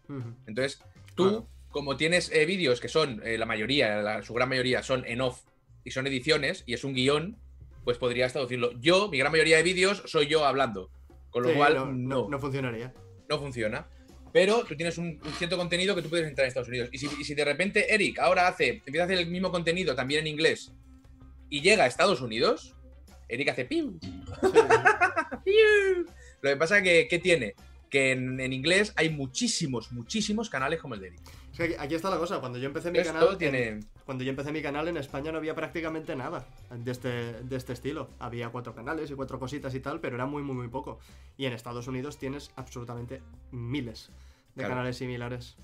Entonces, 0.46 0.80
tú, 1.16 1.24
Claro. 1.24 1.48
como 1.72 1.98
tienes 1.98 2.32
eh, 2.32 2.46
vídeos 2.46 2.80
que 2.80 2.88
son, 2.88 3.20
la 3.26 3.48
mayoría, 3.48 3.96
la- 4.04 4.22
su 4.22 4.36
gran 4.36 4.48
mayoría 4.50 4.84
son 4.84 5.06
en 5.08 5.22
off 5.22 5.42
y 5.84 5.90
son 5.90 6.06
ediciones 6.06 6.64
y 6.68 6.76
es 6.76 6.84
un 6.84 6.94
guion, 6.94 7.38
pues 7.84 7.98
podrías 7.98 8.32
traducirlo. 8.34 8.72
Yo, 8.80 9.10
mi 9.10 9.18
gran 9.18 9.32
mayoría 9.32 9.58
de 9.58 9.64
vídeos, 9.64 10.04
soy 10.06 10.28
yo 10.28 10.46
hablando. 10.46 10.90
Con 11.30 11.44
lo 11.44 11.50
Sí, 11.50 11.56
cual, 11.56 11.76
no, 12.08 12.28
no, 12.30 12.40
funcionaría. 12.40 12.94
no 13.30 13.40
funciona. 13.40 13.88
Pero 14.32 14.64
tú 14.66 14.76
tienes 14.76 14.98
un, 14.98 15.20
un 15.24 15.32
cierto 15.34 15.58
contenido 15.58 15.96
que 15.96 16.02
tú 16.02 16.10
puedes 16.10 16.28
entrar 16.28 16.46
en 16.46 16.48
Estados 16.50 16.70
Unidos. 16.70 16.90
Y 16.92 16.98
si, 16.98 17.08
y 17.20 17.24
si 17.24 17.36
de 17.36 17.46
repente 17.46 17.94
Eric 17.94 18.20
ahora 18.20 18.48
hace, 18.48 18.82
empieza 18.86 19.02
a 19.02 19.06
hacer 19.06 19.18
el 19.20 19.28
mismo 19.28 19.52
contenido 19.52 19.96
también 19.96 20.22
en 20.22 20.28
inglés 20.28 20.72
y 21.50 21.62
llega 21.62 21.84
a 21.84 21.88
Estados 21.88 22.20
Unidos, 22.22 22.76
Eric 23.30 23.50
hace 23.50 23.66
piu, 23.66 24.00
piu. 25.44 26.06
Lo 26.42 26.50
que 26.50 26.58
pasa 26.58 26.82
que, 26.82 27.08
¿qué 27.08 27.20
tiene? 27.20 27.54
Que 27.90 28.12
en, 28.12 28.40
en 28.40 28.54
inglés 28.54 28.92
hay 28.96 29.10
muchísimos, 29.10 29.92
muchísimos 29.92 30.50
canales 30.50 30.80
como 30.80 30.96
el 30.96 31.02
de 31.02 31.08
Eric. 31.08 31.22
Es 31.52 31.58
que 31.58 31.64
aquí, 31.66 31.74
aquí 31.78 31.96
está 31.96 32.10
la 32.10 32.18
cosa. 32.18 32.40
Cuando 32.40 32.58
yo 32.58 32.66
empecé 32.68 32.92
mi 32.92 33.00
Esto 33.00 33.14
canal. 33.14 33.30
en- 33.34 33.38
tiene. 33.38 33.80
Cuando 34.06 34.24
yo 34.24 34.30
empecé 34.32 34.51
mi 34.51 34.62
canal 34.62 34.88
en 34.89 34.97
España 34.97 35.32
no 35.32 35.38
había 35.38 35.56
prácticamente 35.56 36.16
nada 36.16 36.45
de 36.70 36.91
este, 36.91 37.10
de 37.43 37.56
este 37.56 37.72
estilo. 37.74 38.10
Había 38.20 38.49
cuatro 38.49 38.76
canales 38.76 39.10
y 39.10 39.14
cuatro 39.14 39.39
cositas 39.39 39.74
y 39.76 39.80
tal, 39.80 40.01
pero 40.01 40.16
era 40.16 40.26
muy, 40.26 40.43
muy, 40.43 40.56
muy 40.56 40.68
poco. 40.68 40.99
Y 41.38 41.45
en 41.45 41.54
Estados 41.54 41.88
Unidos 41.88 42.18
tienes 42.18 42.51
absolutamente 42.56 43.22
miles 43.51 44.10
de 44.56 44.62
Claro. 44.64 44.72
canales 44.76 44.97
similares. 44.97 45.56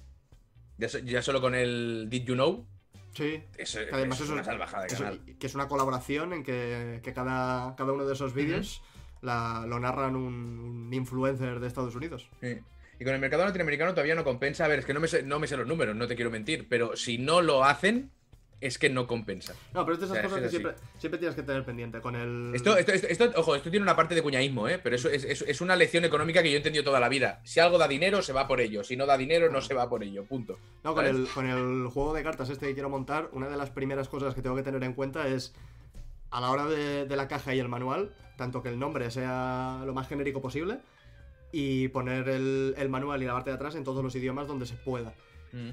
Ya, 0.77 0.87
so- 0.87 0.99
ya 0.99 1.21
solo 1.21 1.41
con 1.41 1.53
el 1.53 2.07
Did 2.09 2.23
You 2.23 2.33
Know, 2.35 2.65
Sí. 3.13 3.43
es, 3.57 3.75
que 3.75 3.89
además 3.91 4.19
es 4.19 4.25
eso- 4.25 4.33
una 4.33 4.43
salvajada 4.45 4.83
de 4.83 4.89
canal. 4.95 5.19
que 5.37 5.47
es 5.47 5.55
una 5.55 5.67
colaboración 5.67 6.31
en 6.31 6.43
que, 6.43 7.01
que 7.03 7.11
cada, 7.13 7.75
cada 7.75 7.91
uno 7.91 8.05
de 8.05 8.13
esos 8.13 8.33
vídeos 8.33 8.81
lo 9.21 9.79
narran 9.81 10.15
un, 10.15 10.33
un 10.87 10.93
influencer 10.93 11.59
de 11.59 11.67
Estados 11.67 11.93
Unidos. 11.95 12.29
Sí. 12.39 12.57
Y 13.01 13.03
con 13.03 13.13
el 13.13 13.19
mercado 13.19 13.43
latinoamericano 13.45 13.91
todavía 13.91 14.15
no 14.15 14.23
compensa. 14.23 14.63
A 14.65 14.67
ver, 14.69 14.79
es 14.79 14.85
que 14.85 14.93
no 14.93 14.99
me, 15.01 15.07
sé, 15.09 15.23
no 15.23 15.39
me 15.39 15.47
sé 15.47 15.57
los 15.57 15.67
números, 15.67 15.95
no 15.95 16.07
te 16.07 16.15
quiero 16.15 16.31
mentir, 16.31 16.67
pero 16.69 16.95
si 16.95 17.17
no 17.17 17.41
lo 17.41 17.63
hacen, 17.65 18.11
es 18.61 18.77
que 18.77 18.89
no 18.89 19.07
compensa. 19.07 19.53
No, 19.73 19.85
pero 19.85 19.93
es 19.93 19.99
de 19.99 20.05
esas 20.07 20.17
O 20.17 20.19
sea, 20.19 20.23
cosas 20.29 20.37
es 20.39 20.43
que 20.43 20.49
siempre, 20.49 20.75
siempre 20.97 21.17
tienes 21.19 21.35
que 21.35 21.43
tener 21.43 21.63
pendiente. 21.63 22.01
Con 22.01 22.15
el. 22.15 22.51
Esto, 22.53 22.75
esto, 22.77 22.91
esto, 22.91 23.07
esto- 23.07 23.31
ojo, 23.39 23.55
esto 23.55 23.69
tiene 23.71 23.83
una 23.83 23.95
parte 23.95 24.15
de 24.15 24.21
cuñaísmo, 24.21 24.67
¿eh? 24.67 24.79
Pero 24.83 24.95
eso 24.95 25.09
es, 25.09 25.23
es- 25.23 25.41
es 25.43 25.61
una 25.61 25.75
lección 25.75 26.03
económica 26.05 26.41
que 26.43 26.49
yo 26.49 26.55
he 26.55 26.57
entendido 26.57 26.83
toda 26.83 26.99
la 26.99 27.09
vida. 27.09 27.39
Si 27.45 27.59
algo 27.59 27.77
da 27.77 27.87
dinero, 27.87 28.21
se 28.21 28.33
va 28.33 28.47
por 28.47 28.59
ello. 28.61 28.83
Si 28.83 28.95
no 28.97 29.05
da 29.05 29.17
dinero, 29.17 29.49
no 29.51 29.61
se 29.61 29.73
va 29.73 29.87
por 29.89 30.03
ello. 30.03 30.25
Punto. 30.25 30.57
No, 30.83 30.93
con 30.93 31.05
el, 31.05 31.27
con 31.33 31.47
el 31.49 31.87
juego 31.87 32.13
de 32.13 32.23
cartas 32.23 32.49
este 32.49 32.67
que 32.67 32.73
quiero 32.73 32.89
montar, 32.89 33.29
una 33.31 33.47
de 33.47 33.57
las 33.57 33.69
primeras 33.69 34.09
cosas 34.09 34.35
que 34.35 34.41
tengo 34.41 34.55
que 34.55 34.63
tener 34.63 34.83
en 34.83 34.93
cuenta 34.93 35.27
es 35.27 35.53
a 36.31 36.41
la 36.41 36.51
hora 36.51 36.65
de, 36.65 37.05
de 37.05 37.15
la 37.15 37.27
caja 37.27 37.55
y 37.55 37.59
el 37.59 37.69
manual, 37.69 38.13
tanto 38.37 38.61
que 38.61 38.69
el 38.69 38.77
nombre 38.77 39.09
sea 39.09 39.81
lo 39.85 39.93
más 39.93 40.07
genérico 40.07 40.41
posible 40.41 40.79
y 41.51 41.87
poner 41.87 42.29
el, 42.29 42.75
el 42.77 42.89
manual 42.89 43.23
y 43.23 43.25
la 43.25 43.33
parte 43.33 43.49
de 43.49 43.55
atrás 43.55 43.73
en 43.75 43.83
todos 43.83 44.03
los 44.03 44.13
idiomas 44.15 44.47
donde 44.47 44.65
se 44.67 44.75
pueda. 44.75 45.13
Mm. 45.51 45.69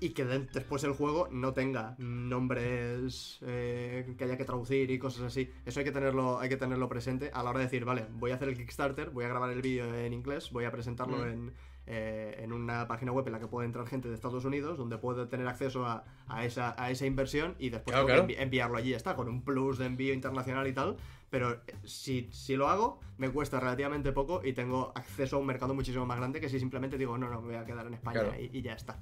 Y 0.00 0.10
que 0.10 0.24
de- 0.24 0.46
después 0.52 0.84
el 0.84 0.92
juego 0.92 1.28
no 1.32 1.52
tenga 1.54 1.96
nombres 1.98 3.38
eh, 3.42 4.14
que 4.16 4.24
haya 4.24 4.36
que 4.36 4.44
traducir 4.44 4.90
y 4.90 4.98
cosas 4.98 5.22
así. 5.24 5.50
Eso 5.66 5.80
hay 5.80 5.84
que 5.84 5.92
tenerlo, 5.92 6.38
hay 6.38 6.48
que 6.48 6.56
tenerlo 6.56 6.88
presente 6.88 7.30
a 7.32 7.42
la 7.42 7.50
hora 7.50 7.58
de 7.60 7.64
decir, 7.66 7.84
vale, 7.84 8.06
voy 8.18 8.30
a 8.30 8.36
hacer 8.36 8.48
el 8.48 8.56
Kickstarter, 8.56 9.10
voy 9.10 9.24
a 9.24 9.28
grabar 9.28 9.50
el 9.50 9.60
vídeo 9.62 9.92
en 9.94 10.12
inglés, 10.12 10.50
voy 10.52 10.64
a 10.64 10.70
presentarlo 10.70 11.18
Mm. 11.18 11.28
en, 11.28 11.52
eh, 11.86 12.40
en 12.44 12.52
una 12.52 12.86
página 12.86 13.12
web 13.12 13.26
en 13.26 13.32
la 13.32 13.40
que 13.40 13.46
puede 13.46 13.66
entrar 13.66 13.86
gente 13.86 14.08
de 14.08 14.14
Estados 14.14 14.44
Unidos, 14.44 14.76
donde 14.78 14.98
puede 14.98 15.26
tener 15.26 15.48
acceso 15.48 15.86
a, 15.86 16.04
a 16.28 16.44
esa, 16.44 16.74
a 16.80 16.90
esa 16.90 17.06
inversión 17.06 17.54
y 17.58 17.70
después 17.70 17.92
Claro, 17.94 18.06
tengo 18.06 18.26
que 18.26 18.34
claro. 18.34 18.44
enviarlo 18.44 18.76
allí, 18.76 18.92
está, 18.94 19.16
con 19.16 19.28
un 19.28 19.42
plus 19.42 19.78
de 19.78 19.86
envío 19.86 20.12
internacional 20.14 20.66
y 20.68 20.72
tal. 20.74 20.96
Pero 21.30 21.52
eh, 21.54 21.60
si, 21.84 22.28
si 22.30 22.56
lo 22.56 22.68
hago, 22.68 23.00
me 23.16 23.30
cuesta 23.30 23.58
relativamente 23.58 24.12
poco 24.12 24.42
y 24.44 24.52
tengo 24.52 24.92
acceso 24.94 25.36
a 25.36 25.38
un 25.40 25.46
mercado 25.46 25.74
muchísimo 25.74 26.06
más 26.06 26.18
grande 26.18 26.40
que 26.40 26.48
si 26.48 26.58
simplemente 26.60 26.96
digo, 26.98 27.16
no, 27.18 27.28
no, 27.30 27.40
me 27.40 27.48
voy 27.48 27.56
a 27.56 27.64
quedar 27.64 27.86
en 27.86 27.94
España 27.94 28.20
Claro. 28.20 28.34
y, 28.40 28.50
y 28.56 28.62
ya 28.62 28.74
está. 28.74 28.98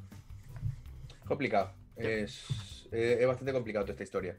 Complicado. 1.27 1.73
Es, 1.97 2.89
eh, 2.93 3.19
es 3.21 3.27
bastante 3.27 3.53
complicado 3.53 3.85
toda 3.85 3.93
esta 3.95 4.05
historia. 4.05 4.39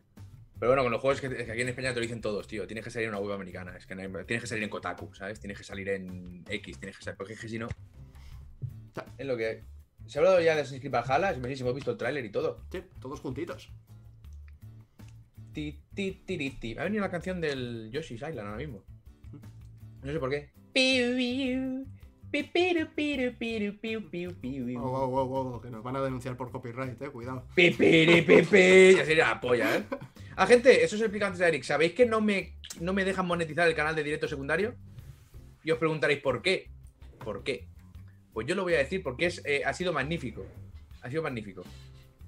Pero 0.59 0.71
bueno, 0.71 0.83
con 0.83 0.91
los 0.91 1.01
juegos 1.01 1.21
que, 1.21 1.27
es 1.27 1.45
que 1.45 1.51
aquí 1.51 1.61
en 1.61 1.69
España 1.69 1.89
te 1.89 1.95
lo 1.95 2.01
dicen 2.01 2.21
todos, 2.21 2.47
tío. 2.47 2.65
Tienes 2.65 2.83
que 2.83 2.89
salir 2.89 3.07
en 3.07 3.13
una 3.13 3.21
web 3.21 3.33
americana. 3.33 3.75
Es 3.77 3.85
que 3.85 3.93
no 3.95 4.01
hay- 4.01 4.25
tienes 4.25 4.41
que 4.41 4.47
salir 4.47 4.63
en 4.63 4.69
Kotaku, 4.69 5.13
¿sabes? 5.13 5.39
Tienes 5.39 5.57
que 5.57 5.63
salir 5.63 5.87
en 5.89 6.43
X, 6.49 6.79
tienes 6.79 6.97
que 6.97 7.03
salir. 7.03 7.17
Porque 7.17 7.33
es 7.33 7.39
que 7.39 7.47
si 7.49 7.59
no. 7.59 7.67
Es 9.17 9.25
lo 9.27 9.37
que 9.37 9.45
hay. 9.45 9.59
Se 10.07 10.17
ha 10.17 10.21
hablado 10.21 10.39
ya 10.41 10.55
de 10.55 10.61
Assassin's 10.61 10.79
Creed 10.81 10.91
Valhalla, 10.93 11.33
si 11.55 11.61
hemos 11.61 11.75
visto 11.75 11.91
el 11.91 11.97
tráiler 11.97 12.25
y 12.25 12.31
todo. 12.31 12.63
Sí, 12.71 12.81
todos 12.99 13.19
juntitos. 13.19 13.69
Ti, 15.53 15.79
ti, 15.93 16.23
ti. 16.59 16.75
Me 16.75 16.81
ha 16.81 16.83
venido 16.85 17.01
la 17.01 17.11
canción 17.11 17.41
del 17.41 17.89
Yoshi's 17.91 18.21
Island 18.21 18.39
ahora 18.39 18.57
mismo. 18.57 18.83
No 20.03 20.11
sé 20.11 20.19
por 20.19 20.29
qué. 20.29 20.49
Piu, 22.29 22.45
piu, 22.51 22.87
pi, 22.93 24.27
piru. 24.41 24.79
Wow, 24.79 25.07
wow, 25.09 25.25
wow, 25.27 25.43
wow, 25.43 25.61
que 25.61 25.69
nos 25.69 25.81
van 25.81 25.95
a 25.95 26.01
denunciar 26.01 26.35
por 26.35 26.51
copyright, 26.51 27.01
eh, 27.01 27.09
cuidado. 27.09 27.45
Pi, 27.55 27.71
piri, 27.71 28.21
pi, 28.21 28.41
pi. 28.41 28.95
Ya 28.97 29.05
sería 29.05 29.27
la 29.29 29.39
polla, 29.39 29.77
¿eh? 29.77 29.83
Ah, 30.35 30.45
gente, 30.45 30.83
eso 30.83 30.95
es 30.95 31.01
el 31.01 31.23
antes 31.23 31.39
de 31.39 31.47
Eric. 31.47 31.63
¿Sabéis 31.63 31.93
que 31.93 32.05
no 32.05 32.19
me, 32.21 32.53
no 32.81 32.93
me 32.93 33.05
dejan 33.05 33.25
monetizar 33.25 33.67
el 33.67 33.75
canal 33.75 33.95
de 33.95 34.03
directo 34.03 34.27
secundario? 34.27 34.75
Y 35.63 35.71
os 35.71 35.79
preguntaréis 35.79 36.19
por 36.21 36.41
qué. 36.41 36.69
¿Por 37.23 37.43
qué? 37.43 37.65
Pues 38.33 38.45
yo 38.45 38.55
lo 38.55 38.63
voy 38.63 38.73
a 38.75 38.79
decir 38.79 39.01
porque 39.01 39.25
es, 39.25 39.41
eh, 39.45 39.63
ha 39.65 39.73
sido 39.73 39.93
magnífico. 39.93 40.45
Ha 41.01 41.09
sido 41.09 41.23
magnífico. 41.23 41.63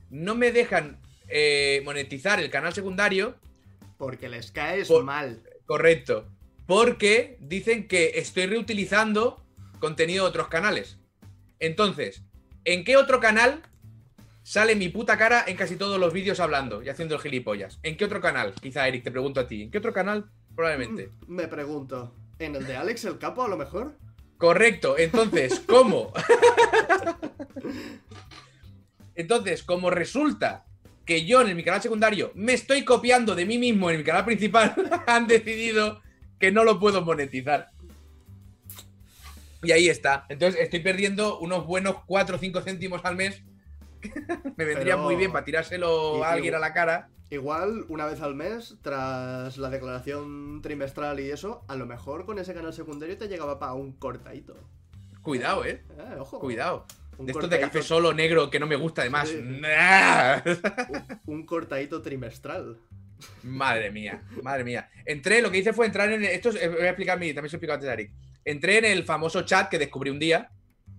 No 0.10 0.34
me 0.34 0.52
dejan 0.52 0.97
eh, 1.28 1.82
monetizar 1.86 2.39
el 2.39 2.50
canal 2.50 2.74
secundario 2.74 3.36
Porque 3.97 4.28
les 4.30 4.52
caes 4.52 4.88
Por- 4.88 5.04
mal. 5.04 5.43
Correcto. 5.66 6.26
Porque 6.66 7.38
dicen 7.41 7.88
que 7.88 8.14
estoy 8.16 8.47
reutilizando 8.47 9.43
contenido 9.80 10.25
de 10.25 10.30
otros 10.30 10.47
canales. 10.47 10.99
Entonces, 11.59 12.23
¿en 12.65 12.84
qué 12.84 12.97
otro 12.97 13.19
canal 13.19 13.61
sale 14.43 14.75
mi 14.75 14.89
puta 14.89 15.17
cara 15.17 15.43
en 15.47 15.57
casi 15.57 15.75
todos 15.75 15.99
los 15.99 16.13
vídeos 16.13 16.39
hablando 16.39 16.82
y 16.84 16.89
haciendo 16.89 17.15
el 17.15 17.21
gilipollas? 17.21 17.80
¿En 17.84 17.97
qué 17.97 18.05
otro 18.05 18.21
canal? 18.21 18.53
Quizá, 18.61 18.88
Eric, 18.88 19.03
te 19.03 19.11
pregunto 19.11 19.39
a 19.39 19.47
ti. 19.47 19.63
¿En 19.63 19.71
qué 19.71 19.77
otro 19.77 19.93
canal? 19.93 20.30
Probablemente. 20.55 21.09
Mm, 21.27 21.36
Me 21.36 21.47
pregunto, 21.47 22.13
¿en 22.39 22.55
el 22.55 22.65
de 22.65 22.75
Alex 22.77 23.05
el 23.05 23.17
Capo 23.17 23.43
a 23.43 23.47
lo 23.47 23.57
mejor? 23.57 23.97
Correcto. 24.38 24.97
Entonces, 24.97 25.59
¿cómo? 25.67 26.13
Entonces, 29.15 29.63
como 29.63 29.89
resulta 29.89 30.65
que 31.05 31.25
yo 31.25 31.41
en 31.41 31.55
mi 31.57 31.63
canal 31.63 31.82
secundario 31.82 32.32
me 32.36 32.53
estoy 32.53 32.86
copiando 32.86 33.36
de 33.36 33.45
mí 33.45 33.57
mismo 33.57 33.89
en 33.89 33.97
mi 33.97 34.03
canal 34.03 34.25
principal, 34.25 34.75
han 35.07 35.27
decidido 35.27 36.01
que 36.39 36.51
no 36.51 36.63
lo 36.63 36.80
puedo 36.80 37.01
monetizar. 37.01 37.71
Y 39.64 39.72
ahí 39.72 39.89
está. 39.89 40.26
Entonces 40.30 40.62
estoy 40.62 40.80
perdiendo 40.80 41.39
unos 41.39 41.66
buenos 41.66 41.97
4 42.05 42.36
o 42.36 42.39
5 42.39 42.62
céntimos 42.62 43.03
al 43.03 43.16
mes. 43.16 43.43
me 44.57 44.66
vendría 44.66 44.95
Pero- 44.95 44.99
muy 44.99 45.16
bien 45.16 45.32
para 45.32 45.43
tirárselo 45.45 46.20
Y- 46.20 46.22
a 46.22 46.32
alguien 46.32 46.53
y- 46.53 46.57
a 46.57 46.60
la 46.60 46.74
cara. 46.74 47.10
Igual, 47.32 47.86
una 47.89 48.05
vez 48.07 48.22
al 48.22 48.34
mes, 48.34 48.78
tras 48.82 49.57
la 49.57 49.70
declaración 49.70 50.62
trimestral 50.64 51.20
y 51.20 51.30
eso, 51.30 51.64
a 51.68 51.76
lo 51.76 51.86
mejor 51.86 52.26
con 52.26 52.39
ese 52.39 52.55
canal 52.55 52.74
secundario 52.74 53.18
te 53.20 53.28
llegaba 53.28 53.60
para 53.60 53.74
un 53.74 53.91
cortadito. 53.93 54.57
Cuidado, 55.22 55.64
eh. 55.64 55.84
Eh, 55.99 56.16
ojo. 56.18 56.39
Cuidado. 56.39 56.86
Un 57.20 57.26
De 57.28 57.34
estos 57.34 57.49
de 57.49 57.60
café 57.60 57.84
solo 57.84 58.14
negro 58.14 58.49
que 58.49 58.60
no 58.60 58.66
me 58.66 58.78
gusta 58.78 59.01
además. 59.01 59.28
Sí. 59.30 59.38
Un 61.26 61.45
cortadito 61.45 62.01
trimestral. 62.01 62.78
Madre 63.43 63.91
mía, 63.91 64.24
madre 64.41 64.64
mía. 64.64 64.89
Entré, 65.05 65.41
lo 65.41 65.51
que 65.51 65.57
hice 65.57 65.74
fue 65.74 65.86
entrar 65.86 66.10
en. 66.12 66.24
Esto 66.24 66.49
es- 66.49 66.55
eh, 66.55 66.70
voy 66.70 66.82
a 66.84 66.89
explicar 66.89 67.20
mi, 67.20 67.34
también 67.34 67.49
se 67.49 67.57
explicado 67.57 67.76
antes 67.76 67.89
a 67.89 67.93
Eric. 67.93 68.12
Entré 68.45 68.77
en 68.79 68.85
el 68.85 69.03
famoso 69.03 69.41
chat 69.43 69.69
que 69.69 69.77
descubrí 69.79 70.09
un 70.09 70.19
día, 70.19 70.49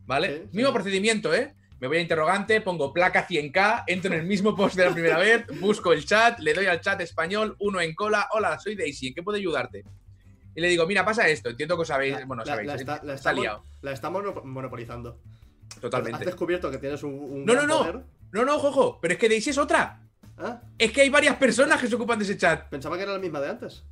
¿vale? 0.06 0.28
Sí, 0.28 0.42
sí. 0.50 0.56
Mismo 0.56 0.72
procedimiento, 0.72 1.34
¿eh? 1.34 1.54
Me 1.80 1.88
voy 1.88 1.96
a 1.96 2.00
interrogante, 2.00 2.60
pongo 2.60 2.92
placa 2.92 3.26
100k, 3.26 3.84
entro 3.86 4.12
en 4.12 4.20
el 4.20 4.26
mismo 4.26 4.54
post 4.54 4.76
de 4.76 4.84
la 4.84 4.92
primera 4.92 5.18
vez, 5.18 5.46
busco 5.60 5.92
el 5.92 6.04
chat, 6.04 6.38
le 6.40 6.52
doy 6.52 6.66
al 6.66 6.80
chat 6.80 7.00
español, 7.00 7.56
uno 7.60 7.80
en 7.80 7.94
cola, 7.94 8.28
hola, 8.32 8.58
soy 8.58 8.76
Daisy, 8.76 9.08
¿en 9.08 9.14
qué 9.14 9.22
puedo 9.22 9.36
ayudarte? 9.38 9.84
Y 10.54 10.60
le 10.60 10.68
digo, 10.68 10.86
mira, 10.86 11.04
pasa 11.04 11.26
esto, 11.28 11.48
entiendo 11.48 11.76
que 11.76 11.82
os 11.82 11.88
sabéis, 11.88 12.14
La- 12.18 12.26
bueno, 12.26 12.42
la- 12.44 12.52
sabéis, 12.52 12.66
la 12.68 12.74
está- 12.74 12.92
la 12.92 12.98
está 12.98 13.14
estamos- 13.14 13.42
liado, 13.42 13.64
La 13.82 13.92
estamos 13.92 14.22
mono- 14.22 14.42
monopolizando. 14.44 15.18
Has 15.74 15.80
totalmente. 15.80 16.24
descubierto 16.24 16.70
que 16.70 16.78
tienes 16.78 17.02
un, 17.02 17.14
un 17.14 17.44
No, 17.46 17.54
no, 17.54 17.66
no. 17.66 17.78
poder. 17.78 18.00
No, 18.32 18.44
no, 18.44 18.58
jojo, 18.58 18.98
pero 19.00 19.14
es 19.14 19.18
que 19.20 19.28
Daisy 19.28 19.50
es 19.50 19.58
otra. 19.58 20.02
Ah, 20.36 20.60
Es 20.78 20.90
que 20.92 21.00
hay 21.02 21.08
varias 21.10 21.36
personas 21.36 21.80
que 21.80 21.86
se 21.86 21.94
ocupan 21.94 22.18
de 22.18 22.24
ese 22.24 22.36
chat. 22.36 22.68
pensaba 22.68 22.96
que 22.96 23.04
era 23.04 23.12
la 23.12 23.18
misma 23.18 23.40
de 23.40 23.48
antes. 23.50 23.84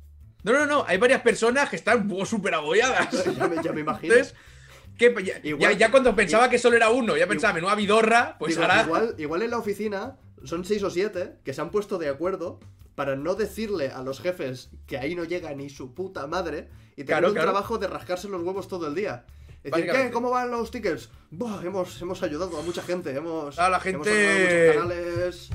No, 0.43 0.53
no, 0.53 0.65
no, 0.65 0.85
hay 0.87 0.97
varias 0.97 1.21
personas 1.21 1.69
que 1.69 1.75
están 1.75 2.09
súper 2.25 2.53
agobiadas. 2.55 3.09
ya, 3.37 3.47
me, 3.47 3.61
ya 3.63 3.71
me 3.73 3.81
imagino. 3.81 4.15
Ya, 4.15 5.39
Igual- 5.43 5.59
ya- 5.59 5.71
ya 5.73 5.91
cuando 5.91 6.13
pensaba 6.15 6.49
que 6.49 6.57
solo 6.59 6.75
era 6.75 6.89
uno, 6.89 7.15
ya 7.15 7.25
pensaba, 7.27 7.53
menuda 7.53 7.73
vidorra, 7.75 8.35
pues 8.37 8.51
Digo, 8.55 8.63
ahora. 8.63 8.83
igual, 8.83 9.15
igual 9.17 9.41
en 9.43 9.51
la 9.51 9.57
oficina 9.57 10.17
son 10.43 10.65
seis 10.65 10.83
o 10.83 10.89
siete 10.89 11.35
que 11.45 11.53
se 11.53 11.61
han 11.61 11.69
puesto 11.71 11.97
de 11.97 12.09
acuerdo 12.09 12.59
para 12.95 13.15
no 13.15 13.35
decirle 13.35 13.91
a 13.91 14.01
los 14.03 14.19
jefes 14.19 14.69
que 14.87 14.97
ahí 14.97 15.15
no 15.15 15.23
llega 15.23 15.53
ni 15.53 15.69
su 15.69 15.93
puta 15.93 16.27
madre 16.27 16.67
y 16.97 17.03
tener 17.05 17.07
Claro, 17.07 17.27
un 17.29 17.33
claro. 17.33 17.51
trabajo 17.51 17.77
de 17.77 17.87
rascarse 17.87 18.27
los 18.27 18.41
huevos 18.43 18.67
todo 18.67 18.87
el 18.87 18.95
día. 18.95 19.25
Decir. 19.63 19.89
¿qué? 19.91 20.11
¿Cómo 20.11 20.29
van 20.31 20.51
los 20.51 20.69
tickets? 20.71 21.09
Buah, 21.31 21.61
hemos, 21.65 22.01
hemos 22.01 22.21
ayudado 22.23 22.57
a 22.59 22.61
mucha 22.61 22.81
gente. 22.81 23.11
Hemos, 23.15 23.57
A 23.57 23.69
la 23.69 23.79
gente- 23.79 24.09
ayudado 24.09 24.29
a 24.29 24.83
muchos 24.83 24.83
canales. 24.83 25.49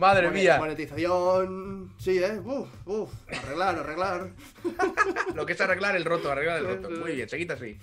Madre 0.00 0.30
mía. 0.30 0.56
Monetización. 0.58 1.92
Sí, 1.98 2.18
¿eh? 2.18 2.40
Uf, 2.42 2.68
uf. 2.86 3.12
Arreglar, 3.28 3.78
arreglar. 3.80 4.32
Lo 5.34 5.44
que 5.44 5.52
es 5.52 5.60
arreglar 5.60 5.94
el 5.94 6.06
roto, 6.06 6.32
arreglar 6.32 6.58
el 6.60 6.66
roto. 6.66 6.90
Muy 6.90 7.16
bien, 7.16 7.28
seguid 7.28 7.50
así. 7.50 7.78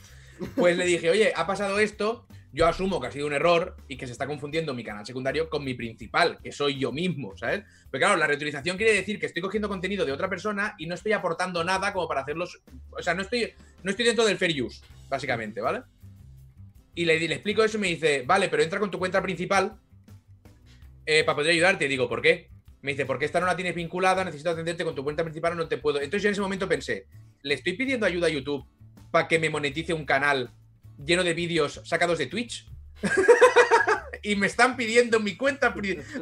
Pues 0.55 0.76
le 0.76 0.86
dije, 0.86 1.11
oye, 1.11 1.32
ha 1.36 1.45
pasado 1.45 1.78
esto, 1.78 2.26
yo 2.51 2.65
asumo 2.65 2.99
que 2.99 3.05
ha 3.05 3.11
sido 3.11 3.28
un 3.28 3.34
error 3.34 3.78
y 3.88 3.97
que 3.97 4.07
se 4.07 4.13
está 4.13 4.26
confundiendo 4.26 4.74
mi 4.74 4.84
canal 4.84 5.05
secundario 5.05 5.47
con 5.47 5.63
mi 5.63 5.76
principal, 5.76 6.39
que 6.41 6.51
soy 6.51 6.80
yo 6.80 6.91
mismo, 6.91 7.38
¿sabes? 7.38 7.63
Pero 7.91 8.01
claro, 8.01 8.18
la 8.18 8.26
reutilización 8.26 8.78
quiere 8.78 8.93
decir 8.93 9.20
que 9.20 9.28
estoy 9.28 9.43
cogiendo 9.43 9.70
contenido 9.70 10.03
de 10.03 10.11
otra 10.11 10.28
persona 10.28 10.74
y 10.80 10.88
no 10.88 10.95
estoy 10.95 11.13
aportando 11.13 11.63
nada 11.63 11.93
como 11.93 12.07
para 12.07 12.22
hacerlos. 12.22 12.63
O 12.89 13.01
sea, 13.03 13.13
no 13.13 13.22
estoy, 13.22 13.53
no 13.84 13.91
estoy 13.91 14.05
dentro 14.05 14.26
del 14.26 14.39
fair 14.39 14.59
use, 14.59 14.82
básicamente, 15.07 15.61
¿vale? 15.61 15.84
Y 16.95 17.05
le, 17.05 17.20
le 17.20 17.36
explico 17.36 17.63
eso 17.63 17.78
y 17.78 17.82
me 17.82 17.88
dice, 17.89 18.24
vale, 18.26 18.49
pero 18.49 18.63
entra 18.63 18.80
con 18.80 18.89
tu 18.89 18.97
cuenta 18.97 19.22
principal 19.22 19.80
eh, 21.08 21.24
para 21.24 21.38
poder 21.38 21.51
ayudarte. 21.51 21.88
Digo, 21.88 22.08
¿por 22.08 22.22
qué? 22.22 22.49
Me 22.82 22.91
dice, 22.91 23.05
porque 23.05 23.26
esta 23.26 23.39
no 23.39 23.47
la 23.47 23.55
tienes 23.55 23.74
vinculada, 23.74 24.24
necesito 24.24 24.51
atenderte 24.51 24.84
con 24.84 24.93
tu 24.93 25.04
cuenta 25.04 25.24
principal, 25.24 25.58
no 25.58 25.67
te 25.67 25.78
puedo. 25.78 25.97
Entonces 26.00 26.21
yo 26.21 26.29
en 26.29 26.34
ese 26.34 26.42
momento 26.42 26.67
pensé, 26.67 27.08
¿le 27.42 27.55
estoy 27.55 27.74
pidiendo 27.74 28.05
ayuda 28.05 28.28
a 28.28 28.29
YouTube 28.29 28.66
para 29.09 29.28
que 29.28 29.39
me 29.39 29.50
monetice 29.50 29.93
un 29.93 30.05
canal 30.05 30.51
lleno 31.04 31.24
de 31.24 31.34
vídeos 31.34 31.82
sacados 31.86 32.20
de 32.20 32.28
Twitch? 32.28 32.67
y 34.21 34.36
me 34.36 34.47
están 34.47 34.75
pidiendo 34.75 35.20
mi 35.21 35.38
cuenta. 35.38 35.74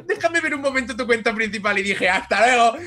Déjame 0.04 0.40
ver 0.40 0.54
un 0.54 0.60
momento 0.60 0.96
tu 0.96 1.04
cuenta 1.04 1.34
principal. 1.34 1.76
Y 1.78 1.82
dije, 1.82 2.08
¡hasta 2.08 2.46
luego! 2.46 2.78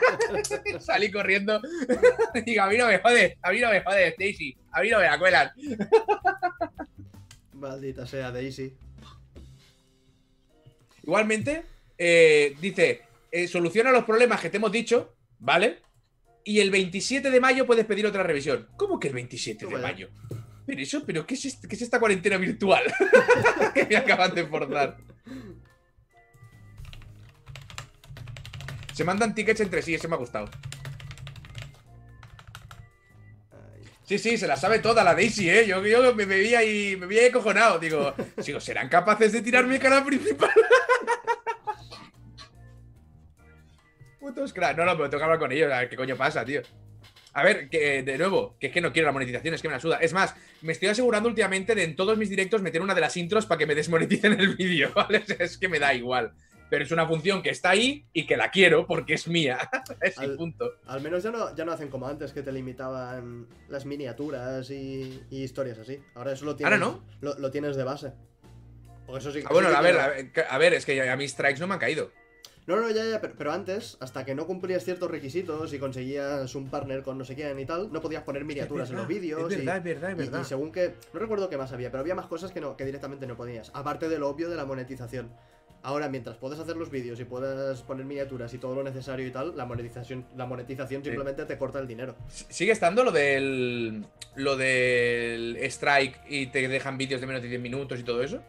Salí 0.80 1.10
corriendo. 1.10 1.60
Digo, 2.44 2.62
a 2.64 2.66
mí 2.68 2.76
no 2.76 2.88
me 2.88 2.98
jodes, 2.98 3.36
a 3.40 3.52
mí 3.52 3.60
no 3.60 3.70
me 3.70 3.82
jodes, 3.82 4.14
Stacy. 4.14 4.56
A 4.72 4.82
mí 4.82 4.90
no 4.90 4.98
me 4.98 5.04
la 5.04 5.18
cuelan. 5.18 5.50
Maldita 7.52 8.04
sea 8.06 8.32
Daisy. 8.32 8.76
Igualmente, 11.06 11.62
eh, 11.96 12.56
dice, 12.60 13.02
eh, 13.30 13.46
soluciona 13.46 13.92
los 13.92 14.04
problemas 14.04 14.40
que 14.40 14.50
te 14.50 14.56
hemos 14.56 14.72
dicho, 14.72 15.14
¿vale? 15.38 15.78
Y 16.42 16.58
el 16.58 16.70
27 16.70 17.30
de 17.30 17.40
mayo 17.40 17.64
puedes 17.64 17.86
pedir 17.86 18.06
otra 18.06 18.24
revisión. 18.24 18.68
¿Cómo 18.76 18.98
que 18.98 19.08
el 19.08 19.14
27 19.14 19.66
de 19.66 19.78
mayo? 19.78 20.10
Pero 20.66 20.82
eso, 20.82 21.04
pero 21.06 21.24
¿qué 21.24 21.34
es, 21.34 21.58
qué 21.68 21.76
es 21.76 21.82
esta 21.82 22.00
cuarentena 22.00 22.38
virtual? 22.38 22.82
que 23.74 23.86
me 23.86 23.96
acaban 23.96 24.34
de 24.34 24.46
forzar. 24.46 24.96
Se 28.92 29.04
mandan 29.04 29.32
tickets 29.32 29.60
entre 29.60 29.82
sí, 29.82 29.94
ese 29.94 30.08
me 30.08 30.16
ha 30.16 30.18
gustado. 30.18 30.50
Sí, 34.06 34.18
sí, 34.18 34.38
se 34.38 34.46
la 34.46 34.56
sabe 34.56 34.78
toda 34.78 35.02
la 35.02 35.14
Daisy, 35.14 35.50
¿eh? 35.50 35.66
Yo, 35.66 35.84
yo 35.84 36.14
me 36.14 36.26
veía 36.26 36.60
ahí, 36.60 36.96
me 36.96 37.18
ahí 37.18 37.32
cojonado. 37.32 37.80
Digo, 37.80 38.14
digo, 38.46 38.60
¿serán 38.60 38.88
capaces 38.88 39.32
de 39.32 39.42
tirarme 39.42 39.80
canal 39.80 40.04
principal? 40.04 40.50
Putos 44.20 44.52
crack. 44.52 44.76
No, 44.76 44.84
no, 44.84 44.96
pero 44.96 45.10
tengo 45.10 45.24
hablar 45.24 45.40
con 45.40 45.50
ellos, 45.50 45.72
a 45.72 45.80
ver 45.80 45.88
qué 45.88 45.96
coño 45.96 46.16
pasa, 46.16 46.44
tío. 46.44 46.62
A 47.32 47.42
ver, 47.42 47.68
que 47.68 48.04
de 48.04 48.16
nuevo, 48.16 48.56
que 48.60 48.68
es 48.68 48.72
que 48.72 48.80
no 48.80 48.92
quiero 48.92 49.06
la 49.06 49.12
monetización, 49.12 49.54
es 49.54 49.60
que 49.60 49.68
me 49.68 49.74
la 49.74 49.80
suda. 49.80 49.98
Es 49.98 50.12
más, 50.12 50.36
me 50.62 50.72
estoy 50.72 50.88
asegurando 50.88 51.28
últimamente 51.28 51.74
de 51.74 51.82
en 51.82 51.96
todos 51.96 52.16
mis 52.16 52.30
directos 52.30 52.62
meter 52.62 52.80
una 52.80 52.94
de 52.94 53.00
las 53.00 53.16
intros 53.16 53.44
para 53.44 53.58
que 53.58 53.66
me 53.66 53.74
desmoneticen 53.74 54.40
el 54.40 54.54
vídeo, 54.54 54.92
Es 55.38 55.58
que 55.58 55.68
me 55.68 55.80
da 55.80 55.92
igual. 55.92 56.32
Pero 56.68 56.84
es 56.84 56.90
una 56.90 57.06
función 57.06 57.42
que 57.42 57.50
está 57.50 57.70
ahí 57.70 58.06
y 58.12 58.26
que 58.26 58.36
la 58.36 58.50
quiero 58.50 58.86
porque 58.86 59.14
es 59.14 59.28
mía. 59.28 59.58
es 60.00 60.18
Al- 60.18 60.30
el 60.32 60.36
punto. 60.36 60.72
Al 60.86 61.00
menos 61.00 61.22
ya 61.22 61.30
no, 61.30 61.54
ya 61.54 61.64
no 61.64 61.72
hacen 61.72 61.88
como 61.88 62.08
antes, 62.08 62.32
que 62.32 62.42
te 62.42 62.50
limitaban 62.52 63.46
las 63.68 63.84
miniaturas 63.86 64.70
y, 64.70 65.22
y 65.30 65.42
historias 65.44 65.78
así. 65.78 66.00
Ahora 66.14 66.32
eso 66.32 66.44
lo 66.44 66.56
tienes, 66.56 66.72
Ahora 66.72 66.84
no. 66.84 67.04
Lo, 67.20 67.38
lo 67.38 67.50
tienes 67.50 67.76
de 67.76 67.84
base. 67.84 68.12
O 69.06 69.16
eso 69.16 69.30
sí, 69.30 69.40
Ah, 69.44 69.52
bueno, 69.52 69.68
sí 69.68 69.74
a 69.76 69.80
ver, 69.80 69.98
a 70.00 70.08
ver, 70.08 70.32
que- 70.32 70.44
a 70.48 70.58
ver, 70.58 70.74
es 70.74 70.84
que 70.84 71.08
a 71.08 71.16
mí 71.16 71.28
strikes 71.28 71.60
no 71.60 71.66
me 71.68 71.74
han 71.74 71.80
caído. 71.80 72.10
No, 72.66 72.74
no, 72.80 72.90
ya, 72.90 73.04
ya, 73.04 73.20
pero, 73.20 73.34
pero 73.38 73.52
antes, 73.52 73.96
hasta 74.00 74.24
que 74.24 74.34
no 74.34 74.44
cumplías 74.48 74.82
ciertos 74.84 75.08
requisitos 75.08 75.72
y 75.72 75.78
conseguías 75.78 76.52
un 76.56 76.68
partner 76.68 77.04
con 77.04 77.16
no 77.16 77.24
sé 77.24 77.36
quién 77.36 77.56
y 77.60 77.64
tal, 77.64 77.92
no 77.92 78.00
podías 78.00 78.24
poner 78.24 78.44
miniaturas 78.44 78.90
en 78.90 78.96
los 78.96 79.06
vídeos. 79.06 79.52
Es 79.52 79.58
y- 79.60 79.64
verdad, 79.64 79.76
es 79.76 79.84
verdad, 79.84 80.10
es 80.10 80.16
y- 80.16 80.18
verdad. 80.18 80.40
Y, 80.40 80.44
según 80.44 80.72
que. 80.72 80.94
No 81.12 81.20
recuerdo 81.20 81.48
qué 81.48 81.56
más 81.56 81.70
había, 81.70 81.92
pero 81.92 82.00
había 82.00 82.16
más 82.16 82.26
cosas 82.26 82.50
que, 82.50 82.60
no, 82.60 82.76
que 82.76 82.84
directamente 82.84 83.28
no 83.28 83.36
podías. 83.36 83.70
Aparte 83.72 84.08
de 84.08 84.18
lo 84.18 84.28
obvio 84.28 84.48
de 84.50 84.56
la 84.56 84.64
monetización. 84.64 85.30
Ahora, 85.86 86.08
mientras 86.08 86.36
puedes 86.36 86.58
hacer 86.58 86.76
los 86.76 86.90
vídeos 86.90 87.20
y 87.20 87.24
puedas 87.24 87.80
poner 87.82 88.04
miniaturas 88.04 88.52
y 88.52 88.58
todo 88.58 88.74
lo 88.74 88.82
necesario 88.82 89.24
y 89.24 89.30
tal, 89.30 89.56
la 89.56 89.66
monetización, 89.66 90.26
la 90.36 90.44
monetización 90.44 91.00
Sí. 91.04 91.10
simplemente 91.10 91.44
te 91.44 91.56
corta 91.56 91.78
el 91.78 91.86
dinero. 91.86 92.16
Sigue 92.26 92.72
estando 92.72 93.04
lo 93.04 93.12
del. 93.12 94.04
Lo 94.34 94.56
del 94.56 95.56
strike 95.58 96.22
y 96.28 96.48
te 96.48 96.66
dejan 96.66 96.98
vídeos 96.98 97.20
de 97.20 97.28
menos 97.28 97.40
de 97.40 97.48
10 97.50 97.60
minutos 97.60 98.00
y 98.00 98.02
todo 98.02 98.20
eso. 98.20 98.42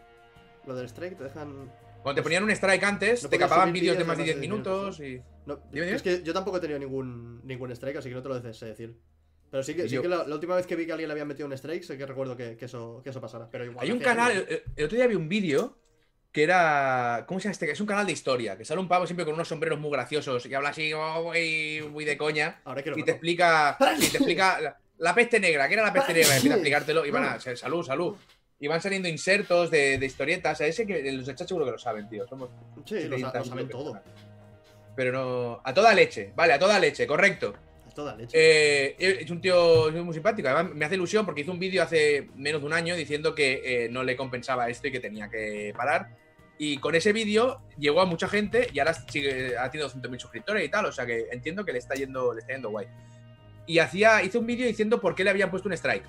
Lo 0.65 0.73
del 0.73 0.88
strike 0.88 1.15
te 1.15 1.26
dejan. 1.26 1.72
Cuando 2.01 2.15
te 2.19 2.23
ponían 2.23 2.43
un 2.43 2.49
strike 2.49 2.84
antes, 2.84 3.22
No 3.22 3.30
te 3.30 3.38
capaban 3.38 3.72
vídeos 3.72 3.99
de 3.99 4.03
más 4.03 4.18
de 4.18 4.23
10 4.23 4.38
minutos 4.39 4.99
y. 4.99 5.22
No, 5.45 5.59
Dime, 5.72 5.91
es 5.91 6.01
que 6.01 6.23
yo 6.23 6.34
tampoco 6.34 6.57
he 6.57 6.59
tenido 6.59 6.80
ningún, 6.80 7.45
ningún 7.45 7.69
strike, 7.72 7.97
así 7.97 8.09
que 8.09 8.15
no 8.15 8.23
te 8.23 8.30
lo 8.30 8.51
sé 8.51 8.65
decir. 8.65 8.97
Pero 9.51 9.61
sí 9.61 9.76
que, 9.76 9.88
sí 9.88 9.99
que 10.01 10.07
la, 10.09 10.27
la 10.27 10.34
última 10.34 10.55
vez 10.55 10.65
que 10.65 10.76
vi 10.76 10.88
que 10.88 10.91
alguien 10.93 11.07
le 11.07 11.11
había 11.14 11.23
metido 11.26 11.45
un 11.45 11.53
strike, 11.53 11.84
sé 11.84 11.99
que 11.99 12.05
recuerdo 12.07 12.35
que, 12.35 12.57
que 12.57 12.65
eso, 12.65 12.99
que 13.03 13.11
eso 13.11 13.22
pasara. 13.22 13.47
Pero 13.51 13.64
igual 13.65 13.85
Hay 13.85 13.91
un 13.91 13.99
canal, 13.99 14.31
el, 14.31 14.64
el 14.76 14.85
otro 14.85 14.97
día 14.97 15.05
vi 15.05 15.14
un 15.14 15.30
vídeo 15.30 15.77
que 16.38 16.43
era. 16.43 17.23
¿Cómo 17.27 17.39
se 17.39 17.45
llama 17.45 17.53
este? 17.53 17.72
Es 17.72 17.81
un 17.81 17.88
canal 17.88 18.05
de 18.05 18.11
historia, 18.11 18.55
que 18.55 18.64
sale 18.64 18.80
un 18.80 18.88
pavo 18.88 19.07
siempre 19.07 19.26
con 19.26 19.34
unos 19.34 19.47
sombreros 19.47 19.80
muy 19.80 19.89
graciosos 19.89 20.45
y 20.45 20.53
habla 20.53 20.69
así, 20.69 20.93
oh, 20.93 21.23
muy, 21.23 21.81
muy 21.91 22.05
de 22.05 22.15
coña. 22.15 22.61
Ahora 22.64 22.84
quiero 22.84 22.95
Y 22.95 23.01
te 23.01 23.09
explica. 23.09 23.76
Y 23.99 24.05
te 24.09 24.18
explica. 24.18 24.61
La, 24.61 24.77
la 24.99 25.15
peste 25.15 25.39
negra, 25.39 25.68
¿qué 25.68 25.73
era 25.73 25.81
la 25.84 25.93
peste 25.93 26.14
negra? 26.14 26.30
Y 26.34 26.35
empieza 26.35 26.53
a 26.53 26.57
explicártelo 26.57 27.05
y 27.07 27.09
van 27.09 27.23
a. 27.23 27.39
Salud, 27.39 27.84
salud. 27.84 28.15
Y 28.59 28.68
van 28.68 28.80
saliendo 28.80 29.07
insertos 29.07 29.72
de, 29.72 29.97
de 29.97 30.05
historietas. 30.05 30.61
A 30.61 30.68
ese 30.68 30.85
que 30.85 31.11
los 31.11 31.26
chats 31.26 31.47
seguro 31.47 31.65
que 31.65 31.72
lo 31.72 31.80
saben, 31.80 32.07
tío. 32.07 32.27
Somos. 32.27 32.51
Sí, 32.85 33.05
lo, 33.05 33.18
sa- 33.18 33.31
70 33.31 33.39
lo 33.39 33.45
saben 33.45 33.69
todo. 33.69 33.93
personas. 33.93 34.03
Pero 34.95 35.11
no. 35.11 35.61
A 35.64 35.73
toda 35.73 35.91
leche, 35.95 36.34
vale, 36.35 36.53
a 36.53 36.59
toda 36.59 36.77
leche, 36.80 37.07
correcto. 37.07 37.55
A 37.88 37.89
toda 37.95 38.15
leche. 38.15 38.38
Eh, 38.39 38.95
es 39.23 39.31
un 39.31 39.41
tío 39.41 39.91
muy 40.03 40.14
simpático. 40.14 40.49
Además, 40.49 40.72
me 40.76 40.85
hace 40.85 40.93
ilusión 40.93 41.26
porque 41.26 41.41
hizo 41.41 41.51
un 41.51 41.57
vídeo 41.59 41.81
hace 41.81 42.30
menos 42.35 42.61
de 42.61 42.68
un 42.68 42.73
año 42.73 42.95
diciendo 42.95 43.34
que 43.34 43.85
eh, 43.85 43.89
no 43.89 44.03
le 44.03 44.15
compensaba 44.15 44.69
esto 44.69 44.88
y 44.88 44.91
que 44.91 44.99
tenía 44.99 45.30
que 45.31 45.73
parar. 45.76 46.27
Y 46.59 46.77
con 46.79 46.95
ese 46.95 47.13
vídeo 47.13 47.61
llegó 47.77 48.01
a 48.01 48.05
mucha 48.05 48.27
gente 48.27 48.67
y 48.73 48.79
ahora 48.79 48.93
sigue, 48.93 49.57
ha 49.57 49.69
tenido 49.69 49.89
200.000 49.89 50.19
suscriptores 50.19 50.65
y 50.65 50.69
tal. 50.69 50.85
O 50.85 50.91
sea 50.91 51.05
que 51.05 51.27
entiendo 51.31 51.63
que 51.63 51.71
le 51.71 51.79
está 51.79 51.93
yendo, 51.95 52.34
le 52.34 52.39
está 52.41 52.53
yendo 52.53 52.69
guay. 52.71 52.88
Y 53.67 53.79
hacía, 53.79 54.23
hizo 54.23 54.39
un 54.39 54.47
vídeo 54.47 54.65
diciendo 54.65 54.99
por 54.99 55.13
qué 55.13 55.23
le 55.23 55.29
habían 55.29 55.51
puesto 55.51 55.67
un 55.69 55.73
strike. 55.73 56.05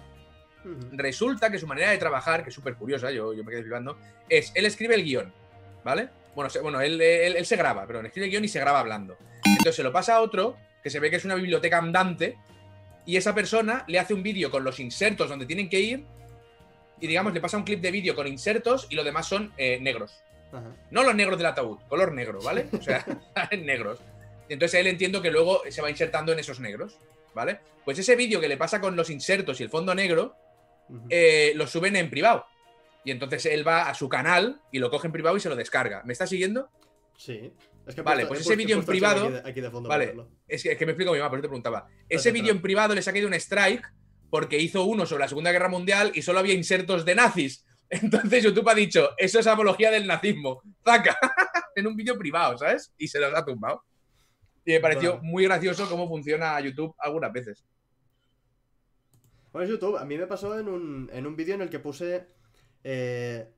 Resulta 0.92 1.50
que 1.50 1.58
su 1.58 1.66
manera 1.66 1.90
de 1.90 1.98
trabajar, 1.98 2.42
que 2.42 2.48
es 2.50 2.54
súper 2.54 2.74
curiosa, 2.74 3.10
yo, 3.10 3.32
yo 3.32 3.44
me 3.44 3.50
quedé 3.50 3.62
flipando, 3.62 3.98
es 4.28 4.52
él 4.54 4.66
escribe 4.66 4.94
el 4.94 5.04
guion, 5.04 5.32
¿vale? 5.84 6.08
Bueno, 6.34 6.50
se- 6.50 6.60
bueno 6.60 6.80
él, 6.80 7.00
él- 7.00 7.36
él 7.36 7.46
se 7.46 7.56
graba, 7.56 7.86
pero 7.86 8.00
escribe 8.00 8.26
el 8.26 8.30
guion 8.32 8.44
y 8.44 8.48
se 8.48 8.60
graba 8.60 8.80
hablando. 8.80 9.16
Entonces 9.44 9.76
se 9.76 9.82
lo 9.82 9.92
pasa 9.92 10.16
a 10.16 10.20
otro, 10.20 10.56
que 10.82 10.90
se 10.90 11.00
ve 11.00 11.10
que 11.10 11.16
es 11.16 11.24
una 11.24 11.34
biblioteca 11.36 11.78
andante, 11.78 12.36
y 13.06 13.16
esa 13.16 13.34
persona 13.34 13.84
le 13.88 13.98
hace 13.98 14.14
un 14.14 14.22
vídeo 14.22 14.50
con 14.50 14.64
los 14.64 14.78
insertos 14.80 15.28
donde 15.28 15.46
tienen 15.46 15.68
que 15.68 15.80
ir, 15.80 16.04
y 17.00 17.06
digamos, 17.06 17.32
le 17.32 17.40
pasa 17.40 17.56
un 17.56 17.62
clip 17.62 17.80
de 17.80 17.90
vídeo 17.92 18.14
con 18.14 18.26
insertos 18.26 18.86
y 18.90 18.96
lo 18.96 19.04
demás 19.04 19.26
son 19.26 19.52
eh, 19.56 19.78
negros. 19.80 20.20
Ajá. 20.52 20.74
No 20.90 21.02
los 21.02 21.14
negros 21.14 21.36
del 21.38 21.46
ataúd, 21.46 21.78
color 21.88 22.12
negro, 22.12 22.40
¿vale? 22.42 22.68
O 22.72 22.82
sea, 22.82 23.04
negros. 23.58 24.00
Entonces 24.48 24.80
él 24.80 24.86
entiendo 24.86 25.20
que 25.20 25.30
luego 25.30 25.62
se 25.68 25.82
va 25.82 25.90
insertando 25.90 26.32
en 26.32 26.38
esos 26.38 26.58
negros, 26.60 26.98
¿vale? 27.34 27.60
Pues 27.84 27.98
ese 27.98 28.16
vídeo 28.16 28.40
que 28.40 28.48
le 28.48 28.56
pasa 28.56 28.80
con 28.80 28.96
los 28.96 29.10
insertos 29.10 29.60
y 29.60 29.64
el 29.64 29.70
fondo 29.70 29.94
negro, 29.94 30.34
eh, 31.10 31.52
lo 31.54 31.66
suben 31.66 31.96
en 31.96 32.08
privado. 32.10 32.46
Y 33.04 33.10
entonces 33.10 33.44
él 33.46 33.66
va 33.66 33.88
a 33.88 33.94
su 33.94 34.08
canal 34.08 34.60
y 34.72 34.78
lo 34.78 34.90
coge 34.90 35.06
en 35.06 35.12
privado 35.12 35.36
y 35.36 35.40
se 35.40 35.48
lo 35.48 35.56
descarga. 35.56 36.02
¿Me 36.04 36.12
está 36.12 36.26
siguiendo? 36.26 36.70
Sí. 37.16 37.52
Es 37.86 37.94
que 37.94 38.00
he 38.00 38.04
Vale, 38.04 38.26
pues 38.26 38.40
ese 38.40 38.56
vídeo 38.56 38.76
en 38.76 38.84
privado- 38.84 39.24
Aquí 39.26 39.32
de, 39.32 39.50
aquí 39.50 39.60
de 39.60 39.70
fondo 39.70 39.88
Vale. 39.88 40.14
Es 40.46 40.62
que, 40.62 40.72
es 40.72 40.78
que 40.78 40.84
me 40.86 40.92
explico 40.92 41.12
mi 41.12 41.18
mamá, 41.18 41.30
por 41.30 41.38
eso 41.38 41.42
te 41.42 41.48
preguntaba. 41.48 41.88
Ese 42.08 42.32
vídeo 42.32 42.52
en 42.52 42.60
privado 42.62 42.94
le 42.94 43.02
saqué 43.02 43.20
de 43.20 43.26
un 43.26 43.34
strike 43.34 43.86
porque 44.30 44.58
hizo 44.58 44.84
uno 44.84 45.06
sobre 45.06 45.22
la 45.24 45.28
Segunda 45.28 45.52
Guerra 45.52 45.68
Mundial 45.68 46.12
y 46.14 46.22
solo 46.22 46.38
había 46.38 46.54
insertos 46.54 47.04
de 47.04 47.14
nazis. 47.14 47.64
Entonces 47.90 48.42
YouTube 48.44 48.68
ha 48.68 48.74
dicho, 48.74 49.10
eso 49.16 49.38
es 49.40 49.46
apología 49.46 49.90
del 49.90 50.06
nazismo. 50.06 50.62
¡Zaca! 50.84 51.16
en 51.76 51.86
un 51.86 51.96
vídeo 51.96 52.18
privado, 52.18 52.58
¿sabes? 52.58 52.92
Y 52.98 53.08
se 53.08 53.18
los 53.18 53.32
ha 53.34 53.44
tumbado. 53.44 53.82
Y 54.64 54.72
me 54.72 54.80
pareció 54.80 55.18
muy 55.22 55.44
gracioso 55.44 55.88
cómo 55.88 56.06
funciona 56.08 56.60
YouTube 56.60 56.94
algunas 56.98 57.32
veces. 57.32 57.64
Bueno, 59.52 59.68
YouTube. 59.68 59.96
A 59.96 60.04
mí 60.04 60.18
me 60.18 60.26
pasó 60.26 60.58
en 60.58 60.68
un, 60.68 61.10
en 61.12 61.26
un 61.26 61.36
vídeo 61.36 61.54
en 61.54 61.62
el 61.62 61.70
que 61.70 61.78
puse. 61.78 62.26
eh, 62.84 63.48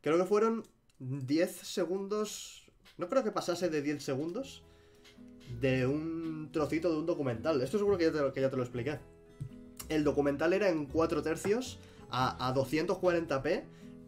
creo 0.00 0.18
que 0.18 0.24
fueron 0.24 0.64
10 0.98 1.50
segundos. 1.56 2.70
No 2.96 3.08
creo 3.08 3.24
que 3.24 3.32
pasase 3.32 3.68
de 3.68 3.82
10 3.82 4.02
segundos. 4.02 4.62
De 5.60 5.86
un 5.86 6.50
trocito 6.52 6.90
de 6.90 6.98
un 6.98 7.06
documental. 7.06 7.60
Esto 7.60 7.78
seguro 7.78 7.98
que 7.98 8.04
ya 8.04 8.12
te, 8.12 8.18
lo- 8.20 8.32
que 8.32 8.40
ya 8.40 8.50
te 8.50 8.56
lo 8.56 8.62
expliqué. 8.62 8.98
El 9.88 10.04
documental 10.04 10.52
era 10.52 10.68
en 10.68 10.86
4 10.86 11.22
tercios 11.22 11.78
a, 12.14 12.48
a 12.48 12.54
240p. 12.54 13.46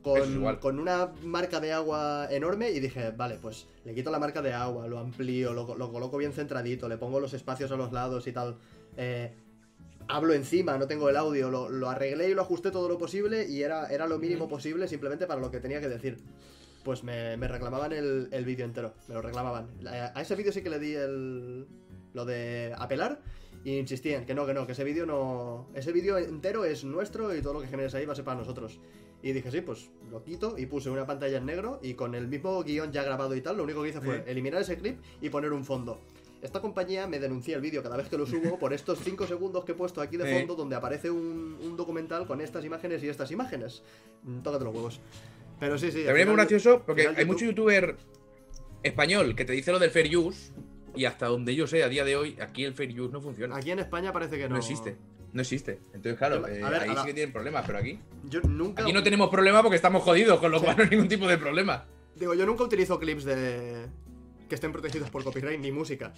Eso 0.07 0.17
es 0.19 0.23
Con, 0.23 0.33
igual. 0.35 0.61
con 0.61 0.79
una 0.79 1.13
marca 1.25 1.59
de 1.59 1.73
agua 1.73 2.29
enorme 2.31 2.71
y 2.71 2.79
dije, 2.79 3.11
vale, 3.11 3.39
pues 3.43 3.67
le 3.85 3.93
quito 3.93 4.11
la 4.13 4.21
marca 4.21 4.41
de 4.41 4.53
agua, 4.53 4.87
lo 4.87 5.01
amplío, 5.01 5.53
lo, 5.53 5.75
lo 5.75 5.91
coloco 5.91 6.17
bien 6.17 6.33
centradito, 6.33 6.89
le 6.89 6.97
pongo 6.97 7.19
los 7.19 7.35
espacios 7.35 7.73
a 7.73 7.77
los 7.77 7.91
lados 7.93 8.27
y 8.29 8.33
tal. 8.33 8.57
Eh, 8.97 9.33
hablo 10.07 10.33
encima, 10.35 10.79
no 10.79 10.87
tengo 10.87 11.09
el 11.09 11.17
audio, 11.17 11.51
lo, 11.51 11.69
lo 11.69 11.91
arreglé 11.91 12.31
y 12.31 12.35
lo 12.35 12.43
ajusté 12.43 12.71
todo 12.71 12.89
lo 12.89 12.99
posible 12.99 13.49
y 13.49 13.63
era, 13.63 13.89
era 13.89 14.07
lo 14.07 14.19
mínimo 14.21 14.49
posible 14.49 14.87
simplemente 14.87 15.27
para 15.27 15.41
lo 15.41 15.51
que 15.51 15.59
tenía 15.59 15.81
que 15.81 15.89
decir. 15.89 16.19
Pues 16.85 17.03
me, 17.03 17.37
me 17.37 17.49
reclamaban 17.49 17.93
el, 17.93 18.29
el 18.31 18.45
vídeo 18.45 18.65
entero, 18.65 18.95
me 19.09 19.15
lo 19.15 19.23
reclamaban. 19.23 19.67
A, 19.89 20.17
a 20.17 20.23
ese 20.23 20.37
vídeo 20.37 20.53
sí 20.53 20.63
que 20.63 20.71
le 20.71 20.79
di 20.79 20.95
el, 20.95 21.67
lo 22.15 22.25
de 22.25 22.73
apelar 22.79 23.21
y 23.67 23.79
insistían 23.79 24.25
que 24.25 24.33
no, 24.33 24.47
que 24.47 24.55
no, 24.55 24.65
que 24.65 24.73
ese 24.73 24.85
vídeo 24.85 25.07
no... 25.07 25.67
Ese 25.75 25.91
vídeo 25.91 26.17
entero 26.19 26.65
es 26.65 26.85
nuestro 26.85 27.35
y 27.35 27.43
todo 27.43 27.55
lo 27.55 27.61
que 27.63 27.67
generes 27.67 27.93
ahí 27.97 28.07
va 28.07 28.13
a 28.13 28.15
ser 28.15 28.25
para 28.25 28.39
nosotros. 28.39 28.79
Y 29.25 29.33
dije, 29.33 29.51
sí, 29.51 29.61
pues 29.61 29.91
lo 30.09 30.23
quito 30.23 30.57
y 30.57 30.67
puse 30.67 30.89
una 30.89 31.05
pantalla 31.05 31.39
en 31.39 31.47
negro 31.47 31.81
y 31.83 31.95
con 31.95 32.15
el 32.15 32.29
mismo 32.29 32.63
guion 32.63 32.93
ya 32.93 33.03
grabado 33.03 33.35
y 33.35 33.41
tal, 33.41 33.57
lo 33.57 33.65
único 33.65 33.83
que 33.83 33.89
hice 33.89 34.01
fue 34.01 34.23
eliminar 34.29 34.63
ese 34.63 34.77
clip 34.79 35.01
y 35.21 35.31
poner 35.31 35.53
un 35.53 35.65
fondo. 35.65 35.99
Esta 36.43 36.61
compañía 36.61 37.09
me 37.09 37.19
denuncia 37.19 37.57
el 37.57 37.61
vídeo 37.61 37.83
cada 37.83 37.97
vez 37.97 38.09
que 38.09 38.17
lo 38.17 38.25
subo 38.25 38.57
por 38.57 38.73
estos 38.73 39.01
5 39.03 39.27
segundos 39.27 39.65
que 39.65 39.73
he 39.73 39.75
puesto 39.75 40.01
aquí 40.01 40.17
de 40.17 40.33
fondo 40.33 40.55
donde 40.55 40.77
aparece 40.77 41.11
un, 41.11 41.59
un 41.61 41.77
documental 41.77 42.25
con 42.29 42.41
estas 42.41 42.65
imágenes 42.65 43.03
y 43.03 43.09
estas 43.09 43.33
imágenes. 43.33 43.83
Mm, 44.23 44.43
Tócate 44.43 44.65
los 44.65 44.75
huevos. 44.77 45.01
Pero 45.59 45.77
sí, 45.77 45.91
sí. 45.91 46.05
También 46.05 46.21
es 46.21 46.27
muy 46.29 46.37
gracioso 46.37 46.85
porque 46.87 47.09
hay 47.09 47.15
YouTube- 47.17 47.27
mucho 47.27 47.45
youtuber 47.47 47.97
español 48.85 49.35
que 49.35 49.45
te 49.45 49.55
dice 49.55 49.73
lo 49.73 49.81
del 49.81 49.91
fair 49.91 50.17
use 50.17 50.53
y 50.97 51.05
hasta 51.05 51.27
donde 51.27 51.55
yo 51.55 51.67
sé 51.67 51.83
a 51.85 51.89
día 51.89 52.05
de 52.05 52.17
hoy 52.17 52.37
aquí 52.41 52.65
el 52.65 52.75
fair 52.75 52.99
use 53.01 53.13
no 53.13 53.21
funciona. 53.21 53.57
Aquí 53.57 53.71
en 53.71 53.79
España 53.79 54.13
parece 54.13 54.37
que 54.39 54.45
no. 54.49 54.55
no 54.55 54.59
existe. 54.59 54.97
No 55.33 55.43
existe. 55.43 55.81
Entonces, 55.93 56.17
claro, 56.17 56.47
eh, 56.49 56.63
ver, 56.63 56.83
ahí 56.83 56.89
la- 56.95 57.03
sí 57.03 57.09
que 57.09 57.15
tienen 57.15 57.33
problemas, 57.33 57.65
pero 57.67 57.79
aquí. 57.79 57.99
Yo 58.25 58.41
nunca. 58.41 58.83
Aquí 58.83 58.93
no 58.93 59.03
tenemos 59.03 59.29
problema 59.29 59.63
porque 59.63 59.77
estamos 59.77 60.03
jodidos, 60.03 60.41
con 60.41 60.51
lo 60.51 60.61
cual 60.63 60.77
no 60.79 60.83
hay 60.85 60.91
ningún 60.91 61.09
tipo 61.09 61.27
de 61.29 61.37
problema. 61.37 61.85
Digo, 62.15 62.33
yo 62.35 62.47
nunca 62.47 62.65
utilizo 62.65 62.99
clips 62.99 63.25
de. 63.25 63.87
que 64.49 64.55
estén 64.55 64.73
protegidos 64.73 65.11
por 65.11 65.23
copyright 65.25 65.61
ni 65.61 65.73
música. 65.73 66.15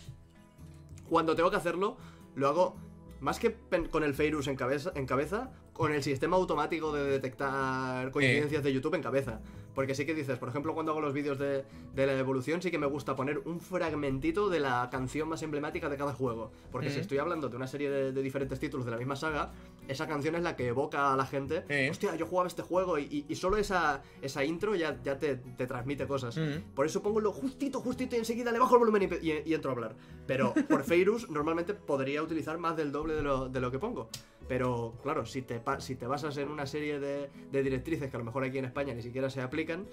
Cuando 1.09 1.35
tengo 1.35 1.51
que 1.51 1.57
hacerlo, 1.57 1.97
lo 2.37 2.49
hago 2.49 2.77
más 3.21 3.39
que 3.41 3.57
con 3.91 4.05
el 4.05 4.15
Fairus 4.15 4.47
en 4.47 4.57
cabeza, 4.57 4.93
en 4.95 5.07
cabeza, 5.07 5.51
con 5.79 5.95
el 5.95 6.03
sistema 6.03 6.37
automático 6.37 6.93
de 6.93 7.05
detectar 7.05 8.11
coincidencias 8.11 8.63
de 8.63 8.73
YouTube 8.73 8.95
en 8.97 9.03
cabeza. 9.03 9.41
Porque 9.75 9.95
sí 9.95 10.05
que 10.05 10.13
dices, 10.13 10.37
por 10.39 10.49
ejemplo, 10.49 10.75
cuando 10.75 10.91
hago 10.91 11.01
los 11.01 11.13
vídeos 11.15 11.39
de, 11.39 11.65
de 11.95 12.07
la 12.07 12.19
evolución, 12.19 12.61
sí 12.61 12.73
que 12.73 12.79
me 12.79 12.87
gusta 12.89 13.15
poner 13.15 13.39
un 13.45 13.61
fragmentito 13.61 14.49
de 14.49 14.59
la 14.59 14.89
canción 14.91 15.29
más 15.29 15.41
emblemática 15.45 15.89
de 15.89 15.97
cada 15.97 16.13
juego. 16.13 16.51
Porque 16.73 16.89
si 16.91 16.99
estoy 16.99 17.19
hablando 17.19 17.49
de 17.49 17.55
una 17.57 17.69
serie 17.69 17.89
de, 17.89 18.11
de 18.13 18.23
diferentes 18.23 18.59
títulos 18.59 18.85
de 18.87 18.91
la 18.91 18.97
misma 18.99 19.15
saga, 19.15 19.53
esa 19.87 20.09
canción 20.09 20.35
es 20.35 20.43
la 20.43 20.57
que 20.57 20.67
evoca 20.67 21.13
a 21.13 21.17
la 21.17 21.25
gente. 21.27 21.63
Sí. 21.69 21.89
Hostia, 21.91 22.17
yo 22.17 22.27
jugaba 22.27 22.49
este 22.49 22.63
juego 22.63 22.99
y, 22.99 23.05
y- 23.05 23.27
y 23.29 23.37
solo 23.37 23.57
esa, 23.57 24.03
esa 24.21 24.45
intro 24.45 24.75
ya, 24.75 25.01
ya 25.05 25.17
te, 25.17 25.37
te 25.37 25.67
transmite 25.69 26.09
cosas. 26.09 26.35
Por 26.75 26.85
eso 26.85 27.01
pongo 27.01 27.21
lo 27.21 27.31
justito, 27.31 27.81
justito 27.81 28.17
y 28.17 28.19
enseguida 28.19 28.51
le 28.51 28.59
bajo 28.59 28.75
el 28.75 28.81
volumen 28.81 29.09
y- 29.23 29.49
y 29.49 29.55
entro 29.55 29.71
a 29.71 29.75
hablar. 29.75 29.95
Pero 30.27 30.55
por 30.69 30.83
Feirus 30.83 31.31
normalmente 31.31 31.73
podría 31.75 32.21
utilizar 32.25 32.59
más 32.59 32.77
del 32.77 32.91
doble 32.91 33.15
de 33.15 33.23
lo, 33.23 33.49
de 33.49 33.61
lo 33.61 33.71
que 33.71 33.79
pongo. 33.79 34.09
Pero 34.49 34.95
claro, 35.03 35.27
si 35.27 35.43
te, 35.43 35.61
si 35.79 35.95
te 35.95 36.07
basas 36.07 36.37
en 36.39 36.49
una 36.49 36.67
serie 36.67 36.99
de, 36.99 37.29
de 37.53 37.63
directrices 37.63 38.11
que 38.11 38.17
a 38.17 38.19
lo 38.19 38.25
mejor 38.25 38.45
aquí 38.45 38.59
en 38.59 38.65
España 38.65 38.95
ni 38.95 39.03
siquiera 39.03 39.29
se 39.31 39.41
aplican, 39.43 39.87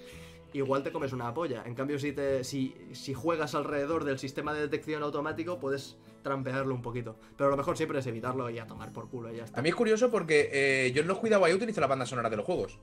igual 0.54 0.82
te 0.82 0.90
comes 0.92 1.12
una 1.12 1.32
polla. 1.34 1.62
En 1.66 1.74
cambio, 1.74 1.98
si, 1.98 2.12
te, 2.12 2.42
si, 2.42 2.74
si 2.92 3.12
juegas 3.12 3.54
alrededor 3.54 4.04
del 4.04 4.18
sistema 4.18 4.54
de 4.54 4.60
detección 4.62 5.02
automático, 5.02 5.58
puedes 5.58 5.98
trampearlo 6.22 6.74
un 6.74 6.82
poquito. 6.82 7.16
Pero 7.36 7.50
lo 7.50 7.56
mejor 7.56 7.76
siempre 7.76 7.98
es 7.98 8.06
evitarlo 8.06 8.48
y 8.50 8.58
a 8.58 8.66
tomar 8.66 8.92
por 8.92 9.08
culo 9.10 9.32
y 9.32 9.36
ya 9.36 9.44
está. 9.44 9.60
A 9.60 9.62
mí 9.62 9.68
es 9.68 9.74
curioso 9.74 10.10
porque 10.10 10.48
eh, 10.52 10.92
yo 10.92 11.02
en 11.02 11.08
los 11.08 11.18
cuidados 11.18 11.46
ahí 11.46 11.52
utilizo 11.54 11.80
la 11.82 11.86
banda 11.86 12.06
sonora 12.06 12.30
de 12.30 12.36
los 12.36 12.46
juegos. 12.46 12.78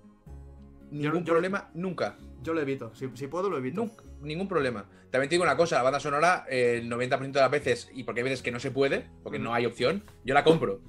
Ningún 0.92 1.24
yo- 1.26 1.34
problema, 1.34 1.72
nunca. 1.74 2.18
Yo 2.44 2.54
lo 2.54 2.62
evito. 2.62 2.94
Si, 2.94 3.10
si 3.16 3.28
puedo, 3.28 3.50
lo 3.50 3.58
evito. 3.58 3.82
Nunca, 3.82 4.04
ningún 4.22 4.48
problema. 4.48 4.86
También 5.10 5.30
te 5.30 5.36
digo 5.36 5.44
una 5.44 5.58
cosa, 5.58 5.78
la 5.78 5.84
banda 5.84 6.00
sonora, 6.00 6.46
eh, 6.50 6.80
el 6.84 6.90
90% 6.92 7.32
de 7.32 7.40
las 7.42 7.50
veces, 7.52 7.90
y 7.94 8.04
porque 8.04 8.20
hay 8.22 8.26
veces 8.26 8.42
que 8.44 8.52
no 8.52 8.60
se 8.60 8.70
puede, 8.72 9.08
porque 9.24 9.40
no 9.40 9.54
hay 9.54 9.66
opción, 9.66 10.04
yo 10.24 10.34
la 10.34 10.44
compro. 10.44 10.80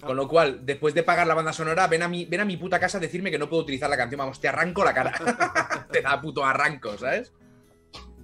Con 0.00 0.16
lo 0.16 0.28
cual, 0.28 0.64
después 0.64 0.94
de 0.94 1.02
pagar 1.02 1.26
la 1.26 1.34
banda 1.34 1.52
sonora, 1.52 1.86
ven 1.88 2.02
a 2.02 2.08
mi, 2.08 2.24
ven 2.24 2.40
a 2.40 2.44
mi 2.44 2.56
puta 2.56 2.78
casa 2.78 2.98
a 2.98 3.00
decirme 3.00 3.30
que 3.30 3.38
no 3.38 3.48
puedo 3.48 3.62
utilizar 3.62 3.90
la 3.90 3.96
canción. 3.96 4.18
Vamos, 4.18 4.40
te 4.40 4.48
arranco 4.48 4.84
la 4.84 4.94
cara. 4.94 5.86
te 5.92 6.00
da 6.00 6.20
puto 6.20 6.44
arranco, 6.44 6.96
¿sabes? 6.96 7.32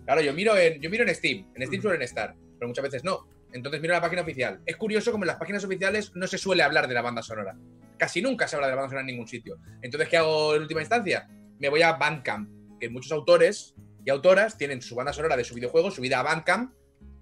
Claro, 0.05 0.21
yo 0.21 0.33
miro 0.33 0.57
en, 0.57 0.81
yo 0.81 0.89
miro 0.89 1.03
en 1.03 1.15
Steam. 1.15 1.47
En 1.55 1.67
Steam 1.67 1.83
suelen 1.83 2.03
estar, 2.03 2.35
pero 2.59 2.69
muchas 2.69 2.85
veces 2.85 3.05
no. 3.05 3.27
Entonces 3.53 3.81
miro 3.81 3.95
la 3.95 4.01
página 4.01 4.23
oficial. 4.23 4.61
Es 4.67 4.77
curioso 4.77 5.11
como 5.11 5.25
en 5.25 5.29
las 5.29 5.37
páginas 5.37 5.65
oficiales 5.65 6.13
no 6.15 6.27
se 6.27 6.39
suele 6.39 6.63
hablar 6.63 6.87
de 6.87 6.95
la 6.95 7.03
banda 7.03 7.23
sonora. 7.23 7.57
Casi 7.97 8.21
nunca 8.23 8.47
se 8.47 8.57
habla 8.57 8.69
de 8.69 8.73
la 8.73 8.77
banda 8.77 8.91
sonora 8.91 9.03
en 9.03 9.07
ningún 9.07 9.29
sitio. 9.29 9.59
Entonces, 9.83 10.09
¿qué 10.09 10.17
hago 10.17 10.55
en 10.55 10.63
última 10.63 10.81
instancia? 10.81 11.29
Me 11.59 11.69
voy 11.69 11.83
a 11.83 11.93
Bandcamp, 11.93 12.51
que 12.79 12.89
muchos 12.89 13.13
autores 13.13 13.75
y 14.05 14.11
autoras 14.11 14.59
tienen 14.59 14.83
su 14.83 14.95
banda 14.95 15.13
sonora 15.13 15.37
de 15.37 15.45
su 15.45 15.55
videojuego 15.55 15.91
subida 15.91 16.21
a 16.21 16.23
Bandcamp 16.23 16.73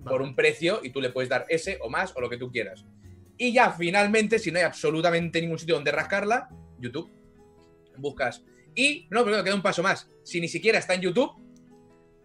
por 0.05 0.21
un 0.21 0.35
precio 0.35 0.81
y 0.83 0.91
tú 0.91 1.01
le 1.01 1.11
puedes 1.11 1.29
dar 1.29 1.45
ese 1.49 1.79
o 1.83 1.89
más 1.89 2.17
o 2.17 2.21
lo 2.21 2.29
que 2.29 2.39
tú 2.39 2.51
quieras. 2.51 2.85
Y 3.39 3.53
ya 3.53 3.73
finalmente, 3.73 4.39
si 4.39 4.51
no 4.51 4.59
hay 4.59 4.65
absolutamente 4.65 5.41
ningún 5.41 5.59
sitio 5.59 5.75
donde 5.75 5.91
rascarla, 5.91 6.49
YouTube. 6.79 7.11
Buscas. 7.97 8.45
Y, 8.75 9.07
no, 9.11 9.25
pero 9.25 9.43
queda 9.45 9.55
un 9.55 9.63
paso 9.63 9.83
más. 9.83 10.09
Si 10.23 10.41
ni 10.41 10.49
siquiera 10.49 10.79
está 10.79 10.95
en 10.95 11.03
YouTube, 11.03 11.33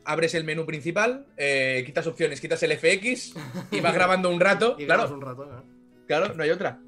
abres 0.06 0.34
el 0.36 0.44
menú 0.44 0.66
principal, 0.66 1.28
eh, 1.36 1.84
quitas 1.86 2.08
opciones, 2.08 2.40
quitas 2.40 2.62
el 2.64 2.78
FX 2.78 3.36
y 3.72 3.82
vas 3.82 3.94
grabando 3.94 4.30
un 4.30 4.40
rato. 4.40 4.76
Y 4.80 4.86
claro, 4.86 5.14
un 5.14 5.22
rato. 5.22 5.66
Claro, 6.08 6.34
no 6.34 6.44
hay 6.44 6.50
otra. 6.50 6.82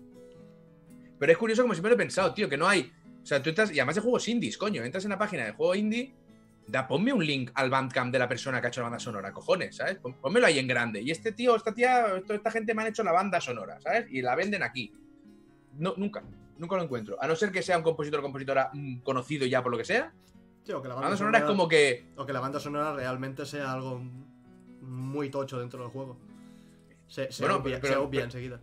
Pero 1.20 1.32
es 1.32 1.38
curioso 1.38 1.62
como 1.62 1.74
siempre 1.74 1.90
lo 1.90 1.96
he 1.96 1.98
pensado, 1.98 2.34
tío, 2.34 2.48
que 2.48 2.58
no 2.58 2.68
hay. 2.68 2.92
O 3.22 3.26
sea, 3.26 3.44
tú 3.44 3.50
estás. 3.50 3.72
Y 3.72 3.80
además 3.80 3.96
de 3.96 4.02
juegos 4.02 4.28
indies, 4.30 4.58
coño. 4.58 4.84
Entras 4.84 5.04
en 5.04 5.10
la 5.10 5.18
página 5.18 5.46
de 5.46 5.52
juego 5.52 5.76
indie. 5.76 6.16
Da, 6.72 6.88
ponme 6.88 7.12
un 7.12 7.26
link 7.26 7.50
al 7.56 7.70
bandcamp 7.70 8.12
de 8.12 8.20
la 8.20 8.28
persona 8.28 8.62
que 8.62 8.68
ha 8.68 8.70
hecho 8.70 8.82
la 8.82 8.90
banda 8.90 9.00
sonora, 9.00 9.34
cojones, 9.34 9.76
¿sabes? 9.78 9.98
Pónmelo 9.98 10.46
ahí 10.46 10.60
en 10.60 10.68
grande. 10.68 11.02
Y 11.02 11.10
este 11.10 11.32
tío, 11.32 11.56
esta 11.56 11.74
tía, 11.74 12.16
esto- 12.18 12.34
esta 12.36 12.52
gente 12.52 12.76
me 12.76 12.84
han 12.84 12.90
hecho 12.90 13.04
la 13.04 13.12
banda 13.12 13.42
sonora, 13.42 13.80
¿sabes? 13.82 14.06
Y 14.12 14.22
la 14.22 14.36
venden 14.36 14.62
aquí. 14.62 14.94
No, 15.78 15.94
nunca. 15.98 16.22
Nunca 16.58 16.76
lo 16.76 16.84
encuentro. 16.84 17.18
A 17.22 17.28
no 17.28 17.36
ser 17.36 17.52
que 17.52 17.62
sea 17.64 17.78
un 17.78 17.84
compositor 17.84 18.20
o 18.20 18.24
compositora 18.24 18.70
mm, 18.74 19.00
conocido 19.00 19.48
ya 19.48 19.64
por 19.64 19.72
lo 19.72 19.78
que 19.80 19.86
sea. 19.86 20.14
Sí, 20.64 20.72
o 20.74 20.82
que 20.82 20.90
la 20.90 20.96
La 20.96 21.02
banda 21.02 21.18
sonora 21.18 21.40
es 21.40 21.46
como 21.46 21.68
que. 21.68 22.06
O 22.18 22.26
que 22.26 22.34
la 22.34 22.40
banda 22.40 22.60
sonora 22.60 22.94
realmente 22.94 23.46
sea 23.48 23.72
algo 23.74 24.04
muy 24.82 25.30
tocho 25.32 25.60
dentro 25.60 25.82
del 25.82 25.90
juego. 25.90 26.18
Se, 27.08 27.32
se 27.32 27.42
Bueno, 27.42 27.56
obvia, 27.64 27.80
pero- 27.82 27.94
se 27.94 28.00
obvia 28.00 28.10
pero- 28.12 28.26
enseguida. 28.26 28.62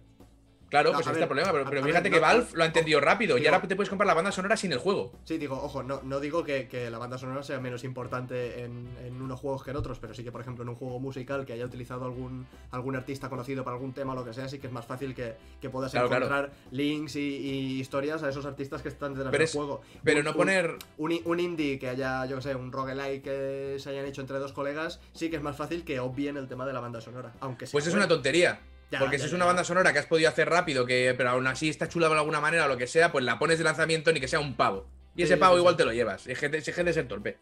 Claro, 0.68 0.90
No, 0.90 0.96
pues 0.96 1.06
a 1.06 1.10
este 1.10 1.20
ver, 1.20 1.28
problema. 1.28 1.52
Pero, 1.70 1.82
fíjate 1.84 2.10
ver, 2.10 2.12
que 2.12 2.20
Valve 2.20 2.46
lo 2.54 2.62
ha 2.64 2.66
entendido 2.66 3.00
rápido. 3.00 3.38
Y 3.38 3.46
ahora 3.46 3.62
te 3.62 3.76
puedes 3.76 3.88
comprar 3.88 4.06
la 4.06 4.14
banda 4.14 4.32
sonora 4.32 4.56
sin 4.56 4.72
el 4.72 4.78
juego. 4.78 5.12
Sí, 5.24 5.38
digo, 5.38 5.54
ojo, 5.62 5.82
no, 5.84 6.00
no 6.02 6.18
digo 6.18 6.42
que, 6.42 6.66
que 6.66 6.90
la 6.90 6.98
banda 6.98 7.18
sonora 7.18 7.42
sea 7.44 7.60
menos 7.60 7.84
importante 7.84 8.64
en, 8.64 8.88
en 9.04 9.22
unos 9.22 9.38
juegos 9.38 9.62
que 9.62 9.70
en 9.70 9.76
otros, 9.76 9.98
pero 10.00 10.12
sí 10.12 10.24
que, 10.24 10.32
por 10.32 10.40
ejemplo, 10.40 10.64
en 10.64 10.68
un 10.70 10.74
juego 10.74 10.98
musical 10.98 11.46
que 11.46 11.52
haya 11.52 11.64
utilizado 11.64 12.04
algún, 12.04 12.46
algún 12.72 12.96
artista 12.96 13.28
conocido 13.28 13.62
para 13.62 13.76
algún 13.76 13.92
tema 13.92 14.12
o 14.12 14.16
lo 14.16 14.24
que 14.24 14.34
sea, 14.34 14.48
sí 14.48 14.58
que 14.58 14.66
es 14.66 14.72
más 14.72 14.86
fácil 14.86 15.14
que, 15.14 15.36
que 15.60 15.70
puedas 15.70 15.92
Claro, 15.92 16.08
claro. 16.08 16.26
encontrar 16.26 16.52
links 16.72 17.14
y, 17.16 17.20
y 17.20 17.80
historias 17.80 18.22
a 18.24 18.28
esos 18.28 18.44
artistas 18.44 18.82
que 18.82 18.88
están 18.88 19.14
detrás 19.14 19.30
Pero 19.30 19.38
del 19.42 19.44
es- 19.48 19.52
juego. 19.54 19.82
Pero 20.02 20.18
Un- 20.18 20.24
no 20.24 20.34
poner. 20.34 20.76
un, 20.98 21.16
un 21.24 21.40
indie 21.40 21.78
que 21.78 21.88
haya, 21.88 22.26
yo 22.26 22.36
que 22.36 22.42
sé, 22.42 22.54
un 22.56 22.72
roguelike 22.72 23.22
que 23.22 23.76
se 23.78 23.90
hayan 23.90 24.04
hecho 24.06 24.20
entre 24.20 24.38
dos 24.38 24.52
colegas, 24.52 25.00
sí 25.12 25.30
que 25.30 25.36
es 25.36 25.42
más 25.42 25.56
fácil 25.56 25.84
que 25.84 26.00
obvien 26.00 26.36
el 26.36 26.48
tema 26.48 26.66
de 26.66 26.72
la 26.72 26.80
banda 26.80 27.00
sonora. 27.00 27.32
Aunque 27.40 27.66
sea 27.66 27.72
Pues 27.72 27.86
es 27.86 27.94
una 27.94 28.08
tontería. 28.08 28.58
Ya, 28.90 28.98
porque 29.00 29.16
ya, 29.16 29.22
si 29.22 29.26
es 29.28 29.32
una 29.32 29.44
banda 29.44 29.64
sonora 29.64 29.92
que 29.92 29.98
has 29.98 30.06
podido 30.06 30.28
hacer 30.28 30.48
rápido, 30.48 30.86
que 30.86 31.12
pero 31.16 31.30
aún 31.30 31.46
así 31.46 31.68
está 31.68 31.88
chula 31.88 32.08
de 32.08 32.14
alguna 32.14 32.40
manera 32.40 32.66
o 32.66 32.68
lo 32.68 32.76
que 32.76 32.86
sea, 32.86 33.10
pues 33.10 33.24
la 33.24 33.38
pones 33.38 33.58
de 33.58 33.64
lanzamiento 33.64 34.12
ni 34.12 34.20
que 34.20 34.28
sea 34.28 34.38
un 34.40 34.54
pavo. 34.56 34.86
Y 35.14 35.20
Sí, 35.20 35.22
ese 35.24 35.36
pavo 35.38 35.56
igual 35.58 35.76
te 35.76 35.84
lo 35.84 35.92
llevas. 35.92 36.26
Es 36.26 36.38
gente, 36.38 36.58
es 36.58 36.64
de 36.76 36.92
ser 36.92 37.08
torpe. 37.08 37.38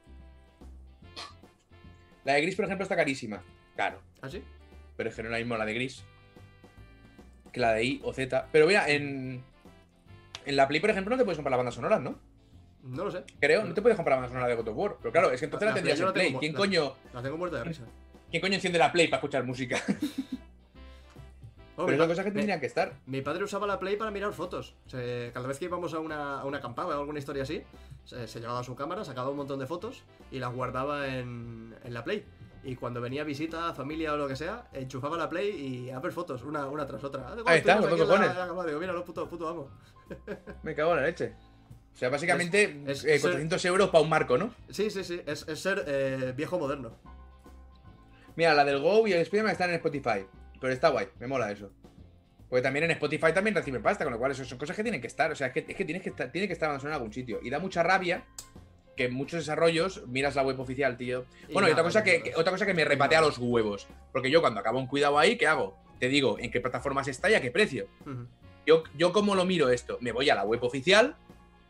La 2.24 2.34
de 2.34 2.42
gris, 2.42 2.56
por 2.56 2.64
ejemplo, 2.64 2.82
está 2.84 2.96
carísima. 2.96 3.42
Claro. 3.76 4.00
¿Ah, 4.22 4.28
sí? 4.30 4.42
Pero 4.96 5.10
es 5.10 5.16
que 5.16 5.22
no 5.22 5.28
es 5.28 5.32
la 5.32 5.38
misma 5.38 5.58
la 5.58 5.66
de 5.66 5.74
gris 5.74 6.04
que 7.52 7.60
la 7.60 7.72
de 7.72 7.84
I 7.84 8.00
o 8.02 8.12
Z. 8.12 8.48
Pero 8.50 8.66
mira, 8.66 8.88
en, 8.88 9.42
en 10.44 10.56
la 10.56 10.66
Play, 10.66 10.80
por 10.80 10.90
ejemplo, 10.90 11.14
no 11.14 11.18
te 11.18 11.24
puedes 11.24 11.36
comprar 11.36 11.50
la 11.52 11.56
banda 11.58 11.70
sonora, 11.72 11.98
¿no? 11.98 12.18
No 12.82 13.04
lo 13.04 13.10
sé. 13.10 13.22
Creo, 13.40 13.64
no 13.64 13.74
te 13.74 13.80
puedes 13.82 13.96
comprar 13.96 14.16
la 14.16 14.22
banda 14.22 14.28
sonora 14.34 14.48
de 14.48 14.54
God 14.56 14.68
of 14.68 14.76
War. 14.76 14.96
Pero 15.00 15.12
claro, 15.12 15.30
es 15.30 15.38
que 15.40 15.44
entonces 15.46 15.66
La- 15.66 15.70
la, 15.70 15.74
tendrías 15.76 16.00
en 16.00 16.12
Play. 16.12 16.34
¿Quién 16.40 16.52
la- 16.52 16.58
coño, 16.58 16.96
La 17.12 17.22
tengo 17.22 17.36
muerta 17.36 17.58
de 17.58 17.64
risa. 17.64 17.82
¿Quién 18.30 18.40
coño 18.40 18.54
enciende 18.54 18.78
la 18.78 18.90
Play 18.92 19.08
para 19.08 19.18
escuchar 19.18 19.44
música? 19.44 19.78
Oh, 21.76 21.86
Pero 21.86 21.96
mi 21.96 21.96
son 21.96 22.06
pa- 22.06 22.12
cosas 22.12 22.24
que 22.24 22.30
mi- 22.30 22.36
tendrían 22.36 22.60
que 22.60 22.66
estar. 22.66 22.94
Mi 23.06 23.20
padre 23.20 23.42
usaba 23.44 23.66
la 23.66 23.78
Play 23.80 23.96
para 23.96 24.10
mirar 24.12 24.32
fotos. 24.32 24.74
Cada 24.90 25.46
vez 25.48 25.58
que 25.58 25.64
íbamos 25.64 25.92
a 25.94 25.98
una, 25.98 26.40
a 26.40 26.44
una 26.44 26.58
acampada 26.58 26.96
o 26.96 27.00
alguna 27.00 27.18
historia 27.18 27.42
así, 27.42 27.62
se, 28.04 28.28
se 28.28 28.40
llevaba 28.40 28.62
su 28.62 28.76
cámara, 28.76 29.04
sacaba 29.04 29.30
un 29.30 29.36
montón 29.36 29.58
de 29.58 29.66
fotos 29.66 30.04
y 30.30 30.38
las 30.38 30.52
guardaba 30.52 31.08
en, 31.08 31.74
en 31.82 31.94
la 31.94 32.04
Play. 32.04 32.24
Y 32.62 32.76
cuando 32.76 33.00
venía 33.00 33.24
visita, 33.24 33.74
familia 33.74 34.12
o 34.14 34.16
lo 34.16 34.26
que 34.28 34.36
sea, 34.36 34.68
enchufaba 34.72 35.16
la 35.18 35.28
Play 35.28 35.50
y 35.50 35.90
a 35.90 35.98
ver 35.98 36.12
fotos, 36.12 36.44
una, 36.44 36.66
una 36.68 36.86
tras 36.86 37.02
otra. 37.04 37.26
Ah, 37.28 37.34
Ahí 37.46 37.58
aquí 37.58 37.68
dos 37.68 38.00
en 38.00 38.08
la- 38.08 38.46
la 38.46 38.64
digo, 38.64 38.78
míralo, 38.80 39.04
puto, 39.04 39.28
puto 39.28 39.48
amo. 39.48 39.68
Me 40.62 40.74
cago 40.74 40.92
en 40.92 40.96
la 40.98 41.02
leche. 41.02 41.34
O 41.92 41.96
sea, 41.96 42.08
básicamente, 42.08 42.82
Es- 42.86 43.04
eh, 43.04 43.16
es- 43.16 43.22
400 43.22 43.64
euros 43.66 43.90
para 43.90 44.02
un 44.02 44.08
marco, 44.10 44.38
¿no? 44.38 44.54
Sí, 44.70 44.90
sí, 44.90 45.02
sí, 45.04 45.20
es, 45.26 45.46
es 45.48 45.60
ser 45.60 45.84
eh, 45.86 46.32
viejo 46.36 46.58
moderno. 46.58 46.92
Mira, 48.36 48.54
la 48.54 48.64
del 48.64 48.80
Go 48.80 49.06
y 49.06 49.12
el 49.12 49.24
Spiderman 49.26 49.52
están 49.52 49.70
en 49.70 49.76
Spotify. 49.76 50.26
Pero 50.64 50.72
está 50.72 50.88
guay, 50.88 51.08
me 51.20 51.26
mola 51.26 51.52
eso. 51.52 51.70
Porque 52.48 52.62
también 52.62 52.86
en 52.86 52.92
Spotify 52.92 53.34
también 53.34 53.54
reciben 53.54 53.82
pasta, 53.82 54.02
con 54.02 54.14
lo 54.14 54.18
cual 54.18 54.32
eso 54.32 54.46
son 54.46 54.56
cosas 54.56 54.74
que 54.74 54.82
tienen 54.82 54.98
que 54.98 55.08
estar. 55.08 55.30
O 55.30 55.34
sea, 55.34 55.48
es 55.48 55.52
que, 55.52 55.66
es 55.68 55.76
que 55.76 55.84
tienes 55.84 56.02
que 56.02 56.08
estar, 56.08 56.32
tiene 56.32 56.46
que 56.46 56.54
estar 56.54 56.80
en 56.82 56.90
algún 56.90 57.12
sitio. 57.12 57.38
Y 57.42 57.50
da 57.50 57.58
mucha 57.58 57.82
rabia 57.82 58.24
que 58.96 59.04
en 59.04 59.12
muchos 59.12 59.40
desarrollos 59.40 60.06
miras 60.06 60.36
la 60.36 60.42
web 60.42 60.58
oficial, 60.58 60.96
tío. 60.96 61.26
Bueno, 61.52 61.68
y 61.68 61.72
otra 61.72 61.84
cosa 61.84 62.02
que, 62.02 62.32
otra 62.34 62.50
cosa 62.50 62.64
que 62.64 62.72
me 62.72 62.82
repatea 62.86 63.20
los 63.20 63.36
huevos. 63.36 63.86
Porque 64.10 64.30
yo 64.30 64.40
cuando 64.40 64.60
acabo 64.60 64.78
un 64.78 64.86
cuidado 64.86 65.18
ahí, 65.18 65.36
¿qué 65.36 65.46
hago? 65.46 65.76
Te 66.00 66.08
digo 66.08 66.38
en 66.38 66.50
qué 66.50 66.62
plataformas 66.62 67.08
está 67.08 67.30
y 67.30 67.34
a 67.34 67.42
qué 67.42 67.50
precio. 67.50 67.86
Yo, 68.64 68.84
yo 68.96 69.12
cómo 69.12 69.34
lo 69.34 69.44
miro 69.44 69.68
esto, 69.68 69.98
me 70.00 70.12
voy 70.12 70.30
a 70.30 70.34
la 70.34 70.44
web 70.44 70.64
oficial 70.64 71.14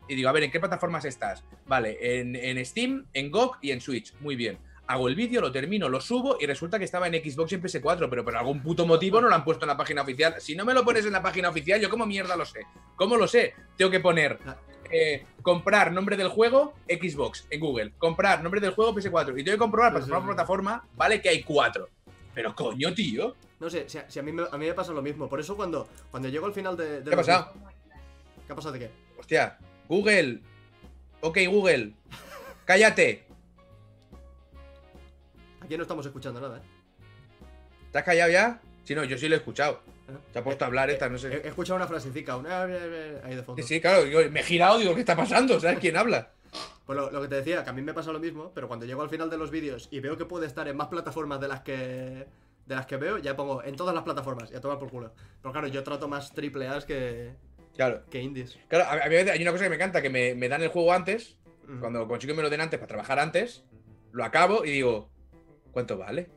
y 0.07 0.15
digo, 0.15 0.29
a 0.29 0.31
ver, 0.31 0.43
¿en 0.43 0.51
qué 0.51 0.61
plataformas 0.61 1.03
estás? 1.03 1.43
Vale, 1.65 1.97
en, 2.21 2.33
en 2.37 2.65
Steam, 2.65 3.07
en 3.11 3.29
GOG 3.29 3.57
y 3.61 3.71
en 3.71 3.81
Switch. 3.81 4.13
Muy 4.21 4.37
bien. 4.37 4.57
Hago 4.87 5.07
el 5.07 5.15
vídeo, 5.15 5.41
lo 5.41 5.51
termino, 5.51 5.89
lo 5.89 5.99
subo 5.99 6.37
y 6.39 6.45
resulta 6.45 6.77
que 6.77 6.85
estaba 6.85 7.07
en 7.07 7.13
Xbox 7.15 7.51
y 7.51 7.55
en 7.55 7.63
PS4, 7.63 8.07
pero 8.09 8.23
por 8.23 8.35
algún 8.35 8.61
puto 8.61 8.85
motivo 8.85 9.19
no 9.19 9.27
lo 9.29 9.33
han 9.35 9.43
puesto 9.43 9.65
en 9.65 9.69
la 9.69 9.77
página 9.77 10.03
oficial. 10.03 10.35
Si 10.39 10.55
no 10.55 10.63
me 10.63 10.75
lo 10.75 10.85
pones 10.85 11.05
en 11.05 11.11
la 11.13 11.23
página 11.23 11.49
oficial, 11.49 11.81
yo 11.81 11.89
como 11.89 12.05
mierda 12.05 12.35
lo 12.35 12.45
sé. 12.45 12.61
¿Cómo 12.95 13.17
lo 13.17 13.27
sé? 13.27 13.55
Tengo 13.75 13.89
que 13.89 13.99
poner 13.99 14.37
eh, 14.91 15.25
comprar 15.41 15.91
nombre 15.91 16.15
del 16.17 16.27
juego 16.27 16.75
Xbox 16.87 17.47
en 17.49 17.59
Google, 17.61 17.93
comprar 17.97 18.43
nombre 18.43 18.61
del 18.61 18.71
juego 18.75 18.93
PS4 18.93 19.39
y 19.39 19.43
tengo 19.43 19.55
que 19.55 19.59
comprobar 19.59 19.91
plataforma 19.91 20.17
por 20.19 20.23
sí. 20.23 20.35
plataforma, 20.35 20.87
vale 20.95 21.19
que 21.21 21.29
hay 21.29 21.41
cuatro. 21.41 21.89
Pero 22.35 22.53
coño, 22.53 22.93
tío. 22.93 23.35
No 23.59 23.69
sé, 23.69 23.89
si, 23.89 23.97
a- 23.97 24.07
si 24.09 24.19
a, 24.19 24.21
mí 24.21 24.31
me, 24.33 24.43
a 24.51 24.57
mí 24.57 24.67
me 24.67 24.73
pasa 24.75 24.91
lo 24.91 25.01
mismo. 25.01 25.27
Por 25.27 25.39
eso 25.39 25.55
cuando, 25.55 25.87
cuando 26.11 26.29
llego 26.29 26.45
al 26.45 26.53
final 26.53 26.77
de... 26.77 26.99
de 27.01 27.05
¿Qué 27.09 27.13
ha 27.13 27.17
pasado? 27.17 27.53
¿Qué 28.45 28.53
ha 28.53 28.55
pasado 28.55 28.73
de 28.73 28.79
qué? 28.79 28.89
Hostia, 29.17 29.57
Google. 29.89 30.41
Ok, 31.21 31.39
Google. 31.49 31.93
Cállate. 32.65 33.25
Aquí 35.65 35.77
no 35.77 35.83
estamos 35.83 36.05
escuchando 36.05 36.39
nada, 36.39 36.57
¿eh? 36.57 36.61
¿Te 37.91 37.97
has 37.99 38.03
callado 38.03 38.31
ya? 38.31 38.61
Si 38.83 38.93
no, 38.95 39.03
yo 39.03 39.17
sí 39.17 39.27
lo 39.27 39.35
he 39.35 39.37
escuchado. 39.39 39.81
¿Eh? 40.07 40.13
Se 40.33 40.39
ha 40.39 40.43
puesto 40.43 40.63
a 40.63 40.67
hablar 40.67 40.89
esta, 40.89 41.09
no 41.09 41.15
He, 41.15 41.19
sé. 41.19 41.33
he 41.43 41.47
escuchado 41.47 41.75
una 41.77 41.87
frasecica, 41.87 42.35
un... 42.37 42.45
ahí 42.47 43.35
de 43.35 43.43
fondo. 43.43 43.61
Sí, 43.61 43.67
sí, 43.67 43.81
claro, 43.81 44.05
yo 44.05 44.29
me 44.29 44.41
he 44.41 44.43
girado, 44.43 44.77
digo, 44.77 44.93
¿qué 44.93 44.99
está 45.01 45.15
pasando? 45.15 45.59
¿Sabes 45.59 45.79
quién 45.79 45.97
habla? 45.97 46.31
Pues 46.85 46.95
lo, 46.97 47.09
lo 47.11 47.21
que 47.21 47.27
te 47.27 47.35
decía, 47.35 47.63
que 47.63 47.69
a 47.69 47.73
mí 47.73 47.81
me 47.81 47.93
pasa 47.93 48.11
lo 48.11 48.19
mismo, 48.19 48.51
pero 48.53 48.67
cuando 48.67 48.85
llego 48.85 49.01
al 49.01 49.09
final 49.09 49.29
de 49.29 49.37
los 49.37 49.49
vídeos 49.49 49.87
y 49.91 49.99
veo 49.99 50.15
que 50.17 50.25
puede 50.25 50.45
estar 50.45 50.67
en 50.67 50.77
más 50.77 50.87
plataformas 50.87 51.39
de 51.41 51.47
las 51.47 51.61
que 51.61 52.27
de 52.65 52.75
las 52.75 52.85
que 52.87 52.97
veo, 52.97 53.17
ya 53.19 53.35
pongo 53.35 53.63
en 53.63 53.75
todas 53.75 53.93
las 53.93 54.03
plataformas, 54.03 54.49
ya 54.49 54.59
toma 54.59 54.79
por 54.79 54.89
culo. 54.89 55.13
Pero 55.41 55.51
claro, 55.51 55.67
yo 55.67 55.83
trato 55.83 56.07
más 56.07 56.31
triple 56.33 56.67
A's 56.67 56.83
que, 56.85 57.33
Claro. 57.75 58.03
que 58.09 58.21
indies. 58.21 58.57
Claro, 58.67 58.85
a 58.85 59.05
a 59.05 59.09
mí 59.09 59.15
hay 59.15 59.41
una 59.41 59.51
cosa 59.51 59.65
que 59.65 59.69
me 59.69 59.75
encanta, 59.75 60.01
que 60.01 60.09
me, 60.09 60.33
me 60.35 60.47
dan 60.49 60.61
el 60.63 60.69
juego 60.69 60.93
antes, 60.93 61.37
Mm. 61.67 61.79
cuando 61.79 62.07
consigo 62.07 62.31
que 62.33 62.37
me 62.37 62.43
lo 62.43 62.49
den 62.51 62.61
antes 62.61 62.79
para 62.79 62.87
trabajar 62.87 63.17
antes, 63.19 63.63
lo 64.11 64.23
acabo 64.23 64.65
y 64.65 64.69
digo, 64.71 65.09
¿cuánto 65.75 65.97
vale? 65.97 66.29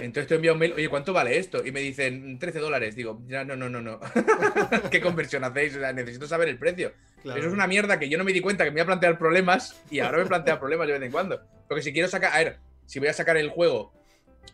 Entonces 0.00 0.26
te 0.26 0.36
envío 0.36 0.54
un 0.54 0.58
mail, 0.58 0.72
oye, 0.72 0.88
¿cuánto 0.88 1.12
vale 1.12 1.36
esto? 1.36 1.64
Y 1.64 1.72
me 1.72 1.80
dicen 1.80 2.38
13 2.38 2.58
dólares. 2.58 2.96
Digo, 2.96 3.20
ya, 3.26 3.44
no, 3.44 3.54
no, 3.54 3.68
no, 3.68 3.82
no. 3.82 4.00
¿Qué 4.90 5.02
conversión 5.02 5.44
hacéis? 5.44 5.76
O 5.76 5.80
sea, 5.80 5.92
necesito 5.92 6.26
saber 6.26 6.48
el 6.48 6.58
precio. 6.58 6.92
Claro. 7.22 7.38
Eso 7.38 7.48
es 7.48 7.52
una 7.54 7.66
mierda 7.66 7.98
que 7.98 8.08
yo 8.08 8.16
no 8.16 8.24
me 8.24 8.32
di 8.32 8.40
cuenta 8.40 8.64
que 8.64 8.70
me 8.70 8.76
iba 8.76 8.84
a 8.84 8.86
plantear 8.86 9.18
problemas 9.18 9.78
y 9.90 9.98
ahora 9.98 10.16
me 10.18 10.24
plantea 10.24 10.58
problemas 10.58 10.86
de 10.86 10.94
vez 10.94 11.02
en 11.02 11.12
cuando. 11.12 11.38
Porque 11.68 11.82
si 11.82 11.92
quiero 11.92 12.08
sacar, 12.08 12.32
a 12.32 12.38
ver, 12.38 12.58
si 12.86 12.98
voy 12.98 13.08
a 13.08 13.12
sacar 13.12 13.36
el 13.36 13.50
juego, 13.50 13.92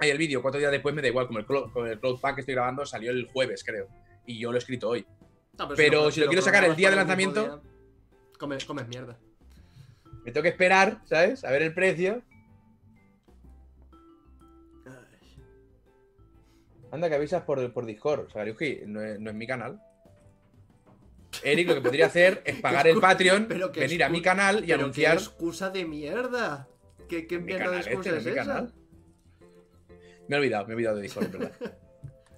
hay 0.01 0.10
el 0.10 0.19
vídeo, 0.19 0.43
cuatro 0.43 0.59
días 0.59 0.73
después 0.73 0.93
me 0.93 1.01
da 1.01 1.06
igual, 1.06 1.28
como 1.28 1.39
el, 1.39 1.47
cloud, 1.47 1.70
como 1.73 1.86
el 1.86 2.01
Cloud 2.01 2.20
Pack 2.20 2.35
que 2.35 2.40
estoy 2.40 2.55
grabando 2.56 2.85
salió 2.85 3.12
el 3.12 3.28
jueves, 3.28 3.62
creo. 3.62 3.86
Y 4.27 4.40
yo 4.40 4.51
lo 4.51 4.56
he 4.56 4.59
escrito 4.59 4.89
hoy. 4.89 5.06
Ah, 5.59 5.69
pero 5.77 6.10
si 6.10 6.19
lo 6.19 6.27
quiero 6.27 6.43
sacar 6.43 6.65
el 6.65 6.74
día 6.74 6.90
de 6.90 6.97
lanzamiento- 6.97 7.44
día, 7.44 7.60
Comes, 8.39 8.65
comes 8.65 8.89
mierda. 8.89 9.16
Me 10.24 10.32
tengo 10.32 10.43
que 10.43 10.48
esperar, 10.51 11.01
¿sabes? 11.05 11.44
A 11.44 11.51
ver 11.52 11.62
el 11.62 11.73
precio. 11.73 12.23
Anda, 16.90 17.09
que 17.09 17.15
avisas 17.16 17.43
por, 17.43 17.73
por 17.73 17.85
Discord. 17.86 18.27
O 18.27 18.31
sea, 18.31 18.44
Ryuji, 18.44 18.82
no 18.86 19.02
es, 19.02 19.20
no 19.20 19.31
es 19.31 19.36
mi 19.36 19.47
canal. 19.47 19.81
Eric 21.43 21.69
lo 21.69 21.74
que 21.74 21.81
podría 21.82 22.06
hacer 22.06 22.43
es 22.44 22.60
pagar 22.60 22.86
el 22.89 22.98
Patreon, 22.98 23.47
pero 23.48 23.70
que 23.70 23.81
venir 23.81 24.02
a 24.02 24.09
mi 24.09 24.23
canal 24.23 24.65
y 24.65 24.69
Pero 24.69 24.81
anunciar. 24.81 25.16
qué 25.16 25.23
excusa 25.23 25.70
de 25.70 25.85
mierda. 25.85 26.66
¿Qué, 27.09 27.27
qué 27.27 27.39
Mi 27.39 27.44
mierda 27.44 27.70
de 27.70 27.78
este, 27.81 27.90
excusa 27.93 28.10
no 28.12 28.16
es 28.16 28.27
esa? 28.27 28.35
canal. 28.44 28.73
Me 30.27 30.36
he 30.36 30.39
olvidado, 30.39 30.66
me 30.66 30.73
he 30.73 30.74
olvidado 30.77 30.97
de 30.97 31.02
Discord, 31.02 31.31
verdad. 31.31 31.52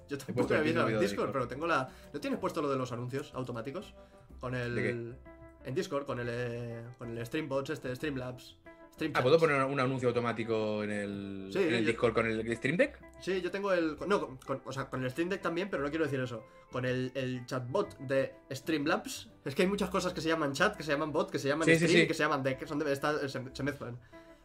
Yo 0.09 0.17
tampoco 0.17 0.53
he 0.55 0.61
visto 0.61 0.63
vídeo 0.63 0.81
en 0.81 0.87
de 0.87 0.99
Discord, 0.99 1.01
Discord. 1.27 1.31
pero 1.31 1.47
tengo 1.47 1.67
la. 1.67 1.89
¿No 2.13 2.19
tienes 2.19 2.39
puesto 2.39 2.61
lo 2.61 2.69
de 2.69 2.77
los 2.77 2.91
anuncios 2.91 3.33
automáticos? 3.33 3.93
Con 4.39 4.55
el. 4.55 4.75
¿De 4.75 4.83
qué? 4.83 5.69
En 5.69 5.73
Discord, 5.75 6.05
con 6.05 6.19
el. 6.19 6.27
eh, 6.29 6.83
Con 6.97 7.17
el 7.17 7.25
Streambots, 7.25 7.69
este, 7.69 7.95
Streamlabs. 7.95 8.57
Stream 9.01 9.13
Ah, 9.15 9.23
¿puedo 9.23 9.39
poner 9.39 9.63
un 9.63 9.79
anuncio 9.79 10.09
automático 10.09 10.83
en 10.83 10.91
el, 10.91 11.49
Sí, 11.51 11.57
en 11.59 11.73
el 11.73 11.81
yo- 11.81 11.87
Discord 11.87 12.13
con 12.13 12.27
el 12.27 12.55
Stream 12.57 12.77
Deck? 12.77 12.99
Sí, 13.19 13.41
yo 13.41 13.49
tengo 13.49 13.73
el. 13.73 13.97
No, 14.07 14.37
con, 14.45 14.61
o 14.63 14.71
sea, 14.71 14.85
con 14.89 15.03
el 15.03 15.09
Stream 15.09 15.29
Deck 15.29 15.41
también, 15.41 15.69
pero 15.69 15.81
no 15.81 15.89
quiero 15.89 16.05
decir 16.05 16.19
eso. 16.19 16.43
Con 16.71 16.85
el, 16.85 17.11
el 17.15 17.45
chatbot 17.47 17.97
de 17.99 18.33
Streamlabs. 18.51 19.29
Es 19.43 19.55
que 19.55 19.63
hay 19.63 19.67
muchas 19.67 19.89
cosas 19.89 20.13
que 20.13 20.21
se 20.21 20.29
llaman 20.29 20.53
chat, 20.53 20.75
que 20.77 20.83
se 20.83 20.91
llaman 20.91 21.11
bot, 21.11 21.31
que 21.31 21.39
se 21.39 21.47
llaman 21.47 21.65
Sí, 21.67 21.75
stream, 21.75 21.91
sí. 21.91 22.07
que 22.07 22.13
se 22.13 22.23
llaman 22.23 22.43
deck, 22.43 22.59
que 22.59 22.67
son 22.67 22.77
de, 22.79 22.91
está- 22.93 23.27
se, 23.27 23.41
se 23.53 23.63
mezclan. 23.63 23.97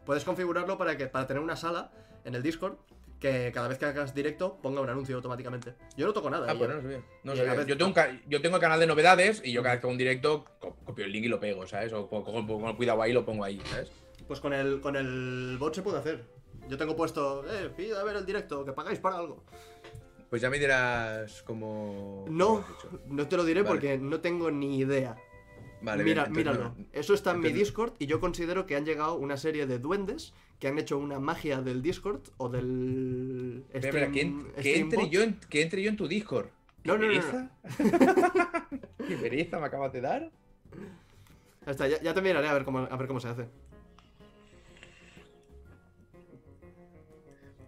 Puedes 0.07 0.25
configurarlo 0.25 0.79
para 0.79 0.97
que 0.97 1.07
para 1.07 1.27
tener 1.27 1.43
una 1.43 1.57
sala 1.57 1.93
en 2.25 2.35
el 2.35 2.43
Discord 2.43 2.77
que 3.21 3.51
cada 3.55 3.67
vez 3.67 3.79
que 3.79 3.87
hagas 3.87 4.15
directo 4.15 4.59
ponga 4.63 4.81
un 4.83 4.91
anuncio 4.91 5.17
automáticamente. 5.17 5.75
Yo 5.97 6.07
no 6.07 6.13
toco 6.13 6.29
nada. 6.29 6.47
Ah, 6.51 6.55
y 6.55 6.59
pues 6.59 6.69
no 6.71 6.83
sabía. 6.83 7.01
No 7.25 7.35
Yo, 7.65 7.77
tengo 7.79 7.87
un 7.89 7.95
ca- 7.95 8.21
yo 8.29 8.43
tengo 8.43 8.57
el 8.57 8.61
canal 8.61 8.79
de 8.79 8.87
novedades 8.87 9.41
y 9.43 9.53
yo 9.53 9.63
cada 9.63 9.75
vez 9.77 9.81
que 9.81 9.87
hago 9.87 9.93
un 9.93 9.99
directo 9.99 10.45
co- 10.61 10.77
copio 10.85 11.07
el 11.07 11.13
link 11.13 11.25
y 11.25 11.29
lo 11.29 11.41
pego, 11.41 11.67
¿sabes? 11.67 11.93
O 11.95 12.09
el 12.69 12.77
cuidado 12.77 13.01
ahí 13.03 13.11
y 13.13 13.15
lo 13.15 13.25
pongo 13.25 13.43
ahí, 13.45 13.59
¿sabes? 13.71 13.91
Pues 14.27 14.41
con 14.41 14.53
el, 14.53 14.81
con 14.81 14.97
el 14.97 15.57
bot 15.59 15.75
se 15.75 15.83
puede 15.83 15.99
hacer. 15.99 16.25
Yo 16.69 16.77
tengo 16.77 16.97
puesto, 16.97 17.45
eh, 17.49 17.71
pida 17.77 18.01
a 18.01 18.05
ver 18.05 18.17
el 18.17 18.27
directo, 18.27 18.65
que 18.65 18.73
pagáis 18.73 18.99
para 18.99 19.19
algo. 19.19 19.45
Pues 20.31 20.43
ya 20.43 20.51
me 20.51 20.59
dirás 20.59 21.43
cómo. 21.45 22.25
No, 22.29 22.65
no 23.09 23.29
te 23.29 23.37
lo 23.37 23.45
diré 23.45 23.63
Vale. 23.63 23.73
porque 23.75 23.99
no 23.99 24.21
tengo 24.21 24.51
ni 24.51 24.79
idea. 24.79 25.17
Vale, 25.83 26.03
Mira, 26.03 26.25
bien, 26.25 26.37
míralo. 26.37 26.65
no- 26.77 26.87
Eso 26.93 27.15
está 27.15 27.31
en 27.33 27.41
mi 27.41 27.53
Discord 27.53 27.93
y 28.01 28.07
yo 28.07 28.19
considero 28.19 28.67
que 28.67 28.75
han 28.75 28.85
llegado 28.85 29.15
una 29.15 29.37
serie 29.37 29.67
de 29.67 29.79
duendes 29.79 30.33
que 30.59 30.67
han 30.69 30.79
hecho 30.79 30.99
una 30.99 31.21
magia 31.21 31.61
del 31.61 31.83
Discord 31.83 32.23
o 32.39 32.49
del. 32.49 33.63
Espera, 33.73 33.87
espera, 34.07 34.11
que, 34.11 34.21
en- 34.23 34.53
que 34.55 34.61
Stream 34.63 34.81
entre 34.91 35.09
yo 35.11 35.23
en, 35.23 35.39
que 35.49 35.63
entre 35.63 35.83
yo 35.83 35.91
en 35.91 35.97
tu 35.97 36.09
Discord. 36.09 36.47
¿Qué 36.83 36.89
No, 36.89 36.99
no, 36.99 37.07
no, 37.07 37.23
no. 37.23 37.51
¿Qué 39.07 39.17
pereza 39.17 39.61
me 39.61 39.67
acabas 39.67 39.93
de 39.93 40.01
dar? 40.01 40.31
Ya 41.65 41.71
está, 41.73 41.87
ya, 41.89 42.01
ya 42.03 42.15
te 42.15 42.23
miraré 42.23 42.49
a 42.49 42.55
ver 42.55 42.65
cómo, 42.65 42.79
a 42.81 42.97
ver 42.97 43.07
cómo 43.07 43.21
se 43.21 43.29
hace. 43.29 43.47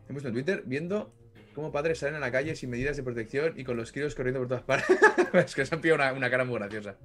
He 0.08 0.12
puesto 0.12 0.28
en 0.28 0.34
Twitter 0.34 0.62
viendo 0.66 1.12
cómo 1.54 1.70
padres 1.72 1.98
salen 1.98 2.14
a 2.16 2.20
la 2.20 2.30
calle 2.32 2.56
sin 2.56 2.70
medidas 2.70 2.96
de 2.96 3.02
protección 3.02 3.52
y 3.56 3.64
con 3.64 3.76
los 3.76 3.92
críos 3.92 4.14
corriendo 4.14 4.40
por 4.40 4.48
todas 4.48 4.62
partes. 4.62 4.96
es 5.34 5.54
que 5.54 5.66
se 5.66 5.74
han 5.74 5.80
pillado 5.80 5.96
una, 6.02 6.12
una 6.12 6.30
cara 6.30 6.44
muy 6.44 6.58
graciosa. 6.58 6.96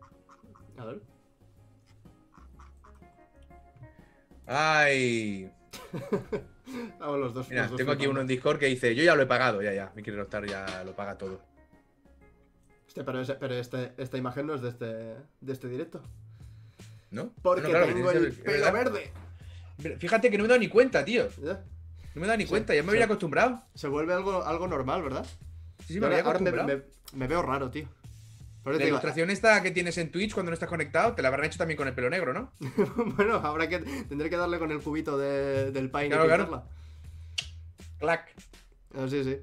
A 0.77 0.85
ver. 0.85 1.01
Ay. 4.45 5.51
Vamos 6.99 7.19
los 7.19 7.34
dos. 7.34 7.49
Mira, 7.49 7.63
los 7.63 7.71
dos 7.71 7.77
tengo 7.77 7.91
aquí 7.91 8.07
uno 8.07 8.21
en 8.21 8.27
Discord 8.27 8.59
que 8.59 8.67
dice, 8.67 8.95
yo 8.95 9.03
ya 9.03 9.15
lo 9.15 9.23
he 9.23 9.27
pagado, 9.27 9.61
ya, 9.61 9.73
ya. 9.73 9.91
Mi 9.95 10.01
Rockstar 10.03 10.45
ya 10.45 10.84
lo 10.85 10.95
paga 10.95 11.17
todo. 11.17 11.41
Hostia, 12.88 13.03
pero, 13.05 13.21
ese- 13.21 13.35
pero 13.35 13.53
este, 13.55 13.93
esta 13.97 14.17
imagen 14.17 14.47
no 14.47 14.55
es 14.55 14.61
de 14.61 14.69
este, 14.69 14.85
de 14.85 15.53
este 15.53 15.67
directo. 15.67 16.01
¿No? 17.11 17.31
Porque 17.41 17.61
No, 17.63 17.69
claro, 17.69 17.88
tengo 17.88 18.11
el 18.11 18.34
pelo 18.34 18.71
verde. 18.71 19.11
Fíjate 19.99 20.30
que 20.30 20.38
no 20.38 20.43
me 20.43 20.45
he 20.45 20.49
dado 20.49 20.59
ni 20.59 20.67
cuenta, 20.69 21.03
tío. 21.03 21.27
Ya. 21.41 21.63
No 22.15 22.22
me 22.22 22.26
he 22.26 22.27
dado 22.27 22.38
ni 22.38 22.44
Sí, 22.44 22.49
cuenta, 22.49 22.73
ya 22.76 22.81
me 22.84 22.90
sí. 22.90 22.95
había 22.95 23.06
acostumbrado. 23.06 23.61
Se 23.76 23.88
vuelve 23.88 24.14
algo, 24.14 24.44
algo 24.45 24.68
normal, 24.68 25.02
¿verdad? 25.02 25.26
Sí, 25.88 25.94
sí, 25.95 25.99
me 25.99 26.06
había 26.07 26.19
ahora 26.23 26.40
me, 26.40 26.49
acostumbrado. 26.49 26.84
me- 27.14 27.18
me 27.19 27.27
veo 27.27 27.41
raro, 27.41 27.69
tío. 27.72 27.88
La 28.65 28.72
digo, 28.73 28.88
ilustración 28.88 29.30
esta 29.30 29.61
que 29.61 29.72
tienes 29.72 29.98
en 29.98 30.10
Twitch 30.10 30.34
cuando 30.34 30.49
no 30.52 30.53
estás 30.53 30.69
conectado, 30.69 31.14
te 31.15 31.22
la 31.22 31.27
habrán 31.27 31.45
hecho 31.45 31.57
también 31.57 31.77
con 31.77 31.88
el 31.88 31.94
pelo 31.94 32.10
negro, 32.10 32.31
¿no? 32.34 32.52
bueno, 33.18 33.35
habrá 33.35 33.68
que 33.68 33.80
tendré 33.80 34.30
que 34.30 34.38
darle 34.38 34.57
con 34.57 34.72
el 34.72 34.80
cubito 34.80 35.18
de- 35.18 35.72
del 35.72 35.91
Pine 35.91 36.07
Claro, 36.10 36.23
y 36.23 36.27
claro. 36.27 36.64
Clac. 37.99 38.30
Ah, 38.95 39.06
sí, 39.10 39.23
sí. 39.23 39.38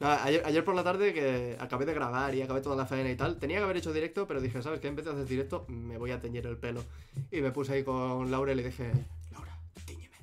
Ah, 0.00 0.20
ayer, 0.24 0.42
ayer 0.46 0.64
por 0.64 0.74
la 0.74 0.82
tarde 0.82 1.12
que 1.14 1.56
acabé 1.60 1.84
de 1.86 1.94
grabar 1.94 2.34
y 2.34 2.42
acabé 2.42 2.60
toda 2.60 2.74
la 2.76 2.86
faena 2.86 3.10
y 3.10 3.16
tal, 3.16 3.38
tenía 3.38 3.58
que 3.58 3.64
haber 3.64 3.76
hecho 3.78 3.92
directo, 3.92 4.26
pero 4.26 4.40
dije, 4.40 4.62
¿sabes 4.62 4.80
qué? 4.80 4.88
En 4.88 4.96
vez 4.96 5.04
de 5.04 5.12
hacer 5.12 5.26
directo, 5.26 5.64
me 5.68 5.96
voy 5.98 6.10
a 6.10 6.20
teñir 6.20 6.46
el 6.46 6.56
pelo. 6.58 6.82
Y 7.30 7.40
me 7.42 7.52
puse 7.52 7.72
ahí 7.74 7.84
con 7.84 8.30
Laura 8.30 8.52
y 8.52 8.56
le 8.56 8.64
dije, 8.64 8.90
Laura, 9.32 9.58
tiñeme. 9.86 10.16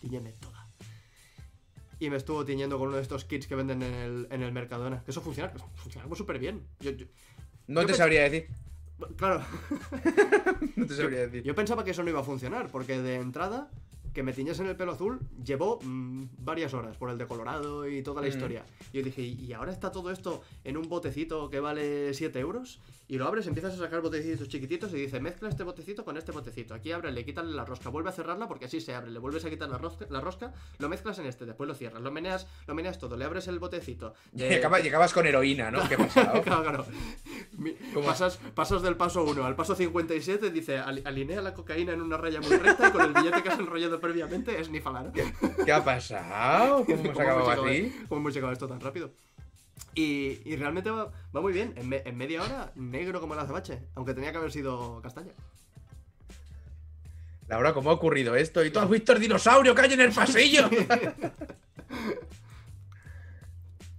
Tiñeme 0.00 0.32
toda. 0.32 0.68
Y 2.00 2.10
me 2.10 2.16
estuvo 2.16 2.44
tiñendo 2.44 2.78
con 2.78 2.88
uno 2.88 2.96
de 2.96 3.02
estos 3.02 3.24
kits 3.24 3.46
que 3.46 3.54
venden 3.54 3.82
en 3.82 3.94
el, 3.94 4.28
en 4.30 4.42
el 4.42 4.52
Mercadona. 4.52 5.02
Que 5.04 5.10
eso 5.12 5.20
funciona, 5.20 5.50
funciona 5.74 6.06
súper 6.16 6.38
bien. 6.38 6.66
Yo, 6.80 6.90
yo- 6.90 7.06
No 7.66 7.80
Yo 7.82 7.86
te 7.86 7.94
sabría 7.94 8.22
decir. 8.24 8.48
claro, 9.16 9.44
No 10.76 10.86
te 10.86 10.94
sabría 10.96 11.20
decir. 11.20 11.42
Yo 11.42 11.54
pensaba 11.54 11.84
que 11.84 11.92
eso 11.92 12.02
no 12.02 12.10
iba 12.10 12.20
a 12.20 12.24
funcionar, 12.24 12.68
porque 12.70 13.00
de 13.00 13.16
entrada, 13.16 13.70
que 14.14 14.22
me 14.22 14.32
tiñesen 14.32 14.66
el 14.66 14.76
pelo 14.76 14.92
azul 14.92 15.18
llevó 15.44 15.78
mm, 15.82 16.24
varias 16.38 16.72
horas 16.72 16.96
por 16.96 17.10
el 17.10 17.18
de 17.18 17.26
Colorado 17.26 17.86
y 17.88 18.02
toda 18.02 18.22
la 18.22 18.28
Mm. 18.28 18.30
historia. 18.30 18.64
Y 18.92 18.98
yo 18.98 19.04
dije, 19.04 19.22
¿y 19.22 19.52
ahora 19.52 19.72
está 19.72 19.90
todo 19.90 20.10
esto 20.10 20.42
en 20.62 20.76
un 20.76 20.88
botecito 20.88 21.50
que 21.50 21.60
vale 21.60 22.14
7 22.14 22.38
euros? 22.38 22.80
Y 23.06 23.18
lo 23.18 23.26
abres, 23.26 23.46
empiezas 23.46 23.74
a 23.74 23.76
sacar 23.76 24.00
botecitos 24.00 24.48
chiquititos 24.48 24.90
y 24.92 24.96
dice, 24.96 25.20
mezcla 25.20 25.48
este 25.50 25.62
botecito 25.62 26.04
con 26.06 26.16
este 26.16 26.32
botecito. 26.32 26.72
Aquí 26.74 26.90
abre, 26.92 27.12
le 27.12 27.24
quítale 27.24 27.52
la 27.52 27.64
rosca, 27.66 27.90
vuelve 27.90 28.08
a 28.08 28.12
cerrarla 28.12 28.48
porque 28.48 28.64
así 28.64 28.80
se 28.80 28.94
abre, 28.94 29.10
le 29.10 29.18
vuelves 29.18 29.44
a 29.44 29.50
quitar 29.50 29.68
la 29.68 29.76
rosca, 29.76 30.06
la 30.08 30.20
rosca 30.20 30.54
lo 30.78 30.88
mezclas 30.88 31.18
en 31.18 31.26
este, 31.26 31.44
después 31.44 31.68
lo 31.68 31.74
cierras, 31.74 32.00
lo 32.00 32.10
meneas, 32.10 32.46
lo 32.66 32.74
meneas 32.74 32.98
todo, 32.98 33.16
le 33.18 33.24
abres 33.26 33.46
el 33.48 33.58
botecito. 33.58 34.14
de- 34.32 34.48
Llegabas, 34.48 34.82
llegabas 34.82 35.12
con 35.12 35.26
heroína, 35.26 35.70
¿no? 35.70 35.86
¿Qué? 35.88 35.96
Claro, 36.44 36.62
claro. 36.62 36.86
Pasas, 38.04 38.38
pasas 38.54 38.82
del 38.82 38.96
paso 38.96 39.24
1 39.24 39.44
al 39.44 39.54
paso 39.56 39.74
57, 39.74 40.50
dice, 40.50 40.78
"Ali- 40.78 41.02
alinea 41.04 41.40
la 41.42 41.54
cocaína 41.54 41.92
en 41.92 42.00
una 42.02 42.16
raya 42.16 42.40
muy 42.40 42.56
recta 42.56 42.88
y 42.88 42.92
con 42.92 43.02
el 43.02 43.12
billete 43.12 43.42
que 43.42 43.48
has 43.48 43.58
enrollado 43.58 44.00
previamente 44.04 44.60
es 44.60 44.68
ni 44.70 44.80
falar. 44.80 45.10
¿Qué 45.64 45.72
ha 45.72 45.84
pasado? 45.84 46.84
¿Cómo 46.84 46.98
hemos 47.04 47.18
acabado 47.18 47.64
así? 47.64 47.94
¿Cómo 48.08 48.20
hemos 48.20 48.34
llegado 48.34 48.50
a 48.50 48.52
esto 48.52 48.68
tan 48.68 48.80
rápido? 48.80 49.10
Y, 49.94 50.40
y 50.44 50.56
realmente 50.56 50.90
va, 50.90 51.10
va 51.34 51.40
muy 51.40 51.52
bien. 51.52 51.72
En, 51.76 51.88
me- 51.88 52.02
en 52.04 52.16
media 52.16 52.42
hora, 52.42 52.72
negro 52.74 53.20
como 53.20 53.34
el 53.34 53.40
azabache. 53.40 53.80
Aunque 53.94 54.14
tenía 54.14 54.30
que 54.32 54.38
haber 54.38 54.52
sido 54.52 55.00
castaña. 55.02 55.32
Laura, 57.48 57.72
¿cómo 57.74 57.90
ha 57.90 57.94
ocurrido 57.94 58.34
esto? 58.36 58.64
¿Y 58.64 58.70
tú 58.70 58.78
has 58.80 58.88
visto 58.88 59.12
el 59.12 59.20
dinosaurio 59.20 59.74
que 59.74 59.80
hay 59.82 59.92
en 59.92 60.00
el 60.00 60.12
pasillo? 60.12 60.68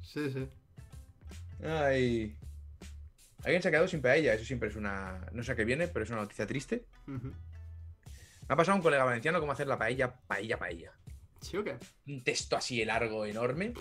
Sí, 0.02 0.30
sí. 0.32 0.48
Ay. 1.65 2.36
Alguien 3.44 3.61
se 3.61 3.68
ha 3.68 3.72
quedado 3.72 3.88
sin 3.88 4.02
paella. 4.02 4.34
Eso 4.34 4.45
siempre 4.45 4.69
es 4.69 4.76
una. 4.77 5.19
No 5.34 5.44
sé 5.44 5.52
a 5.52 5.56
qué 5.56 5.65
viene, 5.65 5.88
pero 5.90 6.03
es 6.06 6.10
una 6.10 6.22
noticia 6.22 6.48
triste. 6.48 6.86
Ujú. 7.07 7.32
Me 8.48 8.54
ha 8.54 8.56
pasado 8.56 8.76
un 8.78 8.82
colega 8.84 9.04
valenciano 9.04 9.40
cómo 9.40 9.52
hacer 9.52 9.68
la 9.68 9.78
paella, 9.78 10.14
paella, 10.28 10.58
paella. 10.58 10.92
¿Sí 11.42 11.58
o 11.58 11.64
qué? 11.64 11.78
Un 12.08 12.24
texto 12.24 12.56
así 12.56 12.84
largo, 12.86 13.26
enorme. 13.26 13.74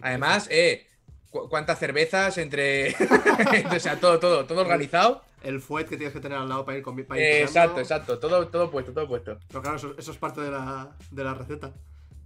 Además, 0.00 0.48
eh. 0.50 0.86
cu- 1.30 1.48
¿Cuántas 1.48 1.78
cervezas 1.78 2.38
entre. 2.38 2.94
o 3.74 3.80
sea, 3.80 3.98
todo, 4.00 4.18
todo, 4.18 4.44
todo 4.46 4.60
organizado. 4.60 5.22
El 5.42 5.60
fuet 5.60 5.86
que 5.88 5.96
tienes 5.96 6.14
que 6.14 6.20
tener 6.20 6.38
al 6.38 6.48
lado 6.48 6.64
para 6.64 6.78
ir 6.78 6.82
con 6.84 6.98
Eh, 6.98 7.04
tirando. 7.04 7.24
exacto, 7.44 7.80
exacto. 7.80 8.18
Todo, 8.18 8.48
todo 8.48 8.70
puesto, 8.70 8.92
todo 8.92 9.06
puesto. 9.06 9.38
Pero 9.48 9.60
claro, 9.60 9.76
eso, 9.76 9.94
eso 9.98 10.10
es 10.12 10.16
parte 10.16 10.40
de 10.40 10.50
la, 10.50 10.90
de 11.10 11.24
la 11.24 11.34
receta. 11.34 11.70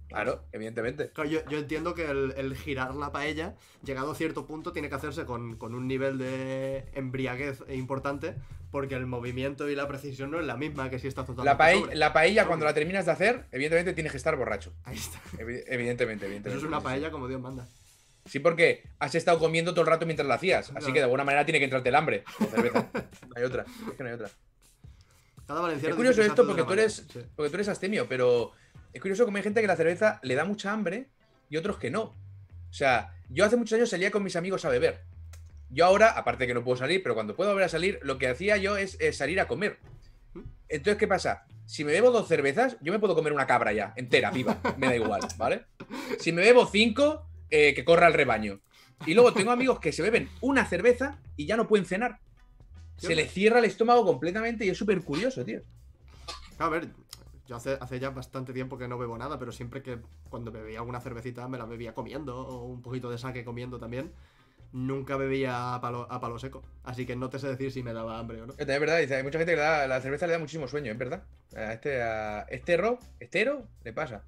Claro, 0.09 0.43
evidentemente. 0.51 1.11
Claro, 1.11 1.29
yo, 1.29 1.39
yo 1.49 1.59
entiendo 1.59 1.93
que 1.93 2.05
el, 2.09 2.33
el 2.35 2.55
girar 2.57 2.95
la 2.95 3.11
paella, 3.11 3.55
llegado 3.83 4.11
a 4.11 4.15
cierto 4.15 4.45
punto, 4.47 4.73
tiene 4.73 4.89
que 4.89 4.95
hacerse 4.95 5.23
con, 5.25 5.55
con 5.57 5.75
un 5.75 5.87
nivel 5.87 6.17
de 6.17 6.85
embriaguez 6.95 7.63
importante, 7.69 8.35
porque 8.71 8.95
el 8.95 9.05
movimiento 9.05 9.69
y 9.69 9.75
la 9.75 9.87
precisión 9.87 10.31
no 10.31 10.39
es 10.39 10.45
la 10.47 10.57
misma 10.57 10.89
que 10.89 10.97
si 10.99 11.07
estás 11.07 11.25
totalmente 11.27 11.45
La, 11.51 11.57
paella, 11.57 11.95
la 11.95 12.11
paella, 12.13 12.45
cuando 12.47 12.65
la 12.65 12.73
terminas 12.73 13.05
de 13.05 13.11
hacer, 13.11 13.45
evidentemente 13.51 13.93
tienes 13.93 14.11
que 14.11 14.17
estar 14.17 14.35
borracho. 14.35 14.73
Ahí 14.83 14.97
está. 14.97 15.19
Evi- 15.37 15.63
Evidentemente, 15.67 16.25
evidentemente. 16.25 16.49
Eso 16.49 16.57
es 16.57 16.63
una 16.63 16.81
paella 16.81 17.11
como 17.11 17.27
Dios 17.27 17.39
manda. 17.39 17.67
Sí, 18.25 18.39
porque 18.39 18.83
has 18.99 19.15
estado 19.15 19.39
comiendo 19.39 19.71
todo 19.73 19.81
el 19.81 19.87
rato 19.87 20.05
mientras 20.05 20.27
la 20.27 20.35
hacías. 20.35 20.71
Así 20.75 20.91
que 20.91 20.99
de 20.99 21.03
alguna 21.05 21.23
manera 21.23 21.45
tiene 21.45 21.59
que 21.59 21.65
entrarte 21.65 21.89
el 21.89 21.95
hambre. 21.95 22.23
cerveza. 22.51 22.89
No 22.93 23.33
hay 23.35 23.43
otra. 23.43 23.63
Es 23.89 23.93
que 23.95 24.03
no 24.03 24.09
hay 24.09 24.15
otra. 24.15 24.29
Cada 25.47 25.73
Es 25.73 25.95
curioso 25.95 26.21
esto 26.21 26.45
porque 26.45 26.63
tú 26.63 26.73
eres, 26.73 27.07
sí. 27.11 27.19
porque 27.35 27.49
tú 27.49 27.55
eres 27.55 27.69
astemio, 27.69 28.05
pero 28.07 28.51
es 28.93 29.01
curioso 29.01 29.25
como 29.25 29.37
hay 29.37 29.43
gente 29.43 29.61
que 29.61 29.67
la 29.67 29.75
cerveza 29.75 30.19
le 30.23 30.35
da 30.35 30.45
mucha 30.45 30.71
hambre 30.71 31.07
y 31.49 31.57
otros 31.57 31.77
que 31.77 31.91
no. 31.91 32.01
O 32.01 32.73
sea, 32.73 33.15
yo 33.29 33.45
hace 33.45 33.55
muchos 33.55 33.77
años 33.77 33.89
salía 33.89 34.11
con 34.11 34.23
mis 34.23 34.35
amigos 34.35 34.65
a 34.65 34.69
beber. 34.69 35.01
Yo 35.69 35.85
ahora, 35.85 36.09
aparte 36.11 36.47
que 36.47 36.53
no 36.53 36.63
puedo 36.63 36.77
salir, 36.77 37.03
pero 37.03 37.13
cuando 37.13 37.35
puedo 37.35 37.51
volver 37.51 37.65
a 37.65 37.69
salir, 37.69 37.99
lo 38.01 38.17
que 38.17 38.27
hacía 38.27 38.57
yo 38.57 38.77
es, 38.77 38.97
eh, 38.99 39.13
salir 39.13 39.39
a 39.39 39.47
comer. 39.47 39.77
Entonces, 40.67 40.97
¿qué 40.97 41.07
pasa? 41.07 41.45
Si 41.65 41.83
me 41.83 41.91
bebo 41.91 42.09
dos 42.09 42.27
cervezas, 42.27 42.77
yo 42.81 42.91
me 42.91 42.99
puedo 42.99 43.13
comer 43.13 43.33
una 43.33 43.45
cabra 43.45 43.71
ya, 43.71 43.93
entera, 43.95 44.31
viva, 44.31 44.59
me 44.77 44.87
da 44.87 44.95
igual, 44.95 45.21
¿vale? 45.37 45.65
Si 46.19 46.31
me 46.31 46.41
bebo 46.41 46.65
cinco, 46.65 47.27
eh, 47.51 47.73
que 47.75 47.85
corra 47.85 48.07
el 48.07 48.13
rebaño. 48.13 48.61
Y 49.05 49.13
luego 49.13 49.33
tengo 49.33 49.51
amigos 49.51 49.79
que 49.79 49.91
se 49.91 50.01
beben 50.01 50.29
una 50.41 50.65
cerveza 50.65 51.19
y 51.35 51.45
ya 51.45 51.55
no 51.55 51.67
pueden 51.67 51.85
cenar. 51.85 52.19
Se 52.97 53.15
les 53.15 53.31
cierra 53.31 53.59
el 53.59 53.65
estómago 53.65 54.05
completamente 54.05 54.65
y 54.65 54.69
es 54.69 54.77
súper 54.77 55.01
curioso, 55.01 55.45
tío. 55.45 55.61
A 56.57 56.67
ver, 56.67 56.89
yo 57.49 57.55
hace, 57.55 57.77
hace 57.81 57.99
ya 57.99 58.11
bastante 58.11 58.53
tiempo 58.53 58.77
que 58.77 58.87
no 58.87 58.99
bebo 58.99 59.17
nada, 59.17 59.39
pero 59.39 59.51
siempre 59.51 59.81
que 59.81 59.99
cuando 60.29 60.51
bebía 60.51 60.77
alguna 60.79 61.01
cervecita 61.01 61.47
me 61.47 61.57
la 61.57 61.65
bebía 61.65 61.95
comiendo, 61.95 62.37
o 62.37 62.65
un 62.65 62.83
poquito 62.83 63.09
de 63.09 63.17
saque 63.17 63.43
comiendo 63.43 63.79
también. 63.79 64.11
Nunca 64.71 65.17
bebía 65.17 65.73
a 65.73 65.81
palo, 65.81 66.05
a 66.11 66.19
palo 66.21 66.37
seco. 66.37 66.61
Así 66.83 67.07
que 67.07 67.15
no 67.15 67.31
te 67.31 67.39
sé 67.39 67.47
decir 67.47 67.71
si 67.71 67.81
me 67.81 67.91
daba 67.91 68.19
hambre 68.19 68.39
o 68.43 68.45
no. 68.45 68.53
Es 68.55 68.67
verdad, 68.67 68.99
dice, 68.99 69.15
hay 69.15 69.23
mucha 69.23 69.39
gente 69.39 69.55
que 69.55 69.59
da- 69.59 69.87
la 69.87 69.99
cerveza 69.99 70.27
le 70.27 70.33
da 70.33 70.37
muchísimo 70.39 70.67
sueño, 70.67 70.91
es 70.91 70.97
verdad. 70.99 71.23
A 71.55 71.73
este, 71.73 72.03
a 72.03 72.41
este 72.43 72.77
ro, 72.77 72.99
estero, 73.19 73.65
le 73.83 73.93
pasa. 73.93 74.23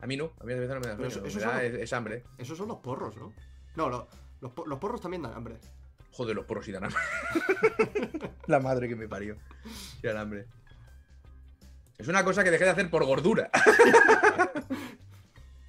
A 0.00 0.06
mí 0.06 0.18
no, 0.18 0.32
a 0.38 0.44
mí 0.44 0.52
la 0.52 0.58
cerveza 0.58 0.74
no 0.74 0.80
me 0.80 0.86
da 0.88 0.96
sueño, 0.96 1.26
eso- 1.26 1.38
me 1.38 1.44
da- 1.52 1.64
es, 1.64 1.72
es 1.74 1.92
hambre. 1.94 2.24
Esos 2.36 2.58
son 2.58 2.68
los 2.68 2.76
porros, 2.80 3.16
¿no? 3.16 3.32
No, 3.74 3.88
lo- 3.88 4.06
los, 4.42 4.52
los 4.66 4.78
porros 4.78 5.00
también 5.00 5.22
dan 5.22 5.32
hambre. 5.32 5.56
Joder, 6.12 6.36
los 6.36 6.44
poros 6.44 6.68
y 6.68 6.72
dan 6.72 6.84
hambre. 6.84 7.00
la 8.48 8.60
madre 8.60 8.86
que 8.86 8.96
me 8.96 9.08
parió. 9.08 9.36
Sí, 9.64 10.06
dan 10.06 10.18
hambre. 10.18 10.46
Es 12.00 12.08
una 12.08 12.24
cosa 12.24 12.42
que 12.42 12.50
dejé 12.50 12.64
de 12.64 12.70
hacer 12.70 12.90
por 12.90 13.04
gordura. 13.04 13.50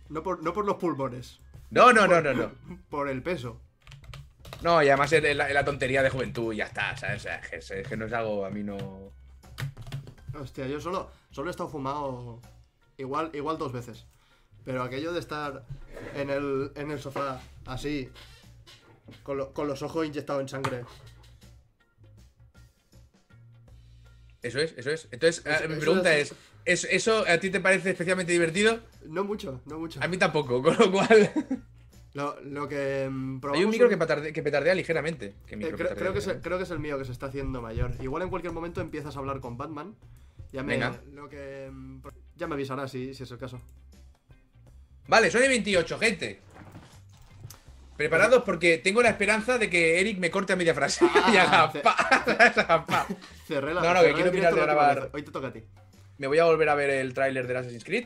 No 0.10 0.24
por, 0.24 0.44
no 0.44 0.52
por 0.52 0.66
los 0.66 0.76
pulmones, 0.76 1.40
No, 1.70 1.94
no, 1.94 2.06
no, 2.06 2.20
no, 2.22 2.34
no. 2.34 2.52
por 2.90 3.08
el 3.08 3.24
peso. 3.24 3.62
No, 4.62 4.84
y 4.84 4.90
además 4.90 5.14
es 5.14 5.36
la, 5.38 5.48
es 5.48 5.54
la 5.54 5.64
tontería 5.64 6.04
de 6.04 6.10
juventud 6.10 6.52
y 6.54 6.58
ya 6.58 6.66
está, 6.66 6.98
¿sabes? 6.98 7.22
O 7.22 7.24
sea, 7.24 7.38
es 7.38 7.48
que, 7.50 7.56
es- 7.56 7.72
es 7.72 7.88
que 7.88 7.96
no 7.96 8.06
es 8.08 8.14
algo, 8.14 8.46
a 8.46 8.50
mí 8.50 8.62
no... 8.62 8.78
Hostia, 10.38 10.68
yo 10.68 10.82
solo, 10.82 11.10
solo 11.32 11.50
he 11.50 11.52
estado 11.52 11.70
fumado 11.70 12.42
igual, 12.98 13.30
igual 13.34 13.58
dos 13.58 13.72
veces. 13.72 14.06
Pero 14.66 14.84
aquello 14.84 15.14
de 15.14 15.22
estar 15.22 15.64
en 16.14 16.30
el, 16.30 16.72
en 16.76 16.92
el 16.92 17.00
sofá 17.00 17.40
así, 17.66 18.10
con, 19.24 19.38
lo- 19.38 19.54
con 19.54 19.66
los 19.70 19.82
ojos 19.82 20.06
inyectados 20.06 20.42
en 20.42 20.50
sangre. 20.50 20.84
Eso 24.42 24.60
es, 24.60 24.74
eso 24.78 24.90
es. 24.90 25.08
Entonces, 25.12 25.46
Eso- 25.46 25.64
eh, 25.64 25.68
mi 25.68 25.74
eso 25.76 25.82
pregunta 25.82 26.18
es- 26.18 26.32
es, 26.66 26.84
¿es- 26.86 26.88
¿eso 26.92 27.26
a 27.28 27.38
ti 27.38 27.50
te 27.50 27.60
parece 27.60 27.92
especialmente 27.92 28.32
divertido? 28.32 28.80
No 29.08 29.24
mucho, 29.24 29.62
no 29.66 29.78
mucho. 29.80 30.00
A 30.02 30.08
mí 30.08 30.18
tampoco, 30.18 30.62
con 30.64 30.76
lo 30.78 30.92
cual... 30.92 31.32
Lo, 32.14 32.42
lo 32.42 32.68
que 32.68 33.08
mm, 33.10 33.40
Hay 33.54 33.64
un 33.64 33.70
micro 33.70 33.88
un- 33.88 33.90
que, 33.94 33.98
petarde- 33.98 34.34
que 34.34 34.44
petardea 34.44 34.76
ligeramente. 34.76 35.34
¿Qué 35.48 35.56
eh, 35.56 35.60
creo, 35.60 35.72
petardea 35.78 35.96
creo 35.96 36.14
que 36.14 36.20
es, 36.20 36.28
creo 36.42 36.58
que 36.58 36.64
es 36.66 36.72
el 36.72 36.80
mío 36.80 36.98
que 36.98 37.06
se 37.06 37.12
está 37.14 37.28
haciendo 37.28 37.62
mayor. 37.62 37.92
Igual 38.02 38.24
en 38.24 38.30
cualquier 38.30 38.52
momento 38.54 38.82
empiezas 38.82 39.16
a 39.16 39.20
hablar 39.20 39.40
con 39.40 39.58
Batman. 39.58 39.96
Ya 40.52 40.62
me, 40.64 40.74
Venga. 40.74 41.00
lo 41.14 41.30
que, 41.30 41.70
mm, 41.72 42.02
ya 42.36 42.48
me 42.48 42.56
avisará 42.56 42.88
si, 42.90 43.14
si 43.14 43.24
es 43.24 43.32
el 43.32 43.38
caso. 43.38 43.62
Vale, 45.08 45.32
Sony 45.32 45.48
28, 45.48 45.98
gente. 46.00 46.40
Preparados 47.98 48.44
porque 48.44 48.78
tengo 48.80 49.02
la 49.02 49.10
esperanza 49.10 49.58
de 49.58 49.70
que 49.70 50.00
Eric 50.00 50.18
me 50.18 50.32
corte 50.32 50.54
a 50.54 50.56
media 50.56 50.74
frase. 50.74 51.06
Ah, 51.14 51.30
y 51.34 51.38
haga 51.38 51.72
ce- 51.72 51.80
pa, 51.82 51.92
haga 52.40 52.86
pa. 52.86 53.08
Cerré 53.48 53.74
la, 53.74 53.82
No, 53.82 53.88
no, 53.90 54.00
que 54.00 54.08
cerré 54.08 54.14
quiero 54.16 54.32
mirar 54.32 54.54
de 54.56 54.62
grabar. 54.62 55.10
Hoy 55.14 55.24
te 55.24 55.32
toca 55.32 55.48
a 55.48 55.54
ti. 55.54 55.64
Me 56.18 56.28
voy 56.28 56.40
a 56.40 56.46
volver 56.46 56.70
a 56.70 56.76
ver 56.76 56.90
el 56.90 57.14
tráiler 57.14 57.48
del 57.48 57.58
Assassin's 57.58 57.84
Creed. 57.84 58.06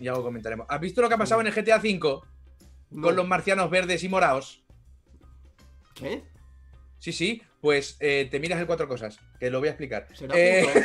Y 0.00 0.08
algo 0.08 0.22
comentaremos. 0.22 0.66
¿Has 0.68 0.80
visto 0.80 1.00
lo 1.02 1.08
que 1.08 1.14
ha 1.14 1.18
pasado 1.18 1.40
en 1.40 1.46
el 1.48 1.52
GTA 1.54 1.78
V 1.78 1.98
No. 2.90 3.02
con 3.02 3.16
los 3.16 3.26
marcianos 3.26 3.68
verdes 3.70 4.02
y 4.04 4.08
morados? 4.08 4.62
¿Qué? 5.94 6.22
Sí, 6.98 7.12
sí. 7.12 7.42
Pues 7.60 7.96
eh, 8.00 8.28
te 8.30 8.38
miras 8.38 8.60
el 8.60 8.66
cuatro 8.66 8.86
cosas, 8.86 9.18
que 9.40 9.50
lo 9.50 9.58
voy 9.58 9.68
a 9.68 9.72
explicar. 9.72 10.06
¿Será 10.14 10.34
Eh? 10.38 10.64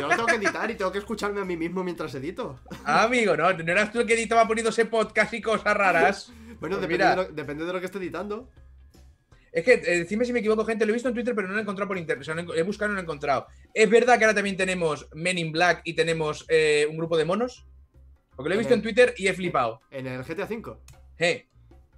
Yo 0.00 0.08
lo 0.08 0.16
tengo 0.16 0.26
que 0.26 0.36
editar 0.36 0.70
y 0.70 0.74
tengo 0.74 0.90
que 0.90 0.98
escucharme 0.98 1.42
a 1.42 1.44
mí 1.44 1.56
mismo 1.56 1.84
mientras 1.84 2.14
edito. 2.14 2.58
amigo, 2.84 3.36
no, 3.36 3.52
no 3.52 3.72
eras 3.72 3.92
tú 3.92 4.00
el 4.00 4.06
que 4.06 4.14
editaba 4.14 4.48
poniéndose 4.48 4.86
podcast 4.86 5.34
y 5.34 5.42
cosas 5.42 5.76
raras. 5.76 6.32
Bueno, 6.62 6.76
Pues 6.78 6.88
depende, 6.88 6.88
mira. 6.88 7.10
de 7.10 7.16
lo, 7.16 7.34
depende 7.34 7.64
de 7.66 7.72
lo 7.72 7.78
que 7.80 7.86
esté 7.86 7.98
editando. 7.98 8.48
Es 9.52 9.64
que, 9.64 9.74
eh, 9.74 9.98
decime 9.98 10.24
si 10.24 10.32
me 10.32 10.38
equivoco, 10.38 10.64
gente, 10.64 10.86
lo 10.86 10.92
he 10.92 10.94
visto 10.94 11.08
en 11.10 11.14
Twitter, 11.14 11.34
pero 11.34 11.46
no 11.48 11.52
lo 11.52 11.58
he 11.58 11.62
encontrado 11.62 11.88
por 11.88 11.98
internet. 11.98 12.22
O 12.22 12.24
sea, 12.24 12.56
he 12.56 12.62
buscado 12.62 12.88
y 12.88 12.90
no 12.90 12.94
lo 12.94 13.00
he 13.00 13.02
encontrado. 13.02 13.46
¿Es 13.74 13.90
verdad 13.90 14.16
que 14.18 14.24
ahora 14.24 14.34
también 14.34 14.56
tenemos 14.56 15.08
Men 15.14 15.36
in 15.36 15.52
Black 15.52 15.82
y 15.84 15.92
tenemos 15.94 16.46
eh, 16.48 16.86
un 16.88 16.96
grupo 16.96 17.18
de 17.18 17.26
monos? 17.26 17.66
Porque 18.34 18.48
lo 18.48 18.54
he 18.54 18.58
visto 18.58 18.72
Eh. 18.72 18.76
en 18.78 18.82
Twitter 18.82 19.14
y 19.18 19.26
he 19.26 19.34
flipado. 19.34 19.80
En 19.90 20.06
el 20.06 20.22
GTA 20.24 20.44
V. 20.46 20.78
Eh, 21.18 21.48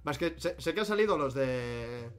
Más 0.03 0.17
que 0.17 0.33
sé, 0.37 0.55
sé 0.59 0.73
que 0.73 0.81
han 0.81 0.85
salido 0.85 1.17
los 1.17 1.33
de. 1.33 2.09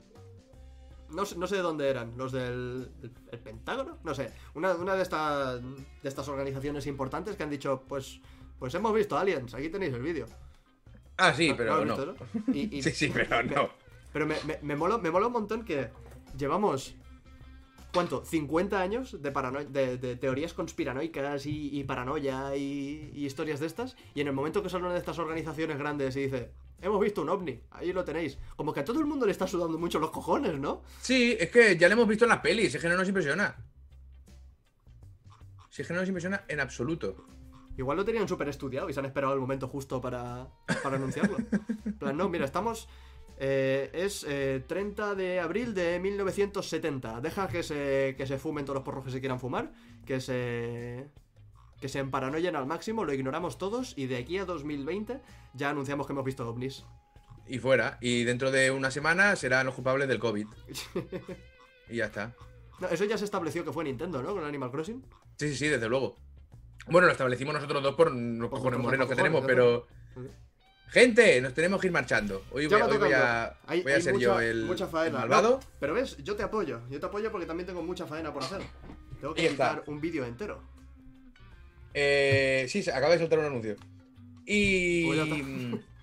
No, 1.11 1.25
sé- 1.27 1.37
no 1.39 1.47
sé 1.47 1.57
de 1.57 1.63
dónde 1.63 1.89
eran. 1.89 2.17
Los 2.17 2.33
del. 2.33 2.89
el- 3.03 3.13
el 3.31 3.39
Pentágono? 3.39 3.99
No 4.05 4.15
sé. 4.15 4.31
Una, 4.55 4.75
una 4.75 4.95
de 4.97 5.03
estas. 5.03 5.61
De 5.63 6.09
estas 6.09 6.27
organizaciones 6.29 6.87
importantes 6.87 7.37
que 7.37 7.43
han 7.43 7.51
dicho, 7.51 7.85
pues. 7.87 8.21
Pues 8.59 8.75
hemos 8.75 8.95
visto 8.95 9.19
aliens, 9.19 9.53
aquí 9.55 9.69
tenéis 9.69 9.93
el 9.93 10.01
vídeo. 10.03 10.25
Ah, 11.19 11.33
sí, 11.35 11.49
¿Lo- 11.49 11.57
pero 11.57 11.85
no. 11.85 11.97
visto, 11.97 12.17
no? 12.47 12.55
Y- 12.55 12.79
y- 12.79 12.83
Sí, 12.83 12.91
sí, 12.93 13.11
pero 13.13 13.43
no. 13.43 13.71
Pero 14.13 14.27
me, 14.27 14.37
me, 14.47 14.59
me 14.63 14.77
mola, 14.77 14.99
me 14.99 15.11
mola 15.11 15.27
un 15.27 15.33
montón 15.33 15.65
que 15.65 15.91
llevamos. 16.37 16.95
¿Cuánto? 17.93 18.23
¿50 18.25 18.75
años 18.75 19.23
de, 19.23 19.33
parano- 19.33 19.65
de, 19.65 19.97
de 19.97 20.17
teorías 20.17 20.53
conspiranoicas 20.53 21.47
y, 21.47 21.79
y 21.79 21.85
paranoia 21.85 22.55
y, 22.55 23.11
y 23.15 23.25
historias 23.25 23.59
de 23.61 23.67
estas? 23.67 23.97
Y 24.15 24.21
en 24.21 24.27
el 24.27 24.35
momento 24.35 24.63
que 24.63 24.69
sale 24.69 24.85
una 24.85 24.93
de 24.93 24.99
estas 24.99 25.19
organizaciones 25.19 25.79
grandes 25.79 26.15
y 26.17 26.25
dice: 26.25 26.51
Hemos 26.83 27.01
visto 27.01 27.23
un 27.23 27.31
ovni, 27.31 27.59
ahí 27.71 27.95
lo 27.95 28.05
tenéis. 28.05 28.37
Como 28.55 28.75
que 28.75 28.81
a 28.81 28.85
todo 28.85 29.01
el 29.01 29.07
mundo 29.07 29.25
le 29.25 29.33
está 29.33 29.47
sudando 29.47 29.79
mucho 29.79 29.99
los 29.99 30.11
cojones, 30.11 30.59
¿no? 30.59 30.83
Sí, 31.01 31.37
es 31.41 31.49
que 31.51 31.79
ya 31.79 31.89
lo 31.89 31.95
hemos 31.95 32.09
visto 32.09 32.27
en 32.27 32.31
las 32.31 32.41
pelis, 32.41 32.75
es 32.75 32.83
que 32.83 32.89
no 32.89 32.97
nos 32.97 33.09
impresiona. 33.09 33.57
Si 35.71 35.81
es 35.83 35.89
que 35.89 35.95
no 35.95 36.01
nos 36.01 36.09
impresiona 36.09 36.45
en 36.49 36.61
absoluto. 36.61 37.27
Igual 37.77 37.97
lo 37.99 38.05
tenían 38.05 38.27
súper 38.29 38.49
estudiado 38.49 38.89
y 38.89 38.93
se 38.93 39.01
han 39.01 39.07
esperado 39.07 39.35
el 39.35 39.41
momento 39.41 39.69
justo 39.69 40.01
para, 40.01 40.49
para 40.83 40.97
anunciarlo. 40.97 41.37
En 41.85 41.99
plan, 41.99 42.17
no, 42.17 42.29
mira, 42.29 42.45
estamos. 42.45 42.89
eh, 43.39 43.91
es 43.93 44.25
eh, 44.29 44.65
30 44.67 45.15
de 45.15 45.41
abril 45.41 45.75
de 45.75 45.99
1970. 46.01 47.21
Deja 47.21 47.49
que 47.49 47.63
se, 47.63 48.15
que 48.17 48.27
se 48.27 48.39
fumen 48.39 48.65
todos 48.65 48.77
los 48.77 48.85
porros 48.85 49.05
que 49.05 49.11
se 49.11 49.21
quieran 49.21 49.39
fumar. 49.41 49.73
Que 50.07 50.21
se. 50.21 51.09
Que 51.81 51.89
se 51.91 51.99
emparanoien 51.99 52.57
al 52.57 52.65
máximo, 52.67 53.05
lo 53.05 53.13
ignoramos 53.13 53.59
todos 53.59 53.93
y 53.99 54.07
de 54.07 54.17
aquí 54.17 54.39
a 54.39 54.47
2020 54.47 55.21
ya 55.53 55.69
anunciamos 55.69 56.07
que 56.07 56.15
hemos 56.15 56.25
visto 56.25 56.49
ovnis. 56.49 56.87
Y 57.47 57.59
fuera. 57.59 57.99
Y 58.01 58.25
dentro 58.25 58.51
de 58.51 58.71
una 58.71 58.91
semana 58.91 59.37
serán 59.37 59.67
los 59.67 59.75
culpables 59.75 60.09
del 60.09 60.19
COVID. 60.19 60.47
Y 61.89 61.97
ya 61.99 62.07
está. 62.07 62.35
No, 62.81 62.89
eso 62.89 63.05
ya 63.05 63.17
se 63.17 63.25
estableció 63.25 63.65
que 63.65 63.73
fue 63.73 63.85
Nintendo, 63.85 64.21
¿no? 64.23 64.35
Con 64.35 64.43
Animal 64.45 64.71
Crossing. 64.73 65.05
Sí, 65.39 65.49
sí, 65.51 65.55
sí, 65.55 65.69
desde 65.69 65.89
luego. 65.89 66.17
Bueno, 66.89 67.07
lo 67.07 67.13
establecimos 67.13 67.55
nosotros 67.55 67.83
dos 67.83 67.95
por 67.95 68.13
los 68.15 68.51
cojones 68.51 68.79
morenos 68.81 69.09
que 69.09 69.17
tenemos, 69.17 69.45
pero. 69.47 69.87
Gente, 70.89 71.41
nos 71.41 71.53
tenemos 71.53 71.81
que 71.81 71.89
ir 71.89 71.93
marchando. 71.93 72.45
Hoy 72.53 72.67
voy, 72.69 72.81
hoy 72.81 73.13
a, 73.13 73.57
Hay- 73.67 73.83
voy 73.83 73.93
a 73.93 73.97
hay 73.97 74.03
ser 74.03 74.15
mucha, 74.15 74.25
yo 74.25 74.41
el, 74.41 74.65
mucha 74.67 74.87
faena. 74.87 75.07
el 75.07 75.13
No, 75.15 75.19
malvado. 75.19 75.61
pero 75.81 75.95
ves, 75.95 76.17
yo 76.19 76.37
te 76.37 76.45
apoyo. 76.45 76.81
Yo 76.89 77.01
te 77.01 77.07
apoyo 77.07 77.31
porque 77.33 77.45
también 77.47 77.67
tengo 77.67 77.83
mucha 77.83 78.07
faena 78.07 78.33
por 78.33 78.45
hacer. 78.45 78.63
Tengo 79.21 79.35
que 79.35 79.47
editar 79.49 79.83
un 79.87 80.01
vídeo 80.01 80.25
entero. 80.25 80.63
Eh, 81.93 82.67
sí, 82.69 82.89
acaba 82.89 83.11
de 83.15 83.19
soltar 83.19 83.41
un 83.41 83.47
anuncio. 83.47 83.77
Y. 84.47 85.07
Pues. 85.07 85.85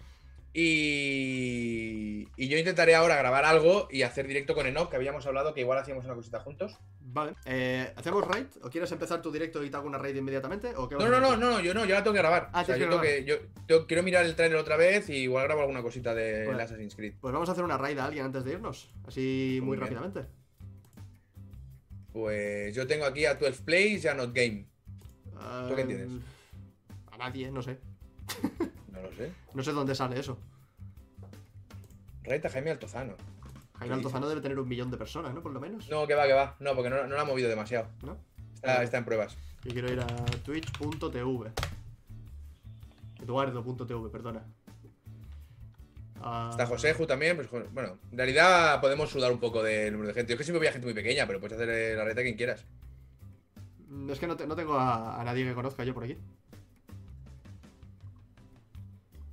Y. 0.56 2.28
Y 2.38 2.48
yo 2.48 2.58
intentaré 2.60 2.94
ahora 2.94 3.16
grabar 3.16 3.44
algo 3.46 3.88
y 3.90 4.04
hacer 4.04 4.28
directo 4.28 4.54
con 4.54 4.68
Enoch, 4.68 4.90
que 4.90 4.96
habíamos 4.98 5.26
hablado 5.26 5.54
que 5.56 5.62
igual 5.62 5.80
hacíamos 5.80 6.06
una 6.06 6.14
cosita 6.14 6.40
juntos. 6.42 6.78
Vale. 7.14 7.36
Eh, 7.46 7.94
¿Hacemos 7.96 8.28
raid? 8.28 8.48
¿O 8.64 8.70
quieres 8.72 8.92
empezar 8.92 9.22
tu 9.22 9.32
directo 9.32 9.64
y 9.64 9.70
te 9.70 9.78
hago 9.78 9.86
una 9.88 10.00
raid 10.00 10.16
inmediatamente? 10.16 10.74
¿O 10.76 10.90
qué 10.90 10.96
No, 10.96 11.04
a 11.06 11.10
no, 11.10 11.20
no, 11.20 11.38
no, 11.38 11.60
yo 11.60 11.72
no, 11.76 11.86
yo 11.86 11.94
la 11.94 12.02
tengo 12.04 12.14
que 12.14 12.20
grabar. 12.20 12.50
Ah, 12.54 12.62
o 12.62 12.66
sea, 12.66 12.74
tienes 12.76 12.92
yo, 12.92 13.00
tengo 13.00 13.02
que, 13.04 13.24
yo, 13.24 13.36
yo 13.68 13.86
quiero 13.86 14.02
mirar 14.02 14.26
el 14.26 14.36
trailer 14.36 14.58
otra 14.58 14.78
vez 14.78 15.10
y 15.10 15.18
igual 15.18 15.44
grabo 15.44 15.62
alguna 15.62 15.84
cosita 15.84 16.16
de 16.16 16.46
Bueno. 16.46 16.60
Assassin's 16.62 16.96
Creed. 16.96 17.14
Pues 17.22 17.32
vamos 17.32 17.48
a 17.50 17.52
hacer 17.52 17.64
una 17.64 17.78
raid 17.78 18.00
a 18.00 18.06
alguien 18.06 18.26
antes 18.26 18.44
de 18.44 18.54
irnos. 18.54 18.92
Así 19.08 19.60
muy 19.62 19.78
Muy 19.78 19.78
rápidamente. 19.78 20.26
Pues 22.12 22.76
yo 22.76 22.88
tengo 22.88 23.06
aquí 23.06 23.26
a 23.26 23.36
12 23.36 23.64
Plays 23.64 24.04
y 24.06 24.08
a 24.08 24.14
Not 24.16 24.34
Game. 24.34 24.66
¿Tú 25.70 25.76
qué 25.76 25.82
Eh, 25.82 25.86
tienes? 25.86 26.10
A 27.12 27.18
nadie, 27.18 27.52
no 27.52 27.62
sé. 27.62 27.78
No 28.92 29.02
lo 29.02 29.12
sé. 29.14 29.32
No 29.54 29.62
sé 29.64 29.72
dónde 29.72 29.94
sale 29.94 30.20
eso. 30.20 30.36
Reta 32.24 32.50
Jaime 32.50 32.72
Altozano. 32.72 33.14
Jaime 33.84 33.96
Altozano 33.96 34.28
debe 34.30 34.42
tener 34.42 34.60
un 34.60 34.68
millón 34.68 34.90
de 34.92 34.98
personas, 34.98 35.34
¿no? 35.34 35.42
Por 35.42 35.52
lo 35.54 35.60
menos. 35.60 35.90
No, 35.90 36.06
que 36.08 36.16
va, 36.16 36.26
que 36.28 36.34
va. 36.34 36.56
No, 36.60 36.76
porque 36.76 36.90
no, 36.90 37.06
no 37.08 37.16
la 37.16 37.22
ha 37.22 37.26
movido 37.26 37.50
demasiado. 37.50 37.88
¿No? 38.04 38.18
Está, 38.56 38.82
está 38.84 38.98
en 38.98 39.06
pruebas. 39.06 39.38
Yo 39.64 39.72
quiero 39.72 39.92
ir 39.92 40.00
a 40.00 40.08
twitch.tv. 40.44 41.52
Eduardo.tv, 43.22 44.10
perdona. 44.10 44.44
Ah, 46.22 46.50
Está 46.52 46.66
Joseju 46.66 47.06
también. 47.06 47.36
Pues, 47.36 47.50
bueno, 47.74 47.98
en 48.12 48.18
realidad 48.18 48.80
podemos 48.82 49.10
sudar 49.10 49.32
un 49.32 49.40
poco 49.40 49.62
del 49.64 49.92
número 49.94 50.10
de 50.10 50.14
gente. 50.14 50.32
Yo 50.32 50.36
es 50.36 50.38
que 50.40 50.44
siempre 50.44 50.60
voy 50.60 50.68
a 50.68 50.72
gente 50.72 50.88
muy 50.88 50.94
pequeña, 50.94 51.26
pero 51.28 51.40
puedes 51.40 51.56
hacer 51.60 51.98
la 51.98 52.04
reta 52.06 52.22
quien 52.22 52.36
quieras. 52.36 52.66
mm, 53.90 54.10
Es 54.10 54.20
que 54.20 54.28
no, 54.28 54.36
te- 54.38 54.48
no 54.48 54.56
tengo 54.56 54.76
a, 54.76 55.20
a 55.20 55.24
nadie 55.24 55.46
que 55.46 55.54
conozca 55.54 55.84
yo 55.84 55.94
por 55.94 56.04
aquí. 56.06 56.18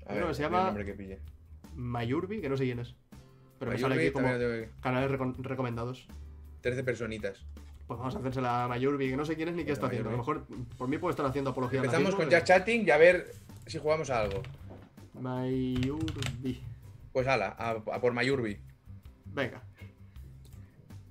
A 0.07 0.15
que 0.15 0.35
se 0.35 0.43
llama-. 0.43 0.73
Mayurbi, 1.77 2.41
que 2.41 2.49
no 2.49 2.57
sé 2.57 2.65
quién 2.65 2.81
es. 2.81 2.95
Pero 3.61 3.73
me 3.73 3.79
sale 3.79 3.95
aquí 3.97 4.11
como 4.11 4.27
canales 4.81 5.11
recom- 5.11 5.37
recomendados. 5.43 6.07
13 6.63 6.83
personitas. 6.83 7.45
Pues 7.87 7.99
vamos 7.99 8.15
a 8.15 8.19
hacérsela 8.19 8.65
a 8.65 8.69
Mayurbi, 8.69 9.11
que 9.11 9.17
no 9.17 9.25
sé 9.27 9.37
quién 9.37 9.49
es 9.51 9.55
ni 9.55 9.65
qué 9.65 9.73
está 9.73 9.87
haciendo. 9.89 10.09
A 10.09 10.13
lo 10.13 10.19
mejor 10.19 10.47
por 10.79 10.89
mí 10.89 10.97
puede 10.97 11.13
estar 11.13 11.27
haciendo 11.27 11.51
apología 11.51 11.81
Empezamos 11.81 12.15
con 12.15 12.31
Just 12.31 12.45
Chatting 12.45 12.87
y 12.87 12.91
a 12.91 12.97
ver 12.97 13.33
si 13.67 13.79
jugamos 13.79 14.09
a 14.11 14.21
algo. 14.23 14.43
Mayurbi. 15.21 16.63
Pues 17.13 17.27
ala, 17.27 17.55
a, 17.59 17.71
a 17.73 18.01
por 18.01 18.13
Mayurbi. 18.15 18.59
Venga. 19.27 19.63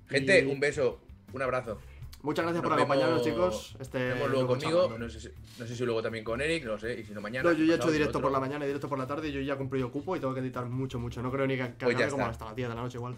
Gente, 0.08 0.42
Y- 0.42 0.46
un 0.50 0.58
beso, 0.58 1.00
un 1.32 1.42
abrazo. 1.42 1.78
Muchas 2.22 2.44
gracias 2.44 2.62
Nos 2.62 2.70
por 2.70 2.78
acompañarnos, 2.78 3.22
chicos. 3.22 3.76
Este 3.80 4.14
Nos 4.14 4.30
luego 4.30 4.46
conmigo. 4.48 4.98
No 4.98 5.08
sé, 5.08 5.20
si, 5.20 5.28
no 5.58 5.66
sé 5.66 5.74
si 5.74 5.84
luego 5.84 6.02
también 6.02 6.22
con 6.24 6.40
Eric, 6.40 6.64
no 6.64 6.78
sé. 6.78 7.00
Y 7.00 7.04
si 7.04 7.12
no 7.12 7.20
mañana. 7.20 7.48
No, 7.50 7.56
yo 7.56 7.64
ya 7.64 7.74
he 7.74 7.76
hecho 7.76 7.90
directo 7.90 8.18
otro. 8.18 8.22
por 8.22 8.32
la 8.32 8.40
mañana 8.40 8.64
y 8.64 8.68
directo 8.68 8.88
por 8.88 8.98
la 8.98 9.06
tarde 9.06 9.28
y 9.28 9.32
yo 9.32 9.40
ya 9.40 9.54
he 9.54 9.56
cumplido 9.56 9.90
cupo 9.90 10.16
y 10.16 10.20
tengo 10.20 10.34
que 10.34 10.40
editar 10.40 10.66
mucho, 10.66 10.98
mucho. 10.98 11.22
No 11.22 11.30
creo 11.32 11.46
ni 11.46 11.56
que 11.56 11.64
Pues 11.78 12.10
como 12.10 12.26
hasta 12.26 12.44
las 12.44 12.56
10 12.56 12.68
de 12.68 12.74
la 12.74 12.80
noche 12.82 12.98
igual. 12.98 13.16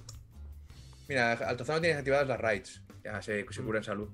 Mira, 1.08 1.32
Altozano 1.32 1.80
tiene 1.80 1.98
activadas 1.98 2.28
las 2.28 2.40
raids. 2.40 2.80
Ya 3.02 3.20
se, 3.20 3.44
se 3.50 3.62
cura 3.62 3.78
en 3.78 3.84
salud. 3.84 4.08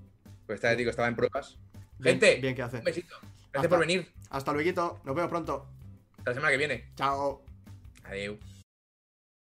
Pues 0.46 0.56
está, 0.56 0.74
digo, 0.74 0.90
estaba 0.90 1.08
en 1.08 1.16
pruebas. 1.16 1.58
Bien- 1.98 2.18
Gente, 2.18 2.40
Bien 2.40 2.54
que 2.54 2.62
hace. 2.62 2.78
un 2.78 2.84
besito. 2.84 3.14
Gracias 3.20 3.52
Hasta- 3.54 3.68
por 3.68 3.78
venir. 3.80 4.10
Hasta 4.30 4.52
luego. 4.52 5.00
Nos 5.04 5.14
vemos 5.14 5.30
pronto. 5.30 5.66
Hasta 6.18 6.30
la 6.30 6.34
semana 6.34 6.50
que 6.52 6.56
viene. 6.58 6.88
Chao. 6.96 7.42
Adiós. 8.04 8.38